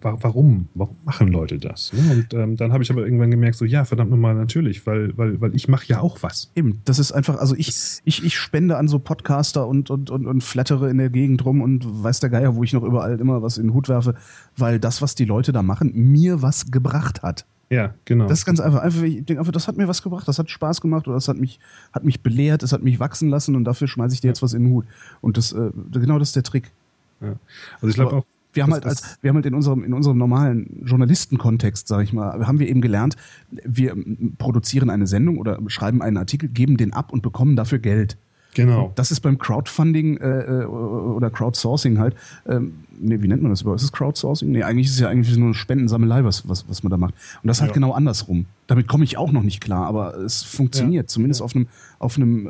warum? 0.00 0.68
Warum 0.74 0.96
machen 1.04 1.28
Leute 1.28 1.58
das? 1.58 1.92
Und 1.92 2.34
ähm, 2.34 2.56
dann 2.56 2.72
habe 2.72 2.82
ich 2.82 2.90
aber 2.90 3.04
irgendwann 3.04 3.30
gemerkt, 3.30 3.56
so 3.56 3.64
ja, 3.64 3.84
verdammt 3.84 4.10
nochmal, 4.10 4.34
natürlich, 4.34 4.86
weil, 4.86 5.16
weil, 5.16 5.40
weil 5.40 5.54
ich 5.54 5.68
mache 5.68 5.86
ja 5.86 6.00
auch 6.00 6.22
was. 6.22 6.50
Eben, 6.56 6.80
das 6.84 6.98
ist 6.98 7.12
einfach, 7.12 7.36
also 7.36 7.54
ich, 7.56 7.72
ich, 8.04 8.24
ich 8.24 8.36
spende 8.36 8.76
an 8.76 8.88
so 8.88 8.98
Podcaster 8.98 9.68
und, 9.68 9.90
und, 9.90 10.10
und, 10.10 10.26
und 10.26 10.42
flattere 10.42 10.90
in 10.90 10.98
der 10.98 11.10
Gegend 11.10 11.44
rum 11.44 11.60
und 11.60 11.84
weiß 12.02 12.20
der 12.24 12.30
Geier, 12.30 12.56
wo 12.56 12.64
ich 12.64 12.72
noch 12.72 12.82
überall 12.82 13.20
immer 13.20 13.42
was 13.42 13.58
in 13.58 13.68
den 13.68 13.74
Hut 13.74 13.88
werfe, 13.88 14.14
weil 14.56 14.80
das, 14.80 15.02
was 15.02 15.14
die 15.14 15.24
Leute 15.24 15.52
da 15.52 15.62
machen, 15.62 15.92
mir 15.94 16.42
was 16.42 16.70
gebracht 16.70 17.22
hat. 17.22 17.44
Ja, 17.70 17.94
genau. 18.04 18.26
Das 18.26 18.40
ist 18.40 18.44
ganz 18.44 18.60
einfach. 18.60 18.80
einfach 18.80 19.02
ich 19.02 19.24
denke 19.24 19.40
einfach, 19.40 19.52
das 19.52 19.68
hat 19.68 19.76
mir 19.76 19.88
was 19.88 20.02
gebracht, 20.02 20.28
das 20.28 20.38
hat 20.38 20.50
Spaß 20.50 20.80
gemacht 20.80 21.06
oder 21.06 21.16
das 21.16 21.28
hat 21.28 21.38
mich, 21.38 21.58
hat 21.92 22.04
mich 22.04 22.20
belehrt, 22.20 22.62
das 22.62 22.72
hat 22.72 22.82
mich 22.82 23.00
wachsen 23.00 23.28
lassen 23.28 23.56
und 23.56 23.64
dafür 23.64 23.88
schmeiße 23.88 24.14
ich 24.14 24.20
dir 24.20 24.28
jetzt 24.28 24.42
was 24.42 24.52
in 24.52 24.64
den 24.64 24.72
Hut. 24.72 24.86
Und 25.20 25.36
das, 25.36 25.52
äh, 25.52 25.70
genau 25.92 26.18
das 26.18 26.28
ist 26.28 26.36
der 26.36 26.42
Trick. 26.42 26.70
Ja. 27.20 27.34
Also 27.76 27.88
ich 27.88 27.94
glaube 27.94 28.16
auch. 28.16 28.24
Wir 28.52 28.62
haben, 28.62 28.72
halt 28.72 28.86
als, 28.86 29.18
wir 29.20 29.30
haben 29.30 29.34
halt 29.34 29.46
in 29.46 29.54
unserem, 29.54 29.82
in 29.82 29.92
unserem 29.92 30.16
normalen 30.16 30.84
Journalistenkontext, 30.84 31.88
sage 31.88 32.04
ich 32.04 32.12
mal, 32.12 32.46
haben 32.46 32.60
wir 32.60 32.68
eben 32.68 32.80
gelernt, 32.80 33.16
wir 33.50 33.96
produzieren 34.38 34.90
eine 34.90 35.08
Sendung 35.08 35.38
oder 35.38 35.58
schreiben 35.66 36.02
einen 36.02 36.18
Artikel, 36.18 36.48
geben 36.48 36.76
den 36.76 36.92
ab 36.92 37.12
und 37.12 37.22
bekommen 37.22 37.56
dafür 37.56 37.80
Geld. 37.80 38.16
Genau. 38.54 38.92
Das 38.94 39.10
ist 39.10 39.20
beim 39.20 39.38
Crowdfunding 39.38 40.16
äh, 40.18 40.62
äh, 40.62 40.64
oder 40.64 41.30
Crowdsourcing 41.30 41.98
halt. 41.98 42.14
Ähm, 42.48 42.74
nee, 42.98 43.20
wie 43.20 43.28
nennt 43.28 43.42
man 43.42 43.50
das 43.50 43.62
überhaupt? 43.62 43.80
Ist 43.80 43.86
es 43.86 43.92
Crowdsourcing? 43.92 44.50
Nee, 44.50 44.62
eigentlich 44.62 44.86
ist 44.86 44.94
es 44.94 45.00
ja 45.00 45.08
eigentlich 45.08 45.36
nur 45.36 45.46
eine 45.46 45.54
Spendensammelei, 45.54 46.24
was, 46.24 46.48
was, 46.48 46.68
was 46.68 46.82
man 46.82 46.90
da 46.90 46.96
macht. 46.96 47.14
Und 47.42 47.48
das 47.48 47.60
halt 47.60 47.70
ja. 47.70 47.74
genau 47.74 47.92
andersrum. 47.92 48.46
Damit 48.66 48.88
komme 48.88 49.04
ich 49.04 49.18
auch 49.18 49.32
noch 49.32 49.42
nicht 49.42 49.60
klar, 49.60 49.86
aber 49.86 50.16
es 50.18 50.42
funktioniert. 50.42 51.04
Ja. 51.04 51.08
Zumindest 51.08 51.40
ja. 51.40 51.44
auf 51.44 51.54
einem, 51.54 51.66
auf 51.98 52.16
einem 52.16 52.46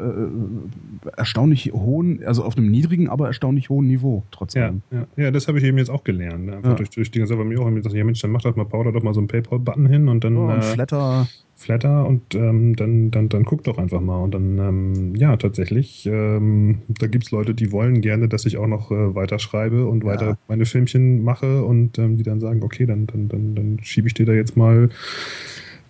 äh, 1.07 1.11
erstaunlich 1.17 1.73
hohen, 1.73 2.23
also 2.25 2.45
auf 2.45 2.57
einem 2.57 2.71
niedrigen, 2.71 3.09
aber 3.09 3.27
erstaunlich 3.27 3.71
hohen 3.71 3.87
Niveau 3.87 4.23
trotzdem. 4.31 4.83
Ja, 4.91 5.07
ja. 5.17 5.31
das 5.31 5.49
habe 5.49 5.59
ich 5.59 5.65
eben 5.65 5.79
jetzt 5.79 5.91
auch 5.91 6.05
gelernt. 6.05 6.47
Ne? 6.47 6.57
Einfach 6.57 6.77
durch, 6.77 6.91
durch 6.91 7.11
die 7.11 7.19
ganze 7.19 7.33
Zeit 7.33 7.39
bei 7.39 7.45
mir 7.45 7.61
auch 7.61 7.71
gesagt, 7.71 7.95
ja 7.95 8.05
Mensch, 8.05 8.21
dann 8.21 8.31
mach 8.31 8.43
das 8.43 8.55
mal, 8.57 8.65
Powder 8.65 8.93
doch 8.93 9.03
mal 9.03 9.15
so 9.15 9.21
einen 9.21 9.29
PayPal-Button 9.29 9.87
hin 9.87 10.09
und 10.09 10.23
dann. 10.23 10.37
Oh, 10.37 10.53
und 10.53 10.59
äh, 10.59 10.63
Flatter. 10.63 11.27
Flatter 11.65 12.07
und 12.07 12.35
ähm, 12.35 12.77
dann, 12.77 13.11
dann, 13.11 13.31
dann 13.31 13.45
guck 13.45 13.65
doch 13.65 13.79
einfach 13.79 14.01
mal. 14.01 14.23
Und 14.23 14.35
dann, 14.35 14.59
ähm, 14.59 15.17
ja, 15.17 15.37
tatsächlich, 15.37 16.07
ähm, 16.07 16.83
da 16.89 17.07
gibt 17.07 17.25
es 17.25 17.31
Leute, 17.31 17.55
die 17.55 17.73
wollen 17.73 18.03
gerne, 18.03 18.29
dass 18.29 18.45
ich 18.45 18.59
auch 18.59 18.67
noch 18.67 18.91
äh, 18.91 19.15
weiter 19.15 19.39
schreibe 19.39 19.87
und 19.87 20.05
weiter 20.05 20.27
ja. 20.27 20.39
meine 20.47 20.67
Filmchen 20.67 21.25
mache 21.25 21.65
und 21.65 21.99
ähm, 21.99 22.19
die 22.19 22.23
dann 22.23 22.41
sagen, 22.41 22.63
okay, 22.63 22.85
dann, 22.85 23.07
dann, 23.07 23.29
dann, 23.29 23.55
dann 23.55 23.79
schiebe 23.83 24.07
ich 24.07 24.15
dir 24.15 24.27
da 24.27 24.33
jetzt 24.33 24.57
mal 24.57 24.91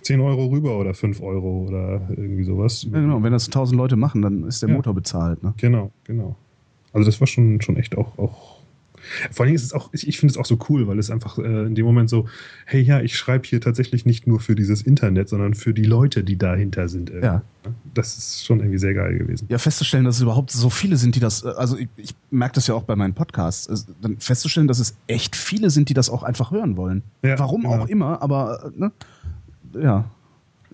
10 0.02 0.20
Euro 0.20 0.46
rüber 0.46 0.78
oder 0.78 0.94
5 0.94 1.20
Euro 1.20 1.66
oder 1.66 2.02
irgendwie 2.10 2.44
sowas. 2.44 2.84
Ja, 2.84 3.00
genau, 3.00 3.22
wenn 3.22 3.32
das 3.32 3.46
1000 3.46 3.76
Leute 3.76 3.96
machen, 3.96 4.22
dann 4.22 4.46
ist 4.46 4.62
der 4.62 4.68
ja. 4.68 4.76
Motor 4.76 4.94
bezahlt. 4.94 5.42
Ne? 5.42 5.54
Genau, 5.56 5.90
genau. 6.04 6.36
Also 6.92 7.10
das 7.10 7.20
war 7.20 7.26
schon, 7.26 7.60
schon 7.60 7.76
echt 7.76 7.98
auch, 7.98 8.16
auch 8.18 8.53
vor 9.30 9.46
allem 9.46 9.54
ist 9.54 9.64
es 9.64 9.72
auch, 9.72 9.90
ich, 9.92 10.08
ich 10.08 10.18
finde 10.18 10.32
es 10.32 10.38
auch 10.38 10.46
so 10.46 10.58
cool, 10.68 10.86
weil 10.86 10.98
es 10.98 11.10
einfach 11.10 11.38
äh, 11.38 11.66
in 11.66 11.74
dem 11.74 11.84
Moment 11.84 12.10
so, 12.10 12.28
hey 12.66 12.80
ja, 12.80 13.00
ich 13.00 13.16
schreibe 13.16 13.46
hier 13.46 13.60
tatsächlich 13.60 14.06
nicht 14.06 14.26
nur 14.26 14.40
für 14.40 14.54
dieses 14.54 14.82
Internet, 14.82 15.28
sondern 15.28 15.54
für 15.54 15.74
die 15.74 15.84
Leute, 15.84 16.24
die 16.24 16.36
dahinter 16.36 16.88
sind. 16.88 17.10
Irgendwie. 17.10 17.26
Ja. 17.26 17.42
Das 17.94 18.18
ist 18.18 18.44
schon 18.44 18.60
irgendwie 18.60 18.78
sehr 18.78 18.94
geil 18.94 19.16
gewesen. 19.18 19.46
Ja, 19.48 19.58
festzustellen, 19.58 20.04
dass 20.04 20.16
es 20.16 20.22
überhaupt 20.22 20.50
so 20.50 20.70
viele 20.70 20.96
sind, 20.96 21.14
die 21.14 21.20
das, 21.20 21.44
äh, 21.44 21.48
also 21.48 21.76
ich, 21.76 21.88
ich 21.96 22.14
merke 22.30 22.54
das 22.56 22.66
ja 22.66 22.74
auch 22.74 22.84
bei 22.84 22.96
meinen 22.96 23.14
Podcasts, 23.14 23.68
also 23.68 23.92
dann 24.00 24.18
festzustellen, 24.18 24.68
dass 24.68 24.78
es 24.78 24.96
echt 25.06 25.36
viele 25.36 25.70
sind, 25.70 25.88
die 25.88 25.94
das 25.94 26.10
auch 26.10 26.22
einfach 26.22 26.50
hören 26.50 26.76
wollen. 26.76 27.02
Ja, 27.22 27.38
Warum 27.38 27.62
genau. 27.62 27.82
auch 27.82 27.88
immer, 27.88 28.22
aber 28.22 28.72
äh, 28.74 28.78
ne, 28.78 28.92
ja. 29.80 30.04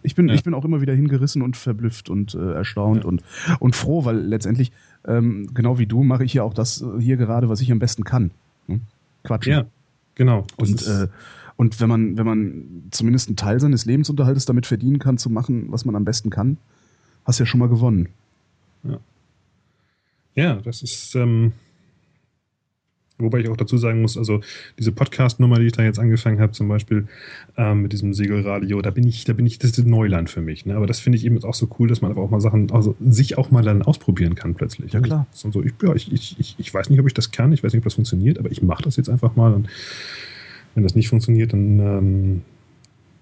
Ich 0.03 0.15
bin, 0.15 0.29
ja. 0.29 0.35
ich 0.35 0.43
bin 0.43 0.55
auch 0.55 0.65
immer 0.65 0.81
wieder 0.81 0.95
hingerissen 0.95 1.43
und 1.43 1.57
verblüfft 1.57 2.09
und 2.11 2.35
äh, 2.35 2.53
erstaunt 2.53 3.05
ja. 3.05 3.09
und, 3.09 3.23
und 3.59 3.77
froh, 3.77 4.05
weil 4.05 4.19
letztendlich 4.19 4.73
ähm, 5.07 5.49
genau 5.55 5.79
wie 5.79 5.87
du 5.87 6.03
mache 6.03 6.25
ich 6.25 6.35
ja 6.35 6.43
auch 6.43 6.55
das 6.55 6.83
äh, 6.83 7.01
hier 7.01 7.17
gerade, 7.17 7.49
was 7.49 7.61
ich 7.61 7.71
am 7.73 7.79
besten 7.79 8.05
kann. 8.05 8.31
Hm? 8.67 8.83
Quatschen. 9.25 9.53
Ja, 9.53 9.67
genau. 10.15 10.47
Und, 10.57 10.87
äh, 10.87 11.09
Und 11.57 11.79
wenn 11.79 11.91
man, 11.91 12.17
wenn 12.17 12.25
man 12.25 12.85
zumindest 12.91 13.29
einen 13.29 13.37
Teil 13.37 13.61
seines 13.61 13.85
Lebensunterhaltes 13.85 14.47
damit 14.47 14.65
verdienen 14.65 14.99
kann, 14.99 15.19
zu 15.19 15.29
machen, 15.29 15.67
was 15.71 15.85
man 15.85 15.95
am 15.95 16.07
besten 16.07 16.31
kann, 16.31 16.57
hast 17.27 17.39
du 17.39 17.43
ja 17.43 17.47
schon 17.47 17.61
mal 17.61 17.69
gewonnen. 17.69 18.09
Ja, 18.83 18.99
ja 20.35 20.55
das 20.55 20.83
ist, 20.83 21.15
ähm, 21.17 21.53
Wobei 23.21 23.41
ich 23.41 23.49
auch 23.49 23.57
dazu 23.57 23.77
sagen 23.77 24.01
muss, 24.03 24.17
also 24.17 24.41
diese 24.79 24.93
Podcast-Nummer, 24.93 25.59
die 25.59 25.67
ich 25.67 25.73
da 25.73 25.83
jetzt 25.83 25.99
angefangen 25.99 26.41
habe, 26.41 26.53
zum 26.53 26.69
Beispiel 26.69 27.07
ähm, 27.57 27.83
mit 27.83 27.93
diesem 27.93 28.15
Segelradio, 28.15 28.81
da 28.83 28.91
bin 28.91 29.07
ich, 29.07 29.25
da 29.25 29.33
bin 29.33 29.47
ich, 29.47 29.59
das 29.59 29.71
ist 29.71 29.87
Neuland 29.87 30.31
für 30.31 30.41
mich. 30.41 30.67
Ne? 30.67 30.75
Aber 30.75 30.87
das 30.87 31.01
finde 31.01 31.19
ich 31.19 31.25
eben 31.25 31.35
jetzt 31.35 31.45
auch 31.45 31.55
so 31.55 31.69
cool, 31.79 31.89
dass 31.89 32.01
man 32.01 32.11
einfach 32.11 32.23
auch 32.23 32.31
mal 32.31 32.41
Sachen, 32.41 32.71
also 32.71 32.95
sich 33.01 33.39
auch 33.39 33.51
mal 33.51 33.63
dann 33.63 33.83
ausprobieren 33.83 34.35
kann 34.35 34.55
plötzlich. 34.55 34.93
Ja, 34.93 35.01
klar. 35.01 35.27
Und 35.45 35.53
so, 35.53 35.63
ich, 35.63 35.73
ja, 35.83 35.95
ich, 35.95 36.13
ich, 36.13 36.55
ich 36.59 36.75
weiß 36.75 36.91
nicht, 36.91 37.01
ob 37.01 37.07
ich 37.07 37.15
das 37.15 37.31
kann, 37.31 37.53
ich 37.53 37.63
weiß 37.63 37.73
nicht, 37.73 37.81
ob 37.81 37.85
das 37.85 37.95
funktioniert, 37.95 38.39
aber 38.39 38.51
ich 38.51 38.63
mache 38.63 38.83
das 38.83 38.97
jetzt 38.97 39.09
einfach 39.09 39.37
mal. 39.37 39.53
Und 39.53 39.69
wenn 40.75 40.83
das 40.83 40.95
nicht 40.95 41.09
funktioniert, 41.09 41.53
dann, 41.53 41.79
ähm, 41.79 42.43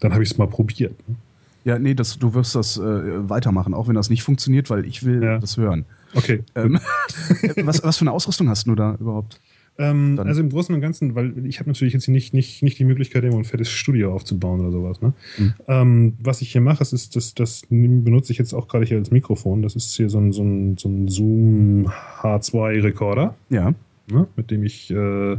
dann 0.00 0.12
habe 0.12 0.22
ich 0.22 0.30
es 0.30 0.38
mal 0.38 0.46
probiert. 0.46 0.92
Ne? 1.08 1.16
Ja, 1.64 1.78
nee, 1.78 1.94
das, 1.94 2.18
du 2.18 2.32
wirst 2.34 2.54
das 2.54 2.78
äh, 2.78 3.28
weitermachen, 3.28 3.74
auch 3.74 3.88
wenn 3.88 3.94
das 3.94 4.10
nicht 4.10 4.22
funktioniert, 4.22 4.70
weil 4.70 4.86
ich 4.86 5.04
will 5.04 5.22
ja. 5.22 5.38
das 5.38 5.56
hören. 5.56 5.84
Okay. 6.14 6.42
Ähm, 6.54 6.78
was, 7.64 7.82
was 7.82 7.98
für 7.98 8.02
eine 8.02 8.12
Ausrüstung 8.12 8.48
hast 8.48 8.66
du 8.66 8.74
da 8.74 8.96
überhaupt? 8.98 9.40
Ähm, 9.80 10.20
also 10.24 10.40
im 10.40 10.50
Großen 10.50 10.74
und 10.74 10.80
Ganzen, 10.80 11.14
weil 11.14 11.46
ich 11.46 11.60
habe 11.60 11.70
natürlich 11.70 11.94
jetzt 11.94 12.08
nicht, 12.08 12.34
nicht, 12.34 12.62
nicht 12.64 12.78
die 12.78 12.84
Möglichkeit, 12.84 13.22
irgendwo 13.22 13.40
ein 13.40 13.44
fettes 13.44 13.70
Studio 13.70 14.12
aufzubauen 14.12 14.60
oder 14.60 14.72
sowas. 14.72 15.00
Ne? 15.00 15.12
Mhm. 15.38 15.54
Ähm, 15.68 16.16
was 16.20 16.42
ich 16.42 16.50
hier 16.50 16.60
mache, 16.60 16.82
ist, 16.82 17.14
das, 17.14 17.34
das 17.34 17.62
benutze 17.70 18.32
ich 18.32 18.38
jetzt 18.38 18.54
auch 18.54 18.66
gerade 18.66 18.84
hier 18.84 18.98
als 18.98 19.12
Mikrofon. 19.12 19.62
Das 19.62 19.76
ist 19.76 19.94
hier 19.94 20.10
so 20.10 20.18
ein, 20.18 20.32
so 20.32 20.42
ein, 20.42 20.76
so 20.76 20.88
ein 20.88 21.06
Zoom 21.06 21.92
H2-Rekorder. 22.20 23.36
Ja. 23.50 23.72
Ne? 24.10 24.26
Mit 24.34 24.50
dem 24.50 24.64
ich 24.64 24.90
äh, 24.90 25.36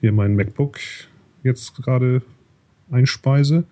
hier 0.00 0.12
mein 0.12 0.36
MacBook 0.36 0.78
jetzt 1.42 1.74
gerade 1.74 2.22
einspeise. 2.92 3.64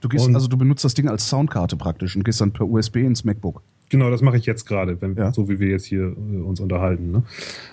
Du 0.00 0.08
gehst, 0.08 0.32
also 0.32 0.46
du 0.46 0.56
benutzt 0.56 0.84
das 0.84 0.94
Ding 0.94 1.08
als 1.08 1.28
Soundkarte 1.28 1.76
praktisch 1.76 2.14
und 2.14 2.24
gehst 2.24 2.40
dann 2.40 2.52
per 2.52 2.68
USB 2.68 2.96
ins 2.96 3.24
MacBook. 3.24 3.62
Genau, 3.90 4.10
das 4.10 4.20
mache 4.20 4.36
ich 4.36 4.44
jetzt 4.44 4.66
gerade, 4.66 4.98
ja. 5.16 5.32
so 5.32 5.48
wie 5.48 5.60
wir 5.60 5.68
jetzt 5.68 5.86
hier 5.86 6.02
äh, 6.02 6.40
uns 6.42 6.60
unterhalten. 6.60 7.10
Ne? 7.10 7.22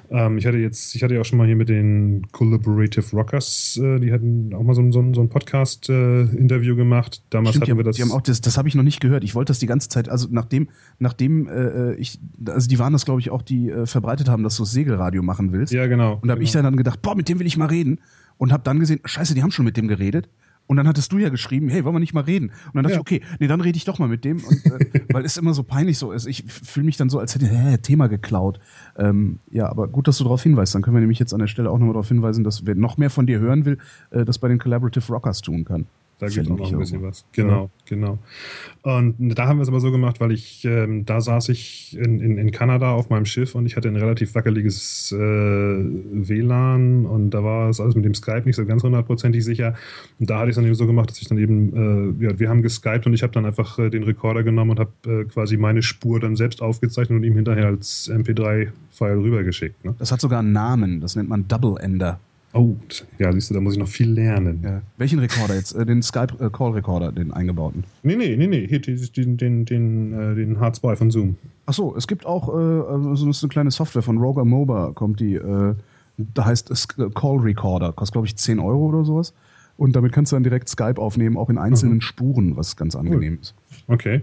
Ähm, 0.10 0.38
ich 0.38 0.46
hatte 0.46 0.58
jetzt, 0.58 0.96
ich 0.96 1.04
hatte 1.04 1.14
ja 1.14 1.22
auch 1.22 1.26
schon 1.26 1.38
mal 1.38 1.46
hier 1.46 1.58
mit 1.58 1.68
den 1.68 2.26
Collaborative 2.32 3.16
Rockers, 3.16 3.80
äh, 3.84 4.00
die 4.00 4.14
hatten 4.14 4.54
auch 4.54 4.64
mal 4.64 4.74
so, 4.74 4.92
so, 4.92 5.14
so 5.14 5.22
ein 5.22 5.30
Podcast-Interview 5.30 6.74
äh, 6.74 6.78
gemacht. 6.78 7.22
Damals 7.30 7.56
Stimmt, 7.56 7.70
hatten 7.70 7.78
wir 7.78 7.84
das. 7.84 7.98
Die 7.98 8.02
haben 8.02 8.12
auch 8.12 8.22
das, 8.22 8.40
das 8.40 8.58
habe 8.58 8.68
ich 8.68 8.76
noch 8.76 8.84
nicht 8.84 9.02
gehört. 9.02 9.24
Ich 9.24 9.36
wollte 9.36 9.50
das 9.50 9.60
die 9.60 9.66
ganze 9.66 9.90
Zeit, 9.90 10.08
also 10.08 10.28
nachdem, 10.32 10.70
nachdem 11.00 11.50
äh, 11.50 11.96
ich, 11.96 12.20
also 12.48 12.70
die 12.70 12.80
waren 12.80 12.94
das, 12.94 13.04
glaube 13.04 13.20
ich, 13.20 13.30
auch, 13.30 13.42
die 13.42 13.70
äh, 13.70 13.86
verbreitet 13.86 14.30
haben, 14.30 14.44
dass 14.44 14.56
du 14.56 14.64
das 14.64 14.72
Segelradio 14.72 15.22
machen 15.22 15.52
willst. 15.52 15.74
Ja, 15.74 15.88
genau. 15.88 16.14
Und 16.14 16.28
da 16.28 16.32
habe 16.32 16.40
genau. 16.40 16.44
ich 16.44 16.52
dann 16.52 16.78
gedacht, 16.78 17.02
boah, 17.02 17.16
mit 17.16 17.28
dem 17.28 17.40
will 17.40 17.48
ich 17.48 17.58
mal 17.58 17.68
reden. 17.68 18.00
Und 18.38 18.52
habe 18.52 18.64
dann 18.64 18.80
gesehen, 18.80 19.00
scheiße, 19.04 19.34
die 19.34 19.44
haben 19.44 19.52
schon 19.52 19.66
mit 19.66 19.78
dem 19.78 19.88
geredet. 19.88 20.28
Und 20.68 20.78
dann 20.78 20.88
hattest 20.88 21.12
du 21.12 21.18
ja 21.18 21.30
geschrieben, 21.30 21.70
hey, 21.70 21.84
wollen 21.86 21.96
wir 21.96 22.00
nicht 22.00 22.14
mal 22.14 22.24
reden? 22.24 22.48
Und 22.48 22.76
dann 22.76 22.84
dachte 22.84 22.96
ja. 22.96 22.98
ich, 22.98 23.02
okay, 23.02 23.22
nee, 23.40 23.48
dann 23.48 23.62
rede 23.62 23.78
ich 23.78 23.86
doch 23.86 24.00
mal 24.00 24.08
mit 24.08 24.26
dem. 24.26 24.44
Und, 24.44 24.66
äh, 24.66 25.02
weil 25.14 25.24
es 25.24 25.38
immer 25.38 25.54
so 25.54 25.64
peinlich 25.64 25.98
so 25.98 26.12
ist. 26.12 26.26
Ich 26.26 26.44
fühle 26.48 26.86
mich 26.86 26.98
dann 26.98 27.10
so, 27.10 27.20
als 27.20 27.36
hätte 27.36 27.46
ich 27.46 27.82
Thema 27.82 28.08
geklaut. 28.08 28.60
Ähm, 28.98 29.40
ja, 29.52 29.70
aber 29.70 29.88
gut, 29.88 30.08
dass 30.08 30.18
du 30.18 30.24
darauf 30.24 30.42
hinweist. 30.42 30.74
Dann 30.74 30.82
können 30.82 30.96
wir 30.96 31.02
nämlich 31.02 31.20
jetzt 31.20 31.34
an 31.34 31.40
der 31.40 31.48
Stelle 31.48 31.70
auch 31.70 31.78
nochmal 31.78 31.94
darauf 31.94 32.08
hinweisen, 32.08 32.44
dass 32.44 32.66
wer 32.66 32.76
noch 32.76 32.98
mehr 32.98 33.10
von 33.10 33.28
dir 33.28 33.40
hören 33.40 33.66
will, 33.66 33.78
äh, 34.10 34.26
das 34.26 34.40
bei 34.40 34.48
den 34.48 34.58
Collaborative 34.58 35.14
Rockers 35.14 35.42
tun 35.42 35.66
kann. 35.66 35.86
Da 36.18 36.28
gibt 36.28 36.46
es 36.46 36.52
auch 36.52 36.58
noch 36.58 36.72
ein 36.72 36.80
bisschen 36.80 37.04
was. 37.04 37.26
Genau, 37.34 37.64
ja. 37.64 37.70
genau. 37.86 38.20
Und 38.84 39.16
da 39.36 39.48
haben 39.48 39.58
wir 39.58 39.64
es 39.64 39.68
aber 39.68 39.82
so 39.82 39.92
gemacht, 39.92 40.22
weil 40.22 40.32
ich, 40.32 40.64
ähm, 40.64 41.06
da 41.06 41.20
saß 41.20 41.50
ich 41.50 41.98
in, 41.98 42.22
in, 42.22 42.38
in 42.38 42.52
Kanada 42.52 42.94
auf 42.94 43.10
meinem 43.10 43.26
Schiff 43.26 43.54
und 43.54 43.66
ich 43.66 43.76
hatte 43.76 43.90
ein 43.90 43.98
relativ 43.98 44.34
wackeliges 44.34 45.12
äh, 45.12 45.18
WLAN 45.18 47.06
und 47.06 47.32
da 47.32 47.44
war 47.44 47.70
es 47.70 47.82
alles 47.82 47.96
mit 47.96 48.06
dem 48.06 48.14
Skype 48.14 48.44
nicht 48.46 48.56
so 48.56 48.66
ganz 48.66 48.84
hundertprozentig 48.84 49.44
sicher. 49.44 49.76
Und 50.20 50.30
da 50.30 50.40
hatte 50.40 50.46
ich 50.46 50.52
es 50.52 50.56
dann 50.56 50.66
eben 50.66 50.76
so 50.76 50.88
gemacht, 50.88 51.10
dass 51.10 51.22
ich 51.22 51.28
dann 51.28 51.38
eben, 51.38 52.20
äh, 52.22 52.26
ja, 52.26 52.40
wir 52.40 52.50
haben 52.50 52.62
geskypt 52.62 53.06
und 53.06 53.14
ich 53.14 53.22
habe 53.22 53.34
dann 53.34 53.46
einfach 53.46 53.78
äh, 53.78 53.90
den 53.90 54.04
Rekorder 54.04 54.44
genommen 54.44 54.72
und 54.72 54.80
habe 54.80 54.92
äh, 55.06 55.26
quasi 55.26 55.58
meine 55.58 55.82
Spur 55.82 56.22
dann 56.22 56.38
selbst 56.38 56.62
aufgezeichnet 56.62 57.18
und 57.18 57.24
ihm 57.24 57.36
hinterher 57.36 57.68
als 57.68 58.10
MP3-File 58.10 59.18
rübergeschickt. 59.18 59.84
Ne? 59.84 59.96
Das 60.00 60.14
hat 60.14 60.22
sogar 60.22 60.40
einen 60.40 60.54
Namen, 60.54 61.02
das 61.02 61.18
nennt 61.18 61.28
man 61.28 61.46
Double 61.50 61.76
Ender. 61.78 62.20
Oh, 62.56 62.78
ja, 63.20 63.34
siehst 63.34 63.50
du, 63.50 63.54
da 63.54 63.60
muss 63.60 63.74
ich 63.74 63.80
noch 63.80 63.88
viel 63.90 64.10
lernen. 64.10 64.62
Ja. 64.64 64.82
Welchen 64.96 65.20
Rekorder 65.20 65.56
jetzt? 65.56 65.74
Äh, 65.74 65.86
den 65.86 66.02
Skype-Call-Rekorder, 66.02 67.12
den 67.12 67.34
eingebauten? 67.34 67.84
Nee, 68.02 68.16
nee, 68.16 68.38
nee, 68.38 68.48
nee. 68.48 68.66
Hier, 68.66 68.80
den, 68.80 69.36
den, 69.36 69.66
den, 69.66 70.14
äh, 70.14 70.36
den 70.36 70.58
H2 70.58 70.96
von 70.96 71.12
Zoom. 71.12 71.36
Achso, 71.66 71.94
es 71.98 72.08
gibt 72.08 72.26
auch 72.26 72.48
äh, 72.48 72.52
also 72.54 73.32
so 73.34 73.46
eine 73.46 73.50
kleine 73.50 73.72
Software 73.72 74.04
von 74.04 74.18
Roger 74.20 74.46
Moba, 74.46 74.94
kommt 74.96 75.20
die, 75.20 75.36
äh, 75.36 75.76
da 76.18 76.46
heißt 76.46 76.72
es 76.72 76.88
Call 76.88 77.40
Recorder, 77.40 77.92
kostet 77.92 78.14
glaube 78.14 78.28
ich 78.28 78.38
10 78.38 78.60
Euro 78.60 78.86
oder 78.86 79.04
sowas. 79.04 79.34
Und 79.76 79.94
damit 79.94 80.14
kannst 80.14 80.32
du 80.32 80.38
dann 80.38 80.44
direkt 80.44 80.70
Skype 80.70 80.98
aufnehmen, 80.98 81.36
auch 81.36 81.50
in 81.50 81.58
einzelnen 81.58 81.96
mhm. 81.96 82.02
Spuren, 82.02 82.56
was 82.56 82.78
ganz 82.78 82.96
angenehm 82.96 83.34
cool. 83.34 83.40
ist. 83.42 83.54
Okay. 83.88 84.22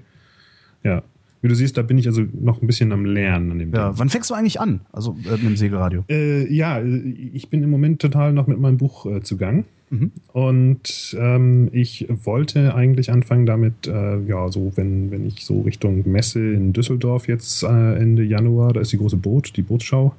Ja, 0.82 1.02
wie 1.42 1.48
du 1.48 1.54
siehst, 1.54 1.76
da 1.76 1.82
bin 1.82 1.98
ich 1.98 2.06
also 2.06 2.22
noch 2.40 2.62
ein 2.62 2.66
bisschen 2.66 2.92
am 2.92 3.04
Lernen 3.04 3.50
an 3.50 3.58
dem 3.58 3.72
Ja, 3.74 3.88
Ding. 3.90 3.98
wann 3.98 4.08
fängst 4.08 4.30
du 4.30 4.34
eigentlich 4.34 4.60
an? 4.60 4.80
Also 4.92 5.16
äh, 5.26 5.32
mit 5.32 5.42
dem 5.42 5.56
Segelradio? 5.56 6.04
Äh, 6.08 6.52
ja, 6.52 6.80
ich 6.82 7.50
bin 7.50 7.62
im 7.62 7.70
Moment 7.70 8.00
total 8.00 8.32
noch 8.32 8.46
mit 8.46 8.58
meinem 8.60 8.78
Buch 8.78 9.06
äh, 9.06 9.22
zugang. 9.22 9.64
Mhm. 9.90 10.10
Und 10.32 11.16
ähm, 11.20 11.68
ich 11.72 12.06
wollte 12.24 12.74
eigentlich 12.74 13.10
anfangen 13.12 13.44
damit, 13.44 13.86
äh, 13.86 14.20
ja, 14.22 14.48
so 14.48 14.72
wenn, 14.76 15.10
wenn 15.10 15.26
ich 15.26 15.44
so 15.44 15.60
Richtung 15.62 16.08
Messe 16.10 16.38
in 16.52 16.72
Düsseldorf 16.72 17.28
jetzt 17.28 17.62
äh, 17.64 17.94
Ende 17.96 18.22
Januar, 18.22 18.72
da 18.72 18.80
ist 18.80 18.92
die 18.92 18.96
große 18.98 19.16
Boot, 19.18 19.52
die 19.56 19.62
Bootsschau. 19.62 20.14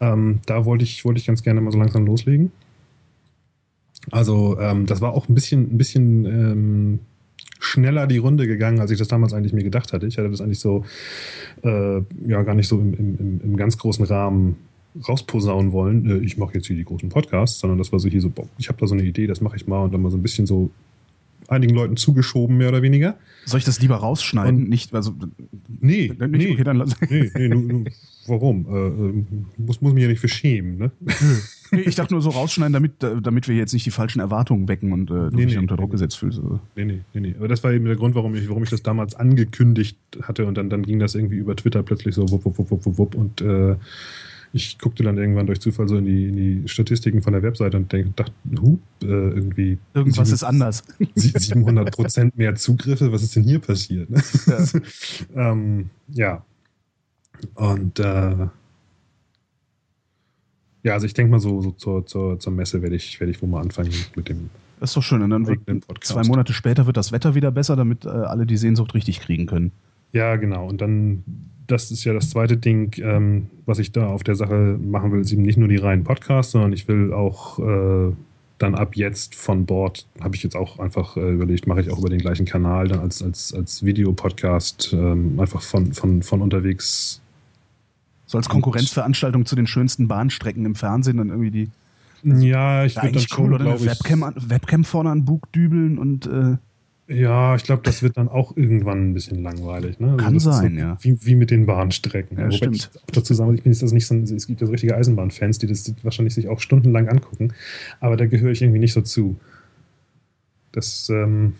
Ähm, 0.00 0.38
da 0.46 0.64
wollte 0.64 0.84
ich, 0.84 1.04
wollte 1.04 1.18
ich 1.20 1.26
ganz 1.26 1.42
gerne 1.42 1.60
mal 1.60 1.72
so 1.72 1.78
langsam 1.78 2.06
loslegen. 2.06 2.52
Also 4.12 4.58
ähm, 4.60 4.86
das 4.86 5.00
war 5.00 5.12
auch 5.12 5.28
ein 5.28 5.34
bisschen, 5.34 5.74
ein 5.74 5.78
bisschen 5.78 6.24
ähm, 6.24 6.98
schneller 7.66 8.06
die 8.06 8.18
Runde 8.18 8.46
gegangen, 8.46 8.80
als 8.80 8.90
ich 8.90 8.98
das 8.98 9.08
damals 9.08 9.32
eigentlich 9.32 9.52
mir 9.52 9.64
gedacht 9.64 9.92
hatte. 9.92 10.06
Ich 10.06 10.18
hatte 10.18 10.30
das 10.30 10.40
eigentlich 10.40 10.60
so, 10.60 10.84
äh, 11.62 12.00
ja, 12.26 12.42
gar 12.42 12.54
nicht 12.54 12.68
so 12.68 12.78
im, 12.78 12.94
im, 12.94 13.40
im 13.42 13.56
ganz 13.56 13.76
großen 13.78 14.04
Rahmen 14.04 14.56
rausposaunen 15.08 15.72
wollen, 15.72 16.08
äh, 16.08 16.24
ich 16.24 16.36
mache 16.36 16.54
jetzt 16.54 16.66
hier 16.66 16.76
die 16.76 16.84
großen 16.84 17.08
Podcasts, 17.08 17.58
sondern 17.58 17.78
das 17.78 17.92
war 17.92 17.98
so 17.98 18.08
hier 18.08 18.20
so, 18.20 18.30
boah, 18.30 18.46
ich 18.58 18.68
habe 18.68 18.78
da 18.78 18.86
so 18.86 18.94
eine 18.94 19.04
Idee, 19.04 19.26
das 19.26 19.40
mache 19.40 19.56
ich 19.56 19.66
mal 19.66 19.82
und 19.82 19.92
dann 19.92 20.02
mal 20.02 20.10
so 20.10 20.16
ein 20.16 20.22
bisschen 20.22 20.46
so 20.46 20.70
einigen 21.48 21.74
Leuten 21.74 21.96
zugeschoben, 21.96 22.56
mehr 22.56 22.68
oder 22.68 22.82
weniger. 22.82 23.16
Soll 23.44 23.58
ich 23.58 23.64
das 23.64 23.80
lieber 23.80 23.96
rausschneiden? 23.96 24.62
Und 24.62 24.68
nicht, 24.68 24.94
also. 24.94 25.14
Nee, 25.80 26.12
nicht, 26.18 26.30
nee, 26.30 26.52
okay, 26.52 26.64
dann 26.64 26.76
lass. 26.76 26.96
nee, 27.08 27.30
nee, 27.34 27.84
warum? 28.26 28.66
Äh, 28.68 28.86
äh, 28.86 29.24
muss, 29.58 29.80
muss 29.80 29.92
mich 29.92 30.02
ja 30.02 30.08
nicht 30.08 30.20
für 30.20 30.28
schämen, 30.28 30.78
ne? 30.78 30.90
nee, 31.70 31.80
ich 31.80 31.94
dachte 31.94 32.14
nur 32.14 32.22
so 32.22 32.30
rausschneiden, 32.30 32.72
damit, 32.72 32.94
damit 33.00 33.48
wir 33.48 33.56
jetzt 33.56 33.72
nicht 33.72 33.86
die 33.86 33.90
falschen 33.90 34.20
Erwartungen 34.20 34.68
wecken 34.68 34.92
und 34.92 35.10
äh, 35.10 35.14
du 35.14 35.30
nee, 35.32 35.46
dich 35.46 35.54
nee, 35.54 35.60
unter 35.60 35.76
Druck 35.76 35.88
nee, 35.88 35.92
gesetzt 35.92 36.18
fühlst. 36.18 36.38
Also. 36.38 36.60
Nee, 36.74 36.84
nee, 36.84 37.00
nee, 37.14 37.20
nee. 37.20 37.34
Aber 37.38 37.48
das 37.48 37.62
war 37.64 37.72
eben 37.72 37.84
der 37.84 37.96
Grund, 37.96 38.14
warum 38.14 38.34
ich, 38.34 38.48
warum 38.48 38.62
ich 38.62 38.70
das 38.70 38.82
damals 38.82 39.14
angekündigt 39.14 39.98
hatte 40.22 40.46
und 40.46 40.56
dann, 40.56 40.70
dann 40.70 40.82
ging 40.82 40.98
das 40.98 41.14
irgendwie 41.14 41.36
über 41.36 41.56
Twitter 41.56 41.82
plötzlich 41.82 42.14
so 42.14 42.30
wupp, 42.30 42.44
wupp, 42.44 42.58
wupp, 42.58 42.86
wupp, 42.86 42.98
wupp 42.98 43.14
und 43.14 43.40
äh, 43.40 43.76
ich 44.52 44.78
guckte 44.78 45.02
dann 45.02 45.18
irgendwann 45.18 45.46
durch 45.46 45.60
Zufall 45.60 45.88
so 45.88 45.96
in 45.96 46.06
die, 46.06 46.28
in 46.28 46.36
die 46.36 46.68
Statistiken 46.68 47.22
von 47.22 47.32
der 47.32 47.42
Webseite 47.42 47.76
und 47.76 47.92
denk, 47.92 48.16
dachte, 48.16 48.32
hup, 48.60 48.80
äh, 49.02 49.06
irgendwie. 49.06 49.78
Irgendwas 49.94 50.28
7, 50.28 50.34
ist 50.34 50.42
anders. 50.44 50.84
700 51.14 51.92
Prozent 51.92 52.36
mehr 52.36 52.54
Zugriffe, 52.54 53.12
was 53.12 53.22
ist 53.22 53.36
denn 53.36 53.44
hier 53.44 53.58
passiert? 53.58 54.08
Ja. 55.34 55.52
ähm, 55.52 55.90
ja. 56.08 56.44
Und 57.54 57.98
äh, 57.98 58.46
ja, 60.86 60.92
also 60.92 61.04
ich 61.04 61.14
denke 61.14 61.32
mal 61.32 61.40
so, 61.40 61.60
so 61.60 61.72
zur, 61.72 62.06
zur, 62.06 62.38
zur 62.38 62.52
Messe 62.52 62.80
werde 62.80 62.94
ich, 62.94 63.18
werd 63.18 63.28
ich 63.28 63.42
wohl 63.42 63.48
mal 63.48 63.60
anfangen 63.60 63.90
mit 64.14 64.28
dem. 64.28 64.50
Das 64.78 64.90
ist 64.90 64.96
doch 64.96 65.02
schön. 65.02 65.20
Und 65.20 65.30
dann 65.30 65.46
wird, 65.46 65.60
zwei 66.02 66.22
Monate 66.22 66.52
später 66.52 66.86
wird 66.86 66.96
das 66.96 67.10
Wetter 67.10 67.34
wieder 67.34 67.50
besser, 67.50 67.74
damit 67.74 68.04
äh, 68.04 68.08
alle 68.08 68.46
die 68.46 68.56
Sehnsucht 68.56 68.94
richtig 68.94 69.18
kriegen 69.18 69.46
können. 69.46 69.72
Ja, 70.12 70.36
genau. 70.36 70.68
Und 70.68 70.80
dann 70.80 71.24
das 71.66 71.90
ist 71.90 72.04
ja 72.04 72.12
das 72.12 72.30
zweite 72.30 72.56
Ding, 72.56 72.94
ähm, 73.02 73.48
was 73.64 73.80
ich 73.80 73.90
da 73.90 74.06
auf 74.06 74.22
der 74.22 74.36
Sache 74.36 74.78
machen 74.80 75.10
will, 75.10 75.20
ist 75.20 75.32
eben 75.32 75.42
nicht 75.42 75.58
nur 75.58 75.66
die 75.66 75.76
reinen 75.76 76.04
Podcasts, 76.04 76.52
sondern 76.52 76.72
ich 76.72 76.86
will 76.86 77.12
auch 77.12 77.58
äh, 77.58 78.12
dann 78.58 78.76
ab 78.76 78.94
jetzt 78.94 79.34
von 79.34 79.66
Bord, 79.66 80.06
habe 80.20 80.36
ich 80.36 80.44
jetzt 80.44 80.54
auch 80.54 80.78
einfach 80.78 81.16
äh, 81.16 81.32
überlegt, 81.32 81.66
mache 81.66 81.80
ich 81.80 81.90
auch 81.90 81.98
über 81.98 82.10
den 82.10 82.20
gleichen 82.20 82.46
Kanal 82.46 82.86
dann 82.86 83.00
als, 83.00 83.22
als, 83.22 83.52
als 83.52 83.84
Videopodcast 83.84 84.92
ähm, 84.92 85.40
einfach 85.40 85.62
von, 85.62 85.92
von, 85.92 86.22
von 86.22 86.42
unterwegs. 86.42 87.20
So 88.26 88.38
als 88.38 88.48
Konkurrenzveranstaltung 88.48 89.46
zu 89.46 89.56
den 89.56 89.66
schönsten 89.66 90.08
Bahnstrecken 90.08 90.64
im 90.64 90.74
Fernsehen 90.74 91.16
dann 91.16 91.28
irgendwie 91.28 91.50
die. 91.50 91.70
Ja, 92.24 92.84
ich 92.84 93.00
würde 93.00 93.20
schon, 93.20 93.46
cool, 93.46 93.54
oder 93.54 93.66
eine 93.66 93.84
Webcam, 93.84 94.32
Webcam 94.36 94.84
vorne 94.84 95.10
an 95.10 95.24
Bug 95.24 95.50
dübeln 95.52 95.98
und 95.98 96.26
äh 96.26 96.56
ja, 97.08 97.54
ich 97.54 97.62
glaube, 97.62 97.82
das 97.84 98.02
wird 98.02 98.16
dann 98.16 98.28
auch 98.28 98.56
irgendwann 98.56 99.10
ein 99.10 99.14
bisschen 99.14 99.40
langweilig. 99.40 100.00
Ne? 100.00 100.08
Also 100.12 100.16
Kann 100.16 100.40
sein, 100.40 100.74
so 100.74 100.80
ja. 100.80 100.98
Wie, 101.02 101.24
wie 101.24 101.36
mit 101.36 101.52
den 101.52 101.64
Bahnstrecken. 101.64 102.36
Ja, 102.36 102.46
Wobei 102.46 102.56
stimmt. 102.56 102.76
ich 102.76 102.88
auch 103.00 103.12
dazu 103.12 103.32
sagen, 103.32 103.54
ich 103.54 103.62
bin 103.62 103.72
jetzt 103.72 103.82
das 103.82 103.92
nicht 103.92 104.08
so, 104.08 104.16
es 104.16 104.46
gibt 104.48 104.60
ja 104.60 104.66
so 104.66 104.72
richtige 104.72 104.96
Eisenbahnfans, 104.96 105.58
die 105.58 105.68
das 105.68 105.94
wahrscheinlich 106.02 106.34
sich 106.34 106.48
auch 106.48 106.58
stundenlang 106.58 107.08
angucken, 107.08 107.52
aber 108.00 108.16
da 108.16 108.26
gehöre 108.26 108.50
ich 108.50 108.60
irgendwie 108.60 108.80
nicht 108.80 108.92
so 108.92 109.02
zu. 109.02 109.36
Das, 110.72 111.08
ähm, 111.08 111.54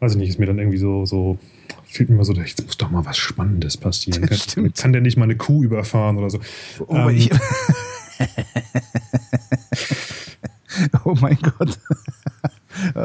weiß 0.00 0.12
ich 0.12 0.18
nicht, 0.18 0.28
ist 0.28 0.38
mir 0.38 0.46
dann 0.46 0.58
irgendwie 0.58 0.78
so, 0.78 1.06
so 1.06 1.38
fühlt 1.94 2.08
mich 2.08 2.16
mal 2.16 2.24
so, 2.24 2.32
jetzt 2.34 2.64
muss 2.64 2.76
doch 2.76 2.90
mal 2.90 3.04
was 3.04 3.16
Spannendes 3.16 3.76
passieren. 3.76 4.26
Kann, 4.26 4.72
kann, 4.74 4.92
der 4.92 5.00
nicht 5.00 5.16
mal 5.16 5.24
eine 5.24 5.36
Kuh 5.36 5.62
überfahren 5.62 6.16
oder 6.18 6.30
so? 6.30 6.40
Oh, 6.86 6.94
ähm, 6.94 7.10
ich 7.10 7.30
Oh 11.04 11.14
mein 11.20 11.38
Gott. 11.40 11.78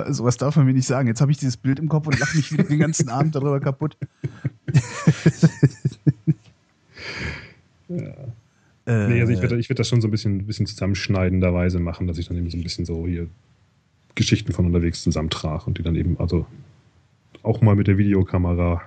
Sowas 0.07 0.37
darf 0.37 0.55
man 0.55 0.65
mir 0.65 0.73
nicht 0.73 0.87
sagen. 0.87 1.07
Jetzt 1.07 1.21
habe 1.21 1.31
ich 1.31 1.37
dieses 1.37 1.57
Bild 1.57 1.77
im 1.79 1.87
Kopf 1.87 2.07
und 2.07 2.19
lache 2.19 2.35
mich 2.35 2.51
wieder 2.51 2.63
den 2.63 2.79
ganzen 2.79 3.09
Abend 3.09 3.35
darüber 3.35 3.59
kaputt. 3.59 3.95
ja. 7.89 7.97
Äh, 8.85 9.07
nee, 9.07 9.21
also 9.21 9.31
ich 9.31 9.41
werde 9.41 9.59
ich 9.59 9.69
werd 9.69 9.77
das 9.77 9.87
schon 9.87 10.01
so 10.01 10.07
ein 10.07 10.11
bisschen, 10.11 10.47
bisschen 10.47 10.65
zusammenschneidenderweise 10.65 11.79
machen, 11.79 12.07
dass 12.07 12.17
ich 12.17 12.27
dann 12.27 12.37
eben 12.37 12.49
so 12.49 12.57
ein 12.57 12.63
bisschen 12.63 12.85
so 12.85 13.05
hier 13.05 13.27
Geschichten 14.15 14.51
von 14.51 14.65
unterwegs 14.65 15.03
zusammentrage 15.03 15.65
und 15.65 15.77
die 15.77 15.83
dann 15.83 15.95
eben, 15.95 16.19
also 16.19 16.47
auch 17.43 17.61
mal 17.61 17.75
mit 17.75 17.87
der 17.87 17.97
Videokamera 17.97 18.81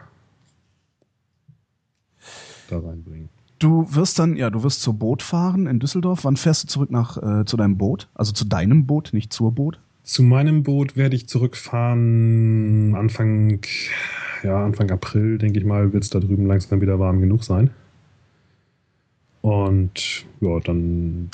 da 2.69 2.79
reinbringen. 2.79 3.29
Du 3.59 3.87
wirst 3.95 4.19
dann, 4.19 4.35
ja, 4.35 4.51
du 4.51 4.65
wirst 4.65 4.83
zur 4.83 4.95
Boot 4.95 5.23
fahren 5.23 5.67
in 5.67 5.79
Düsseldorf. 5.79 6.25
Wann 6.25 6.37
fährst 6.37 6.65
du 6.65 6.69
zurück 6.69 6.91
nach 6.91 7.17
äh, 7.17 7.45
zu 7.45 7.57
deinem 7.57 7.79
Boot? 7.79 8.09
Also 8.15 8.33
zu 8.33 8.45
deinem 8.45 8.87
Boot, 8.87 9.11
nicht 9.13 9.33
zur 9.33 9.53
Boot? 9.53 9.79
Zu 10.03 10.25
meinem 10.25 10.65
Boot 10.65 10.97
werde 10.97 11.15
ich 11.15 11.29
zurückfahren 11.29 12.97
Anfang, 12.97 13.61
ja, 14.43 14.65
Anfang 14.65 14.91
April, 14.91 15.39
denke 15.39 15.61
ich 15.61 15.65
mal, 15.65 15.93
wird 15.93 16.03
es 16.03 16.11
da 16.11 16.19
drüben 16.19 16.47
langsam 16.47 16.81
wieder 16.81 16.99
warm 16.99 17.21
genug 17.21 17.45
sein. 17.45 17.71
Und 19.43 20.25
ja, 20.41 20.59
dann 20.61 21.31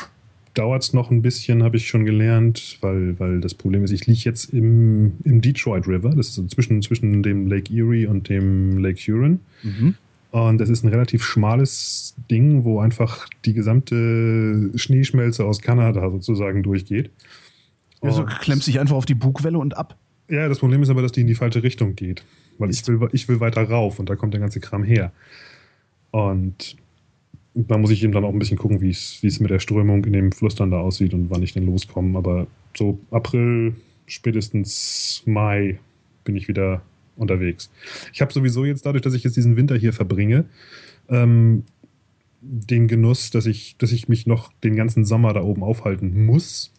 dauert 0.59 0.83
es 0.83 0.93
noch 0.93 1.11
ein 1.11 1.23
bisschen, 1.23 1.63
habe 1.63 1.77
ich 1.77 1.87
schon 1.87 2.05
gelernt, 2.05 2.79
weil, 2.81 3.19
weil 3.21 3.41
das 3.41 3.55
Problem 3.55 3.85
ist, 3.85 3.93
ich 3.93 4.07
liege 4.07 4.23
jetzt 4.25 4.53
im, 4.53 5.13
im 5.25 5.41
Detroit 5.41 5.87
River, 5.87 6.11
das 6.11 6.37
ist 6.37 6.51
zwischen, 6.51 6.83
zwischen 6.83 7.23
dem 7.23 7.47
Lake 7.47 7.73
Erie 7.73 8.09
und 8.09 8.29
dem 8.29 8.79
Lake 8.79 9.01
Huron. 9.01 9.41
Mhm. 9.63 9.95
Und 10.31 10.59
das 10.59 10.69
ist 10.69 10.85
ein 10.85 10.89
relativ 10.89 11.25
schmales 11.25 12.15
Ding, 12.31 12.65
wo 12.65 12.81
einfach 12.81 13.29
die 13.45 13.55
gesamte 13.55 14.71
Schneeschmelze 14.75 15.45
aus 15.45 15.63
Kanada 15.63 16.11
sozusagen 16.11 16.63
durchgeht. 16.63 17.11
Also 18.01 18.25
klemmst 18.25 18.67
dich 18.67 18.79
einfach 18.79 18.97
auf 18.97 19.07
die 19.07 19.15
Bugwelle 19.15 19.59
und 19.59 19.77
ab. 19.77 19.97
Ja, 20.29 20.49
das 20.49 20.59
Problem 20.59 20.83
ist 20.83 20.91
aber, 20.91 21.03
dass 21.03 21.13
die 21.13 21.23
in 21.23 21.27
die 21.27 21.35
falsche 21.35 21.63
Richtung 21.63 21.95
geht. 21.95 22.25
Weil 22.59 22.71
ich 22.71 22.87
will, 22.87 23.09
ich 23.13 23.29
will 23.29 23.41
weiter 23.41 23.63
rauf 23.63 23.99
und 23.99 24.11
da 24.11 24.17
kommt 24.17 24.35
der 24.35 24.41
ganze 24.41 24.61
Kram 24.61 24.83
her. 24.85 25.13
Und 26.11 26.77
da 27.67 27.77
muss 27.77 27.91
ich 27.91 28.05
eben 28.05 28.13
dann 28.13 28.25
auch 28.25 28.33
ein 28.33 28.39
bisschen 28.39 28.59
gucken, 28.59 28.81
wie 28.81 28.91
es 28.91 29.41
mit 29.41 29.51
der 29.51 29.59
Strömung 29.59 30.05
in 30.05 30.13
dem 30.13 30.31
Fluss 30.31 30.55
dann 30.55 30.71
da 30.71 30.79
aussieht 30.79 31.13
und 31.13 31.29
wann 31.31 31.43
ich 31.43 31.53
denn 31.53 31.67
loskomme. 31.67 32.17
Aber 32.17 32.47
so 32.77 32.99
April, 33.11 33.75
spätestens 34.07 35.23
Mai 35.27 35.81
bin 36.23 36.37
ich 36.37 36.47
wieder 36.47 36.83
unterwegs. 37.17 37.71
Ich 38.13 38.21
habe 38.21 38.33
sowieso 38.33 38.65
jetzt 38.65 38.87
dadurch, 38.87 39.03
dass 39.03 39.15
ich 39.15 39.25
jetzt 39.25 39.37
diesen 39.37 39.57
Winter 39.57 39.77
hier 39.77 39.93
verbringe, 39.93 40.45
ähm, 41.09 41.65
den 42.41 42.87
Genuss, 42.87 43.31
dass 43.31 43.47
ich, 43.47 43.77
dass 43.79 43.91
ich 43.91 44.09
mich 44.09 44.27
noch 44.27 44.53
den 44.63 44.77
ganzen 44.77 45.05
Sommer 45.05 45.33
da 45.33 45.43
oben 45.43 45.65
aufhalten 45.65 46.27
muss. 46.27 46.73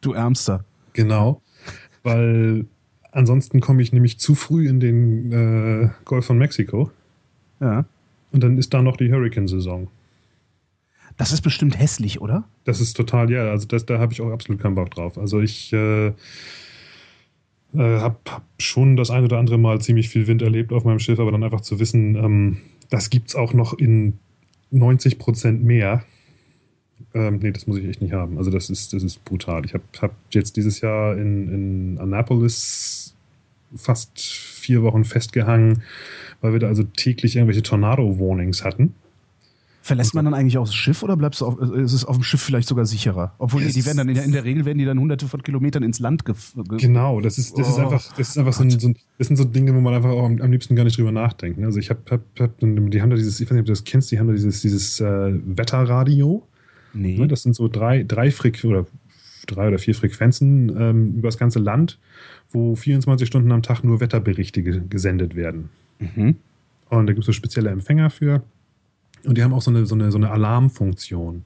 Du 0.00 0.14
Ärmster. 0.14 0.64
Genau. 0.94 1.40
Weil 2.02 2.66
ansonsten 3.12 3.60
komme 3.60 3.82
ich 3.82 3.92
nämlich 3.92 4.18
zu 4.18 4.34
früh 4.34 4.68
in 4.68 4.80
den 4.80 5.32
äh, 5.32 5.90
Golf 6.04 6.26
von 6.26 6.38
Mexiko. 6.38 6.90
Ja. 7.60 7.84
Und 8.32 8.42
dann 8.42 8.58
ist 8.58 8.74
da 8.74 8.82
noch 8.82 8.96
die 8.96 9.12
Hurricane-Saison. 9.12 9.88
Das 11.18 11.32
ist 11.32 11.42
bestimmt 11.42 11.78
hässlich, 11.78 12.20
oder? 12.20 12.44
Das 12.64 12.80
ist 12.80 12.94
total, 12.96 13.30
ja. 13.30 13.50
Also 13.50 13.66
das, 13.66 13.84
da 13.84 13.98
habe 13.98 14.12
ich 14.12 14.20
auch 14.22 14.30
absolut 14.30 14.62
keinen 14.62 14.76
Bock 14.76 14.92
drauf. 14.92 15.18
Also 15.18 15.40
ich 15.40 15.72
äh, 15.72 16.06
äh, 16.06 16.12
habe 17.74 18.16
hab 18.28 18.44
schon 18.58 18.96
das 18.96 19.10
ein 19.10 19.24
oder 19.24 19.38
andere 19.38 19.58
Mal 19.58 19.80
ziemlich 19.80 20.08
viel 20.08 20.28
Wind 20.28 20.42
erlebt 20.42 20.72
auf 20.72 20.84
meinem 20.84 21.00
Schiff, 21.00 21.18
aber 21.18 21.32
dann 21.32 21.42
einfach 21.42 21.60
zu 21.60 21.80
wissen, 21.80 22.14
ähm, 22.14 22.58
das 22.88 23.10
gibt 23.10 23.30
es 23.30 23.34
auch 23.34 23.52
noch 23.52 23.74
in 23.74 24.18
90 24.70 25.18
Prozent 25.18 25.64
mehr. 25.64 26.04
Ähm, 27.14 27.40
nee, 27.42 27.50
das 27.50 27.66
muss 27.66 27.78
ich 27.78 27.86
echt 27.86 28.00
nicht 28.00 28.12
haben. 28.12 28.38
Also 28.38 28.52
das 28.52 28.70
ist, 28.70 28.92
das 28.92 29.02
ist 29.02 29.24
brutal. 29.24 29.64
Ich 29.64 29.74
habe 29.74 29.84
hab 30.00 30.14
jetzt 30.30 30.56
dieses 30.56 30.80
Jahr 30.80 31.16
in, 31.16 31.52
in 31.52 31.98
Annapolis 31.98 33.16
fast 33.74 34.20
vier 34.20 34.82
Wochen 34.82 35.04
festgehangen, 35.04 35.82
weil 36.40 36.52
wir 36.52 36.60
da 36.60 36.68
also 36.68 36.84
täglich 36.84 37.34
irgendwelche 37.34 37.62
Tornado-Warnings 37.62 38.64
hatten. 38.64 38.94
Verlässt 39.88 40.14
man 40.14 40.26
dann 40.26 40.34
eigentlich 40.34 40.58
auch 40.58 40.66
das 40.66 40.74
Schiff 40.74 41.02
oder 41.02 41.16
bleibst 41.16 41.40
du 41.40 41.46
auf, 41.46 41.58
äh, 41.62 41.80
ist 41.80 41.94
es 41.94 42.04
auf 42.04 42.16
dem 42.16 42.22
Schiff 42.22 42.42
vielleicht 42.42 42.68
sogar 42.68 42.84
sicherer? 42.84 43.32
Obwohl 43.38 43.62
yes. 43.62 43.72
die 43.72 43.86
werden 43.86 43.96
dann 43.96 44.08
in 44.10 44.16
der, 44.16 44.24
in 44.24 44.32
der, 44.32 44.44
Regel 44.44 44.66
werden 44.66 44.76
die 44.76 44.84
dann 44.84 45.00
hunderte 45.00 45.26
von 45.28 45.42
Kilometern 45.42 45.82
ins 45.82 45.98
Land 45.98 46.26
ge 46.26 46.34
Genau, 46.76 47.22
das 47.22 47.38
ist, 47.38 47.56
das 47.58 47.68
oh. 47.68 47.70
ist 47.70 47.78
einfach, 47.78 48.12
das 48.18 48.28
ist 48.28 48.36
einfach 48.36 48.52
so, 48.52 48.64
ein, 48.64 48.70
so, 48.70 48.92
das 49.16 49.28
sind 49.28 49.36
so 49.36 49.44
Dinge, 49.44 49.74
wo 49.74 49.80
man 49.80 49.94
einfach 49.94 50.10
auch 50.10 50.26
am, 50.26 50.42
am 50.42 50.52
liebsten 50.52 50.76
gar 50.76 50.84
nicht 50.84 50.98
drüber 50.98 51.10
nachdenkt. 51.10 51.58
Ne? 51.58 51.64
Also 51.64 51.78
ich 51.78 51.88
habe, 51.88 52.00
hab, 52.10 52.20
hab, 52.38 52.58
die 52.60 53.00
haben 53.00 53.08
da 53.08 53.16
dieses, 53.16 53.40
ich 53.40 53.46
weiß 53.46 53.52
nicht, 53.52 53.60
ob 53.60 53.66
du 53.66 53.72
das 53.72 53.84
kennst, 53.84 54.12
die 54.12 54.18
haben 54.18 54.26
da 54.26 54.34
dieses, 54.34 54.60
dieses 54.60 55.00
äh, 55.00 55.32
Wetterradio. 55.56 56.46
Nee. 56.92 57.16
Ne? 57.16 57.26
Das 57.26 57.42
sind 57.42 57.56
so 57.56 57.66
drei, 57.66 58.02
drei 58.02 58.30
Frequ 58.30 58.68
oder 58.68 58.86
drei 59.46 59.68
oder 59.68 59.78
vier 59.78 59.94
Frequenzen 59.94 60.68
ähm, 60.78 61.14
über 61.16 61.28
das 61.28 61.38
ganze 61.38 61.60
Land, 61.60 61.98
wo 62.50 62.76
24 62.76 63.26
Stunden 63.26 63.50
am 63.52 63.62
Tag 63.62 63.84
nur 63.84 64.00
Wetterberichte 64.00 64.62
gesendet 64.62 65.34
werden. 65.34 65.70
Mhm. 65.98 66.36
Und 66.90 67.06
da 67.06 67.14
gibt 67.14 67.20
es 67.20 67.26
so 67.26 67.32
spezielle 67.32 67.70
Empfänger 67.70 68.10
für. 68.10 68.42
Und 69.28 69.36
die 69.36 69.44
haben 69.44 69.52
auch 69.52 69.60
so 69.60 69.70
eine, 69.70 69.84
so 69.84 69.94
eine, 69.94 70.10
so 70.10 70.16
eine 70.16 70.30
Alarmfunktion. 70.30 71.44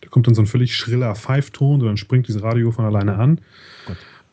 Da 0.00 0.08
kommt 0.08 0.26
dann 0.26 0.34
so 0.34 0.42
ein 0.42 0.46
völlig 0.46 0.74
schriller 0.74 1.14
Pfeifton 1.14 1.80
und 1.80 1.86
dann 1.86 1.96
springt 1.96 2.26
dieses 2.26 2.42
Radio 2.42 2.72
von 2.72 2.84
alleine 2.84 3.14
an. 3.14 3.40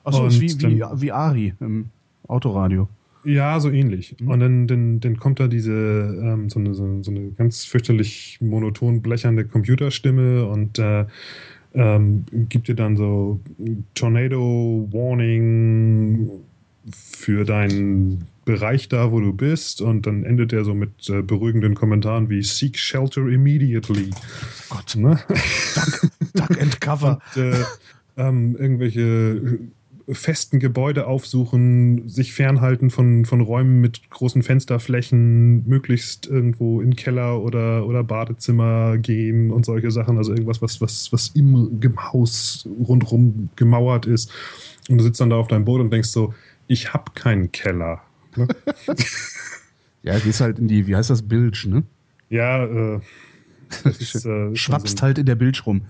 Achso, 0.04 0.26
ist 0.26 0.42
wie, 0.42 0.50
wie, 0.60 0.82
wie 0.82 1.12
Ari 1.12 1.54
im 1.60 1.86
Autoradio. 2.28 2.90
Ja, 3.24 3.60
so 3.60 3.70
ähnlich. 3.70 4.16
Mhm. 4.20 4.28
Und 4.28 4.40
dann, 4.40 4.68
dann, 4.68 5.00
dann 5.02 5.18
kommt 5.18 5.40
da 5.40 5.48
diese 5.48 5.72
ähm, 5.72 6.50
so, 6.50 6.60
eine, 6.60 6.74
so, 6.74 7.04
so, 7.04 7.12
eine 7.12 7.30
ganz 7.32 7.66
fürchterlich 7.66 8.40
monoton 8.42 9.04
blechernde 9.04 9.46
Computerstimme 9.46 10.48
und 10.48 10.80
äh, 10.80 11.06
ähm, 11.76 12.26
gibt 12.32 12.70
dir 12.70 12.76
dann 12.76 12.98
so 12.98 13.40
Tornado 13.94 14.88
Warning 14.92 16.32
für 16.92 17.46
deinen 17.46 18.26
Bereich 18.50 18.90
da, 18.90 19.12
wo 19.12 19.20
du 19.20 19.32
bist. 19.32 19.80
Und 19.80 20.08
dann 20.08 20.24
endet 20.24 20.54
er 20.54 20.66
so 20.66 20.74
mit 20.74 21.08
äh, 21.08 21.22
beruhigenden 21.22 21.76
Kommentaren 21.76 22.32
wie 22.32 22.42
Seek 22.42 22.80
Shelter 22.80 23.28
immediately. 23.28 24.10
Gott, 24.70 24.96
ne? 24.96 25.20
Duck, 25.76 26.02
duck 26.34 26.60
and 26.60 26.82
Cover. 26.82 27.20
Und, 27.36 27.44
äh, 27.44 27.64
ähm, 28.18 28.56
irgendwelche 28.58 29.60
festen 30.12 30.58
Gebäude 30.58 31.06
aufsuchen, 31.06 32.10
sich 32.10 32.34
fernhalten 32.34 32.90
von, 32.90 33.26
von 33.26 33.42
Räumen 33.42 33.82
mit 33.82 34.10
großen 34.10 34.42
Fensterflächen, 34.42 35.68
möglichst 35.68 36.26
irgendwo 36.26 36.82
in 36.82 36.96
Keller 36.96 37.44
oder, 37.44 37.86
oder 37.86 38.04
Badezimmer 38.04 38.98
gehen 38.98 39.52
und 39.52 39.64
solche 39.64 39.92
Sachen. 39.92 40.18
Also 40.18 40.32
irgendwas, 40.32 40.60
was, 40.60 40.82
was, 40.82 41.14
was 41.14 41.28
im 41.36 41.80
Haus 41.98 42.68
rundherum 42.88 43.50
gemauert 43.56 44.08
ist. 44.08 44.32
Und 44.90 44.98
du 44.98 45.04
sitzt 45.04 45.22
dann 45.22 45.30
da 45.30 45.36
auf 45.36 45.48
deinem 45.48 45.66
Boot 45.66 45.82
und 45.82 45.94
denkst 45.94 46.10
so, 46.10 46.34
ich 46.66 46.96
habe 46.96 47.12
keinen 47.14 47.52
Keller. 47.52 48.02
Ne? 48.36 48.48
ja, 50.04 50.20
gehst 50.20 50.42
halt 50.42 50.60
in 50.60 50.68
die, 50.68 50.88
wie 50.88 50.96
heißt 50.96 51.10
das, 51.10 51.22
Bilge, 51.22 51.70
ne? 51.70 51.84
Ja, 52.30 52.66
äh, 52.66 53.00
ist, 53.84 54.26
äh, 54.26 54.56
schwappst 54.56 55.00
so 55.00 55.04
halt 55.04 55.18
in 55.18 55.26
der 55.26 55.36
Bilge 55.36 55.62
rum. 55.66 55.82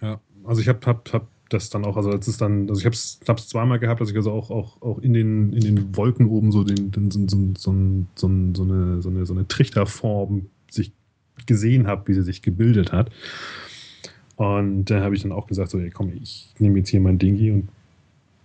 Ja, 0.00 0.20
also 0.44 0.60
ich 0.60 0.68
habe 0.68 0.80
hab, 0.86 1.12
hab 1.12 1.28
das 1.48 1.70
dann 1.70 1.84
auch, 1.84 1.96
also 1.96 2.10
als 2.10 2.26
es 2.26 2.36
dann, 2.36 2.68
also 2.68 2.80
ich 2.80 2.86
habe 2.86 2.94
es 2.94 3.20
hab's 3.28 3.48
zweimal 3.48 3.78
gehabt, 3.78 4.00
dass 4.00 4.10
ich 4.10 4.16
also 4.16 4.32
auch, 4.32 4.50
auch, 4.50 4.80
auch 4.82 4.98
in, 4.98 5.12
den, 5.12 5.52
in 5.52 5.60
den 5.60 5.96
Wolken 5.96 6.28
oben 6.28 6.52
so, 6.52 6.64
den, 6.64 6.90
den, 6.90 7.10
so, 7.10 7.20
so, 7.26 7.38
so, 7.56 7.72
so, 8.14 8.28
so, 8.54 8.62
eine, 8.62 9.02
so, 9.02 9.08
eine, 9.08 9.26
so 9.26 9.34
eine 9.34 9.46
Trichterform 9.46 10.46
sich 10.70 10.92
gesehen 11.46 11.86
habe, 11.86 12.08
wie 12.08 12.14
sie 12.14 12.22
sich 12.22 12.42
gebildet 12.42 12.92
hat. 12.92 13.10
Und 14.36 14.86
da 14.86 15.00
habe 15.00 15.14
ich 15.14 15.22
dann 15.22 15.32
auch 15.32 15.46
gesagt, 15.46 15.70
so, 15.70 15.78
ey, 15.78 15.90
komm, 15.90 16.12
ich 16.12 16.52
nehme 16.58 16.78
jetzt 16.78 16.88
hier 16.88 17.00
mein 17.00 17.18
Dingi 17.18 17.50
und 17.50 17.68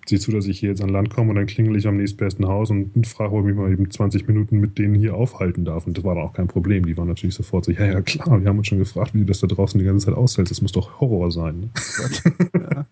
sieh 0.07 0.19
zu, 0.19 0.31
dass 0.31 0.45
ich 0.45 0.59
hier 0.59 0.69
jetzt 0.69 0.81
an 0.81 0.89
Land 0.89 1.09
komme 1.09 1.29
und 1.29 1.35
dann 1.35 1.45
klingel 1.45 1.75
ich 1.75 1.87
am 1.87 1.97
nächstbesten 1.97 2.47
Haus 2.47 2.69
und 2.69 3.07
frage, 3.07 3.33
ob 3.33 3.41
ich 3.41 3.47
mich 3.47 3.55
mal 3.55 3.71
eben 3.71 3.89
20 3.89 4.27
Minuten 4.27 4.59
mit 4.59 4.77
denen 4.77 4.95
hier 4.95 5.15
aufhalten 5.15 5.65
darf. 5.65 5.85
Und 5.87 5.97
das 5.97 6.03
war 6.03 6.15
dann 6.15 6.23
auch 6.23 6.33
kein 6.33 6.47
Problem. 6.47 6.85
Die 6.85 6.97
waren 6.97 7.07
natürlich 7.07 7.35
sofort 7.35 7.65
so, 7.65 7.71
ja, 7.71 7.85
ja, 7.85 8.01
klar, 8.01 8.41
wir 8.41 8.47
haben 8.47 8.57
uns 8.57 8.67
schon 8.67 8.79
gefragt, 8.79 9.13
wie 9.13 9.19
du 9.19 9.25
das 9.25 9.39
da 9.39 9.47
draußen 9.47 9.79
die 9.79 9.85
ganze 9.85 10.07
Zeit 10.07 10.15
aushältst. 10.15 10.51
Das 10.51 10.61
muss 10.61 10.71
doch 10.71 10.99
Horror 10.99 11.31
sein. 11.31 11.59
Ne? 11.59 11.69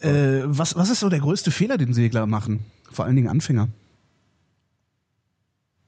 ja. 0.00 0.08
Äh, 0.08 0.42
was, 0.46 0.76
was 0.76 0.90
ist 0.90 1.00
so 1.00 1.08
der 1.08 1.20
größte 1.20 1.50
Fehler, 1.50 1.78
den 1.78 1.92
Segler 1.92 2.26
machen? 2.26 2.60
Vor 2.90 3.04
allen 3.04 3.16
Dingen 3.16 3.28
Anfänger. 3.28 3.68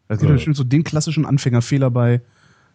Da 0.08 0.16
gibt 0.16 0.28
ja. 0.28 0.34
bestimmt 0.34 0.56
so 0.56 0.64
den 0.64 0.84
klassischen 0.84 1.26
Anfängerfehler 1.26 1.90
bei, 1.90 2.20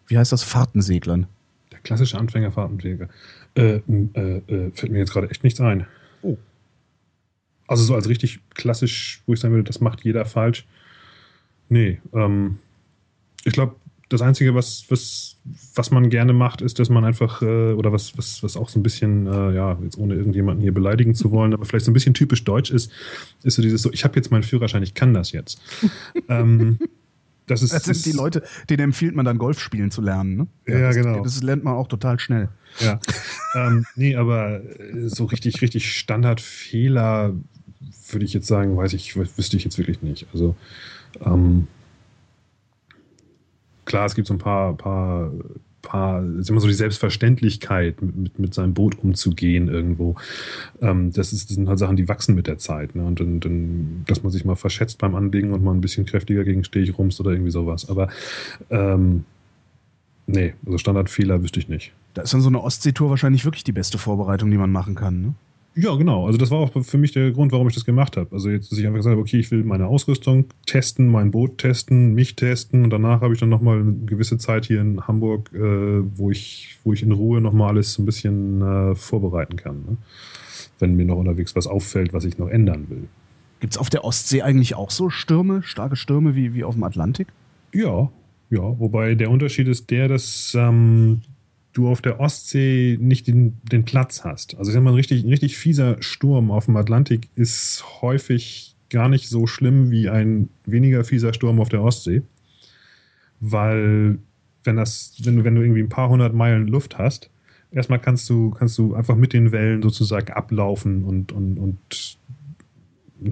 wie 0.06 0.16
heißt 0.16 0.32
das, 0.32 0.42
Fahrtenseglern. 0.42 1.26
Der 1.72 1.80
klassische 1.80 2.18
Anfänger-Fahrtensegler. 2.18 3.08
Äh, 3.56 3.80
äh, 3.88 4.42
äh, 4.46 4.70
fällt 4.72 4.92
mir 4.92 4.98
jetzt 4.98 5.12
gerade 5.12 5.30
echt 5.30 5.42
nichts 5.42 5.60
ein. 5.60 5.86
Oh. 6.22 6.36
Also 7.66 7.82
so 7.84 7.94
als 7.94 8.08
richtig 8.08 8.40
klassisch, 8.54 9.22
wo 9.26 9.32
ich 9.32 9.40
sagen 9.40 9.54
würde, 9.54 9.64
das 9.64 9.80
macht 9.80 10.04
jeder 10.04 10.24
falsch. 10.24 10.66
Nee, 11.68 12.00
ähm, 12.12 12.58
ich 13.44 13.52
glaube, 13.52 13.76
das 14.08 14.22
Einzige, 14.22 14.54
was, 14.54 14.84
was, 14.88 15.36
was 15.74 15.90
man 15.90 16.10
gerne 16.10 16.32
macht, 16.32 16.62
ist, 16.62 16.78
dass 16.78 16.88
man 16.88 17.04
einfach, 17.04 17.42
äh, 17.42 17.72
oder 17.72 17.92
was, 17.92 18.16
was, 18.18 18.42
was 18.42 18.56
auch 18.56 18.68
so 18.68 18.78
ein 18.78 18.82
bisschen, 18.82 19.26
äh, 19.26 19.54
ja, 19.54 19.78
jetzt 19.82 19.98
ohne 19.98 20.14
irgendjemanden 20.14 20.62
hier 20.62 20.72
beleidigen 20.72 21.14
zu 21.14 21.30
wollen, 21.30 21.54
aber 21.54 21.64
vielleicht 21.64 21.86
so 21.86 21.90
ein 21.90 21.94
bisschen 21.94 22.14
typisch 22.14 22.44
deutsch 22.44 22.70
ist, 22.70 22.90
ist 23.42 23.54
so 23.54 23.62
dieses 23.62 23.82
so, 23.82 23.92
ich 23.92 24.04
habe 24.04 24.16
jetzt 24.16 24.30
meinen 24.30 24.42
Führerschein, 24.42 24.82
ich 24.82 24.94
kann 24.94 25.14
das 25.14 25.32
jetzt. 25.32 25.60
ähm, 26.28 26.78
das, 27.46 27.62
ist, 27.62 27.72
das 27.72 27.84
sind 27.84 28.06
die 28.06 28.12
Leute, 28.12 28.42
denen 28.68 28.84
empfiehlt 28.84 29.14
man 29.14 29.24
dann 29.24 29.38
Golf 29.38 29.60
spielen 29.60 29.90
zu 29.90 30.00
lernen. 30.00 30.36
Ne? 30.36 30.46
Ja, 30.66 30.78
ja 30.78 30.86
das, 30.88 30.96
genau. 30.96 31.22
Das 31.22 31.42
lernt 31.42 31.64
man 31.64 31.74
auch 31.74 31.88
total 31.88 32.18
schnell. 32.18 32.48
Ja. 32.80 33.00
ähm, 33.54 33.84
nee, 33.96 34.16
aber 34.16 34.60
so 35.06 35.24
richtig, 35.26 35.62
richtig 35.62 35.90
Standardfehler 35.90 37.34
würde 38.10 38.24
ich 38.24 38.34
jetzt 38.34 38.46
sagen, 38.46 38.76
weiß 38.76 38.92
ich, 38.92 39.16
wüsste 39.16 39.56
ich 39.56 39.64
jetzt 39.64 39.78
wirklich 39.78 40.02
nicht. 40.02 40.26
Also 40.32 40.54
ähm, 41.24 41.66
klar, 43.84 44.06
es 44.06 44.14
gibt 44.14 44.28
so 44.28 44.34
ein 44.34 44.38
paar, 44.38 44.74
paar, 44.76 45.30
paar, 45.82 46.24
ist 46.38 46.50
immer 46.50 46.60
so 46.60 46.66
die 46.66 46.74
Selbstverständlichkeit, 46.74 48.00
mit, 48.02 48.38
mit, 48.38 48.54
seinem 48.54 48.74
Boot 48.74 48.98
umzugehen 48.98 49.68
irgendwo. 49.68 50.16
Ähm, 50.80 51.12
das, 51.12 51.32
ist, 51.32 51.50
das 51.50 51.54
sind 51.56 51.68
halt 51.68 51.78
Sachen, 51.78 51.96
die 51.96 52.08
wachsen 52.08 52.34
mit 52.34 52.46
der 52.46 52.58
Zeit. 52.58 52.94
Ne? 52.94 53.04
Und 53.04 53.20
dann, 53.20 54.04
dass 54.06 54.22
man 54.22 54.32
sich 54.32 54.44
mal 54.44 54.56
verschätzt 54.56 54.98
beim 54.98 55.14
Anlegen 55.14 55.52
und 55.52 55.62
mal 55.62 55.72
ein 55.72 55.80
bisschen 55.80 56.06
kräftiger 56.06 56.44
gegen 56.44 56.64
Steg 56.64 56.98
rumst 56.98 57.20
oder 57.20 57.30
irgendwie 57.30 57.50
sowas. 57.50 57.88
Aber 57.88 58.08
ähm, 58.70 59.24
nee, 60.26 60.54
also 60.66 60.78
Standardfehler 60.78 61.42
wüsste 61.42 61.60
ich 61.60 61.68
nicht. 61.68 61.92
Da 62.14 62.22
ist 62.22 62.32
dann 62.32 62.40
so 62.40 62.48
eine 62.48 62.62
Ostseetour 62.62 63.10
wahrscheinlich 63.10 63.44
wirklich 63.44 63.64
die 63.64 63.72
beste 63.72 63.98
Vorbereitung, 63.98 64.50
die 64.50 64.58
man 64.58 64.72
machen 64.72 64.94
kann. 64.94 65.20
Ne? 65.20 65.34
Ja, 65.76 65.96
genau. 65.96 66.26
Also 66.26 66.38
das 66.38 66.50
war 66.50 66.58
auch 66.58 66.70
für 66.84 66.98
mich 66.98 67.12
der 67.12 67.32
Grund, 67.32 67.50
warum 67.50 67.66
ich 67.66 67.74
das 67.74 67.84
gemacht 67.84 68.16
habe. 68.16 68.30
Also 68.32 68.48
jetzt, 68.48 68.70
dass 68.70 68.78
ich 68.78 68.86
einfach 68.86 68.98
gesagt 68.98 69.12
habe, 69.12 69.20
okay, 69.20 69.38
ich 69.38 69.50
will 69.50 69.64
meine 69.64 69.88
Ausrüstung 69.88 70.46
testen, 70.66 71.08
mein 71.08 71.32
Boot 71.32 71.58
testen, 71.58 72.14
mich 72.14 72.36
testen 72.36 72.84
und 72.84 72.90
danach 72.90 73.22
habe 73.22 73.34
ich 73.34 73.40
dann 73.40 73.48
nochmal 73.48 73.80
eine 73.80 73.92
gewisse 74.06 74.38
Zeit 74.38 74.66
hier 74.66 74.80
in 74.80 75.04
Hamburg, 75.06 75.50
äh, 75.52 75.58
wo, 75.58 76.30
ich, 76.30 76.78
wo 76.84 76.92
ich 76.92 77.02
in 77.02 77.10
Ruhe 77.10 77.40
nochmal 77.40 77.70
alles 77.70 77.94
so 77.94 78.02
ein 78.02 78.06
bisschen 78.06 78.62
äh, 78.62 78.94
vorbereiten 78.94 79.56
kann. 79.56 79.84
Ne? 79.84 79.96
Wenn 80.78 80.94
mir 80.94 81.06
noch 81.06 81.16
unterwegs 81.16 81.56
was 81.56 81.66
auffällt, 81.66 82.12
was 82.12 82.24
ich 82.24 82.38
noch 82.38 82.48
ändern 82.48 82.88
will. 82.88 83.08
Gibt 83.58 83.72
es 83.72 83.78
auf 83.78 83.90
der 83.90 84.04
Ostsee 84.04 84.42
eigentlich 84.42 84.76
auch 84.76 84.90
so 84.90 85.10
Stürme, 85.10 85.62
starke 85.64 85.96
Stürme 85.96 86.36
wie, 86.36 86.54
wie 86.54 86.62
auf 86.62 86.74
dem 86.74 86.84
Atlantik? 86.84 87.28
Ja, 87.72 88.10
ja. 88.50 88.78
Wobei 88.78 89.16
der 89.16 89.30
Unterschied 89.30 89.66
ist 89.66 89.90
der, 89.90 90.06
dass 90.06 90.54
ähm, 90.54 91.22
du 91.74 91.88
auf 91.88 92.00
der 92.00 92.20
Ostsee 92.20 92.96
nicht 93.00 93.26
den, 93.26 93.58
den 93.70 93.84
Platz 93.84 94.24
hast. 94.24 94.56
Also 94.56 94.70
ich 94.70 94.74
sag 94.74 94.82
mal, 94.82 94.90
ein 94.90 94.96
richtig, 94.96 95.22
ein 95.24 95.28
richtig 95.28 95.58
fieser 95.58 95.96
Sturm 96.00 96.50
auf 96.50 96.64
dem 96.64 96.76
Atlantik 96.76 97.28
ist 97.34 97.84
häufig 98.00 98.74
gar 98.90 99.08
nicht 99.08 99.28
so 99.28 99.46
schlimm 99.46 99.90
wie 99.90 100.08
ein 100.08 100.48
weniger 100.64 101.04
fieser 101.04 101.34
Sturm 101.34 101.60
auf 101.60 101.68
der 101.68 101.82
Ostsee. 101.82 102.22
Weil 103.40 104.18
wenn 104.62 104.76
das, 104.76 105.16
wenn 105.24 105.36
du, 105.36 105.44
wenn 105.44 105.56
du 105.56 105.62
irgendwie 105.62 105.82
ein 105.82 105.88
paar 105.88 106.08
hundert 106.08 106.32
Meilen 106.32 106.68
Luft 106.68 106.96
hast, 106.96 107.28
erstmal 107.72 107.98
kannst 107.98 108.30
du, 108.30 108.50
kannst 108.50 108.78
du 108.78 108.94
einfach 108.94 109.16
mit 109.16 109.32
den 109.32 109.52
Wellen 109.52 109.82
sozusagen 109.82 110.32
ablaufen 110.32 111.04
und, 111.04 111.32
und, 111.32 111.58
und 111.58 111.78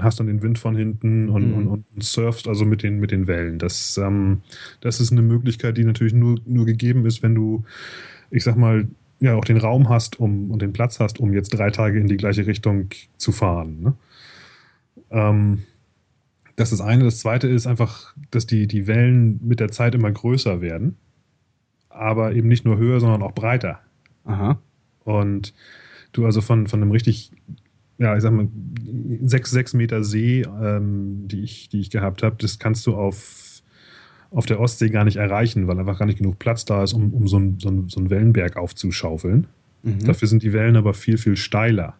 hast 0.00 0.20
dann 0.20 0.26
den 0.26 0.42
Wind 0.42 0.58
von 0.58 0.76
hinten 0.76 1.28
und, 1.28 1.48
mhm. 1.48 1.54
und, 1.54 1.68
und, 1.68 2.02
surfst 2.02 2.48
also 2.48 2.64
mit 2.64 2.82
den, 2.82 2.98
mit 2.98 3.10
den 3.10 3.26
Wellen. 3.26 3.58
Das, 3.58 3.96
ähm, 3.98 4.40
das 4.80 5.00
ist 5.00 5.12
eine 5.12 5.22
Möglichkeit, 5.22 5.76
die 5.76 5.84
natürlich 5.84 6.14
nur, 6.14 6.40
nur 6.46 6.66
gegeben 6.66 7.06
ist, 7.06 7.22
wenn 7.22 7.34
du 7.34 7.64
ich 8.32 8.42
sag 8.44 8.56
mal, 8.56 8.88
ja, 9.20 9.36
auch 9.36 9.44
den 9.44 9.58
Raum 9.58 9.88
hast 9.88 10.18
um, 10.18 10.50
und 10.50 10.62
den 10.62 10.72
Platz 10.72 10.98
hast, 10.98 11.20
um 11.20 11.32
jetzt 11.32 11.50
drei 11.50 11.70
Tage 11.70 12.00
in 12.00 12.08
die 12.08 12.16
gleiche 12.16 12.46
Richtung 12.46 12.88
zu 13.18 13.30
fahren. 13.30 13.80
Ne? 13.80 13.94
Ähm, 15.10 15.62
das 16.56 16.72
ist 16.72 16.80
das 16.80 16.86
eine. 16.86 17.04
Das 17.04 17.20
zweite 17.20 17.46
ist 17.46 17.66
einfach, 17.66 18.14
dass 18.30 18.46
die, 18.46 18.66
die 18.66 18.86
Wellen 18.86 19.38
mit 19.46 19.60
der 19.60 19.70
Zeit 19.70 19.94
immer 19.94 20.10
größer 20.10 20.60
werden, 20.60 20.96
aber 21.88 22.34
eben 22.34 22.48
nicht 22.48 22.64
nur 22.64 22.78
höher, 22.78 22.98
sondern 22.98 23.22
auch 23.22 23.32
breiter. 23.32 23.80
Aha. 24.24 24.58
Und 25.04 25.54
du 26.12 26.24
also 26.24 26.40
von, 26.40 26.66
von 26.66 26.82
einem 26.82 26.90
richtig, 26.90 27.32
ja, 27.98 28.16
ich 28.16 28.22
sag 28.22 28.32
mal, 28.32 28.48
sechs, 29.24 29.50
sechs 29.50 29.72
Meter 29.72 30.02
See, 30.02 30.42
ähm, 30.42 31.28
die, 31.28 31.42
ich, 31.42 31.68
die 31.68 31.80
ich 31.80 31.90
gehabt 31.90 32.22
habe, 32.22 32.36
das 32.38 32.58
kannst 32.58 32.86
du 32.86 32.96
auf 32.96 33.41
auf 34.32 34.46
der 34.46 34.60
Ostsee 34.60 34.88
gar 34.88 35.04
nicht 35.04 35.16
erreichen, 35.16 35.68
weil 35.68 35.78
einfach 35.78 35.98
gar 35.98 36.06
nicht 36.06 36.18
genug 36.18 36.38
Platz 36.38 36.64
da 36.64 36.82
ist, 36.82 36.92
um, 36.92 37.12
um 37.12 37.28
so, 37.28 37.36
einen, 37.36 37.58
so, 37.58 37.68
einen, 37.68 37.88
so 37.88 38.00
einen 38.00 38.10
Wellenberg 38.10 38.56
aufzuschaufeln. 38.56 39.46
Mhm. 39.82 40.04
Dafür 40.04 40.28
sind 40.28 40.42
die 40.42 40.52
Wellen 40.52 40.76
aber 40.76 40.94
viel, 40.94 41.18
viel 41.18 41.36
steiler. 41.36 41.94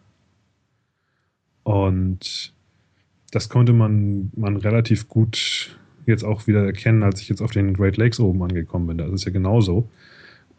Und 1.63 2.53
das 3.31 3.49
konnte 3.49 3.73
man, 3.73 4.31
man 4.35 4.57
relativ 4.57 5.07
gut 5.07 5.77
jetzt 6.05 6.23
auch 6.23 6.47
wieder 6.47 6.65
erkennen, 6.65 7.03
als 7.03 7.21
ich 7.21 7.29
jetzt 7.29 7.41
auf 7.41 7.51
den 7.51 7.73
Great 7.73 7.97
Lakes 7.97 8.19
oben 8.19 8.43
angekommen 8.43 8.87
bin. 8.87 8.97
Das 8.97 9.11
ist 9.11 9.25
ja 9.25 9.31
genauso. 9.31 9.89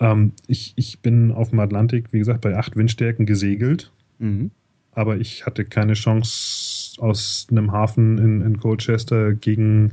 Ähm, 0.00 0.32
ich, 0.46 0.72
ich 0.76 1.00
bin 1.00 1.32
auf 1.32 1.50
dem 1.50 1.60
Atlantik, 1.60 2.06
wie 2.12 2.18
gesagt, 2.18 2.40
bei 2.40 2.56
acht 2.56 2.76
Windstärken 2.76 3.26
gesegelt. 3.26 3.92
Mhm 4.18 4.50
aber 4.94 5.16
ich 5.18 5.46
hatte 5.46 5.64
keine 5.64 5.94
Chance 5.94 7.00
aus 7.00 7.46
einem 7.50 7.72
Hafen 7.72 8.18
in, 8.18 8.40
in 8.42 8.58
Colchester 8.58 9.34
gegen 9.34 9.92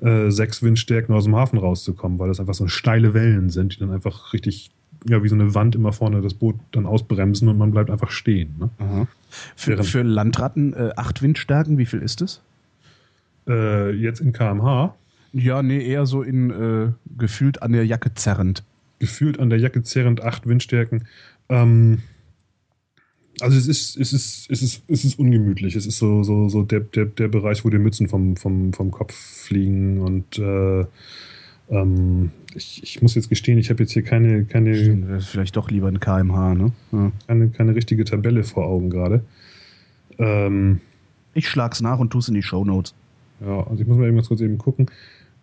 äh, 0.00 0.30
sechs 0.30 0.62
Windstärken 0.62 1.14
aus 1.14 1.24
dem 1.24 1.36
Hafen 1.36 1.58
rauszukommen, 1.58 2.18
weil 2.18 2.28
das 2.28 2.40
einfach 2.40 2.54
so 2.54 2.66
steile 2.68 3.14
Wellen 3.14 3.50
sind, 3.50 3.74
die 3.74 3.78
dann 3.78 3.90
einfach 3.90 4.32
richtig, 4.32 4.70
ja, 5.08 5.22
wie 5.22 5.28
so 5.28 5.34
eine 5.34 5.54
Wand 5.54 5.74
immer 5.74 5.92
vorne 5.92 6.20
das 6.20 6.34
Boot 6.34 6.56
dann 6.72 6.86
ausbremsen 6.86 7.48
und 7.48 7.58
man 7.58 7.70
bleibt 7.70 7.90
einfach 7.90 8.10
stehen. 8.10 8.54
Ne? 8.58 9.06
Für, 9.56 9.82
für 9.82 10.02
Landratten 10.02 10.74
äh, 10.74 10.90
acht 10.96 11.22
Windstärken, 11.22 11.78
wie 11.78 11.86
viel 11.86 12.00
ist 12.00 12.20
es? 12.22 12.40
Äh, 13.48 13.90
jetzt 13.92 14.20
in 14.20 14.32
kmh? 14.32 14.94
Ja, 15.32 15.62
nee, 15.62 15.84
eher 15.84 16.06
so 16.06 16.22
in 16.22 16.50
äh, 16.50 16.92
gefühlt 17.16 17.62
an 17.62 17.72
der 17.72 17.86
Jacke 17.86 18.14
zerrend. 18.14 18.62
Gefühlt 18.98 19.40
an 19.40 19.50
der 19.50 19.58
Jacke 19.58 19.82
zerrend 19.82 20.22
acht 20.22 20.46
Windstärken. 20.46 21.04
Ähm, 21.48 22.02
also 23.42 23.58
es 23.58 23.66
ist, 23.66 23.96
es 23.96 24.12
ist, 24.12 24.50
es 24.50 24.62
ist, 24.62 24.82
es 24.88 25.04
ist 25.04 25.18
ungemütlich. 25.18 25.76
Es 25.76 25.86
ist 25.86 25.98
so, 25.98 26.22
so, 26.22 26.48
so 26.48 26.62
der, 26.62 26.80
der, 26.80 27.06
der 27.06 27.28
Bereich, 27.28 27.64
wo 27.64 27.70
die 27.70 27.78
Mützen 27.78 28.08
vom, 28.08 28.36
vom, 28.36 28.72
vom 28.72 28.90
Kopf 28.90 29.14
fliegen 29.14 30.00
und 30.00 30.38
äh, 30.38 30.84
ähm, 31.70 32.30
ich, 32.54 32.82
ich 32.82 33.02
muss 33.02 33.14
jetzt 33.14 33.28
gestehen, 33.28 33.58
ich 33.58 33.70
habe 33.70 33.82
jetzt 33.82 33.92
hier 33.92 34.02
keine, 34.02 34.44
keine. 34.44 35.20
Vielleicht 35.20 35.56
doch 35.56 35.70
lieber 35.70 35.88
ein 35.88 36.00
KMH, 36.00 36.54
ne? 36.54 36.72
Ja. 36.92 37.12
Keine, 37.26 37.48
keine 37.48 37.74
richtige 37.74 38.04
Tabelle 38.04 38.44
vor 38.44 38.66
Augen 38.66 38.90
gerade. 38.90 39.24
Ähm, 40.18 40.80
ich 41.34 41.48
schlag's 41.48 41.80
nach 41.80 41.98
und 41.98 42.10
tu's 42.10 42.28
in 42.28 42.34
die 42.34 42.42
Show 42.42 42.64
Notes. 42.64 42.94
Ja, 43.40 43.66
also 43.66 43.80
ich 43.80 43.88
muss 43.88 43.96
mal 43.96 44.08
eben 44.08 44.22
kurz 44.22 44.40
eben 44.40 44.58
gucken. 44.58 44.86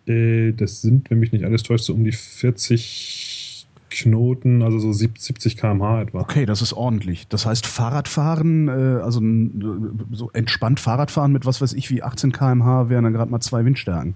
Äh, 0.06 0.52
das 0.52 0.82
sind, 0.82 1.10
wenn 1.10 1.18
mich 1.18 1.32
nicht 1.32 1.44
alles 1.44 1.62
täuscht, 1.62 1.84
so 1.84 1.94
um 1.94 2.04
die 2.04 2.12
40 2.12 3.39
Knoten, 3.90 4.62
also 4.62 4.78
so 4.78 4.92
70 4.92 5.56
km/h 5.56 6.02
etwa. 6.02 6.20
Okay, 6.20 6.46
das 6.46 6.62
ist 6.62 6.72
ordentlich. 6.72 7.28
Das 7.28 7.44
heißt, 7.46 7.66
Fahrradfahren, 7.66 8.68
äh, 8.68 9.00
also 9.02 9.20
so 10.12 10.30
entspannt 10.32 10.80
Fahrradfahren 10.80 11.32
mit 11.32 11.44
was 11.44 11.60
weiß 11.60 11.72
ich 11.74 11.90
wie 11.90 12.02
18 12.02 12.32
km/h 12.32 12.88
wären 12.88 13.04
dann 13.04 13.12
gerade 13.12 13.30
mal 13.30 13.40
zwei 13.40 13.64
Windstärken. 13.64 14.14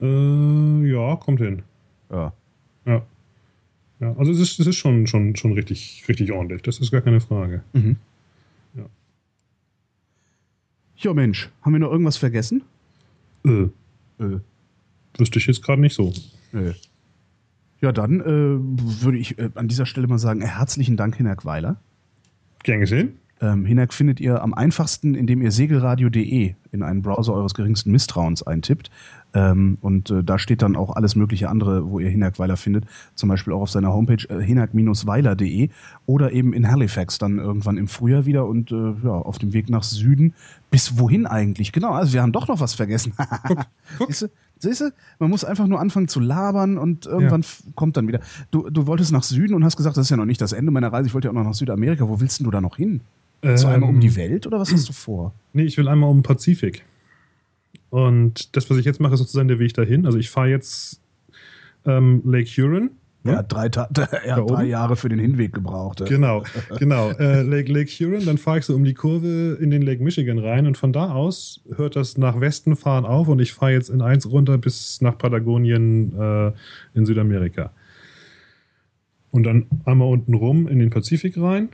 Äh, 0.00 0.90
ja, 0.90 1.16
kommt 1.16 1.40
hin. 1.40 1.62
Ja. 2.10 2.32
Ja. 2.86 3.02
Ja, 4.00 4.14
also 4.16 4.30
es 4.30 4.38
ist, 4.38 4.60
es 4.60 4.66
ist 4.68 4.76
schon, 4.76 5.06
schon, 5.08 5.34
schon 5.34 5.52
richtig, 5.52 6.04
richtig 6.08 6.30
ordentlich. 6.32 6.62
Das 6.62 6.78
ist 6.78 6.92
gar 6.92 7.00
keine 7.00 7.20
Frage. 7.20 7.64
Mhm. 7.72 7.96
Ja. 8.74 8.84
Ja, 10.96 11.14
Mensch, 11.14 11.50
haben 11.62 11.72
wir 11.72 11.80
noch 11.80 11.90
irgendwas 11.90 12.16
vergessen? 12.16 12.62
Äh. 13.44 13.68
Äh. 14.20 14.38
Wüsste 15.16 15.40
ich 15.40 15.46
jetzt 15.46 15.62
gerade 15.62 15.80
nicht 15.80 15.94
so. 15.94 16.12
Äh. 16.52 16.74
Ja, 17.80 17.92
dann 17.92 18.20
äh, 18.20 18.24
würde 18.26 19.18
ich 19.18 19.38
äh, 19.38 19.50
an 19.54 19.68
dieser 19.68 19.86
Stelle 19.86 20.06
mal 20.08 20.18
sagen, 20.18 20.40
herzlichen 20.40 20.96
Dank, 20.96 21.16
Hinak 21.16 21.44
Weiler. 21.44 21.80
Gern 22.64 22.80
gesehen. 22.80 23.18
Ähm, 23.40 23.64
Hinak 23.64 23.94
findet 23.94 24.18
ihr 24.20 24.42
am 24.42 24.52
einfachsten, 24.52 25.14
indem 25.14 25.42
ihr 25.42 25.52
segelradio.de 25.52 26.54
in 26.72 26.82
einen 26.82 27.02
Browser 27.02 27.34
eures 27.34 27.54
geringsten 27.54 27.90
Misstrauens 27.90 28.42
eintippt. 28.42 28.90
Ähm, 29.34 29.76
und 29.82 30.10
äh, 30.10 30.24
da 30.24 30.38
steht 30.38 30.62
dann 30.62 30.74
auch 30.74 30.96
alles 30.96 31.14
mögliche 31.14 31.50
andere, 31.50 31.90
wo 31.90 31.98
ihr 31.98 32.08
Hinak 32.08 32.38
Weiler 32.38 32.56
findet. 32.56 32.84
Zum 33.14 33.28
Beispiel 33.28 33.52
auch 33.52 33.62
auf 33.62 33.70
seiner 33.70 33.92
Homepage 33.92 34.26
äh, 34.28 34.42
hinak-weiler.de 34.42 35.68
oder 36.06 36.32
eben 36.32 36.54
in 36.54 36.70
Halifax 36.70 37.18
dann 37.18 37.38
irgendwann 37.38 37.76
im 37.76 37.88
Frühjahr 37.88 38.24
wieder 38.24 38.46
und 38.46 38.72
äh, 38.72 38.94
ja, 39.04 39.10
auf 39.10 39.38
dem 39.38 39.52
Weg 39.52 39.68
nach 39.68 39.82
Süden. 39.82 40.34
Bis 40.70 40.98
wohin 40.98 41.26
eigentlich? 41.26 41.72
Genau, 41.72 41.92
also 41.92 42.14
wir 42.14 42.22
haben 42.22 42.32
doch 42.32 42.48
noch 42.48 42.60
was 42.60 42.74
vergessen. 42.74 43.12
guck, 43.46 43.66
guck. 43.98 44.10
Siehst 44.60 44.80
du? 44.80 44.90
Man 45.18 45.30
muss 45.30 45.44
einfach 45.44 45.66
nur 45.66 45.80
anfangen 45.80 46.08
zu 46.08 46.20
labern 46.20 46.78
und 46.78 47.06
irgendwann 47.06 47.42
ja. 47.42 47.48
kommt 47.74 47.96
dann 47.96 48.08
wieder. 48.08 48.20
Du, 48.50 48.68
du 48.70 48.86
wolltest 48.86 49.12
nach 49.12 49.22
Süden 49.22 49.54
und 49.54 49.64
hast 49.64 49.76
gesagt, 49.76 49.96
das 49.96 50.06
ist 50.06 50.10
ja 50.10 50.16
noch 50.16 50.24
nicht 50.24 50.40
das 50.40 50.52
Ende 50.52 50.72
meiner 50.72 50.92
Reise. 50.92 51.06
Ich 51.06 51.14
wollte 51.14 51.28
ja 51.28 51.30
auch 51.30 51.36
noch 51.36 51.44
nach 51.44 51.54
Südamerika. 51.54 52.08
Wo 52.08 52.20
willst 52.20 52.40
du 52.40 52.50
da 52.50 52.60
noch 52.60 52.76
hin? 52.76 53.00
Willst 53.42 53.64
du 53.64 53.68
einmal 53.68 53.90
um 53.90 54.00
die 54.00 54.08
ähm, 54.08 54.16
Welt 54.16 54.46
oder 54.46 54.58
was 54.58 54.72
hast 54.72 54.88
du 54.88 54.92
vor? 54.92 55.32
Nee, 55.52 55.64
ich 55.64 55.76
will 55.78 55.88
einmal 55.88 56.10
um 56.10 56.18
den 56.18 56.22
Pazifik. 56.22 56.84
Und 57.90 58.56
das, 58.56 58.68
was 58.68 58.76
ich 58.78 58.84
jetzt 58.84 59.00
mache, 59.00 59.14
ist 59.14 59.20
sozusagen 59.20 59.48
der 59.48 59.58
Weg 59.58 59.74
dahin. 59.74 60.06
Also 60.06 60.18
ich 60.18 60.28
fahre 60.28 60.48
jetzt 60.48 61.00
ähm, 61.86 62.22
Lake 62.24 62.50
Huron 62.50 62.90
er 63.24 63.38
hat 63.38 63.52
drei, 63.52 63.66
er 63.66 64.36
hat 64.36 64.50
drei 64.50 64.64
Jahre 64.64 64.96
für 64.96 65.08
den 65.08 65.18
Hinweg 65.18 65.52
gebraucht. 65.52 66.04
Genau, 66.06 66.44
genau. 66.78 67.10
Äh, 67.10 67.42
Lake, 67.42 67.72
Lake 67.72 67.90
Huron, 67.90 68.24
dann 68.24 68.38
fahre 68.38 68.58
ich 68.58 68.64
so 68.64 68.74
um 68.74 68.84
die 68.84 68.94
Kurve 68.94 69.58
in 69.60 69.70
den 69.70 69.82
Lake 69.82 70.02
Michigan 70.02 70.38
rein 70.38 70.66
und 70.66 70.76
von 70.76 70.92
da 70.92 71.12
aus 71.12 71.60
hört 71.76 71.96
das 71.96 72.16
nach 72.16 72.40
Westen 72.40 72.76
fahren 72.76 73.04
auf 73.04 73.28
und 73.28 73.40
ich 73.40 73.52
fahre 73.52 73.72
jetzt 73.72 73.90
in 73.90 74.02
eins 74.02 74.30
runter 74.30 74.58
bis 74.58 75.00
nach 75.00 75.18
Patagonien 75.18 76.18
äh, 76.18 76.52
in 76.94 77.06
Südamerika. 77.06 77.70
Und 79.30 79.42
dann 79.44 79.66
einmal 79.84 80.08
unten 80.08 80.34
rum 80.34 80.68
in 80.68 80.78
den 80.78 80.90
Pazifik 80.90 81.36
rein. 81.36 81.68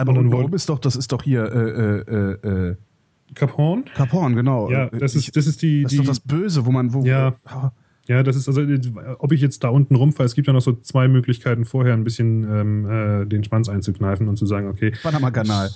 Aber 0.00 0.18
unten 0.18 0.32
rum 0.32 0.54
ist 0.54 0.68
doch, 0.68 0.78
das 0.78 0.96
ist 0.96 1.12
doch 1.12 1.22
hier 1.22 1.44
äh, 1.44 1.68
äh, 1.68 2.48
äh, 2.48 2.70
äh 2.70 2.76
Cap 3.34 3.56
Horn? 3.56 3.84
Cap 3.94 4.12
Horn, 4.12 4.34
genau. 4.34 4.70
Ja, 4.70 4.88
das 4.88 5.14
ist, 5.14 5.36
das 5.36 5.46
ist 5.46 5.62
die. 5.62 5.82
Das 5.82 5.92
ist 5.92 6.00
die, 6.00 6.04
doch 6.04 6.10
das 6.10 6.20
Böse, 6.20 6.66
wo 6.66 6.72
man. 6.72 6.92
Wo, 6.92 7.04
Ja. 7.04 7.36
Ah, 7.44 7.70
Ja, 8.06 8.24
das 8.24 8.34
ist 8.34 8.48
also, 8.48 8.62
ob 9.18 9.30
ich 9.30 9.40
jetzt 9.40 9.62
da 9.62 9.68
unten 9.68 9.94
rumfahre, 9.94 10.26
es 10.26 10.34
gibt 10.34 10.48
ja 10.48 10.52
noch 10.52 10.62
so 10.62 10.72
zwei 10.72 11.06
Möglichkeiten 11.06 11.64
vorher 11.64 11.94
ein 11.94 12.02
bisschen 12.02 12.42
ähm, 12.42 12.90
äh, 12.90 13.24
den 13.26 13.44
Schwanz 13.44 13.68
einzukneifen 13.68 14.26
und 14.28 14.36
zu 14.36 14.46
sagen, 14.46 14.66
okay. 14.66 14.92
Panama-Kanal. 15.02 15.70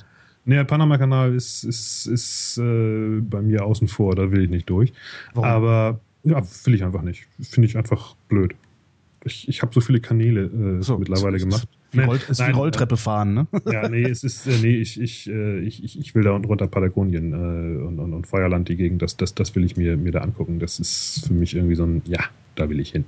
Der 0.46 0.64
Panama-Kanal 0.64 1.34
ist, 1.34 1.64
ist, 1.64 2.06
ist 2.06 2.58
äh, 2.58 3.20
bei 3.20 3.40
mir 3.40 3.64
außen 3.64 3.86
vor, 3.88 4.16
da 4.16 4.30
will 4.30 4.42
ich 4.42 4.50
nicht 4.50 4.68
durch. 4.68 4.92
Warum? 5.32 5.48
Aber 5.48 6.00
ja, 6.24 6.42
will 6.64 6.74
ich 6.74 6.84
einfach 6.84 7.02
nicht. 7.02 7.26
Finde 7.40 7.68
ich 7.68 7.76
einfach 7.76 8.16
blöd. 8.28 8.54
Ich, 9.24 9.48
ich 9.48 9.62
habe 9.62 9.72
so 9.72 9.80
viele 9.80 10.00
Kanäle 10.00 10.44
äh, 10.78 10.82
So, 10.82 10.98
mittlerweile 10.98 11.36
ist- 11.36 11.44
gemacht. 11.44 11.68
Wie 11.92 12.00
Roll, 12.00 12.16
ist 12.16 12.38
wie 12.40 12.42
nein, 12.42 12.54
Rolltreppe 12.56 12.96
fahren, 12.96 13.34
ne? 13.34 13.46
Ja, 13.72 13.88
nee, 13.88 14.02
es 14.02 14.24
ist, 14.24 14.46
äh, 14.46 14.58
nee, 14.60 14.76
ich, 14.78 15.00
ich, 15.00 15.30
äh, 15.30 15.60
ich, 15.60 15.82
ich, 15.84 15.98
ich 15.98 16.14
will 16.14 16.24
da 16.24 16.32
unten 16.32 16.46
runter 16.48 16.66
Patagonien 16.66 17.32
äh, 17.32 17.82
und, 17.86 18.00
und, 18.00 18.12
und 18.12 18.26
Feuerland 18.26 18.68
die 18.68 18.76
Gegend, 18.76 19.00
das, 19.00 19.16
das, 19.16 19.34
das 19.34 19.54
will 19.54 19.64
ich 19.64 19.76
mir, 19.76 19.96
mir 19.96 20.10
da 20.12 20.20
angucken. 20.20 20.58
Das 20.58 20.80
ist 20.80 21.24
für 21.28 21.32
mich 21.34 21.54
irgendwie 21.54 21.76
so 21.76 21.84
ein, 21.84 22.02
ja, 22.06 22.20
da 22.56 22.68
will 22.68 22.80
ich 22.80 22.90
hin. 22.90 23.04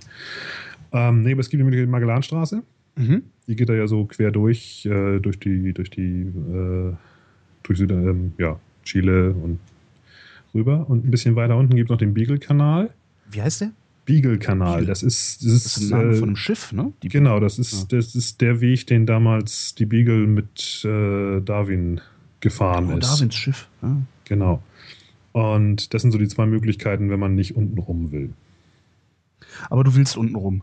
Ähm, 0.93 1.23
nee, 1.23 1.33
aber 1.33 1.41
es 1.41 1.51
gibt 1.51 1.63
nämlich 1.63 1.81
die 1.81 1.87
Magellanstraße. 1.87 2.63
Mhm. 2.97 3.23
Die 3.49 3.57
geht 3.57 3.69
da 3.69 3.75
ja 3.75 3.87
so 3.89 4.05
quer 4.07 4.31
durch, 4.31 4.87
äh, 4.87 5.19
durch 5.19 5.39
die, 5.41 5.73
durch 5.73 5.91
die, 5.91 6.23
äh, 6.23 6.93
durch 7.65 7.79
Süd, 7.79 7.91
ähm, 7.91 8.33
ja, 8.39 8.59
Chile 8.85 9.33
und 9.33 9.59
rüber. 10.55 10.89
Und 10.89 11.05
ein 11.05 11.11
bisschen 11.11 11.35
weiter 11.37 11.57
unten 11.57 11.75
gibt 11.75 11.89
es 11.89 11.91
noch 11.91 11.99
den 11.99 12.15
Beagle-Kanal. 12.15 12.91
Wie 13.33 13.43
heißt 13.43 13.63
der? 13.63 13.73
Beagle-Kanal, 14.07 14.73
Beagle. 14.79 14.87
das 14.87 15.03
ist, 15.03 15.45
das 15.45 15.53
ist, 15.53 15.67
Das 15.67 15.77
ist 15.77 15.93
ein 15.93 15.99
Name 15.99 16.13
äh, 16.13 16.17
von 16.17 16.29
einem 16.31 16.37
Schiff, 16.37 16.73
ne? 16.73 16.93
Die- 17.03 17.09
Genau, 17.09 17.39
das 17.41 17.59
ist, 17.59 17.93
Ja. 17.93 17.99
das 17.99 18.15
ist 18.15 18.41
der 18.41 18.61
Weg, 18.63 18.87
den 18.87 19.05
damals 19.05 19.75
die 19.75 19.85
Beagle 19.85 20.27
mit 20.27 20.83
äh, 20.85 21.41
Darwin 21.43 22.01
gefahren 22.41 22.91
Oh, 22.93 22.97
ist. 22.97 23.07
Darwins 23.09 23.35
Schiff. 23.35 23.69
Ja. 23.83 23.97
Genau. 24.25 24.63
Und 25.33 25.93
das 25.93 26.01
sind 26.03 26.13
so 26.13 26.19
die 26.19 26.29
zwei 26.29 26.47
Möglichkeiten, 26.47 27.11
wenn 27.11 27.21
man 27.21 27.35
nicht 27.35 27.55
unten 27.57 27.79
rum 27.79 28.11
will. 28.13 28.33
Aber 29.69 29.85
du 29.85 29.95
willst 29.95 30.17
unten 30.17 30.35
rum. 30.35 30.63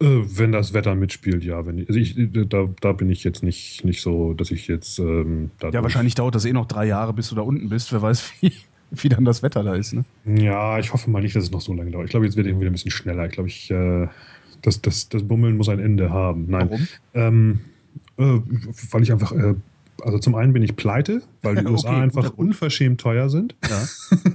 Äh, 0.00 0.06
wenn 0.24 0.52
das 0.52 0.72
Wetter 0.72 0.94
mitspielt, 0.94 1.44
ja. 1.44 1.66
Wenn 1.66 1.76
ich, 1.78 1.88
also 1.88 2.00
ich, 2.00 2.16
da, 2.48 2.66
da 2.80 2.92
bin 2.92 3.10
ich 3.10 3.24
jetzt 3.24 3.42
nicht, 3.42 3.84
nicht 3.84 4.00
so, 4.00 4.32
dass 4.32 4.50
ich 4.50 4.68
jetzt. 4.68 4.98
Ähm, 4.98 5.50
Ja, 5.62 5.82
wahrscheinlich 5.82 6.14
dauert 6.14 6.34
das 6.34 6.46
eh 6.46 6.52
noch 6.54 6.64
drei 6.66 6.86
Jahre, 6.86 7.12
bis 7.12 7.28
du 7.28 7.34
da 7.34 7.42
unten 7.42 7.68
bist. 7.68 7.92
Wer 7.92 8.00
weiß, 8.00 8.32
wie, 8.40 8.52
wie 8.90 9.08
dann 9.08 9.24
das 9.24 9.42
Wetter 9.42 9.62
da 9.62 9.74
ist, 9.74 9.92
ne? 9.94 10.04
Ja, 10.24 10.78
ich 10.78 10.92
hoffe 10.92 11.10
mal 11.10 11.22
nicht, 11.22 11.36
dass 11.36 11.44
es 11.44 11.50
noch 11.50 11.60
so 11.60 11.72
lange 11.74 11.90
dauert. 11.90 12.06
Ich 12.06 12.10
glaube, 12.10 12.26
jetzt 12.26 12.36
wird 12.36 12.46
es 12.46 12.58
wieder 12.58 12.70
ein 12.70 12.72
bisschen 12.72 12.90
schneller. 12.90 13.26
Ich 13.26 13.32
glaube, 13.32 13.48
ich, 13.48 13.70
äh, 13.70 14.08
das, 14.62 14.80
das, 14.82 15.08
das 15.08 15.22
Bummeln 15.22 15.56
muss 15.56 15.68
ein 15.68 15.78
Ende 15.78 16.10
haben. 16.10 16.46
Nein. 16.48 16.68
Warum? 16.70 16.88
Ähm, 17.14 17.60
äh, 18.18 18.40
weil 18.90 19.02
ich 19.02 19.12
einfach, 19.12 19.32
äh, 19.32 19.54
also 20.02 20.18
zum 20.18 20.34
einen 20.34 20.52
bin 20.52 20.62
ich 20.62 20.76
pleite, 20.76 21.22
weil 21.42 21.56
die 21.56 21.66
USA 21.70 22.00
einfach 22.00 22.32
unverschämt 22.36 23.00
teuer 23.00 23.28
sind. 23.28 23.54
Ja. 23.68 23.86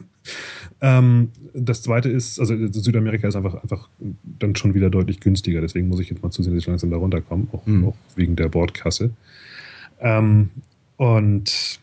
Ähm, 0.82 1.30
das 1.54 1.82
zweite 1.84 2.10
ist, 2.10 2.40
also 2.40 2.54
Südamerika 2.68 3.28
ist 3.28 3.36
einfach, 3.36 3.56
einfach 3.64 3.88
dann 4.40 4.56
schon 4.56 4.74
wieder 4.74 4.90
deutlich 4.90 5.20
günstiger. 5.20 5.62
Deswegen 5.62 5.88
muss 5.88 6.00
ich 6.00 6.10
jetzt 6.10 6.22
mal 6.22 6.32
zusehen, 6.32 6.54
dass 6.54 6.62
ich 6.64 6.68
langsam 6.68 6.92
da 6.92 6.98
runterkomme, 6.98 7.48
auch, 7.54 7.66
Mhm. 7.66 7.86
auch 7.88 7.96
wegen 8.16 8.36
der 8.36 8.50
Bordkasse. 8.50 9.12
Ähm, 10.02 10.50
und 10.98 11.80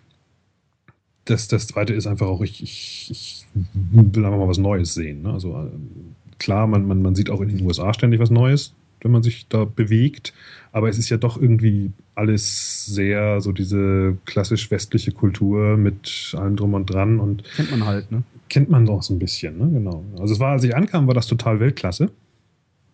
das, 1.24 1.48
das 1.48 1.66
zweite 1.66 1.94
ist 1.94 2.06
einfach 2.06 2.26
auch, 2.26 2.42
ich, 2.42 2.62
ich, 2.62 3.08
ich 3.10 3.46
will 3.92 4.24
einfach 4.24 4.38
mal 4.38 4.48
was 4.48 4.58
Neues 4.58 4.94
sehen. 4.94 5.22
Ne? 5.22 5.32
Also 5.32 5.54
ähm, 5.54 6.14
klar, 6.38 6.66
man, 6.66 6.86
man, 6.86 7.02
man 7.02 7.14
sieht 7.14 7.30
auch 7.30 7.40
in 7.40 7.48
den 7.48 7.64
USA 7.64 7.94
ständig 7.94 8.20
was 8.20 8.30
Neues, 8.30 8.74
wenn 9.00 9.12
man 9.12 9.22
sich 9.22 9.46
da 9.48 9.64
bewegt. 9.64 10.32
Aber 10.72 10.88
es 10.88 10.98
ist 10.98 11.10
ja 11.10 11.16
doch 11.16 11.40
irgendwie 11.40 11.90
alles 12.14 12.86
sehr 12.86 13.40
so 13.40 13.52
diese 13.52 14.16
klassisch 14.24 14.70
westliche 14.70 15.12
Kultur 15.12 15.76
mit 15.76 16.34
allem 16.36 16.56
drum 16.56 16.74
und 16.74 16.86
dran 16.86 17.20
und 17.20 17.44
Kennt 17.54 17.70
man 17.70 17.86
halt, 17.86 18.10
ne? 18.10 18.22
kennt 18.48 18.68
man 18.70 18.86
doch 18.86 19.02
so 19.02 19.14
ein 19.14 19.18
bisschen, 19.18 19.58
ne? 19.58 19.70
Genau. 19.72 20.04
Also 20.18 20.34
es 20.34 20.40
war, 20.40 20.52
als 20.52 20.64
ich 20.64 20.74
ankam, 20.74 21.06
war 21.06 21.14
das 21.14 21.26
total 21.26 21.60
Weltklasse. 21.60 22.10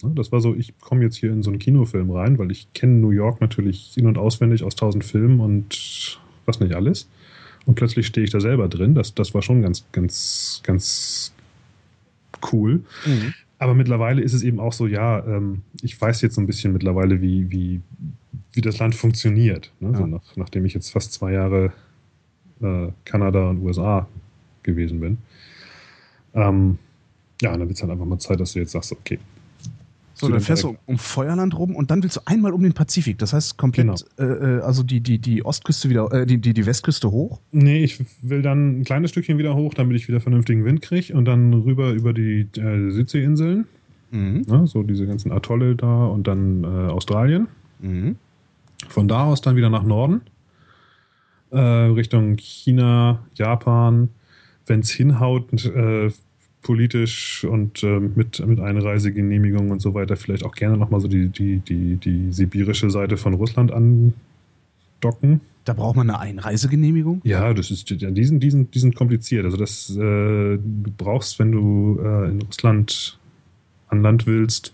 Ne, 0.02 0.12
Das 0.14 0.30
war 0.32 0.40
so, 0.40 0.54
ich 0.54 0.78
komme 0.78 1.02
jetzt 1.02 1.16
hier 1.16 1.32
in 1.32 1.42
so 1.42 1.50
einen 1.50 1.58
Kinofilm 1.58 2.10
rein, 2.10 2.38
weil 2.38 2.50
ich 2.50 2.72
kenne 2.74 2.94
New 2.94 3.10
York 3.10 3.40
natürlich 3.40 3.96
in- 3.96 4.06
und 4.06 4.18
auswendig 4.18 4.62
aus 4.64 4.76
tausend 4.76 5.04
Filmen 5.04 5.40
und 5.40 6.20
was 6.46 6.60
nicht 6.60 6.74
alles. 6.74 7.08
Und 7.68 7.74
plötzlich 7.74 8.06
stehe 8.06 8.24
ich 8.24 8.30
da 8.30 8.40
selber 8.40 8.66
drin. 8.66 8.94
Das, 8.94 9.14
das 9.14 9.34
war 9.34 9.42
schon 9.42 9.60
ganz, 9.60 9.84
ganz, 9.92 10.62
ganz 10.64 11.34
cool. 12.50 12.82
Aber 13.58 13.74
mittlerweile 13.74 14.22
ist 14.22 14.32
es 14.32 14.42
eben 14.42 14.58
auch 14.58 14.72
so, 14.72 14.86
ja, 14.86 15.22
ähm, 15.26 15.60
ich 15.82 16.00
weiß 16.00 16.22
jetzt 16.22 16.36
so 16.36 16.40
ein 16.40 16.46
bisschen 16.46 16.72
mittlerweile, 16.72 17.20
wie, 17.20 17.50
wie, 17.50 17.82
wie 18.54 18.60
das 18.62 18.78
Land 18.78 18.94
funktioniert. 18.94 19.70
Ne? 19.80 19.94
So 19.94 20.00
Ja. 20.00 20.06
nach, 20.06 20.22
nachdem 20.36 20.64
ich 20.64 20.72
jetzt 20.72 20.90
fast 20.90 21.12
zwei 21.12 21.32
Jahre 21.32 21.74
äh, 22.62 22.88
Kanada 23.04 23.50
und 23.50 23.58
USA 23.60 24.08
gewesen 24.62 25.00
bin. 25.00 25.18
Ähm, 26.32 26.78
ja, 27.42 27.52
und 27.52 27.58
dann 27.60 27.68
wird 27.68 27.76
es 27.76 27.82
halt 27.82 27.92
einfach 27.92 28.06
mal 28.06 28.18
Zeit, 28.18 28.40
dass 28.40 28.54
du 28.54 28.60
jetzt 28.60 28.72
sagst, 28.72 28.92
okay. 28.92 29.18
So, 30.20 30.28
dann 30.28 30.40
fährst 30.40 30.64
du 30.64 30.76
um, 30.86 30.98
Feuerland 30.98 31.56
rum 31.56 31.76
und 31.76 31.90
dann 31.92 32.02
willst 32.02 32.16
du 32.16 32.20
einmal 32.24 32.52
um 32.52 32.62
den 32.62 32.72
Pazifik. 32.72 33.18
Das 33.18 33.32
heißt 33.32 33.56
komplett, 33.56 34.04
äh, 34.18 34.24
äh, 34.24 34.60
also 34.62 34.82
die, 34.82 35.00
die, 35.00 35.18
die 35.18 35.44
Ostküste 35.44 35.88
wieder, 35.88 36.12
äh, 36.12 36.26
die, 36.26 36.38
die, 36.38 36.52
die 36.52 36.66
Westküste 36.66 37.10
hoch. 37.12 37.40
Nee, 37.52 37.84
ich 37.84 38.04
will 38.22 38.42
dann 38.42 38.80
ein 38.80 38.84
kleines 38.84 39.10
Stückchen 39.10 39.38
wieder 39.38 39.54
hoch, 39.54 39.74
damit 39.74 39.96
ich 39.96 40.08
wieder 40.08 40.20
vernünftigen 40.20 40.64
Wind 40.64 40.82
kriege 40.82 41.14
und 41.14 41.24
dann 41.24 41.54
rüber 41.54 41.92
über 41.92 42.12
die 42.12 42.48
äh, 42.56 42.90
Südseeinseln, 42.90 43.66
Mhm. 44.10 44.44
ne? 44.48 44.66
so 44.66 44.82
diese 44.82 45.06
ganzen 45.06 45.30
Atolle 45.32 45.76
da 45.76 46.06
und 46.06 46.26
dann 46.26 46.64
äh, 46.64 46.66
Australien. 46.66 47.46
Mhm. 47.80 48.16
Von 48.88 49.06
da 49.06 49.24
aus 49.24 49.40
dann 49.40 49.54
wieder 49.56 49.70
nach 49.70 49.82
Norden, 49.82 50.22
äh, 51.50 51.58
Richtung 51.58 52.36
China, 52.38 53.20
Japan, 53.34 54.08
wenn 54.66 54.80
es 54.80 54.90
hinhaut, 54.90 55.52
politisch 56.62 57.44
und 57.44 57.82
äh, 57.82 58.00
mit, 58.00 58.44
mit 58.44 58.60
Einreisegenehmigung 58.60 59.70
und 59.70 59.80
so 59.80 59.94
weiter, 59.94 60.16
vielleicht 60.16 60.44
auch 60.44 60.54
gerne 60.54 60.76
nochmal 60.76 61.00
so 61.00 61.08
die, 61.08 61.28
die, 61.28 61.58
die, 61.60 61.96
die 61.96 62.32
sibirische 62.32 62.90
Seite 62.90 63.16
von 63.16 63.34
Russland 63.34 63.72
andocken. 63.72 65.40
Da 65.64 65.74
braucht 65.74 65.96
man 65.96 66.08
eine 66.08 66.18
Einreisegenehmigung. 66.18 67.20
Ja, 67.24 67.52
das 67.52 67.70
ist, 67.70 67.90
ja, 67.90 68.10
die 68.10 68.24
sind, 68.24 68.42
die 68.42 68.50
sind, 68.50 68.74
die 68.74 68.78
sind 68.78 68.96
kompliziert. 68.96 69.44
Also 69.44 69.56
das, 69.56 69.90
äh, 69.90 69.98
du 69.98 70.92
brauchst, 70.96 71.38
wenn 71.38 71.52
du 71.52 72.00
äh, 72.02 72.30
in 72.30 72.42
Russland 72.42 73.18
an 73.88 74.02
Land 74.02 74.26
willst, 74.26 74.72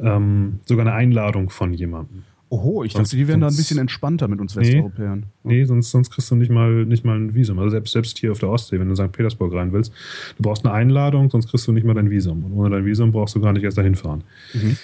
ähm, 0.00 0.60
sogar 0.66 0.86
eine 0.86 0.94
Einladung 0.94 1.50
von 1.50 1.72
jemandem. 1.72 2.24
Oho, 2.50 2.82
ich 2.84 2.92
Sonst- 2.92 3.08
dachte, 3.10 3.16
die 3.16 3.28
wären 3.28 3.40
da 3.40 3.46
ein 3.46 3.54
bisschen 3.56 3.78
entspannter 3.78 4.26
mit 4.26 4.40
uns 4.40 4.56
Nee. 4.56 4.62
Westeuropäern. 4.62 5.24
Nee, 5.44 5.64
sonst, 5.64 5.90
sonst 5.92 6.10
kriegst 6.10 6.30
du 6.32 6.34
nicht 6.34 6.50
mal, 6.50 6.84
nicht 6.84 7.04
mal 7.04 7.16
ein 7.16 7.32
Visum. 7.32 7.58
Also 7.60 7.70
selbst, 7.70 7.92
selbst 7.92 8.18
hier 8.18 8.32
auf 8.32 8.40
der 8.40 8.48
Ostsee, 8.50 8.80
wenn 8.80 8.88
du 8.88 8.92
in 8.92 8.96
St. 8.96 9.12
Petersburg 9.12 9.52
rein 9.54 9.72
willst, 9.72 9.92
du 10.36 10.42
brauchst 10.42 10.64
eine 10.66 10.74
Einladung, 10.74 11.30
sonst 11.30 11.48
kriegst 11.48 11.66
du 11.68 11.72
nicht 11.72 11.84
mal 11.86 11.94
dein 11.94 12.10
Visum. 12.10 12.44
Und 12.44 12.52
ohne 12.52 12.70
dein 12.70 12.84
Visum 12.84 13.12
brauchst 13.12 13.36
du 13.36 13.40
gar 13.40 13.52
nicht 13.52 13.62
erst 13.62 13.78
dahin 13.78 13.94
fahren. 13.94 14.24
Mhm. 14.52 14.76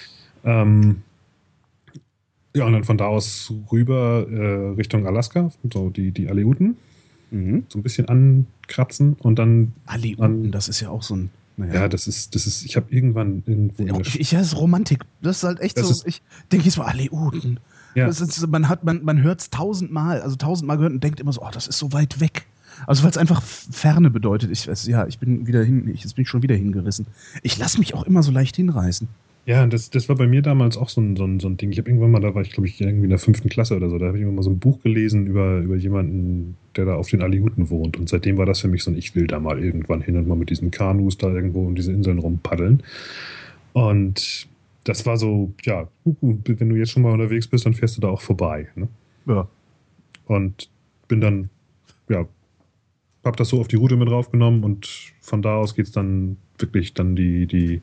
Ähm, 0.45 0.95
ja, 2.55 2.65
und 2.65 2.71
dann 2.73 2.85
von 2.85 2.97
da 2.97 3.05
aus 3.07 3.51
rüber 3.71 4.25
äh, 4.31 4.75
Richtung 4.75 5.05
Alaska, 5.05 5.51
so 5.71 5.89
die, 5.89 6.11
die 6.11 6.29
Aleuten, 6.29 6.77
Mhm. 7.31 7.65
so 7.67 7.77
ein 7.79 7.83
bisschen 7.83 8.07
ankratzen 8.07 9.17
und 9.19 9.37
dann, 9.37 9.73
Aleuten, 9.85 10.23
An- 10.23 10.51
das 10.51 10.69
ist 10.69 10.79
ja 10.79 10.89
auch 10.89 11.03
so 11.03 11.17
ein. 11.17 11.29
Ja, 11.57 11.65
Naja. 11.65 11.87
das 11.89 12.07
ist, 12.07 12.35
das 12.35 12.45
ist, 12.47 12.63
ich 12.65 12.75
habe 12.75 12.87
irgendwann 12.93 13.43
irgendwo 13.45 13.83
Ja, 13.83 13.99
ich, 13.99 14.19
ich, 14.19 14.31
ja, 14.31 14.39
das 14.39 14.49
ist 14.49 14.57
Romantik. 14.57 15.03
Das 15.21 15.37
ist 15.37 15.43
halt 15.43 15.59
echt 15.59 15.77
Das 15.77 15.87
so. 15.87 15.91
ist- 15.93 16.07
ich 16.07 16.21
denke 16.51 16.65
jetzt 16.65 16.77
mal, 16.77 16.85
Aleuten. 16.85 17.59
Ja. 17.95 18.05
Das 18.05 18.21
ist, 18.21 18.45
man 18.47 18.69
hat, 18.69 18.83
man, 18.83 19.03
man 19.03 19.21
hört 19.23 19.41
es 19.41 19.49
tausendmal, 19.49 20.21
also 20.21 20.35
tausendmal 20.35 20.77
gehört 20.77 20.93
und 20.93 21.03
denkt 21.03 21.19
immer 21.19 21.33
so, 21.33 21.41
oh, 21.41 21.49
das 21.51 21.67
ist 21.67 21.79
so 21.79 21.93
weit 21.93 22.19
weg. 22.19 22.45
Also 22.85 23.01
weil 23.03 23.09
es 23.09 23.17
einfach 23.17 23.41
Ferne 23.41 24.11
bedeutet. 24.11 24.51
Ich 24.51 24.67
weiß, 24.67 24.85
ja, 24.85 25.07
ich 25.07 25.17
bin 25.17 25.47
wieder 25.47 25.63
hin, 25.63 25.87
ich, 25.91 26.03
jetzt 26.03 26.15
bin 26.15 26.21
ich 26.23 26.29
schon 26.29 26.43
wieder 26.43 26.53
hingerissen. 26.53 27.07
Ich 27.41 27.57
lasse 27.57 27.79
mich 27.79 27.95
auch 27.95 28.03
immer 28.03 28.21
so 28.21 28.31
leicht 28.31 28.55
hinreißen. 28.55 29.07
Ja, 29.47 29.65
das, 29.65 29.89
das 29.89 30.09
war 30.09 30.17
bei 30.17 30.27
mir 30.27 30.41
damals 30.41 30.75
auch 30.75 30.89
so 30.89 30.99
ein, 30.99 31.15
so 31.15 31.23
ein, 31.23 31.39
so 31.39 31.47
ein 31.47 31.55
Ding. 31.55 31.71
Ich 31.71 31.77
habe 31.77 31.89
irgendwann 31.89 32.11
mal, 32.11 32.19
da 32.19 32.35
war 32.35 32.41
ich 32.41 32.51
glaube 32.51 32.67
ich 32.67 32.81
irgendwie 32.81 33.05
in 33.05 33.09
der 33.09 33.17
fünften 33.17 33.47
Klasse 33.47 33.77
oder 33.77 33.89
so, 33.89 33.97
da 33.97 34.07
habe 34.07 34.17
ich 34.17 34.21
irgendwann 34.21 34.35
mal 34.35 34.43
so 34.43 34.49
ein 34.49 34.59
Buch 34.59 34.81
gelesen 34.83 35.25
über, 35.25 35.59
über 35.59 35.77
jemanden, 35.77 36.57
der 36.75 36.83
da 36.83 36.95
auf 36.95 37.09
den 37.09 37.21
Aleuten 37.21 37.69
wohnt. 37.69 37.95
Und 37.95 38.09
seitdem 38.09 38.37
war 38.37 38.45
das 38.45 38.59
für 38.59 38.67
mich 38.67 38.83
so 38.83 38.91
ein, 38.91 38.97
ich 38.97 39.15
will 39.15 39.25
da 39.25 39.39
mal 39.39 39.63
irgendwann 39.63 40.01
hin 40.01 40.17
und 40.17 40.27
mal 40.27 40.35
mit 40.35 40.49
diesen 40.49 40.69
Kanus 40.69 41.17
da 41.17 41.31
irgendwo 41.31 41.65
um 41.65 41.75
diese 41.75 41.93
Inseln 41.93 42.19
rumpaddeln. 42.19 42.83
Und 43.71 44.49
das 44.83 45.05
war 45.05 45.15
so, 45.15 45.53
ja, 45.63 45.87
gut, 46.03 46.41
wenn 46.45 46.67
du 46.67 46.75
jetzt 46.75 46.91
schon 46.91 47.03
mal 47.03 47.13
unterwegs 47.13 47.47
bist, 47.47 47.65
dann 47.65 47.73
fährst 47.73 47.95
du 47.95 48.01
da 48.01 48.09
auch 48.09 48.21
vorbei. 48.21 48.67
Ne? 48.75 48.89
Ja. 49.27 49.47
Und 50.25 50.69
bin 51.07 51.21
dann, 51.21 51.49
ja, 52.09 52.27
hab 53.23 53.37
das 53.37 53.47
so 53.47 53.61
auf 53.61 53.69
die 53.69 53.77
Route 53.77 53.95
mit 53.95 54.09
draufgenommen 54.09 54.65
und 54.65 55.13
von 55.21 55.41
da 55.41 55.55
aus 55.55 55.73
geht's 55.73 55.93
dann 55.93 56.35
wirklich 56.59 56.93
dann 56.93 57.15
die, 57.15 57.45
die 57.45 57.81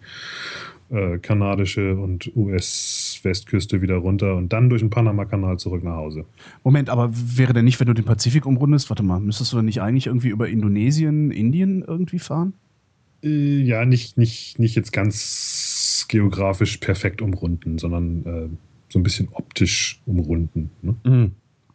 äh, 0.94 1.18
kanadische 1.18 1.96
und 1.96 2.30
US-Westküste 2.36 3.82
wieder 3.82 3.96
runter 3.96 4.36
und 4.36 4.52
dann 4.52 4.70
durch 4.70 4.80
den 4.80 4.90
Panama-Kanal 4.90 5.58
zurück 5.58 5.82
nach 5.82 5.96
Hause. 5.96 6.24
Moment, 6.62 6.88
aber 6.88 7.10
wäre 7.12 7.52
denn 7.52 7.64
nicht, 7.64 7.80
wenn 7.80 7.88
du 7.88 7.94
den 7.94 8.04
Pazifik 8.04 8.46
umrundest, 8.46 8.90
warte 8.90 9.02
mal, 9.02 9.18
müsstest 9.18 9.52
du 9.52 9.56
dann 9.56 9.64
nicht 9.64 9.82
eigentlich 9.82 10.06
irgendwie 10.06 10.28
über 10.28 10.48
Indonesien, 10.48 11.30
Indien 11.30 11.82
irgendwie 11.82 12.20
fahren? 12.20 12.52
Äh, 13.24 13.62
ja, 13.62 13.84
nicht, 13.84 14.16
nicht, 14.18 14.58
nicht 14.58 14.76
jetzt 14.76 14.92
ganz 14.92 16.06
geografisch 16.08 16.76
perfekt 16.76 17.22
umrunden, 17.22 17.78
sondern 17.78 18.24
äh, 18.24 18.48
so 18.88 18.98
ein 19.00 19.02
bisschen 19.02 19.28
optisch 19.32 20.00
umrunden. 20.06 20.70
Ne? 20.82 21.30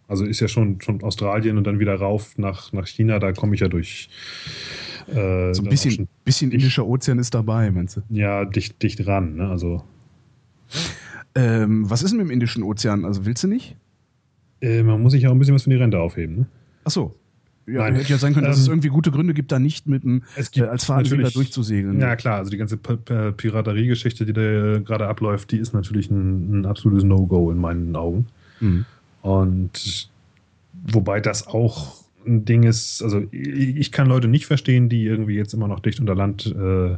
Also 0.07 0.25
ist 0.25 0.39
ja 0.39 0.47
schon, 0.47 0.81
schon 0.81 1.03
Australien 1.03 1.57
und 1.57 1.65
dann 1.65 1.79
wieder 1.79 1.95
rauf 1.95 2.37
nach, 2.37 2.73
nach 2.73 2.87
China, 2.87 3.19
da 3.19 3.31
komme 3.31 3.53
ich 3.53 3.61
ja 3.61 3.67
durch. 3.67 4.09
Äh, 5.15 5.53
so 5.53 5.63
ein 5.63 5.69
bisschen, 5.69 6.07
bisschen 6.23 6.51
Indischer 6.51 6.85
Ozean 6.85 7.19
ist 7.19 7.33
dabei, 7.33 7.71
meinst 7.71 7.97
du? 7.97 8.01
Ja, 8.09 8.45
dicht, 8.45 8.81
dicht 8.81 9.05
ran, 9.07 9.35
ne? 9.35 9.49
Also. 9.49 9.83
Ähm, 11.35 11.89
was 11.89 12.03
ist 12.03 12.11
denn 12.11 12.17
mit 12.17 12.27
dem 12.27 12.31
Indischen 12.31 12.63
Ozean? 12.63 13.05
Also 13.05 13.25
willst 13.25 13.43
du 13.43 13.47
nicht? 13.47 13.75
Äh, 14.61 14.83
man 14.83 15.01
muss 15.01 15.13
sich 15.13 15.23
ja 15.23 15.29
auch 15.29 15.33
ein 15.33 15.39
bisschen 15.39 15.55
was 15.55 15.63
für 15.63 15.69
die 15.69 15.75
Rente 15.75 15.99
aufheben, 15.99 16.35
ne? 16.35 16.45
Ach 16.83 16.91
so. 16.91 17.15
Ja, 17.65 17.81
Nein. 17.81 17.95
hätte 17.95 18.09
ja 18.09 18.17
sein 18.17 18.33
können, 18.33 18.47
dass 18.47 18.57
ähm, 18.57 18.63
es 18.63 18.67
irgendwie 18.67 18.87
gute 18.87 19.11
Gründe 19.11 19.35
gibt, 19.35 19.51
da 19.51 19.59
nicht 19.59 19.85
mit 19.85 20.03
dem 20.03 20.23
äh, 20.35 20.61
als 20.61 20.85
Fahrtwähler 20.85 21.29
durchzusegeln. 21.29 21.99
Ja, 21.99 22.15
klar, 22.15 22.37
also 22.37 22.49
die 22.49 22.57
ganze 22.57 22.77
Piraterie-Geschichte, 22.77 24.25
die 24.25 24.33
da 24.33 24.41
äh, 24.41 24.81
gerade 24.81 25.07
abläuft, 25.07 25.51
die 25.51 25.57
ist 25.57 25.73
natürlich 25.73 26.09
ein, 26.09 26.61
ein 26.61 26.65
absolutes 26.65 27.03
No-Go 27.03 27.51
in 27.51 27.59
meinen 27.59 27.95
Augen. 27.95 28.25
Mhm. 28.59 28.85
Und 29.21 30.09
wobei 30.87 31.19
das 31.19 31.45
auch 31.45 31.98
ein 32.25 32.45
Ding 32.45 32.63
ist, 32.63 33.01
also 33.01 33.21
ich 33.31 33.91
kann 33.91 34.07
Leute 34.07 34.27
nicht 34.27 34.45
verstehen, 34.45 34.89
die 34.89 35.05
irgendwie 35.05 35.35
jetzt 35.35 35.53
immer 35.53 35.67
noch 35.67 35.79
dicht 35.79 35.99
unter 35.99 36.15
Land 36.15 36.45
äh, 36.47 36.97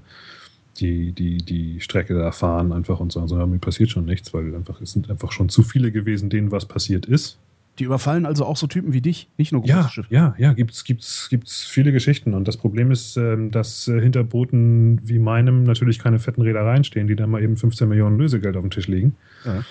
die, 0.80 1.12
die, 1.12 1.38
die 1.38 1.82
Strecke 1.82 2.16
da 2.16 2.32
fahren 2.32 2.72
einfach 2.72 3.00
und 3.00 3.12
sagen, 3.12 3.28
so, 3.28 3.38
ja, 3.38 3.46
mir 3.46 3.60
passiert 3.60 3.90
schon 3.90 4.06
nichts, 4.06 4.34
weil 4.34 4.56
einfach, 4.56 4.82
es 4.82 4.94
sind 4.94 5.10
einfach 5.10 5.32
schon 5.32 5.50
zu 5.50 5.64
viele 5.64 5.92
gewesen, 5.92 6.30
denen 6.30 6.52
was 6.52 6.66
passiert 6.66 7.06
ist. 7.06 7.38
Die 7.80 7.86
überfallen 7.86 8.26
also 8.26 8.46
auch 8.46 8.58
so 8.58 8.68
Typen 8.68 8.92
wie 8.92 9.02
dich, 9.02 9.30
nicht 9.38 9.54
nur 9.54 9.62
große 9.62 9.74
ja, 9.74 9.90
Schiffe. 9.90 10.14
Ja, 10.14 10.36
ja, 10.38 10.54
gibt's, 10.54 10.84
gibt's, 10.84 11.30
gibt's 11.30 11.64
viele 11.64 11.92
Geschichten. 11.92 12.34
Und 12.34 12.48
das 12.48 12.58
Problem 12.58 12.92
ist, 12.92 13.16
ähm, 13.16 13.50
dass 13.50 13.88
äh, 13.88 14.00
hinter 14.02 14.24
Booten 14.24 15.00
wie 15.08 15.20
meinem 15.20 15.64
natürlich 15.64 15.98
keine 15.98 16.20
fetten 16.20 16.42
Reedereien 16.42 16.84
stehen, 16.84 17.08
die 17.08 17.16
da 17.16 17.28
mal 17.28 17.42
eben 17.42 17.56
15 17.56 17.88
Millionen 17.88 18.18
Lösegeld 18.18 18.58
auf 18.58 18.62
dem 18.62 18.72
Tisch 18.72 18.88
liegen. 18.88 19.16
Ja. 19.46 19.64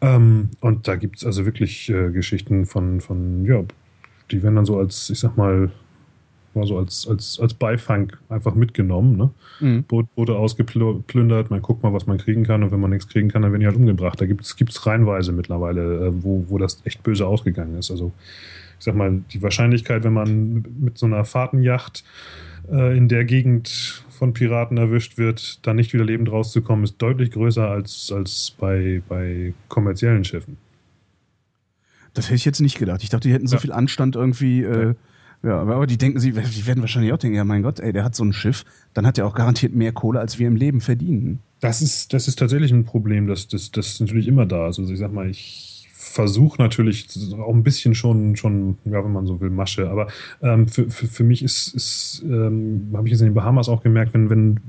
Ähm, 0.00 0.50
und 0.60 0.88
da 0.88 0.96
gibt 0.96 1.18
es 1.18 1.26
also 1.26 1.44
wirklich 1.44 1.90
äh, 1.90 2.10
Geschichten 2.10 2.64
von, 2.64 3.00
von, 3.00 3.44
ja, 3.44 3.62
die 4.30 4.42
werden 4.42 4.56
dann 4.56 4.66
so 4.66 4.78
als, 4.78 5.10
ich 5.10 5.18
sag 5.18 5.36
mal, 5.36 5.70
mal 6.56 6.66
so 6.66 6.78
als, 6.78 7.06
als, 7.06 7.38
als 7.38 7.54
Beifang 7.54 8.12
einfach 8.28 8.54
mitgenommen. 8.54 9.16
Ne? 9.16 9.30
Mhm. 9.60 9.84
Boote 9.84 10.34
ausgeplündert, 10.34 11.50
man 11.50 11.62
guckt 11.62 11.82
mal, 11.82 11.92
was 11.92 12.06
man 12.06 12.18
kriegen 12.18 12.44
kann 12.44 12.62
und 12.62 12.72
wenn 12.72 12.80
man 12.80 12.90
nichts 12.90 13.08
kriegen 13.08 13.28
kann, 13.28 13.42
dann 13.42 13.52
werden 13.52 13.60
die 13.60 13.66
halt 13.66 13.76
umgebracht. 13.76 14.20
Da 14.20 14.26
gibt 14.26 14.42
es 14.42 14.86
reihenweise 14.86 15.32
mittlerweile, 15.32 16.06
äh, 16.06 16.22
wo, 16.24 16.44
wo 16.48 16.58
das 16.58 16.80
echt 16.84 17.02
böse 17.02 17.26
ausgegangen 17.26 17.78
ist. 17.78 17.90
Also 17.90 18.10
ich 18.78 18.84
sag 18.84 18.94
mal, 18.94 19.22
die 19.32 19.42
Wahrscheinlichkeit, 19.42 20.04
wenn 20.04 20.12
man 20.12 20.64
mit 20.80 20.98
so 20.98 21.06
einer 21.06 21.24
Fahrtenjacht 21.24 22.04
äh, 22.70 22.96
in 22.96 23.08
der 23.08 23.24
Gegend 23.24 24.04
von 24.10 24.32
Piraten 24.32 24.76
erwischt 24.76 25.18
wird, 25.18 25.66
dann 25.66 25.76
nicht 25.76 25.92
wieder 25.92 26.04
lebend 26.04 26.30
rauszukommen, 26.30 26.84
ist 26.84 26.96
deutlich 26.98 27.30
größer 27.30 27.68
als, 27.68 28.12
als 28.14 28.54
bei, 28.58 29.02
bei 29.08 29.52
kommerziellen 29.68 30.24
Schiffen. 30.24 30.56
Das 32.16 32.26
hätte 32.26 32.36
ich 32.36 32.44
jetzt 32.44 32.60
nicht 32.60 32.78
gedacht. 32.78 33.02
Ich 33.02 33.10
dachte, 33.10 33.28
die 33.28 33.34
hätten 33.34 33.46
so 33.46 33.56
ja. 33.56 33.60
viel 33.60 33.72
Anstand 33.72 34.16
irgendwie. 34.16 34.62
Äh, 34.62 34.94
ja, 35.42 35.60
aber 35.60 35.86
die 35.86 35.98
denken, 35.98 36.18
sie, 36.18 36.32
die 36.32 36.66
werden 36.66 36.80
wahrscheinlich 36.80 37.12
auch 37.12 37.18
denken, 37.18 37.36
ja 37.36 37.44
mein 37.44 37.62
Gott, 37.62 37.78
ey, 37.78 37.92
der 37.92 38.04
hat 38.04 38.14
so 38.14 38.24
ein 38.24 38.32
Schiff, 38.32 38.64
dann 38.94 39.06
hat 39.06 39.18
er 39.18 39.26
auch 39.26 39.34
garantiert 39.34 39.74
mehr 39.74 39.92
Kohle, 39.92 40.18
als 40.18 40.38
wir 40.38 40.48
im 40.48 40.56
Leben 40.56 40.80
verdienen. 40.80 41.40
Das 41.60 41.82
ist, 41.82 42.14
das 42.14 42.26
ist 42.26 42.38
tatsächlich 42.38 42.72
ein 42.72 42.84
Problem, 42.84 43.26
das, 43.26 43.46
das, 43.46 43.70
das 43.70 43.88
ist 43.88 44.00
natürlich 44.00 44.28
immer 44.28 44.46
da. 44.46 44.64
Also 44.64 44.82
ich 44.90 44.98
sag 44.98 45.12
mal, 45.12 45.28
ich 45.28 45.88
versuche 45.92 46.60
natürlich 46.60 47.06
auch 47.38 47.54
ein 47.54 47.62
bisschen 47.62 47.94
schon, 47.94 48.36
schon, 48.36 48.78
ja, 48.86 49.04
wenn 49.04 49.12
man 49.12 49.26
so 49.26 49.40
will, 49.40 49.50
Masche. 49.50 49.90
Aber 49.90 50.08
ähm, 50.40 50.66
für, 50.68 50.88
für, 50.88 51.06
für 51.06 51.24
mich 51.24 51.42
ist, 51.42 51.74
ist 51.74 52.24
ähm, 52.24 52.88
habe 52.94 53.06
ich 53.06 53.12
jetzt 53.12 53.20
in 53.20 53.26
den 53.26 53.34
Bahamas 53.34 53.68
auch 53.68 53.82
gemerkt, 53.82 54.14
wenn, 54.14 54.30
wenn 54.30 54.60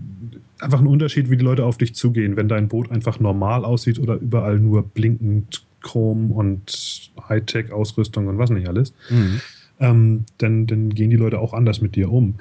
einfach 0.60 0.80
ein 0.80 0.88
Unterschied, 0.88 1.30
wie 1.30 1.38
die 1.38 1.46
Leute 1.46 1.64
auf 1.64 1.78
dich 1.78 1.96
zugehen, 1.96 2.36
wenn 2.36 2.50
dein 2.50 2.68
Boot 2.68 2.92
einfach 2.92 3.22
normal 3.22 3.64
aussieht 3.64 4.00
oder 4.00 4.16
überall 4.16 4.60
nur 4.60 4.84
blinkend 4.84 5.67
Chrom 5.82 6.32
und 6.32 7.12
Hightech-Ausrüstung 7.30 8.28
und 8.28 8.38
was 8.38 8.50
nicht 8.50 8.68
alles. 8.68 8.94
Mhm 9.10 9.42
ähm, 9.80 10.26
dann, 10.38 10.68
dann 10.68 10.90
gehen 10.90 11.10
die 11.10 11.16
Leute 11.16 11.40
auch 11.40 11.54
anders 11.54 11.82
mit 11.82 11.96
dir 11.96 12.12
um. 12.12 12.36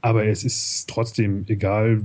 Aber 0.00 0.24
es 0.26 0.44
ist 0.44 0.88
trotzdem 0.88 1.44
egal, 1.48 2.00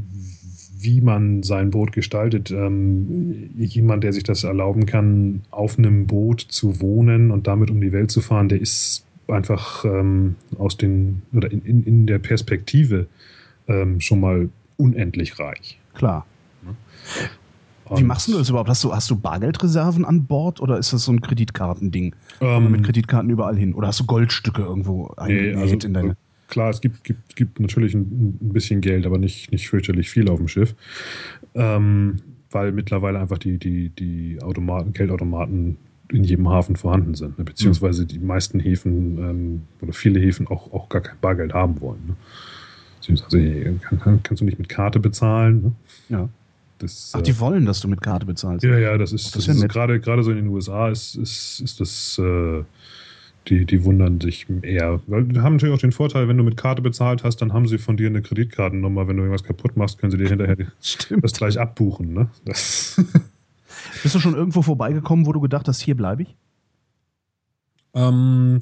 wie 0.77 1.01
man 1.01 1.43
sein 1.43 1.71
Boot 1.71 1.93
gestaltet. 1.93 2.51
Ähm, 2.51 3.49
jemand, 3.57 4.03
der 4.03 4.13
sich 4.13 4.23
das 4.23 4.43
erlauben 4.43 4.85
kann, 4.85 5.41
auf 5.51 5.77
einem 5.77 6.05
Boot 6.05 6.41
zu 6.41 6.81
wohnen 6.81 7.31
und 7.31 7.47
damit 7.47 7.71
um 7.71 7.79
die 7.79 7.91
Welt 7.91 8.11
zu 8.11 8.21
fahren, 8.21 8.49
der 8.49 8.61
ist 8.61 9.05
einfach 9.27 9.85
ähm, 9.85 10.35
aus 10.57 10.77
den 10.77 11.23
oder 11.33 11.51
in, 11.51 11.61
in, 11.61 11.83
in 11.83 12.05
der 12.05 12.19
Perspektive 12.19 13.07
ähm, 13.67 13.99
schon 14.01 14.19
mal 14.19 14.49
unendlich 14.77 15.39
reich. 15.39 15.79
Klar. 15.95 16.27
Und 17.85 17.99
Wie 17.99 18.03
machst 18.03 18.27
du 18.27 18.37
das 18.37 18.49
überhaupt? 18.49 18.69
Hast 18.69 18.83
du, 18.83 18.93
hast 18.93 19.09
du 19.11 19.15
Bargeldreserven 19.15 20.05
an 20.05 20.25
Bord 20.25 20.59
oder 20.59 20.77
ist 20.77 20.91
das 20.91 21.05
so 21.05 21.11
ein 21.11 21.21
Kreditkartending? 21.21 22.15
Ähm, 22.41 22.71
mit 22.71 22.83
Kreditkarten 22.83 23.29
überall 23.29 23.55
hin? 23.55 23.73
Oder 23.73 23.87
hast 23.87 23.99
du 23.99 24.05
Goldstücke 24.05 24.63
irgendwo 24.63 25.13
nee, 25.27 25.53
also, 25.53 25.75
in 25.75 25.93
deine. 25.93 26.17
Klar, 26.47 26.69
es 26.69 26.81
gibt, 26.81 27.03
gibt, 27.03 27.35
gibt 27.35 27.59
natürlich 27.59 27.93
ein, 27.93 28.37
ein, 28.41 28.53
bisschen 28.53 28.81
Geld, 28.81 29.05
aber 29.05 29.17
nicht, 29.17 29.51
nicht 29.51 29.67
fürchterlich 29.67 30.09
viel 30.09 30.29
auf 30.29 30.37
dem 30.37 30.47
Schiff. 30.47 30.75
Ähm, 31.55 32.17
weil 32.51 32.71
mittlerweile 32.71 33.19
einfach 33.19 33.37
die, 33.37 33.57
die, 33.57 33.89
die 33.89 34.41
Automaten, 34.41 34.93
Geldautomaten 34.93 35.77
in 36.11 36.23
jedem 36.23 36.49
Hafen 36.49 36.75
vorhanden 36.75 37.15
sind. 37.15 37.37
Ne? 37.37 37.45
Beziehungsweise 37.45 38.03
mhm. 38.03 38.07
die 38.07 38.19
meisten 38.19 38.59
Häfen 38.59 39.17
ähm, 39.17 39.61
oder 39.81 39.93
viele 39.93 40.19
Häfen 40.19 40.47
auch, 40.47 40.71
auch 40.71 40.89
gar 40.89 41.01
kein 41.01 41.17
Bargeld 41.19 41.53
haben 41.53 41.81
wollen. 41.81 41.99
Ne? 42.07 42.15
Beziehungsweise 42.99 43.79
kann, 43.81 44.23
kannst 44.23 44.41
du 44.41 44.45
nicht 44.45 44.57
mit 44.57 44.69
Karte 44.69 44.99
bezahlen. 44.99 45.61
Ne? 45.61 45.71
Ja. 46.09 46.29
Das, 46.79 47.13
Ach, 47.15 47.21
die 47.21 47.39
wollen, 47.39 47.65
dass 47.65 47.79
du 47.79 47.87
mit 47.87 48.01
Karte 48.01 48.25
bezahlst. 48.25 48.65
Ja, 48.65 48.77
ja, 48.77 48.97
das 48.97 49.13
ist, 49.13 49.35
das, 49.35 49.45
das 49.45 49.55
ist 49.55 49.69
gerade 49.69 50.23
so 50.23 50.31
in 50.31 50.37
den 50.37 50.47
USA 50.47 50.89
ist, 50.89 51.15
ist, 51.15 51.61
ist 51.61 51.79
das, 51.79 52.19
äh, 52.19 52.63
die, 53.47 53.65
die 53.65 53.83
wundern 53.83 54.19
sich 54.19 54.47
eher. 54.61 54.99
Weil 55.07 55.23
die 55.23 55.39
haben 55.39 55.53
natürlich 55.53 55.75
auch 55.75 55.79
den 55.79 55.91
Vorteil, 55.91 56.27
wenn 56.27 56.37
du 56.37 56.43
mit 56.43 56.57
Karte 56.57 56.81
bezahlt 56.81 57.23
hast, 57.23 57.37
dann 57.37 57.53
haben 57.53 57.67
sie 57.67 57.77
von 57.77 57.95
dir 57.95 58.07
eine 58.07 58.21
Kreditkartennummer. 58.21 59.07
Wenn 59.07 59.17
du 59.17 59.23
irgendwas 59.23 59.43
kaputt 59.43 59.77
machst, 59.77 59.99
können 59.99 60.11
sie 60.11 60.17
dir 60.17 60.27
hinterher 60.27 60.57
Stimmt. 60.81 61.23
das 61.23 61.33
gleich 61.33 61.59
abbuchen. 61.59 62.13
Ne? 62.13 62.29
Das 62.43 63.01
Bist 64.03 64.15
du 64.15 64.19
schon 64.19 64.35
irgendwo 64.35 64.61
vorbeigekommen, 64.61 65.25
wo 65.25 65.31
du 65.31 65.41
gedacht 65.41 65.67
hast, 65.67 65.81
hier 65.81 65.95
bleibe 65.95 66.23
ich? 66.23 66.35
Ähm, 67.93 68.59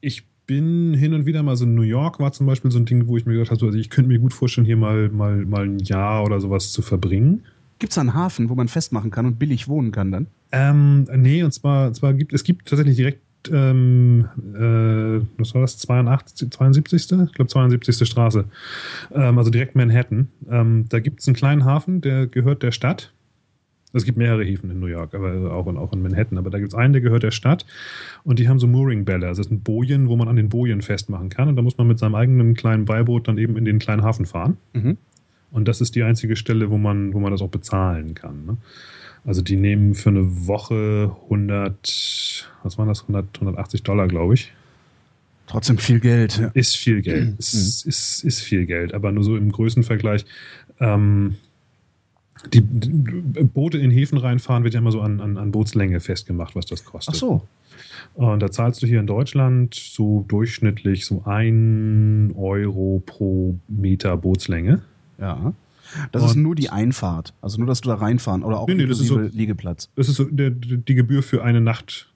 ich 0.00 0.24
bin 0.46 0.94
hin 0.94 1.14
und 1.14 1.26
wieder 1.26 1.42
mal 1.42 1.56
so 1.56 1.64
in 1.64 1.74
New 1.74 1.82
York 1.82 2.18
war 2.18 2.32
zum 2.32 2.46
Beispiel 2.46 2.70
so 2.70 2.78
ein 2.78 2.84
Ding, 2.84 3.06
wo 3.06 3.16
ich 3.16 3.26
mir 3.26 3.34
gedacht 3.34 3.50
habe, 3.50 3.64
also 3.64 3.78
ich 3.78 3.90
könnte 3.90 4.08
mir 4.08 4.18
gut 4.18 4.32
vorstellen, 4.32 4.64
hier 4.64 4.76
mal, 4.76 5.08
mal, 5.08 5.44
mal 5.46 5.64
ein 5.64 5.78
Jahr 5.78 6.24
oder 6.24 6.40
sowas 6.40 6.72
zu 6.72 6.82
verbringen. 6.82 7.44
Gibt 7.78 7.92
es 7.92 7.98
einen 7.98 8.14
Hafen, 8.14 8.48
wo 8.48 8.54
man 8.54 8.68
festmachen 8.68 9.10
kann 9.10 9.26
und 9.26 9.38
billig 9.38 9.68
wohnen 9.68 9.92
kann 9.92 10.12
dann? 10.12 10.26
Ähm, 10.52 11.08
nee, 11.16 11.42
und 11.42 11.52
zwar, 11.52 11.92
zwar 11.92 12.14
gibt 12.14 12.32
es 12.32 12.44
gibt 12.44 12.68
tatsächlich 12.68 12.96
direkt, 12.96 13.22
ähm, 13.50 14.28
äh, 14.54 15.26
was 15.38 15.54
war 15.54 15.62
das, 15.62 15.78
82, 15.78 16.50
72. 16.50 17.20
Ich 17.26 17.32
glaube 17.32 17.48
72. 17.48 18.08
Straße. 18.08 18.44
Ähm, 19.12 19.38
also 19.38 19.50
direkt 19.50 19.74
Manhattan. 19.74 20.28
Ähm, 20.48 20.86
da 20.90 21.00
gibt 21.00 21.20
es 21.20 21.26
einen 21.26 21.34
kleinen 21.34 21.64
Hafen, 21.64 22.00
der 22.00 22.26
gehört 22.26 22.62
der 22.62 22.70
Stadt. 22.70 23.12
Es 23.92 24.04
gibt 24.04 24.16
mehrere 24.16 24.44
Häfen 24.44 24.70
in 24.70 24.80
New 24.80 24.86
York, 24.86 25.14
aber 25.14 25.52
auch 25.52 25.66
in, 25.66 25.76
auch 25.76 25.92
in 25.92 26.02
Manhattan. 26.02 26.38
Aber 26.38 26.50
da 26.50 26.58
gibt 26.58 26.72
es 26.72 26.78
einen, 26.78 26.92
der 26.92 27.02
gehört 27.02 27.22
der 27.22 27.30
Stadt. 27.30 27.66
Und 28.24 28.38
die 28.38 28.48
haben 28.48 28.58
so 28.58 28.66
Mooring-Bälle. 28.66 29.26
Also 29.26 29.42
das 29.42 29.48
sind 29.48 29.64
Bojen, 29.64 30.08
wo 30.08 30.16
man 30.16 30.28
an 30.28 30.36
den 30.36 30.48
Bojen 30.48 30.82
festmachen 30.82 31.28
kann. 31.28 31.48
Und 31.48 31.56
da 31.56 31.62
muss 31.62 31.76
man 31.76 31.88
mit 31.88 31.98
seinem 31.98 32.14
eigenen 32.14 32.54
kleinen 32.54 32.84
Beiboot 32.84 33.28
dann 33.28 33.38
eben 33.38 33.56
in 33.56 33.64
den 33.64 33.78
kleinen 33.78 34.02
Hafen 34.02 34.26
fahren. 34.26 34.56
Mhm. 34.72 34.96
Und 35.50 35.68
das 35.68 35.80
ist 35.80 35.94
die 35.94 36.02
einzige 36.02 36.36
Stelle, 36.36 36.70
wo 36.70 36.78
man, 36.78 37.12
wo 37.12 37.20
man 37.20 37.30
das 37.30 37.42
auch 37.42 37.50
bezahlen 37.50 38.14
kann. 38.14 38.46
Ne? 38.46 38.56
Also 39.24 39.42
die 39.42 39.56
nehmen 39.56 39.94
für 39.94 40.08
eine 40.08 40.46
Woche 40.46 41.14
100, 41.24 42.48
was 42.62 42.78
waren 42.78 42.88
das, 42.88 43.02
100, 43.02 43.26
180 43.36 43.82
Dollar, 43.82 44.08
glaube 44.08 44.34
ich. 44.34 44.52
Trotzdem 45.46 45.76
viel 45.76 46.00
Geld. 46.00 46.38
Ja. 46.38 46.50
Ist 46.54 46.76
viel 46.76 47.02
Geld. 47.02 47.32
Mhm. 47.32 47.36
Ist, 47.38 47.86
ist, 47.86 48.24
ist 48.24 48.40
viel 48.40 48.64
Geld. 48.64 48.94
Aber 48.94 49.12
nur 49.12 49.22
so 49.22 49.36
im 49.36 49.52
Größenvergleich. 49.52 50.24
Ähm, 50.80 51.36
die, 52.52 52.60
Boote 52.60 53.78
in 53.78 53.90
Häfen 53.90 54.18
reinfahren 54.18 54.64
wird 54.64 54.74
ja 54.74 54.80
immer 54.80 54.92
so 54.92 55.00
an, 55.00 55.20
an, 55.20 55.38
an 55.38 55.52
Bootslänge 55.52 56.00
festgemacht, 56.00 56.56
was 56.56 56.66
das 56.66 56.84
kostet. 56.84 57.14
Ach 57.14 57.18
so. 57.18 57.42
Und 58.14 58.40
da 58.40 58.50
zahlst 58.50 58.82
du 58.82 58.86
hier 58.86 59.00
in 59.00 59.06
Deutschland 59.06 59.74
so 59.74 60.24
durchschnittlich 60.28 61.06
so 61.06 61.22
ein 61.24 62.32
Euro 62.36 63.02
pro 63.04 63.56
Meter 63.68 64.16
Bootslänge. 64.16 64.82
Ja. 65.18 65.54
Das 66.10 66.22
und 66.22 66.28
ist 66.28 66.36
nur 66.36 66.54
die 66.54 66.70
Einfahrt, 66.70 67.34
also 67.42 67.58
nur, 67.58 67.66
dass 67.66 67.82
du 67.82 67.88
da 67.88 67.96
reinfahren 67.96 68.42
oder 68.42 68.60
auch 68.60 68.66
nee, 68.66 68.74
nee, 68.74 68.86
das 68.86 69.00
ist 69.00 69.08
so, 69.08 69.18
Liegeplatz. 69.18 69.90
Das 69.94 70.08
ist 70.08 70.16
so 70.16 70.24
der, 70.24 70.50
die 70.50 70.94
Gebühr 70.94 71.22
für 71.22 71.42
eine 71.42 71.60
Nacht. 71.60 72.08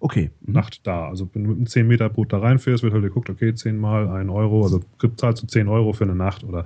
Okay. 0.00 0.30
Mhm. 0.40 0.54
Nacht 0.54 0.86
da. 0.86 1.08
Also 1.08 1.28
wenn 1.32 1.44
du 1.44 1.50
mit 1.50 1.58
einem 1.58 1.66
10 1.66 1.86
Meter 1.86 2.08
Boot 2.08 2.32
da 2.32 2.38
reinfährst, 2.38 2.82
wird 2.82 2.92
halt 2.92 3.02
geguckt, 3.02 3.28
okay, 3.28 3.54
10 3.54 3.78
mal 3.78 4.08
1 4.08 4.30
Euro, 4.30 4.62
also 4.62 4.80
zahlst 5.16 5.42
du 5.42 5.46
10 5.46 5.68
Euro 5.68 5.92
für 5.92 6.04
eine 6.04 6.14
Nacht 6.14 6.44
oder 6.44 6.64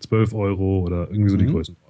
12 0.00 0.34
Euro 0.34 0.80
oder 0.80 1.10
irgendwie 1.10 1.30
so 1.30 1.36
mhm. 1.36 1.40
die 1.40 1.46
Größenordnung. 1.46 1.83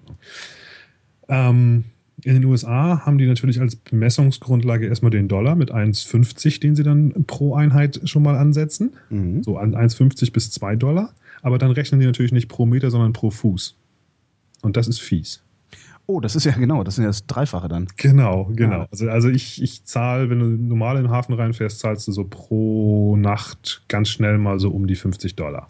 Ähm, 1.28 1.85
in 2.22 2.35
den 2.35 2.44
USA 2.44 3.05
haben 3.05 3.18
die 3.18 3.26
natürlich 3.26 3.60
als 3.60 3.76
Bemessungsgrundlage 3.76 4.86
erstmal 4.86 5.10
den 5.10 5.28
Dollar 5.28 5.56
mit 5.56 5.72
1,50, 5.72 6.60
den 6.60 6.76
sie 6.76 6.82
dann 6.82 7.12
pro 7.26 7.55
Einheit 7.55 8.01
schon 8.05 8.22
mal 8.22 8.36
ansetzen. 8.36 8.94
Mhm. 9.10 9.43
So 9.43 9.59
an 9.59 9.74
1,50 9.74 10.32
bis 10.32 10.51
2 10.51 10.76
Dollar. 10.76 11.14
Aber 11.43 11.59
dann 11.59 11.70
rechnen 11.72 12.01
die 12.01 12.06
natürlich 12.06 12.32
nicht 12.32 12.48
pro 12.48 12.64
Meter, 12.64 12.90
sondern 12.90 13.12
pro 13.12 13.31
Fuß. 13.31 13.76
Und 14.62 14.76
das 14.76 14.89
ist 14.89 15.01
fies. 15.01 15.43
Oh, 16.06 16.20
das 16.20 16.36
ist 16.36 16.44
ja 16.44 16.52
genau, 16.52 16.85
das 16.85 16.97
sind 16.97 17.05
ja 17.05 17.09
das 17.09 17.26
Dreifache 17.26 17.68
dann. 17.68 17.89
Genau, 17.97 18.51
genau. 18.52 18.81
Ja. 18.81 18.89
Also, 18.90 19.09
also 19.09 19.28
ich, 19.28 19.62
ich 19.62 19.85
zahle, 19.85 20.28
wenn 20.28 20.39
du 20.39 20.47
normal 20.47 20.97
in 20.97 21.05
den 21.05 21.10
Hafen 21.10 21.35
reinfährst, 21.35 21.78
zahlst 21.78 22.06
du 22.09 22.12
so 22.12 22.24
pro 22.24 23.16
Nacht 23.16 23.82
ganz 23.89 24.10
schnell 24.10 24.36
mal 24.39 24.59
so 24.60 24.70
um 24.70 24.86
die 24.86 24.97
50 24.97 25.35
Dollar. 25.35 25.66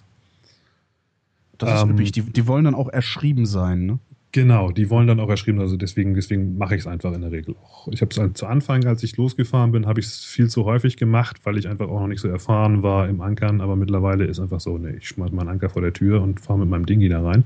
Das 1.58 1.80
ist 1.80 1.82
ähm, 1.84 1.90
üppig. 1.90 2.12
Die, 2.12 2.22
die 2.22 2.46
wollen 2.48 2.64
dann 2.64 2.74
auch 2.74 2.88
erschrieben 2.88 3.46
sein, 3.46 3.86
ne? 3.86 3.98
Genau, 4.34 4.72
die 4.72 4.90
wollen 4.90 5.06
dann 5.06 5.20
auch 5.20 5.28
erschrieben, 5.28 5.60
also 5.60 5.76
deswegen, 5.76 6.14
deswegen 6.14 6.58
mache 6.58 6.74
ich 6.74 6.80
es 6.80 6.86
einfach 6.88 7.12
in 7.12 7.20
der 7.20 7.30
Regel 7.30 7.54
auch. 7.62 7.86
Ich 7.92 8.00
habe 8.00 8.10
es 8.20 8.32
zu 8.34 8.46
Anfang, 8.46 8.84
als 8.84 9.04
ich 9.04 9.16
losgefahren 9.16 9.70
bin, 9.70 9.86
habe 9.86 10.00
ich 10.00 10.06
es 10.06 10.24
viel 10.24 10.48
zu 10.48 10.64
häufig 10.64 10.96
gemacht, 10.96 11.36
weil 11.44 11.56
ich 11.56 11.68
einfach 11.68 11.86
auch 11.86 12.00
noch 12.00 12.08
nicht 12.08 12.18
so 12.18 12.26
erfahren 12.26 12.82
war 12.82 13.08
im 13.08 13.20
Ankern, 13.20 13.60
aber 13.60 13.76
mittlerweile 13.76 14.24
ist 14.24 14.40
einfach 14.40 14.58
so, 14.58 14.76
ne, 14.76 14.96
ich 14.96 15.06
schmeiß 15.06 15.30
meinen 15.30 15.50
Anker 15.50 15.70
vor 15.70 15.82
der 15.82 15.92
Tür 15.92 16.20
und 16.20 16.40
fahre 16.40 16.58
mit 16.58 16.68
meinem 16.68 16.84
Dingi 16.84 17.08
da 17.08 17.22
rein. 17.22 17.44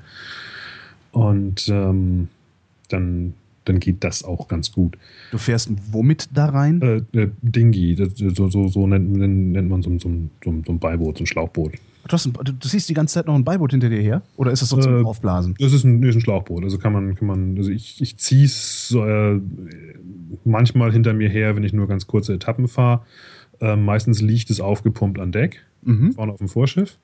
Und 1.12 1.68
ähm, 1.68 2.28
dann, 2.88 3.34
dann 3.66 3.80
geht 3.80 4.02
das 4.02 4.24
auch 4.24 4.48
ganz 4.48 4.72
gut. 4.72 4.96
Du 5.30 5.36
fährst 5.36 5.70
womit 5.92 6.30
da 6.32 6.46
rein? 6.46 6.80
Äh, 6.80 7.18
äh, 7.18 7.28
Dingi, 7.42 7.96
das, 7.96 8.14
so, 8.16 8.48
so, 8.48 8.68
so 8.68 8.86
nennt, 8.86 9.12
nennt 9.12 9.68
man 9.68 9.82
so, 9.82 9.90
so, 9.98 10.10
so, 10.42 10.54
so 10.64 10.72
ein 10.72 10.78
Beiboot, 10.78 11.18
so 11.18 11.24
ein 11.24 11.26
Schlauchboot. 11.26 11.72
Du, 12.08 12.14
hast 12.14 12.26
ein, 12.26 12.32
du, 12.32 12.68
siehst 12.68 12.88
die 12.88 12.94
ganze 12.94 13.14
Zeit 13.14 13.26
noch 13.26 13.34
ein 13.34 13.44
Beiboot 13.44 13.70
hinter 13.70 13.90
dir 13.90 14.00
her? 14.00 14.22
Oder 14.36 14.50
ist 14.50 14.62
das 14.62 14.70
so 14.70 14.78
zum 14.78 15.02
äh, 15.02 15.04
Aufblasen? 15.04 15.54
Das 15.58 15.72
ist 15.72 15.84
ein, 15.84 16.02
ist 16.02 16.16
ein 16.16 16.20
Schlauchboot. 16.20 16.64
Also 16.64 16.78
kann 16.78 16.92
man, 16.92 17.14
kann 17.14 17.28
man, 17.28 17.56
also 17.56 17.70
ich, 17.70 18.00
ich 18.00 18.16
ziehe 18.16 18.46
es 18.46 18.94
äh, 18.98 19.38
manchmal 20.44 20.90
hinter 20.92 21.12
mir 21.12 21.28
her, 21.28 21.54
wenn 21.54 21.64
ich 21.64 21.72
nur 21.72 21.86
ganz 21.86 22.06
kurze 22.06 22.34
Etappen 22.34 22.66
fahre. 22.66 23.02
Äh, 23.60 23.76
meistens 23.76 24.20
liegt 24.20 24.50
es 24.50 24.60
aufgepumpt 24.60 25.18
an 25.18 25.32
Deck, 25.32 25.62
mhm. 25.82 26.12
vorne 26.12 26.32
auf 26.32 26.38
dem 26.38 26.48
Vorschiff. 26.48 26.98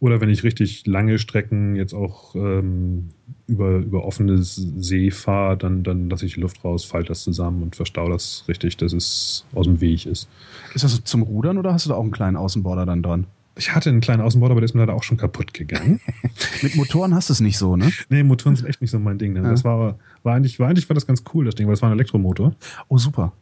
Oder 0.00 0.20
wenn 0.20 0.28
ich 0.28 0.42
richtig 0.42 0.86
lange 0.86 1.18
Strecken 1.18 1.76
jetzt 1.76 1.94
auch 1.94 2.34
ähm, 2.34 3.10
über, 3.46 3.78
über 3.78 4.04
offene 4.04 4.42
See 4.42 5.10
fahre, 5.10 5.56
dann, 5.56 5.82
dann 5.82 6.10
lasse 6.10 6.26
ich 6.26 6.34
die 6.34 6.40
Luft 6.40 6.62
raus, 6.64 6.84
falte 6.84 7.08
das 7.08 7.22
zusammen 7.22 7.62
und 7.62 7.76
verstaue 7.76 8.10
das 8.10 8.44
richtig, 8.48 8.76
dass 8.76 8.92
es 8.92 9.46
aus 9.54 9.66
dem 9.66 9.80
Weg 9.80 10.04
ist. 10.04 10.28
Ist 10.74 10.84
das 10.84 11.02
zum 11.04 11.22
Rudern 11.22 11.56
oder 11.56 11.72
hast 11.72 11.86
du 11.86 11.90
da 11.90 11.96
auch 11.96 12.02
einen 12.02 12.10
kleinen 12.10 12.36
Außenborder 12.36 12.84
dann 12.84 13.02
dran? 13.02 13.26
Ich 13.56 13.74
hatte 13.74 13.90
einen 13.90 14.00
kleinen 14.00 14.20
Außenborder, 14.20 14.52
aber 14.52 14.60
der 14.60 14.66
ist 14.66 14.74
mir 14.74 14.80
leider 14.80 14.94
auch 14.94 15.02
schon 15.04 15.16
kaputt 15.16 15.54
gegangen. 15.54 16.00
Mit 16.62 16.74
Motoren 16.76 17.14
hast 17.14 17.28
du 17.28 17.32
es 17.32 17.40
nicht 17.40 17.56
so, 17.58 17.76
ne? 17.76 17.90
Nee, 18.08 18.22
Motoren 18.22 18.56
sind 18.56 18.66
echt 18.66 18.80
nicht 18.80 18.90
so 18.90 18.98
mein 18.98 19.18
Ding. 19.18 19.32
Ne? 19.32 19.42
Ja. 19.42 19.50
Das 19.50 19.64
war, 19.64 19.98
war, 20.22 20.34
eigentlich, 20.34 20.58
war 20.58 20.68
eigentlich 20.68 20.88
war 20.88 20.94
das 20.94 21.06
ganz 21.06 21.22
cool, 21.32 21.44
das 21.44 21.54
Ding, 21.54 21.66
weil 21.66 21.74
es 21.74 21.82
war 21.82 21.88
ein 21.88 21.94
Elektromotor. 21.94 22.54
Oh, 22.88 22.98
super. 22.98 23.32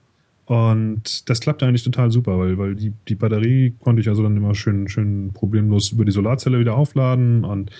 Und 0.44 1.30
das 1.30 1.40
klappte 1.40 1.66
eigentlich 1.66 1.84
total 1.84 2.10
super, 2.10 2.38
weil, 2.38 2.58
weil 2.58 2.74
die, 2.74 2.92
die 3.08 3.14
Batterie 3.14 3.74
konnte 3.80 4.02
ich 4.02 4.08
also 4.08 4.22
dann 4.22 4.36
immer 4.36 4.54
schön, 4.54 4.88
schön 4.88 5.30
problemlos 5.32 5.92
über 5.92 6.04
die 6.04 6.12
Solarzelle 6.12 6.58
wieder 6.58 6.74
aufladen 6.74 7.44
und 7.44 7.70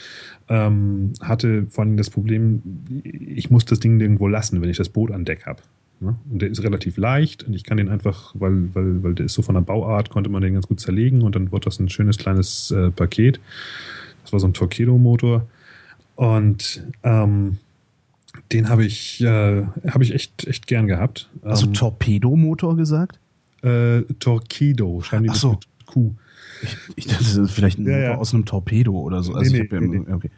ähm, 0.49 1.13
hatte 1.21 1.67
vor 1.69 1.85
allem 1.85 1.97
das 1.97 2.09
Problem, 2.09 2.63
ich 3.03 3.51
muss 3.51 3.65
das 3.65 3.81
Ding 3.81 4.01
irgendwo 4.01 4.29
lassen, 4.29 4.63
wenn 4.63 4.71
ich 4.71 4.77
das 4.77 4.89
Boot 4.89 5.11
an 5.11 5.25
Deck 5.25 5.45
habe. 5.45 5.63
Ne? 6.03 6.17
Und 6.31 6.43
der 6.43 6.51
ist 6.51 6.63
relativ 6.63 6.97
leicht 6.97 7.45
und 7.45 7.55
ich 7.55 7.65
kann 7.65 7.77
den 7.77 7.89
einfach, 7.89 8.35
weil, 8.39 8.75
weil, 8.75 9.03
weil 9.03 9.15
der 9.15 9.27
ist 9.27 9.35
so 9.35 9.43
von 9.43 9.55
der 9.55 9.63
Bauart, 9.63 10.11
konnte 10.11 10.31
man 10.31 10.43
den 10.43 10.55
ganz 10.55 10.67
gut 10.67 10.81
zerlegen 10.81 11.23
und 11.23 11.35
dann 11.35 11.53
wird 11.53 11.67
das 11.67 11.79
ein 11.79 11.89
schönes 11.89 12.19
kleines 12.19 12.71
äh, 12.71 12.91
Paket. 12.91 13.41
Das 14.23 14.33
war 14.33 14.41
so 14.41 14.47
ein 14.47 14.55
Torpedo-Motor. 14.55 15.47
Und 16.17 16.87
ähm, 17.03 17.59
den 18.53 18.69
habe 18.69 18.85
ich, 18.85 19.21
äh, 19.23 19.65
hab 19.87 20.03
ich 20.03 20.15
echt, 20.15 20.47
echt 20.47 20.67
gern 20.67 20.87
gehabt. 20.87 21.31
Hast 21.45 21.63
ähm, 21.63 21.73
du 21.73 21.79
Torpedomotor 21.81 22.77
gesagt? 22.77 23.19
Äh, 23.63 24.03
Torpedo, 24.19 25.01
schreiben 25.03 25.25
die 25.25 25.31
Ach 25.31 25.37
so. 25.37 25.51
mit 25.53 25.67
Q. 25.87 26.15
Ich, 26.63 26.77
ich 26.97 27.07
dachte, 27.07 27.25
das 27.25 27.37
ist 27.37 27.51
vielleicht 27.53 27.79
ein 27.79 27.87
ja, 27.87 27.93
Motor 27.93 28.11
ja. 28.11 28.19
aus 28.19 28.35
einem 28.35 28.45
Torpedo 28.45 28.93
oder 28.93 29.23
so. 29.23 29.35
Also 29.35 29.53
nee, 29.53 29.69
nee, 29.71 29.81
nee, 29.81 30.05
ja, 30.09 30.15
okay. 30.15 30.31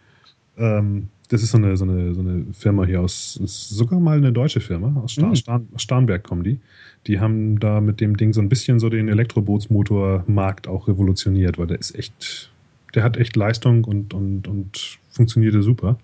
ähm, 0.56 1.08
das 1.34 1.42
ist 1.42 1.50
so 1.50 1.58
eine, 1.58 1.76
so, 1.76 1.84
eine, 1.84 2.14
so 2.14 2.20
eine 2.20 2.46
Firma 2.52 2.84
hier 2.84 3.00
aus, 3.00 3.36
ist 3.42 3.70
sogar 3.70 3.98
mal 3.98 4.16
eine 4.16 4.32
deutsche 4.32 4.60
Firma, 4.60 5.00
aus 5.02 5.12
Star, 5.12 5.30
mhm. 5.30 5.34
Starn, 5.34 5.68
Starnberg 5.76 6.22
kommen 6.22 6.44
die. 6.44 6.60
Die 7.08 7.18
haben 7.18 7.58
da 7.58 7.80
mit 7.80 8.00
dem 8.00 8.16
Ding 8.16 8.32
so 8.32 8.40
ein 8.40 8.48
bisschen 8.48 8.78
so 8.78 8.88
den 8.88 9.08
Elektrobootsmotormarkt 9.08 10.68
auch 10.68 10.86
revolutioniert, 10.86 11.58
weil 11.58 11.66
der 11.66 11.80
ist 11.80 11.94
echt, 11.96 12.52
der 12.94 13.02
hat 13.02 13.16
echt 13.16 13.34
Leistung 13.34 13.82
und, 13.84 14.14
und, 14.14 14.46
und 14.46 14.98
funktionierte 15.10 15.62
super 15.62 15.98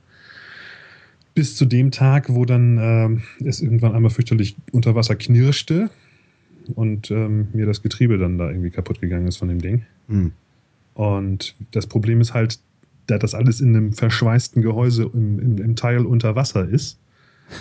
bis 1.32 1.55
zu 1.55 1.65
dem 1.65 1.93
Tag, 1.93 2.28
wo 2.28 2.44
dann 2.44 3.23
äh, 3.40 3.44
es 3.44 3.62
irgendwann 3.62 3.94
einmal 3.94 4.11
fürchterlich 4.11 4.57
unter 4.73 4.97
Wasser 4.97 5.15
knirschte 5.15 5.89
und 6.74 7.11
ähm, 7.12 7.47
mir 7.52 7.66
das 7.66 7.82
Getriebe 7.82 8.19
dann 8.19 8.36
da 8.36 8.51
irgendwie 8.51 8.70
kaputt 8.70 9.01
gegangen 9.01 9.28
ist 9.28 9.36
von 9.36 9.48
dem 9.48 9.61
Ding. 9.61 9.85
Mhm. 10.09 10.32
Und 10.94 11.55
das 11.70 11.86
Problem 11.86 12.20
ist 12.20 12.35
halt, 12.35 12.59
da 13.10 13.18
das 13.18 13.34
alles 13.34 13.60
in 13.60 13.76
einem 13.76 13.92
verschweißten 13.92 14.62
Gehäuse 14.62 15.10
im, 15.12 15.38
im, 15.38 15.58
im, 15.58 15.76
Teil 15.76 16.06
unter 16.06 16.36
Wasser 16.36 16.68
ist, 16.68 16.98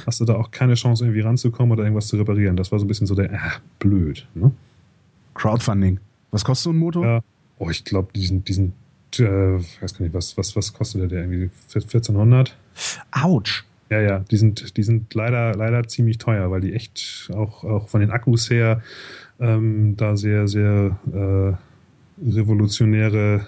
hast 0.05 0.19
du 0.19 0.25
da 0.25 0.35
auch 0.35 0.51
keine 0.51 0.75
Chance, 0.75 1.03
irgendwie 1.03 1.21
ranzukommen 1.21 1.71
oder 1.71 1.83
irgendwas 1.83 2.07
zu 2.07 2.17
reparieren. 2.17 2.55
Das 2.55 2.71
war 2.71 2.79
so 2.79 2.85
ein 2.85 2.87
bisschen 2.87 3.07
so 3.07 3.15
der, 3.15 3.31
äh, 3.31 3.37
blöd. 3.79 4.27
Ne? 4.35 4.51
Crowdfunding. 5.33 5.99
Was 6.31 6.45
kostet 6.45 6.65
so 6.65 6.69
ein 6.71 6.77
Motor? 6.77 7.05
Ja. 7.05 7.21
Oh, 7.57 7.69
ich 7.69 7.83
glaube, 7.83 8.09
diesen, 8.13 8.43
diesen, 8.43 8.73
äh, 9.17 9.23
weiß 9.23 9.93
gar 9.95 10.01
nicht, 10.01 10.13
was, 10.13 10.37
was, 10.37 10.55
was 10.55 10.71
kostet 10.71 11.11
der 11.11 11.21
irgendwie? 11.21 11.49
1400? 11.73 12.55
Autsch. 13.11 13.65
Ja, 13.89 14.01
ja, 14.01 14.19
die 14.19 14.37
sind, 14.37 14.77
die 14.77 14.83
sind 14.83 15.11
leider, 15.15 15.55
leider 15.55 15.87
ziemlich 15.87 16.19
teuer, 16.19 16.51
weil 16.51 16.61
die 16.61 16.73
echt 16.73 17.29
auch, 17.33 17.63
auch 17.63 17.89
von 17.89 18.01
den 18.01 18.11
Akkus 18.11 18.49
her 18.49 18.83
ähm, 19.39 19.95
da 19.97 20.15
sehr, 20.15 20.47
sehr 20.47 20.99
äh, 21.11 21.53
revolutionäre 22.23 23.47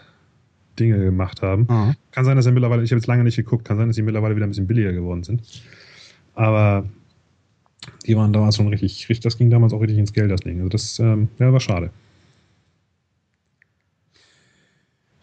Dinge 0.81 0.99
gemacht 0.99 1.41
haben. 1.41 1.67
Mhm. 1.69 1.95
Kann 2.11 2.25
sein, 2.25 2.35
dass 2.35 2.45
er 2.45 2.51
mittlerweile, 2.51 2.83
ich 2.83 2.91
habe 2.91 2.99
jetzt 2.99 3.07
lange 3.07 3.23
nicht 3.23 3.35
geguckt, 3.35 3.65
kann 3.65 3.77
sein, 3.77 3.87
dass 3.87 3.95
sie 3.95 4.01
mittlerweile 4.01 4.35
wieder 4.35 4.45
ein 4.45 4.49
bisschen 4.49 4.67
billiger 4.67 4.93
geworden 4.93 5.23
sind. 5.23 5.41
Aber 6.33 6.85
die 8.05 8.15
waren 8.15 8.33
damals 8.33 8.55
schon 8.55 8.67
richtig, 8.67 9.09
richtig 9.09 9.23
das 9.23 9.37
ging 9.37 9.49
damals 9.49 9.73
auch 9.73 9.81
richtig 9.81 9.97
ins 9.97 10.13
Geld, 10.13 10.31
das 10.31 10.41
Ding. 10.41 10.57
Also 10.57 10.69
das 10.69 10.99
ähm, 10.99 11.29
ja, 11.39 11.51
war 11.51 11.59
schade. 11.59 11.91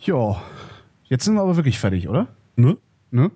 Ja, 0.01 0.43
jetzt 1.05 1.25
sind 1.25 1.35
wir 1.35 1.43
aber 1.43 1.57
wirklich 1.57 1.79
fertig, 1.79 2.09
oder? 2.09 2.29
Ne? 2.57 2.77
Ne? 3.11 3.31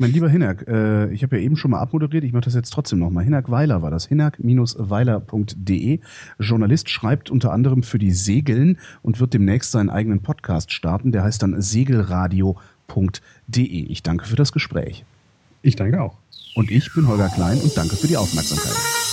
Mein 0.00 0.12
lieber 0.12 0.30
Hinak, 0.30 0.66
äh, 0.66 1.12
ich 1.12 1.22
habe 1.22 1.36
ja 1.36 1.42
eben 1.42 1.58
schon 1.58 1.72
mal 1.72 1.78
abmoderiert, 1.78 2.24
ich 2.24 2.32
mache 2.32 2.44
das 2.44 2.54
jetzt 2.54 2.70
trotzdem 2.70 3.00
nochmal. 3.00 3.22
Hinak 3.22 3.50
Weiler 3.50 3.82
war 3.82 3.90
das, 3.90 4.06
hinak-weiler.de. 4.06 6.00
Journalist 6.38 6.88
schreibt 6.88 7.30
unter 7.30 7.52
anderem 7.52 7.82
für 7.82 7.98
die 7.98 8.12
Segeln 8.12 8.78
und 9.02 9.20
wird 9.20 9.34
demnächst 9.34 9.72
seinen 9.72 9.90
eigenen 9.90 10.22
Podcast 10.22 10.72
starten, 10.72 11.12
der 11.12 11.22
heißt 11.24 11.42
dann 11.42 11.60
segelradio.de. 11.60 12.56
Ich 13.58 14.02
danke 14.02 14.24
für 14.24 14.36
das 14.36 14.52
Gespräch. 14.52 15.04
Ich 15.60 15.76
danke 15.76 16.00
auch. 16.00 16.16
Und 16.54 16.70
ich 16.70 16.94
bin 16.94 17.06
Holger 17.06 17.28
Klein 17.28 17.58
und 17.58 17.76
danke 17.76 17.94
für 17.94 18.06
die 18.06 18.16
Aufmerksamkeit. 18.16 19.09